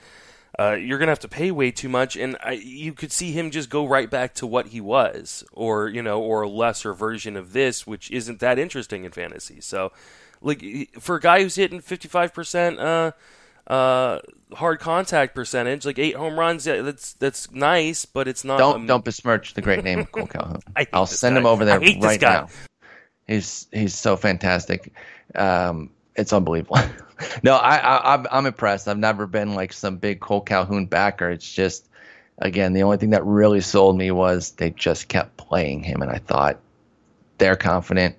uh, 0.60 0.74
you're 0.74 0.98
going 0.98 1.08
to 1.08 1.12
have 1.12 1.20
to 1.20 1.30
pay 1.30 1.52
way 1.52 1.72
too 1.72 1.88
much, 1.88 2.18
and 2.18 2.36
I, 2.44 2.52
you 2.52 2.92
could 2.92 3.14
see 3.14 3.32
him 3.32 3.50
just 3.50 3.70
go 3.70 3.88
right 3.88 4.10
back 4.10 4.34
to 4.36 4.48
what 4.48 4.68
he 4.68 4.82
was, 4.82 5.46
or 5.54 5.88
you 5.88 6.04
know, 6.04 6.22
or 6.22 6.42
a 6.42 6.50
lesser 6.50 6.94
version 6.94 7.38
of 7.38 7.54
this, 7.54 7.88
which 7.88 8.12
isn't 8.12 8.42
that 8.42 8.60
interesting 8.60 9.06
in 9.06 9.12
fantasy. 9.12 9.62
So, 9.62 9.94
like 10.42 10.62
for 11.00 11.16
a 11.16 11.22
guy 11.22 11.44
who's 11.44 11.56
hitting 11.56 11.80
55 11.80 12.34
percent 12.34 12.78
uh, 12.78 13.12
uh, 13.68 14.20
hard 14.52 14.82
contact 14.82 15.34
percentage, 15.34 15.86
like 15.86 15.98
eight 15.98 16.18
home 16.18 16.38
runs, 16.38 16.68
yeah, 16.68 16.82
that's 16.82 17.14
that's 17.14 17.50
nice, 17.52 18.04
but 18.04 18.28
it's 18.28 18.44
not. 18.44 18.58
Don't 18.58 18.76
um, 18.76 18.86
don't 18.86 19.06
besmirch 19.06 19.54
the 19.54 19.62
great 19.62 19.86
name 19.86 20.00
of 20.00 20.12
Cole 20.12 20.28
Calhoun. 20.28 20.60
I'll 20.92 21.06
send 21.06 21.36
guy. 21.36 21.40
him 21.40 21.46
over 21.46 21.64
there 21.64 21.80
right 21.80 22.22
now. 22.22 22.50
He's 23.26 23.66
he's 23.72 23.94
so 23.94 24.18
fantastic. 24.18 24.92
Um, 25.36 25.92
it's 26.20 26.34
unbelievable. 26.34 26.78
no, 27.44 27.56
I, 27.56 27.78
I 27.78 28.14
I'm, 28.14 28.28
I'm 28.32 28.46
impressed. 28.46 28.88
I've 28.88 28.98
never 28.98 29.28
been 29.28 29.56
like 29.56 29.74
some 29.74 29.98
big 29.98 30.20
Cole 30.20 30.42
Calhoun 30.42 30.86
backer. 30.86 31.30
It's 31.30 31.52
just 31.52 31.88
again 32.38 32.74
the 32.74 32.84
only 32.84 32.98
thing 32.98 33.12
that 33.12 33.26
really 33.26 33.62
sold 33.62 33.98
me 33.98 34.12
was 34.12 34.52
they 34.52 34.72
just 34.72 35.08
kept 35.08 35.38
playing 35.38 35.84
him, 35.84 36.02
and 36.02 36.12
I 36.12 36.18
thought 36.20 36.60
they're 37.38 37.56
confident 37.56 38.16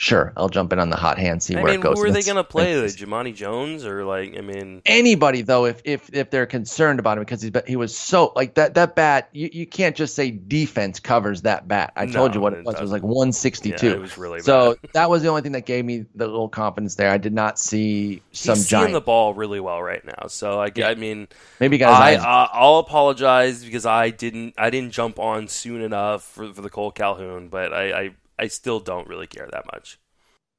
sure, 0.00 0.32
I'll 0.34 0.48
jump 0.48 0.72
in 0.72 0.78
on 0.78 0.88
the 0.88 0.96
hot 0.96 1.18
hand, 1.18 1.42
see 1.42 1.54
I 1.54 1.62
where 1.62 1.72
mean, 1.72 1.80
it 1.80 1.82
goes. 1.82 1.98
Who 1.98 2.04
are 2.04 2.10
they 2.10 2.22
going 2.22 2.36
to 2.36 2.44
play? 2.44 2.80
Like 2.80 2.96
Jahmai 2.96 3.34
Jones 3.34 3.84
or 3.84 4.04
like 4.04 4.36
I 4.36 4.40
mean 4.40 4.80
anybody 4.86 5.42
though? 5.42 5.66
If 5.66 5.82
if 5.84 6.12
if 6.14 6.30
they're 6.30 6.46
concerned 6.46 6.98
about 6.98 7.18
him 7.18 7.24
because 7.24 7.42
he's 7.42 7.52
he 7.66 7.76
was 7.76 7.96
so 7.96 8.32
like 8.34 8.54
that 8.54 8.74
that 8.74 8.96
bat 8.96 9.28
you, 9.32 9.50
you 9.52 9.66
can't 9.66 9.94
just 9.94 10.14
say 10.14 10.30
defense 10.30 11.00
covers 11.00 11.42
that 11.42 11.68
bat. 11.68 11.92
I 11.96 12.06
no, 12.06 12.12
told 12.12 12.34
you 12.34 12.40
what 12.40 12.54
it 12.54 12.64
was. 12.64 12.76
It 12.76 12.80
was 12.80 12.92
like 12.92 13.02
162. 13.02 13.86
Yeah, 13.86 13.92
it 13.92 14.00
was 14.00 14.16
really 14.16 14.40
so 14.40 14.76
that 14.94 15.10
was 15.10 15.22
the 15.22 15.28
only 15.28 15.42
thing 15.42 15.52
that 15.52 15.66
gave 15.66 15.84
me 15.84 16.06
the 16.14 16.26
little 16.26 16.48
confidence 16.48 16.94
there. 16.94 17.10
I 17.10 17.18
did 17.18 17.34
not 17.34 17.58
see 17.58 18.22
some 18.32 18.56
he's 18.56 18.68
giant. 18.68 18.86
seeing 18.86 18.94
the 18.94 19.02
ball 19.02 19.34
really 19.34 19.60
well 19.60 19.82
right 19.82 20.04
now. 20.04 20.28
So 20.28 20.60
I, 20.60 20.72
yeah. 20.74 20.88
I 20.88 20.94
mean 20.94 21.28
maybe 21.60 21.76
guys. 21.76 22.18
I, 22.18 22.22
uh, 22.24 22.48
I'll 22.52 22.78
apologize 22.78 23.62
because 23.64 23.84
I 23.84 24.08
didn't 24.08 24.54
I 24.56 24.70
didn't 24.70 24.92
jump 24.92 25.18
on 25.18 25.48
soon 25.48 25.82
enough 25.82 26.22
for, 26.22 26.54
for 26.54 26.62
the 26.62 26.70
Cole 26.70 26.90
Calhoun, 26.90 27.48
but 27.48 27.74
I, 27.74 28.00
I 28.00 28.10
I 28.40 28.48
still 28.48 28.80
don't 28.80 29.06
really 29.06 29.26
care 29.26 29.48
that 29.52 29.66
much. 29.66 29.98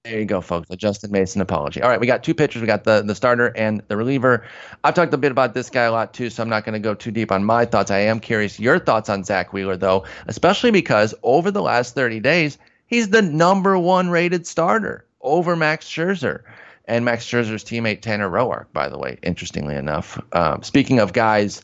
There 0.04 0.20
you 0.20 0.26
go, 0.26 0.40
folks. 0.42 0.70
A 0.70 0.76
Justin 0.76 1.12
Mason 1.12 1.42
apology. 1.42 1.82
All 1.82 1.90
right, 1.90 2.00
we 2.00 2.08
got 2.08 2.24
two 2.24 2.34
pitchers. 2.34 2.62
We 2.62 2.68
got 2.68 2.84
the 2.84 3.02
the 3.02 3.16
starter 3.16 3.48
and 3.56 3.82
the 3.88 3.98
reliever. 3.98 4.46
I've 4.84 4.94
talked 4.94 5.14
a 5.14 5.18
bit 5.18 5.32
about 5.32 5.54
this 5.54 5.70
guy 5.70 5.84
a 5.84 5.92
lot 5.92 6.14
too, 6.14 6.30
so 6.30 6.44
I'm 6.44 6.50
not 6.50 6.64
going 6.64 6.74
to 6.74 6.80
go 6.80 6.94
too 6.94 7.12
deep 7.12 7.32
on 7.32 7.44
my 7.44 7.66
thoughts. 7.66 7.92
I 7.92 8.00
am 8.00 8.20
curious 8.20 8.60
your 8.60 8.80
thoughts 8.80 9.10
on 9.10 9.24
Zack 9.24 9.52
Wheeler, 9.52 9.78
though, 9.78 10.06
especially 10.28 10.72
because 10.72 11.14
over 11.24 11.52
the 11.52 11.62
last 11.62 11.94
30 11.96 12.20
days, 12.20 12.58
he's 12.88 13.10
the 13.10 13.22
number 13.22 13.78
one 13.78 14.10
rated 14.10 14.46
starter 14.46 15.06
over 15.22 15.56
Max 15.56 15.88
Scherzer 15.88 16.42
and 16.86 17.06
Max 17.06 17.26
Scherzer's 17.26 17.64
teammate 17.64 18.02
Tanner 18.02 18.30
Roark. 18.30 18.66
By 18.74 18.90
the 18.90 18.98
way, 18.98 19.18
interestingly 19.22 19.76
enough, 19.76 20.20
um, 20.34 20.64
speaking 20.64 21.00
of 21.00 21.14
guys 21.14 21.62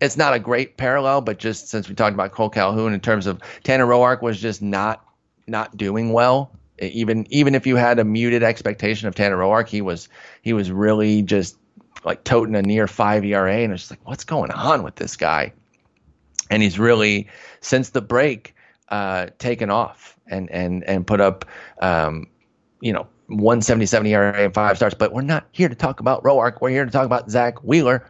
it's 0.00 0.16
not 0.16 0.34
a 0.34 0.38
great 0.38 0.76
parallel, 0.76 1.20
but 1.20 1.38
just 1.38 1.68
since 1.68 1.88
we 1.88 1.94
talked 1.94 2.14
about 2.14 2.32
Cole 2.32 2.50
Calhoun 2.50 2.92
in 2.92 3.00
terms 3.00 3.26
of 3.26 3.40
Tanner 3.64 3.86
Roark 3.86 4.22
was 4.22 4.40
just 4.40 4.62
not 4.62 5.04
not 5.46 5.76
doing 5.76 6.12
well 6.12 6.52
even 6.80 7.26
even 7.30 7.54
if 7.54 7.66
you 7.66 7.76
had 7.76 7.98
a 7.98 8.04
muted 8.04 8.42
expectation 8.42 9.08
of 9.08 9.14
Tanner 9.14 9.36
Roark, 9.36 9.68
he 9.68 9.80
was 9.80 10.08
he 10.42 10.52
was 10.52 10.70
really 10.70 11.22
just 11.22 11.56
like 12.04 12.24
toting 12.24 12.54
a 12.54 12.62
near 12.62 12.86
five 12.86 13.24
ERA, 13.24 13.58
and 13.58 13.72
it's 13.72 13.90
like, 13.90 14.00
what's 14.04 14.24
going 14.24 14.50
on 14.50 14.82
with 14.82 14.96
this 14.96 15.16
guy? 15.16 15.52
And 16.50 16.62
he's 16.62 16.78
really 16.78 17.28
since 17.60 17.90
the 17.90 18.00
break 18.00 18.54
uh, 18.88 19.28
taken 19.38 19.70
off 19.70 20.18
and 20.26 20.50
and 20.50 20.84
and 20.84 21.06
put 21.06 21.20
up, 21.20 21.44
um, 21.80 22.26
you 22.80 22.92
know, 22.92 23.06
177 23.26 24.06
ERA 24.06 24.44
and 24.44 24.54
five 24.54 24.76
starts. 24.76 24.94
But 24.94 25.12
we're 25.12 25.22
not 25.22 25.46
here 25.52 25.68
to 25.68 25.74
talk 25.74 26.00
about 26.00 26.22
Roark. 26.22 26.60
We're 26.60 26.70
here 26.70 26.84
to 26.84 26.90
talk 26.90 27.06
about 27.06 27.30
Zack 27.30 27.62
Wheeler. 27.64 28.08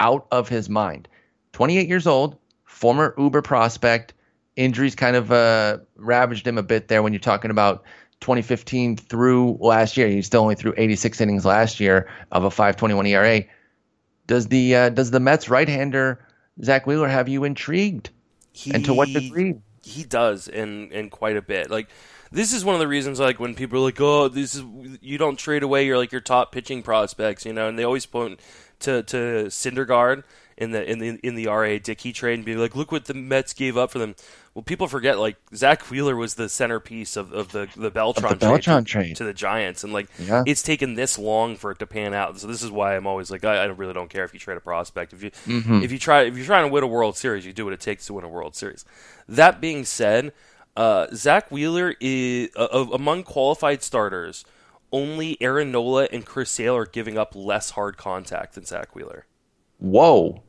out 0.00 0.26
of 0.30 0.48
his 0.48 0.68
mind. 0.68 1.08
28 1.54 1.88
years 1.88 2.06
old, 2.06 2.36
former 2.64 3.14
Uber 3.16 3.40
prospect. 3.40 4.12
Injuries 4.56 4.94
kind 4.96 5.16
of 5.16 5.30
uh, 5.30 5.78
ravaged 5.96 6.46
him 6.46 6.58
a 6.58 6.62
bit 6.62 6.88
there 6.88 7.02
when 7.02 7.12
you're 7.12 7.20
talking 7.20 7.50
about 7.50 7.84
2015 8.20 8.96
through 8.96 9.56
last 9.60 9.96
year. 9.96 10.08
He 10.08 10.20
still 10.22 10.42
only 10.42 10.56
threw 10.56 10.74
86 10.76 11.20
innings 11.20 11.44
last 11.44 11.78
year 11.78 12.10
of 12.32 12.42
a 12.44 12.48
5.21 12.48 13.08
ERA. 13.08 13.44
Does 14.26 14.48
the 14.48 14.74
uh, 14.74 14.88
does 14.88 15.10
the 15.12 15.20
Mets 15.20 15.48
right-hander 15.48 16.26
Zack 16.62 16.86
Wheeler 16.86 17.08
have 17.08 17.28
you 17.28 17.44
intrigued? 17.44 18.10
He, 18.52 18.72
and 18.72 18.84
to 18.86 18.94
what 18.94 19.08
degree? 19.08 19.54
He 19.82 20.02
does, 20.02 20.48
and 20.48 20.90
and 20.92 21.10
quite 21.10 21.36
a 21.36 21.42
bit. 21.42 21.70
Like 21.70 21.88
this 22.32 22.52
is 22.54 22.64
one 22.64 22.74
of 22.74 22.80
the 22.80 22.88
reasons 22.88 23.20
like 23.20 23.38
when 23.38 23.54
people 23.54 23.78
are 23.78 23.82
like, 23.82 24.00
"Oh, 24.00 24.28
this 24.28 24.54
is 24.54 24.64
you 25.02 25.18
don't 25.18 25.38
trade 25.38 25.62
away 25.62 25.84
your 25.84 25.98
like 25.98 26.10
your 26.10 26.22
top 26.22 26.52
pitching 26.52 26.82
prospects," 26.82 27.44
you 27.44 27.52
know, 27.52 27.68
and 27.68 27.78
they 27.78 27.84
always 27.84 28.06
point 28.06 28.40
to 28.80 29.02
to 29.02 29.44
Syndergaard 29.48 30.24
in 30.56 30.70
the 30.70 30.88
in 30.90 30.98
the 30.98 31.18
in 31.22 31.34
the 31.34 31.46
R.A. 31.46 31.78
Dickey 31.78 32.12
trade 32.12 32.34
and 32.34 32.44
be 32.44 32.54
like, 32.56 32.76
"Look 32.76 32.92
what 32.92 33.06
the 33.06 33.14
Mets 33.14 33.52
gave 33.52 33.76
up 33.76 33.90
for 33.90 33.98
them." 33.98 34.14
Well, 34.54 34.62
people 34.62 34.86
forget 34.86 35.18
like 35.18 35.36
Zack 35.54 35.90
Wheeler 35.90 36.14
was 36.14 36.34
the 36.34 36.48
centerpiece 36.48 37.16
of, 37.16 37.32
of 37.32 37.50
the 37.50 37.68
the 37.76 37.90
Beltran, 37.90 38.30
the 38.30 38.36
Beltran 38.36 38.84
trade, 38.84 39.06
trade, 39.06 39.16
to, 39.16 39.24
the 39.24 39.34
Giants, 39.34 39.82
and 39.82 39.92
like 39.92 40.06
yeah. 40.18 40.44
it's 40.46 40.62
taken 40.62 40.94
this 40.94 41.18
long 41.18 41.56
for 41.56 41.72
it 41.72 41.80
to 41.80 41.86
pan 41.86 42.14
out. 42.14 42.38
So 42.38 42.46
this 42.46 42.62
is 42.62 42.70
why 42.70 42.96
I'm 42.96 43.06
always 43.06 43.30
like, 43.30 43.44
I, 43.44 43.56
I 43.56 43.64
really 43.66 43.94
don't 43.94 44.10
care 44.10 44.24
if 44.24 44.32
you 44.32 44.38
trade 44.38 44.56
a 44.56 44.60
prospect. 44.60 45.12
If 45.12 45.24
you 45.24 45.30
mm-hmm. 45.30 45.82
if 45.82 45.90
you 45.90 45.98
try 45.98 46.22
if 46.22 46.36
you're 46.36 46.46
trying 46.46 46.66
to 46.68 46.72
win 46.72 46.84
a 46.84 46.86
World 46.86 47.16
Series, 47.16 47.44
you 47.44 47.52
do 47.52 47.64
what 47.64 47.74
it 47.74 47.80
takes 47.80 48.06
to 48.06 48.14
win 48.14 48.24
a 48.24 48.28
World 48.28 48.54
Series. 48.54 48.84
That 49.28 49.60
being 49.60 49.84
said, 49.84 50.32
uh, 50.76 51.08
Zack 51.14 51.50
Wheeler 51.50 51.96
is 52.00 52.50
uh, 52.56 52.86
among 52.92 53.24
qualified 53.24 53.82
starters. 53.82 54.44
Only 54.92 55.36
Aaron 55.42 55.72
Nola 55.72 56.06
and 56.12 56.24
Chris 56.24 56.52
Sale 56.52 56.76
are 56.76 56.86
giving 56.86 57.18
up 57.18 57.34
less 57.34 57.70
hard 57.70 57.96
contact 57.96 58.54
than 58.54 58.64
Zack 58.64 58.94
Wheeler. 58.94 59.26
Whoa. 59.78 60.42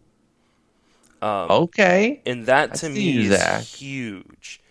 Um, 1.22 1.50
okay. 1.50 2.22
And 2.26 2.46
that 2.46 2.76
to 2.76 2.90
me 2.90 3.28
that. 3.28 3.62
is 3.62 3.74
huge. 3.74 4.62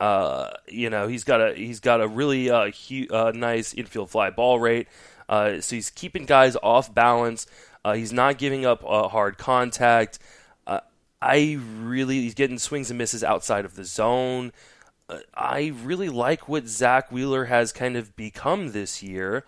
Uh, 0.00 0.50
you 0.66 0.88
know, 0.88 1.08
he's 1.08 1.24
got 1.24 1.40
a 1.40 1.54
he's 1.54 1.80
got 1.80 2.00
a 2.00 2.08
really 2.08 2.50
uh, 2.50 2.70
hu- 2.70 3.06
uh, 3.10 3.32
nice 3.34 3.74
infield 3.74 4.10
fly 4.10 4.30
ball 4.30 4.58
rate. 4.58 4.88
Uh, 5.28 5.60
so 5.60 5.76
he's 5.76 5.90
keeping 5.90 6.24
guys 6.24 6.56
off 6.62 6.92
balance. 6.92 7.46
Uh, 7.84 7.92
he's 7.92 8.12
not 8.12 8.38
giving 8.38 8.66
up 8.66 8.82
uh, 8.86 9.08
hard 9.08 9.38
contact. 9.38 10.18
Uh, 10.66 10.80
I 11.20 11.58
really 11.80 12.22
he's 12.22 12.34
getting 12.34 12.58
swings 12.58 12.90
and 12.90 12.98
misses 12.98 13.22
outside 13.22 13.64
of 13.64 13.76
the 13.76 13.84
zone. 13.84 14.52
Uh, 15.08 15.18
I 15.34 15.72
really 15.82 16.08
like 16.08 16.48
what 16.48 16.66
Zack 16.66 17.12
Wheeler 17.12 17.44
has 17.44 17.72
kind 17.72 17.96
of 17.96 18.16
become 18.16 18.72
this 18.72 19.02
year, 19.02 19.44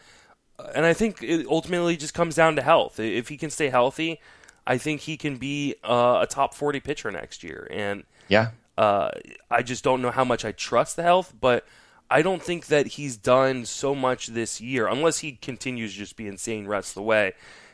and 0.74 0.84
I 0.84 0.92
think 0.92 1.22
it 1.22 1.46
ultimately 1.48 1.96
just 1.96 2.14
comes 2.14 2.36
down 2.36 2.56
to 2.56 2.62
health. 2.62 3.00
If 3.00 3.28
he 3.28 3.36
can 3.36 3.50
stay 3.50 3.70
healthy, 3.70 4.20
I 4.66 4.78
think 4.78 5.02
he 5.02 5.16
can 5.16 5.36
be 5.36 5.76
uh, 5.82 6.20
a 6.22 6.26
top 6.26 6.54
forty 6.54 6.80
pitcher 6.80 7.10
next 7.10 7.42
year. 7.42 7.66
And 7.70 8.04
Yeah. 8.28 8.50
uh, 8.78 9.10
I 9.50 9.62
just 9.62 9.82
don't 9.84 10.02
know 10.02 10.10
how 10.10 10.24
much 10.24 10.44
I 10.44 10.52
trust 10.52 10.96
the 10.96 11.02
health, 11.02 11.34
but 11.40 11.66
I 12.10 12.22
don't 12.22 12.42
think 12.42 12.66
that 12.66 12.86
he's 12.88 13.16
done 13.16 13.64
so 13.64 13.94
much 13.94 14.28
this 14.28 14.60
year, 14.60 14.86
unless 14.86 15.18
he 15.18 15.32
continues 15.32 15.92
to 15.94 15.98
just 15.98 16.16
be 16.16 16.26
insane 16.26 16.66
rest 16.66 16.90
of 16.90 16.94
the 16.96 17.02
way, 17.02 17.32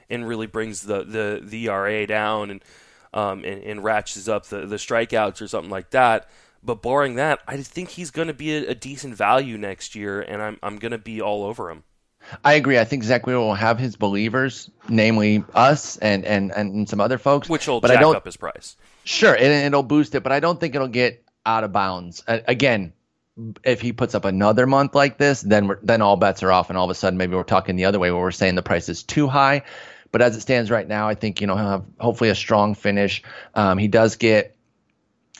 and 0.08 0.26
really 0.28 0.46
brings 0.46 0.82
the 0.82 1.04
the, 1.04 1.40
the 1.42 1.68
ERA 1.68 2.06
down 2.06 2.50
and, 2.50 2.64
um, 3.12 3.44
and 3.44 3.62
and 3.62 3.84
ratchets 3.84 4.28
up 4.28 4.46
the 4.46 4.64
the 4.66 4.76
strikeouts 4.76 5.42
or 5.42 5.48
something 5.48 5.70
like 5.70 5.90
that. 5.90 6.28
But 6.62 6.82
barring 6.82 7.14
that, 7.16 7.40
I 7.46 7.56
think 7.58 7.90
he's 7.90 8.10
going 8.10 8.28
to 8.28 8.34
be 8.34 8.56
a, 8.56 8.70
a 8.70 8.74
decent 8.74 9.14
value 9.14 9.58
next 9.58 9.94
year, 9.94 10.20
and 10.20 10.40
I'm 10.42 10.58
I'm 10.62 10.78
going 10.78 10.92
to 10.92 10.98
be 10.98 11.20
all 11.20 11.44
over 11.44 11.70
him. 11.70 11.84
I 12.44 12.54
agree. 12.54 12.78
I 12.78 12.84
think 12.84 13.04
Zack 13.04 13.26
Wheeler 13.26 13.40
will 13.40 13.54
have 13.54 13.78
his 13.78 13.96
believers, 13.96 14.70
namely 14.88 15.44
us 15.54 15.96
and 15.98 16.24
and 16.24 16.50
and 16.50 16.88
some 16.88 17.00
other 17.00 17.18
folks. 17.18 17.48
Which 17.48 17.66
will 17.66 17.80
but 17.80 17.90
I 17.90 17.94
jack 17.94 18.02
don't. 18.02 18.16
up 18.16 18.24
his 18.24 18.36
price. 18.36 18.76
Sure, 19.04 19.34
it, 19.34 19.50
it'll 19.50 19.82
boost 19.82 20.14
it, 20.14 20.22
but 20.22 20.32
I 20.32 20.40
don't 20.40 20.60
think 20.60 20.74
it'll 20.74 20.88
get 20.88 21.24
out 21.46 21.64
of 21.64 21.72
bounds. 21.72 22.22
Uh, 22.26 22.40
again, 22.46 22.92
if 23.64 23.80
he 23.80 23.92
puts 23.92 24.14
up 24.14 24.24
another 24.24 24.66
month 24.66 24.94
like 24.94 25.16
this, 25.18 25.40
then 25.40 25.68
we're, 25.68 25.78
then 25.82 26.02
all 26.02 26.16
bets 26.16 26.42
are 26.42 26.52
off, 26.52 26.68
and 26.68 26.78
all 26.78 26.84
of 26.84 26.90
a 26.90 26.94
sudden 26.94 27.16
maybe 27.16 27.34
we're 27.34 27.42
talking 27.44 27.76
the 27.76 27.86
other 27.86 27.98
way 27.98 28.10
where 28.10 28.20
we're 28.20 28.30
saying 28.30 28.54
the 28.54 28.62
price 28.62 28.88
is 28.88 29.02
too 29.02 29.28
high. 29.28 29.62
But 30.10 30.22
as 30.22 30.36
it 30.36 30.40
stands 30.40 30.70
right 30.70 30.86
now, 30.86 31.08
I 31.08 31.14
think 31.14 31.40
you 31.40 31.46
know 31.46 31.56
he'll 31.56 31.68
have 31.68 31.84
hopefully 31.98 32.30
a 32.30 32.34
strong 32.34 32.74
finish. 32.74 33.22
Um, 33.54 33.78
he 33.78 33.88
does 33.88 34.16
get. 34.16 34.56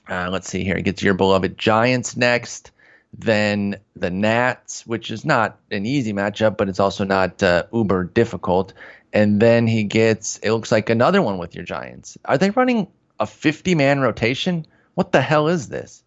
Uh, 0.08 0.30
let's 0.30 0.48
see 0.48 0.64
here. 0.64 0.76
He 0.76 0.82
gets 0.82 1.02
your 1.02 1.14
beloved 1.14 1.58
Giants 1.58 2.16
next, 2.16 2.70
then 3.12 3.76
the 3.96 4.10
Nats, 4.10 4.86
which 4.86 5.10
is 5.10 5.24
not 5.24 5.58
an 5.70 5.86
easy 5.86 6.12
matchup, 6.12 6.56
but 6.56 6.68
it's 6.68 6.80
also 6.80 7.04
not 7.04 7.42
uh, 7.42 7.64
uber 7.72 8.04
difficult. 8.04 8.72
And 9.12 9.40
then 9.40 9.66
he 9.66 9.84
gets. 9.84 10.38
It 10.38 10.52
looks 10.52 10.70
like 10.70 10.90
another 10.90 11.22
one 11.22 11.38
with 11.38 11.54
your 11.54 11.64
Giants. 11.64 12.18
Are 12.26 12.38
they 12.38 12.50
running 12.50 12.88
a 13.18 13.26
50 13.26 13.74
man 13.74 14.00
rotation? 14.00 14.66
What 14.94 15.12
the 15.12 15.22
hell 15.22 15.48
is 15.48 15.68
this? 15.68 16.02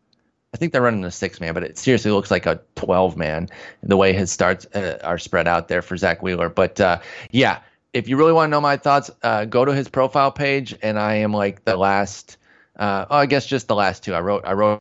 I 0.53 0.57
think 0.57 0.73
they're 0.73 0.81
running 0.81 1.05
a 1.05 1.11
six 1.11 1.39
man, 1.39 1.53
but 1.53 1.63
it 1.63 1.77
seriously 1.77 2.11
looks 2.11 2.29
like 2.29 2.45
a 2.45 2.61
12 2.75 3.15
man 3.15 3.47
the 3.83 3.95
way 3.95 4.11
his 4.11 4.31
starts 4.31 4.65
uh, 4.75 4.99
are 5.03 5.17
spread 5.17 5.47
out 5.47 5.69
there 5.69 5.81
for 5.81 5.95
Zack 5.95 6.21
Wheeler. 6.21 6.49
But 6.49 6.79
uh, 6.81 6.99
yeah, 7.31 7.61
if 7.93 8.09
you 8.09 8.17
really 8.17 8.33
want 8.33 8.49
to 8.49 8.51
know 8.51 8.61
my 8.61 8.77
thoughts, 8.77 9.09
uh, 9.23 9.45
go 9.45 9.63
to 9.65 9.73
his 9.73 9.87
profile 9.87 10.31
page, 10.31 10.75
and 10.81 10.99
I 10.99 11.15
am 11.15 11.33
like 11.33 11.63
the 11.65 11.77
last. 11.77 12.37
Uh, 12.77 13.05
oh, 13.09 13.17
I 13.17 13.25
guess 13.25 13.45
just 13.45 13.67
the 13.67 13.75
last 13.75 14.03
two. 14.03 14.13
I 14.13 14.19
wrote. 14.19 14.43
I 14.45 14.53
wrote, 14.53 14.79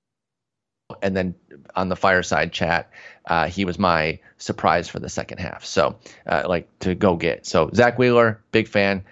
and 1.02 1.16
then 1.16 1.34
on 1.74 1.88
the 1.88 1.96
fireside 1.96 2.52
chat, 2.52 2.90
uh, 3.26 3.46
he 3.46 3.64
was 3.64 3.78
my 3.78 4.18
surprise 4.38 4.88
for 4.88 4.98
the 4.98 5.08
second 5.08 5.38
half. 5.38 5.64
So, 5.64 5.98
uh, 6.26 6.44
like 6.46 6.68
to 6.80 6.94
go 6.94 7.16
get. 7.16 7.46
So 7.46 7.70
Zack 7.74 7.98
Wheeler, 7.98 8.40
big 8.52 8.68
fan. 8.68 9.04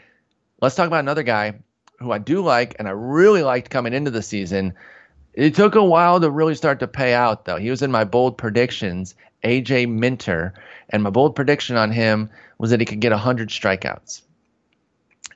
Let's 0.61 0.75
talk 0.75 0.87
about 0.87 1.01
another 1.01 1.23
guy 1.23 1.55
who 1.99 2.13
I 2.13 2.19
do 2.19 2.43
like, 2.43 2.77
and 2.79 2.89
I 2.89 2.93
really 2.93 3.43
liked 3.43 3.71
coming 3.71 3.93
into 3.93 4.11
the 4.11 4.23
season. 4.23 4.75
It 5.35 5.55
took 5.55 5.75
a 5.75 5.85
while 5.85 6.21
to 6.21 6.31
really 6.31 6.55
start 6.55 6.81
to 6.81 6.89
pay 6.89 7.15
out, 7.15 7.45
though. 7.45 7.57
He 7.57 7.71
was 7.71 7.83
in 7.83 7.91
my 7.91 8.05
bold 8.05 8.39
predictions, 8.39 9.15
AJ 9.45 9.89
Minter, 9.89 10.55
and 10.91 11.03
my 11.03 11.11
bold 11.11 11.37
prediction 11.37 11.77
on 11.77 11.93
him 11.93 12.31
was 12.59 12.71
that 12.71 12.81
he 12.81 12.87
could 12.87 13.01
get 13.01 13.13
100 13.13 13.51
strikeouts 13.51 14.23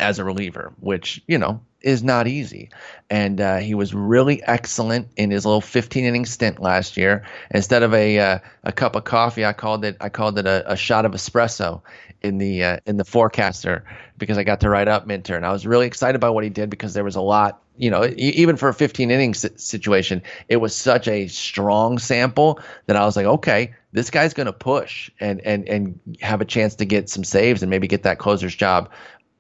as 0.01 0.19
a 0.19 0.25
reliever, 0.25 0.73
which, 0.81 1.23
you 1.27 1.39
know, 1.39 1.61
is 1.83 2.03
not 2.03 2.27
easy. 2.27 2.71
And 3.11 3.41
uh, 3.41 3.59
he 3.59 3.75
was 3.75 3.95
really 3.95 4.43
excellent 4.45 5.09
in 5.17 5.31
his 5.31 5.45
little 5.45 5.61
15 5.61 6.05
inning 6.05 6.27
stint 6.27 6.61
last 6.61 6.97
year. 6.97 7.25
Instead 7.51 7.83
of 7.83 7.93
a 7.95 8.19
uh, 8.19 8.39
a 8.65 8.73
cup 8.73 8.97
of 8.97 9.05
coffee, 9.05 9.45
I 9.45 9.53
called 9.53 9.85
it 9.85 9.97
I 10.01 10.09
called 10.09 10.39
it 10.39 10.47
a, 10.47 10.71
a 10.71 10.77
shot 10.77 11.05
of 11.05 11.13
espresso 11.13 11.83
in 12.23 12.39
the 12.39 12.65
uh, 12.65 12.77
in 12.87 12.97
the 12.97 13.05
forecaster 13.05 13.85
because 14.19 14.39
I 14.39 14.45
got 14.45 14.61
to 14.61 14.71
write 14.71 14.89
up 14.89 15.07
Minter, 15.07 15.37
and 15.37 15.45
I 15.45 15.53
was 15.53 15.67
really 15.67 15.87
excited 15.87 16.21
by 16.21 16.31
what 16.31 16.45
he 16.45 16.51
did 16.51 16.71
because 16.71 16.95
there 16.95 17.05
was 17.05 17.17
a 17.17 17.21
lot. 17.21 17.61
You 17.77 17.91
know, 17.91 18.07
even 18.17 18.57
for 18.57 18.69
a 18.69 18.75
15 18.75 19.11
inning 19.11 19.33
situation, 19.33 20.23
it 20.49 20.57
was 20.59 20.77
such 20.77 21.09
a 21.09 21.27
strong 21.29 21.99
sample 21.99 22.61
that 22.87 22.97
I 22.97 23.05
was 23.07 23.17
like, 23.17 23.25
okay, 23.25 23.73
this 23.93 24.11
guy's 24.11 24.35
going 24.35 24.47
to 24.47 24.53
push 24.53 25.11
and 25.21 25.41
and 25.41 25.69
and 25.69 25.99
have 26.21 26.41
a 26.41 26.45
chance 26.45 26.75
to 26.77 26.85
get 26.85 27.09
some 27.09 27.25
saves 27.25 27.63
and 27.63 27.71
maybe 27.71 27.89
get 27.89 28.03
that 28.03 28.19
closer's 28.19 28.55
job 28.55 28.91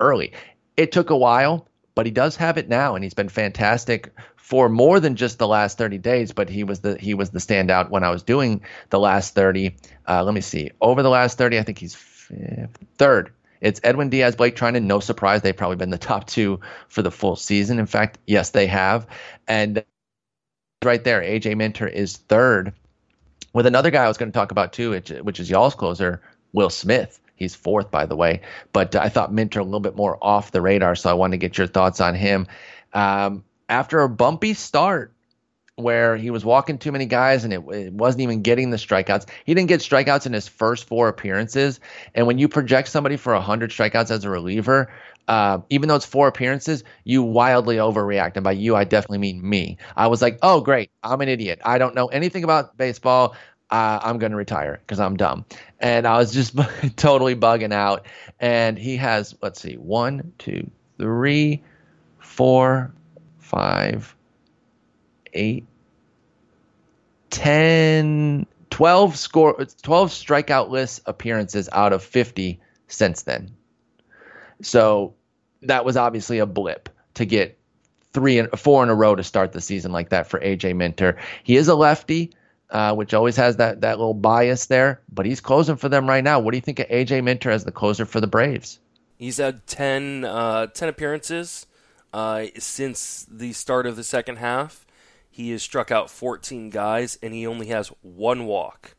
early. 0.00 0.32
It 0.76 0.92
took 0.92 1.10
a 1.10 1.16
while, 1.16 1.68
but 1.94 2.06
he 2.06 2.12
does 2.12 2.36
have 2.36 2.58
it 2.58 2.68
now, 2.68 2.94
and 2.94 3.04
he's 3.04 3.14
been 3.14 3.28
fantastic 3.28 4.10
for 4.36 4.68
more 4.68 5.00
than 5.00 5.16
just 5.16 5.38
the 5.38 5.48
last 5.48 5.78
30 5.78 5.98
days. 5.98 6.32
But 6.32 6.48
he 6.48 6.64
was 6.64 6.80
the 6.80 6.96
he 6.98 7.14
was 7.14 7.30
the 7.30 7.38
standout 7.38 7.90
when 7.90 8.04
I 8.04 8.10
was 8.10 8.22
doing 8.22 8.62
the 8.90 8.98
last 8.98 9.34
30. 9.34 9.74
Uh, 10.08 10.24
let 10.24 10.34
me 10.34 10.40
see. 10.40 10.70
Over 10.80 11.02
the 11.02 11.10
last 11.10 11.38
30, 11.38 11.58
I 11.58 11.62
think 11.62 11.78
he's 11.78 11.94
fifth, 11.94 12.78
third. 12.98 13.32
It's 13.60 13.80
Edwin 13.84 14.08
Diaz, 14.10 14.34
Blake 14.34 14.56
Treinen. 14.56 14.84
No 14.84 14.98
surprise, 14.98 15.42
they've 15.42 15.56
probably 15.56 15.76
been 15.76 15.90
the 15.90 15.98
top 15.98 16.26
two 16.26 16.58
for 16.88 17.02
the 17.02 17.12
full 17.12 17.36
season. 17.36 17.78
In 17.78 17.86
fact, 17.86 18.18
yes, 18.26 18.50
they 18.50 18.66
have. 18.66 19.06
And 19.46 19.84
right 20.84 21.04
there, 21.04 21.22
AJ 21.22 21.56
Minter 21.56 21.86
is 21.86 22.16
third. 22.16 22.72
With 23.52 23.66
another 23.66 23.90
guy 23.90 24.04
I 24.04 24.08
was 24.08 24.16
going 24.16 24.32
to 24.32 24.36
talk 24.36 24.50
about 24.50 24.72
too, 24.72 24.90
which, 24.90 25.10
which 25.10 25.38
is 25.38 25.48
y'all's 25.48 25.76
closer, 25.76 26.20
Will 26.52 26.70
Smith. 26.70 27.20
He's 27.42 27.54
fourth, 27.54 27.90
by 27.90 28.06
the 28.06 28.16
way. 28.16 28.40
But 28.72 28.94
I 28.96 29.08
thought 29.08 29.32
Minter 29.32 29.60
a 29.60 29.64
little 29.64 29.80
bit 29.80 29.96
more 29.96 30.18
off 30.22 30.52
the 30.52 30.60
radar, 30.60 30.94
so 30.94 31.10
I 31.10 31.14
wanted 31.14 31.32
to 31.32 31.38
get 31.38 31.58
your 31.58 31.66
thoughts 31.66 32.00
on 32.00 32.14
him. 32.14 32.46
Um, 32.92 33.44
after 33.68 34.00
a 34.00 34.08
bumpy 34.08 34.54
start, 34.54 35.12
where 35.76 36.16
he 36.16 36.30
was 36.30 36.44
walking 36.44 36.78
too 36.78 36.92
many 36.92 37.06
guys 37.06 37.44
and 37.44 37.52
it, 37.52 37.62
it, 37.70 37.92
wasn't 37.92 38.20
even 38.20 38.42
getting 38.42 38.70
the 38.70 38.76
strikeouts. 38.76 39.28
He 39.44 39.54
didn't 39.54 39.68
get 39.68 39.80
strikeouts 39.80 40.26
in 40.26 40.32
his 40.32 40.46
first 40.46 40.86
four 40.86 41.08
appearances. 41.08 41.80
And 42.14 42.26
when 42.26 42.38
you 42.38 42.48
project 42.48 42.88
somebody 42.88 43.16
for 43.16 43.32
100 43.32 43.70
strikeouts 43.70 44.10
as 44.10 44.24
a 44.24 44.30
reliever, 44.30 44.92
uh, 45.28 45.60
even 45.70 45.88
though 45.88 45.96
it's 45.96 46.06
four 46.06 46.28
appearances, 46.28 46.84
you 47.04 47.22
wildly 47.22 47.76
overreact. 47.76 48.32
And 48.34 48.44
by 48.44 48.52
you, 48.52 48.76
I 48.76 48.84
definitely 48.84 49.18
mean 49.18 49.48
me. 49.48 49.78
I 49.96 50.08
was 50.08 50.20
like, 50.20 50.38
oh, 50.42 50.60
great. 50.60 50.90
I'm 51.02 51.20
an 51.20 51.28
idiot. 51.28 51.60
I 51.64 51.78
don't 51.78 51.94
know 51.94 52.08
anything 52.08 52.44
about 52.44 52.76
baseball. 52.76 53.34
Uh, 53.70 53.98
I'm 54.02 54.18
going 54.18 54.32
to 54.32 54.36
retire 54.36 54.80
because 54.82 55.00
I'm 55.00 55.16
dumb. 55.16 55.46
And 55.82 56.06
I 56.06 56.16
was 56.16 56.32
just 56.32 56.56
totally 56.96 57.36
bugging 57.36 57.72
out. 57.72 58.06
And 58.40 58.78
he 58.78 58.96
has, 58.96 59.34
let's 59.42 59.60
see, 59.60 59.74
one, 59.74 60.32
two, 60.38 60.70
three, 60.96 61.62
four, 62.18 62.92
five, 63.38 64.16
eight, 65.34 65.66
10, 67.30 68.46
12 68.70 69.16
score, 69.16 69.54
12 69.82 70.10
strikeout 70.10 70.70
list 70.70 71.02
appearances 71.06 71.68
out 71.72 71.92
of 71.92 72.02
50 72.02 72.60
since 72.88 73.22
then. 73.22 73.50
So 74.62 75.14
that 75.62 75.84
was 75.84 75.96
obviously 75.96 76.38
a 76.38 76.46
blip 76.46 76.88
to 77.14 77.24
get 77.24 77.58
three 78.12 78.38
and 78.38 78.50
four 78.58 78.82
in 78.82 78.88
a 78.88 78.94
row 78.94 79.14
to 79.14 79.22
start 79.22 79.52
the 79.52 79.60
season 79.60 79.92
like 79.92 80.10
that 80.10 80.26
for 80.26 80.38
AJ 80.40 80.76
Minter. 80.76 81.18
He 81.42 81.56
is 81.56 81.68
a 81.68 81.74
lefty, 81.74 82.32
uh, 82.72 82.94
which 82.94 83.14
always 83.14 83.36
has 83.36 83.56
that 83.58 83.82
that 83.82 83.98
little 83.98 84.14
bias 84.14 84.66
there, 84.66 85.00
but 85.12 85.26
he's 85.26 85.40
closing 85.40 85.76
for 85.76 85.88
them 85.88 86.08
right 86.08 86.24
now. 86.24 86.40
What 86.40 86.50
do 86.50 86.56
you 86.56 86.62
think 86.62 86.80
of 86.80 86.88
AJ 86.88 87.22
Minter 87.22 87.50
as 87.50 87.64
the 87.64 87.70
closer 87.72 88.04
for 88.04 88.20
the 88.20 88.26
Braves? 88.26 88.80
He's 89.18 89.36
had 89.36 89.66
10, 89.68 90.24
uh, 90.24 90.66
10 90.66 90.88
appearances 90.88 91.66
uh, 92.12 92.46
since 92.58 93.24
the 93.30 93.52
start 93.52 93.86
of 93.86 93.94
the 93.94 94.02
second 94.02 94.36
half. 94.38 94.84
He 95.30 95.50
has 95.52 95.62
struck 95.62 95.92
out 95.92 96.10
14 96.10 96.70
guys, 96.70 97.18
and 97.22 97.32
he 97.32 97.46
only 97.46 97.68
has 97.68 97.88
one 98.02 98.46
walk. 98.46 98.96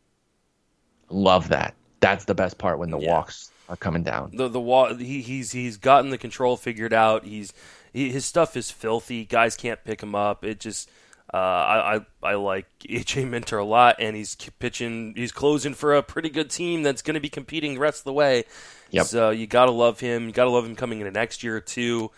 Love 1.10 1.50
that. 1.50 1.74
That's 2.00 2.26
the 2.26 2.34
best 2.36 2.58
part 2.58 2.80
when 2.80 2.90
the 2.90 3.00
Yeah. 3.00 3.12
walks 3.12 3.52
are 3.70 3.76
coming 3.76 4.04
down. 4.04 4.32
The 4.34 4.48
the 4.48 4.96
he, 5.00 5.22
he's 5.22 5.52
he's 5.52 5.78
gotten 5.78 6.10
the 6.10 6.18
control 6.18 6.58
figured 6.58 6.94
out. 6.94 7.26
He's 7.26 7.54
he, 7.92 8.12
his 8.12 8.26
stuff 8.26 8.56
is 8.58 8.72
filthy. 8.72 9.26
Guys 9.26 9.56
can't 9.56 9.84
pick 9.84 10.02
him 10.02 10.16
up. 10.16 10.44
It 10.44 10.60
just 10.60 10.90
uh, 11.34 11.38
I, 11.38 11.96
I 11.96 12.32
I 12.32 12.36
like 12.36 12.68
AJ 12.90 13.28
Minter 13.30 13.58
a 13.58 13.66
lot, 13.66 13.96
and 14.00 14.16
he's 14.16 14.36
pitching. 14.60 15.14
He's 15.16 15.32
closing 15.32 15.74
for 15.74 15.96
a 15.96 16.04
pretty 16.04 16.30
good 16.30 16.50
team 16.50 16.84
that's 16.84 17.02
going 17.02 17.16
to 17.16 17.20
be 17.20 17.30
competing 17.30 17.74
the 17.76 17.80
rest 17.80 18.02
of 18.02 18.06
the 18.06 18.14
way. 18.14 18.44
Yep. 18.92 19.06
So 19.08 19.30
you 19.32 19.48
got 19.48 19.66
to 19.66 19.72
love 19.72 20.00
him. 20.00 20.28
You 20.28 20.32
got 20.32 20.44
to 20.44 20.52
love 20.52 20.66
him 20.66 20.76
coming 20.76 21.00
into 21.00 21.12
next 21.12 21.44
year 21.44 21.60
too. 21.60 22.12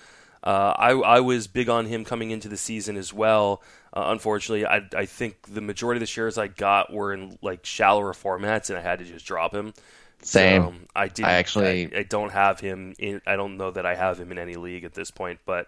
Uh, 0.44 0.74
I 0.78 0.92
I 0.92 1.20
was 1.22 1.48
big 1.48 1.70
on 1.70 1.86
him 1.86 2.04
coming 2.06 2.32
into 2.32 2.50
the 2.50 2.58
season 2.58 2.98
as 2.98 3.12
well. 3.14 3.64
Uh, 3.94 4.04
unfortunately, 4.08 4.66
I 4.66 4.82
I 4.96 5.06
think 5.06 5.38
the 5.54 5.62
majority 5.62 5.98
of 5.98 6.02
the 6.02 6.06
shares 6.08 6.38
I 6.38 6.48
got 6.48 6.92
were 6.92 7.14
in 7.14 7.38
like 7.42 7.66
shallower 7.66 8.14
formats, 8.14 8.70
and 8.70 8.78
I 8.78 8.82
had 8.82 9.00
to 9.00 9.06
just 9.06 9.26
drop 9.26 9.54
him. 9.56 9.74
Same. 10.22 10.62
So, 10.64 10.74
I 10.96 11.08
did. 11.08 11.26
I 11.26 11.34
actually- 11.34 11.96
I, 11.96 12.00
I 12.00 12.04
don't 12.04 12.32
have 12.32 12.60
him. 12.60 12.94
In, 13.00 13.22
I 13.26 13.36
don't 13.38 13.58
know 13.58 13.72
that 13.72 13.86
I 13.86 13.96
have 13.96 14.20
him 14.20 14.32
in 14.32 14.38
any 14.38 14.56
league 14.56 14.84
at 14.84 14.94
this 14.94 15.12
point, 15.12 15.40
but 15.46 15.68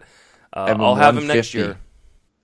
uh, 0.52 0.74
I'll 0.78 0.94
have 0.94 1.16
him 1.16 1.26
next 1.26 1.54
year. 1.54 1.78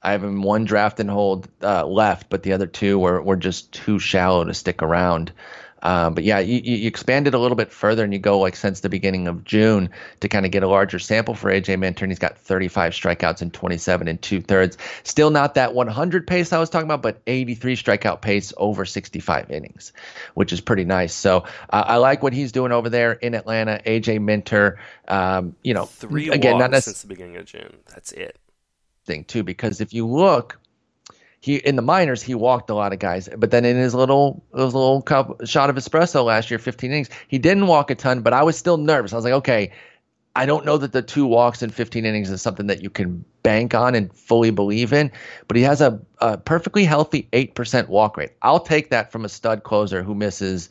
I 0.04 0.12
have 0.12 0.22
him 0.22 0.42
one 0.42 0.64
draft 0.64 1.00
and 1.00 1.10
hold 1.10 1.48
uh, 1.62 1.86
left, 1.86 2.28
but 2.28 2.42
the 2.42 2.52
other 2.52 2.66
two 2.66 2.98
were, 2.98 3.22
were 3.22 3.36
just 3.36 3.72
too 3.72 3.98
shallow 3.98 4.44
to 4.44 4.54
stick 4.54 4.82
around. 4.82 5.32
Um, 5.84 6.14
but 6.14 6.24
yeah, 6.24 6.38
you, 6.38 6.60
you 6.64 6.76
you 6.76 6.88
expand 6.88 7.28
it 7.28 7.34
a 7.34 7.38
little 7.38 7.56
bit 7.56 7.70
further 7.70 8.04
and 8.04 8.12
you 8.12 8.18
go 8.18 8.38
like 8.38 8.56
since 8.56 8.80
the 8.80 8.88
beginning 8.88 9.28
of 9.28 9.44
June 9.44 9.90
to 10.20 10.28
kind 10.28 10.46
of 10.46 10.52
get 10.52 10.62
a 10.62 10.66
larger 10.66 10.98
sample 10.98 11.34
for 11.34 11.50
AJ 11.50 11.78
Minter. 11.78 12.06
And 12.06 12.10
he's 12.10 12.18
got 12.18 12.38
35 12.38 12.94
strikeouts 12.94 13.42
and 13.42 13.52
27 13.52 14.08
and 14.08 14.20
two 14.20 14.40
thirds. 14.40 14.78
Still 15.02 15.28
not 15.28 15.54
that 15.54 15.74
100 15.74 16.26
pace 16.26 16.54
I 16.54 16.58
was 16.58 16.70
talking 16.70 16.86
about, 16.86 17.02
but 17.02 17.20
83 17.26 17.76
strikeout 17.76 18.22
pace 18.22 18.54
over 18.56 18.86
65 18.86 19.50
innings, 19.50 19.92
which 20.32 20.54
is 20.54 20.60
pretty 20.62 20.86
nice. 20.86 21.12
So 21.12 21.44
uh, 21.68 21.84
I 21.86 21.96
like 21.96 22.22
what 22.22 22.32
he's 22.32 22.50
doing 22.50 22.72
over 22.72 22.88
there 22.88 23.12
in 23.12 23.34
Atlanta. 23.34 23.78
AJ 23.84 24.22
Minter, 24.22 24.78
um, 25.06 25.54
you 25.62 25.74
know, 25.74 25.84
Three 25.84 26.30
again, 26.30 26.54
walks 26.54 26.62
not 26.62 26.70
necessarily 26.70 26.94
since 26.94 27.02
the 27.02 27.08
beginning 27.08 27.36
of 27.36 27.44
June. 27.44 27.76
That's 27.94 28.12
it. 28.12 28.38
Thing 29.04 29.24
too 29.24 29.42
because 29.42 29.80
if 29.80 29.92
you 29.92 30.06
look 30.06 30.58
he 31.40 31.56
in 31.56 31.76
the 31.76 31.82
minors 31.82 32.22
he 32.22 32.34
walked 32.34 32.70
a 32.70 32.74
lot 32.74 32.92
of 32.92 32.98
guys 32.98 33.28
but 33.36 33.50
then 33.50 33.64
in 33.64 33.76
his 33.76 33.94
little 33.94 34.44
his 34.54 34.74
little 34.74 35.02
cup 35.02 35.46
shot 35.46 35.70
of 35.70 35.76
espresso 35.76 36.24
last 36.24 36.50
year 36.50 36.58
15 36.58 36.90
innings 36.90 37.10
he 37.28 37.38
didn't 37.38 37.66
walk 37.66 37.90
a 37.90 37.94
ton 37.94 38.20
but 38.20 38.32
i 38.32 38.42
was 38.42 38.56
still 38.56 38.76
nervous. 38.78 39.12
I 39.12 39.16
was 39.16 39.24
like 39.24 39.34
okay 39.34 39.72
i 40.34 40.46
don't 40.46 40.64
know 40.64 40.78
that 40.78 40.92
the 40.92 41.02
two 41.02 41.26
walks 41.26 41.62
in 41.62 41.70
15 41.70 42.04
innings 42.04 42.30
is 42.30 42.42
something 42.42 42.66
that 42.66 42.82
you 42.82 42.90
can 42.90 43.24
bank 43.42 43.74
on 43.74 43.94
and 43.94 44.12
fully 44.16 44.50
believe 44.50 44.92
in 44.92 45.12
but 45.46 45.56
he 45.56 45.62
has 45.62 45.80
a, 45.80 46.00
a 46.18 46.38
perfectly 46.38 46.84
healthy 46.84 47.28
8% 47.32 47.88
walk 47.88 48.16
rate. 48.16 48.30
I'll 48.42 48.60
take 48.60 48.90
that 48.90 49.12
from 49.12 49.24
a 49.24 49.28
stud 49.28 49.62
closer 49.62 50.02
who 50.02 50.14
misses 50.14 50.70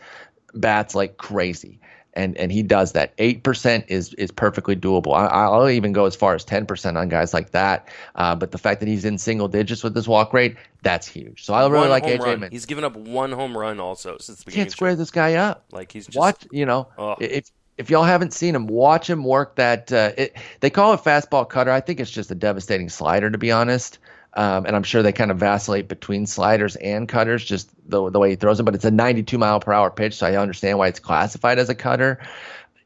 bats 0.55 0.95
like 0.95 1.17
crazy 1.17 1.79
and 2.13 2.37
and 2.37 2.51
he 2.51 2.63
does 2.63 2.93
that. 2.93 3.13
Eight 3.17 3.43
percent 3.43 3.85
is 3.87 4.13
is 4.15 4.31
perfectly 4.31 4.75
doable. 4.75 5.15
I, 5.15 5.25
I'll 5.25 5.69
even 5.69 5.91
go 5.91 6.05
as 6.05 6.15
far 6.15 6.35
as 6.35 6.43
ten 6.43 6.65
percent 6.65 6.97
on 6.97 7.09
guys 7.09 7.33
like 7.33 7.51
that. 7.51 7.89
Uh, 8.15 8.35
but 8.35 8.51
the 8.51 8.57
fact 8.57 8.79
that 8.79 8.87
he's 8.87 9.05
in 9.05 9.17
single 9.17 9.47
digits 9.47 9.83
with 9.83 9.95
his 9.95 10.07
walk 10.07 10.33
rate, 10.33 10.55
that's 10.81 11.07
huge. 11.07 11.43
So 11.43 11.53
I 11.53 11.61
really 11.67 11.81
One 11.81 11.89
like 11.89 12.03
AJ. 12.03 12.19
run. 12.19 12.39
Min. 12.41 12.51
He's 12.51 12.65
given 12.65 12.83
up 12.83 12.95
one 12.95 13.31
home 13.31 13.57
run 13.57 13.79
also 13.79 14.17
since 14.19 14.39
the 14.39 14.45
beginning. 14.45 14.65
Can't 14.65 14.71
square 14.71 14.95
this 14.95 15.11
guy 15.11 15.35
up. 15.35 15.65
Like 15.71 15.91
he's 15.91 16.05
just 16.05 16.17
Watch, 16.17 16.47
you 16.51 16.65
know, 16.65 16.87
if 17.19 17.51
if 17.77 17.89
y'all 17.89 18.03
haven't 18.03 18.33
seen 18.33 18.55
him, 18.55 18.67
watch 18.67 19.09
him 19.09 19.23
work 19.23 19.55
that. 19.55 19.91
Uh, 19.91 20.11
it, 20.17 20.37
they 20.59 20.69
call 20.69 20.93
it 20.93 21.01
fastball 21.01 21.47
cutter. 21.49 21.71
I 21.71 21.81
think 21.81 21.99
it's 21.99 22.11
just 22.11 22.31
a 22.31 22.35
devastating 22.35 22.89
slider, 22.89 23.29
to 23.31 23.37
be 23.37 23.51
honest. 23.51 23.97
Um, 24.35 24.65
and 24.65 24.75
I'm 24.75 24.83
sure 24.83 25.03
they 25.03 25.11
kind 25.11 25.31
of 25.31 25.37
vacillate 25.37 25.87
between 25.87 26.25
sliders 26.25 26.75
and 26.77 27.07
cutters, 27.07 27.45
just 27.45 27.69
the 27.89 28.09
the 28.09 28.19
way 28.19 28.31
he 28.31 28.35
throws 28.35 28.57
them. 28.57 28.65
But 28.65 28.75
it's 28.75 28.85
a 28.85 28.91
92 28.91 29.37
mile 29.37 29.59
per 29.59 29.73
hour 29.73 29.91
pitch, 29.91 30.15
so 30.15 30.27
I 30.27 30.35
understand 30.37 30.77
why 30.77 30.87
it's 30.87 30.99
classified 30.99 31.59
as 31.59 31.69
a 31.69 31.75
cutter. 31.75 32.19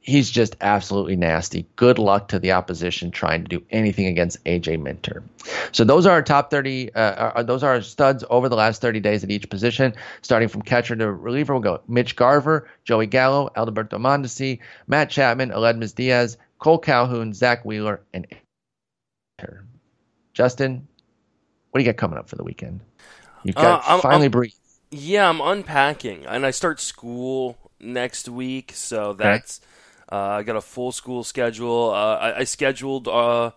He's 0.01 0.31
just 0.31 0.55
absolutely 0.61 1.17
nasty. 1.17 1.65
Good 1.75 1.99
luck 1.99 2.29
to 2.29 2.39
the 2.39 2.53
opposition 2.53 3.11
trying 3.11 3.43
to 3.43 3.49
do 3.49 3.65
anything 3.71 4.05
against 4.05 4.41
AJ 4.45 4.81
Minter. 4.81 5.21
So 5.73 5.83
those 5.83 6.05
are 6.05 6.11
our 6.11 6.21
top 6.21 6.49
30. 6.49 6.93
Uh, 6.95 7.31
are, 7.35 7.43
those 7.43 7.61
are 7.61 7.73
our 7.73 7.81
studs 7.81 8.23
over 8.29 8.47
the 8.47 8.55
last 8.55 8.81
30 8.81 9.01
days 9.01 9.25
at 9.25 9.31
each 9.31 9.49
position. 9.49 9.93
Starting 10.21 10.47
from 10.47 10.61
catcher 10.61 10.95
to 10.95 11.11
reliever, 11.11 11.53
we'll 11.53 11.61
go 11.61 11.81
Mitch 11.89 12.15
Garver, 12.15 12.69
Joey 12.85 13.07
Gallo, 13.07 13.51
Alberto 13.57 13.97
Mondesi, 13.97 14.59
Matt 14.87 15.09
Chapman, 15.09 15.49
Aledmys 15.49 15.93
Diaz, 15.93 16.37
Cole 16.59 16.79
Calhoun, 16.79 17.33
Zach 17.33 17.65
Wheeler, 17.65 17.99
and. 18.13 18.27
Justin, 20.37 20.87
what 21.77 21.83
do 21.83 21.85
you 21.85 21.93
got 21.93 21.97
coming 21.99 22.17
up 22.17 22.27
for 22.27 22.35
the 22.37 22.43
weekend? 22.43 22.79
You've 23.43 23.53
got 23.55 23.83
Uh, 23.85 23.91
I'm- 23.91 24.01
finally 24.01 24.29
breathe. 24.29 24.51
Yeah, 24.89 25.29
I'm 25.29 25.41
unpacking, 25.41 26.25
and 26.25 26.43
I 26.43 26.49
start 26.49 26.79
school 26.79 27.55
next 27.79 28.27
week, 28.27 28.71
so 28.73 29.13
that's 29.13 29.61
uh, 30.11 30.15
I 30.39 30.43
got 30.43 30.55
a 30.55 30.61
full 30.61 30.91
school 30.91 31.23
schedule. 31.23 31.91
Uh, 31.93 32.15
I, 32.15 32.37
I 32.39 32.43
scheduled 32.45 33.07
uh, 33.07 33.51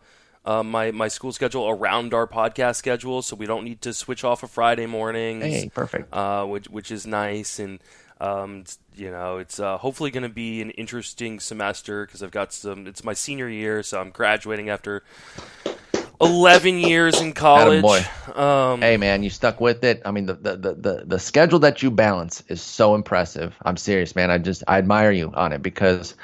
uh, 0.44 0.62
my 0.62 0.90
my 0.90 1.08
school 1.08 1.32
schedule 1.32 1.66
around 1.68 2.12
our 2.12 2.26
podcast 2.26 2.76
schedule, 2.76 3.22
so 3.22 3.36
we 3.36 3.46
don't 3.46 3.64
need 3.64 3.80
to 3.82 3.94
switch 3.94 4.22
off 4.22 4.42
of 4.42 4.50
Friday 4.50 4.84
mornings. 4.86 5.44
Hey, 5.44 5.70
perfect. 5.72 6.12
uh, 6.12 6.44
which 6.44 6.68
which 6.68 6.90
is 6.90 7.06
nice, 7.06 7.58
and 7.58 7.78
um, 8.20 8.64
you 8.96 9.10
know, 9.10 9.38
it's 9.38 9.58
uh, 9.60 9.78
hopefully 9.78 10.10
going 10.10 10.24
to 10.24 10.28
be 10.28 10.60
an 10.60 10.70
interesting 10.72 11.40
semester 11.40 12.04
because 12.04 12.22
I've 12.22 12.32
got 12.32 12.52
some. 12.52 12.86
It's 12.86 13.02
my 13.04 13.14
senior 13.14 13.48
year, 13.48 13.82
so 13.82 13.98
I'm 14.00 14.10
graduating 14.10 14.68
after 14.68 15.04
eleven 16.20 16.78
years 16.78 17.20
in 17.20 17.32
college. 17.32 17.84
Um, 18.34 18.80
Hey 18.80 18.96
man, 18.96 19.22
you 19.22 19.30
stuck 19.30 19.60
with 19.60 19.82
it. 19.84 20.02
I 20.04 20.10
mean, 20.10 20.26
the, 20.26 20.34
the 20.34 20.56
the 20.56 21.04
the 21.06 21.18
schedule 21.18 21.58
that 21.60 21.82
you 21.82 21.90
balance 21.90 22.42
is 22.48 22.60
so 22.60 22.94
impressive. 22.94 23.56
I'm 23.62 23.76
serious, 23.76 24.14
man. 24.14 24.30
I 24.30 24.38
just 24.38 24.62
I 24.68 24.78
admire 24.78 25.10
you 25.10 25.32
on 25.34 25.52
it 25.52 25.62
because 25.62 26.14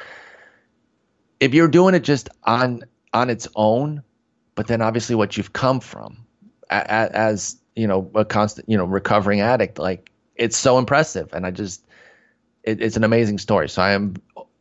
if 1.41 1.55
you're 1.55 1.69
doing 1.69 1.95
it 1.95 2.05
just 2.05 2.29
on 2.45 2.85
on 3.13 3.31
its 3.31 3.49
own, 3.55 4.03
but 4.55 4.67
then 4.67 4.83
obviously 4.83 5.15
what 5.15 5.37
you've 5.37 5.53
come 5.53 5.81
from 5.81 6.19
a, 6.71 6.77
a, 6.77 7.17
as 7.17 7.57
you 7.75 7.87
know 7.87 8.11
a 8.15 8.25
constant 8.25 8.69
you 8.69 8.77
know 8.77 8.85
recovering 8.85 9.41
addict, 9.41 9.79
like 9.79 10.11
it's 10.37 10.57
so 10.57 10.79
impressive, 10.79 11.33
and 11.33 11.47
I 11.47 11.51
just 11.51 11.83
it, 12.63 12.83
it's 12.83 12.97
an 12.97 13.05
amazing 13.05 13.39
story. 13.39 13.69
So 13.69 13.83
I 13.83 13.93
am 13.93 14.17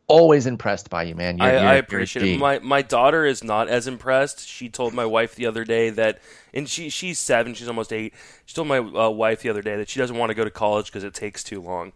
always 0.08 0.46
impressed 0.46 0.90
by 0.90 1.04
you, 1.04 1.14
man. 1.14 1.38
You're, 1.38 1.46
I, 1.46 1.52
you're- 1.52 1.66
I 1.66 1.74
appreciate 1.74 2.24
it. 2.26 2.38
My 2.38 2.58
my 2.60 2.82
daughter 2.82 3.24
is 3.24 3.42
not 3.44 3.68
as 3.68 3.86
impressed. 3.86 4.46
She 4.46 4.68
told 4.68 4.94
my 4.94 5.04
wife 5.06 5.34
the 5.34 5.46
other 5.46 5.64
day 5.64 5.90
that, 5.90 6.20
and 6.54 6.68
she 6.68 6.88
she's 6.90 7.18
seven. 7.18 7.54
She's 7.54 7.68
almost 7.68 7.92
eight. 7.92 8.14
She 8.44 8.54
told 8.54 8.68
my 8.68 8.78
uh, 8.78 9.10
wife 9.10 9.42
the 9.42 9.48
other 9.50 9.62
day 9.62 9.76
that 9.76 9.88
she 9.88 9.98
doesn't 10.00 10.16
want 10.16 10.30
to 10.30 10.34
go 10.34 10.44
to 10.44 10.50
college 10.50 10.86
because 10.86 11.04
it 11.04 11.14
takes 11.14 11.42
too 11.44 11.60
long. 11.60 11.92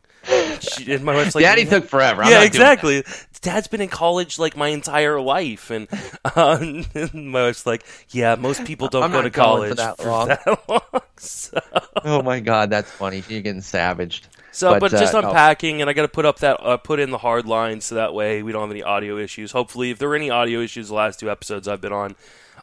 She, 0.61 0.93
and 0.93 1.03
my 1.03 1.15
wife's 1.15 1.35
like, 1.35 1.45
Daddy 1.45 1.65
took 1.65 1.87
forever. 1.87 2.23
I'm 2.23 2.31
yeah, 2.31 2.41
not 2.45 2.53
doing 2.53 2.63
that. 2.65 2.73
exactly. 2.85 3.05
Dad's 3.41 3.69
been 3.69 3.81
in 3.81 3.89
college 3.89 4.39
like 4.39 4.55
my 4.55 4.69
entire 4.69 5.19
life, 5.19 5.71
and 5.71 5.89
uh, 6.25 6.59
my 7.15 7.45
wife's 7.45 7.65
like, 7.65 7.87
"Yeah, 8.11 8.35
most 8.35 8.67
people 8.67 8.89
don't 8.89 9.05
I'm 9.05 9.13
go 9.13 9.23
to 9.23 9.31
going 9.31 9.71
for 9.71 9.77
college 9.77 9.77
that 9.77 10.05
long." 10.05 10.29
that 10.29 10.69
long." 10.69 11.03
So, 11.17 11.59
Oh 12.05 12.23
my 12.23 12.41
god, 12.41 12.69
that's 12.69 12.91
funny. 12.91 13.23
You're 13.29 13.41
getting 13.41 13.63
savaged. 13.63 14.29
So 14.61 14.73
but, 14.73 14.81
But, 14.81 14.91
just 14.93 15.15
uh, 15.15 15.21
no. 15.23 15.29
unpacking, 15.29 15.81
and 15.81 15.89
I 15.89 15.95
got 15.95 16.03
to 16.03 16.09
put 16.09 16.27
up 16.27 16.41
that 16.41 16.61
uh, 16.61 16.77
put 16.77 17.01
in 17.01 17.11
the 17.11 17.19
hard 17.19 17.47
line 17.47 17.81
so 17.81 17.95
that 17.95 18.13
way 18.13 18.43
we 18.43 18.53
don't 18.53 18.61
have 18.61 18.71
any 18.71 18.83
audio 18.83 19.17
issues. 19.17 19.53
Hopefully, 19.53 19.91
if 19.91 19.99
there 19.99 20.09
were 20.09 20.17
any 20.17 20.31
audio 20.31 20.61
issues 20.61 20.89
the 20.89 20.95
last 20.95 21.19
two 21.19 21.31
episodes 21.31 21.67
I've 21.67 21.81
been 21.81 21.93
on, 21.93 22.15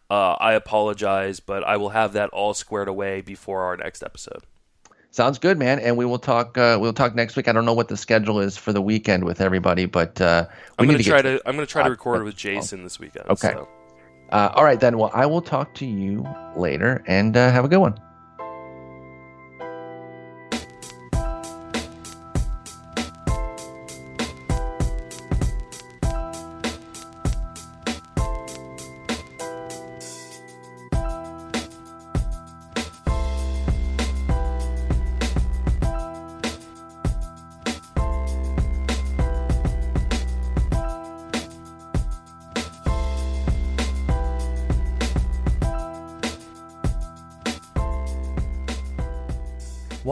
uh, 0.10 0.34
I 0.34 0.54
apologize, 0.54 1.40
but 1.40 1.64
I 1.64 1.78
will 1.78 1.90
have 1.90 2.14
that 2.14 2.30
all 2.30 2.54
squared 2.54 2.88
away 2.88 3.22
before 3.22 3.64
our 3.64 3.76
next 3.76 4.04
episode. 4.04 4.44
Sounds 5.10 5.40
good, 5.40 5.58
man. 5.58 5.80
And 5.80 5.98
we 5.98 6.06
will 6.06 6.20
talk. 6.20 6.58
Uh, 6.58 6.78
we'll 6.80 6.94
talk 6.94 7.16
next 7.16 7.36
week. 7.36 7.48
I 7.48 7.52
don't 7.52 7.66
know 7.66 7.74
what 7.74 7.88
the 7.88 7.98
schedule 7.98 8.40
is 8.40 8.56
for 8.56 8.72
the 8.72 8.82
weekend 8.82 9.24
with 9.24 9.42
everybody, 9.42 9.88
but 9.88 10.22
uh, 10.22 10.46
we 10.78 10.84
I'm 10.84 10.92
gonna 10.92 11.04
try 11.04 11.24
get. 11.24 11.40
to 11.40 11.50
I'm 11.50 11.56
gonna 11.56 11.66
try 11.66 11.84
to 11.84 11.90
record 11.90 12.24
with 12.24 12.36
Jason 12.36 12.84
this 12.84 13.00
weekend. 13.00 13.26
Okay. 13.30 13.54
so. 13.54 13.68
Uh, 14.32 14.52
all 14.54 14.64
right, 14.64 14.80
then. 14.80 14.98
Well, 14.98 15.10
I 15.14 15.26
will 15.26 15.42
talk 15.42 15.74
to 15.76 15.86
you 15.86 16.28
later, 16.56 17.04
and 17.08 17.36
uh, 17.36 17.52
have 17.52 17.66
a 17.66 17.68
good 17.68 17.80
one. 17.80 18.00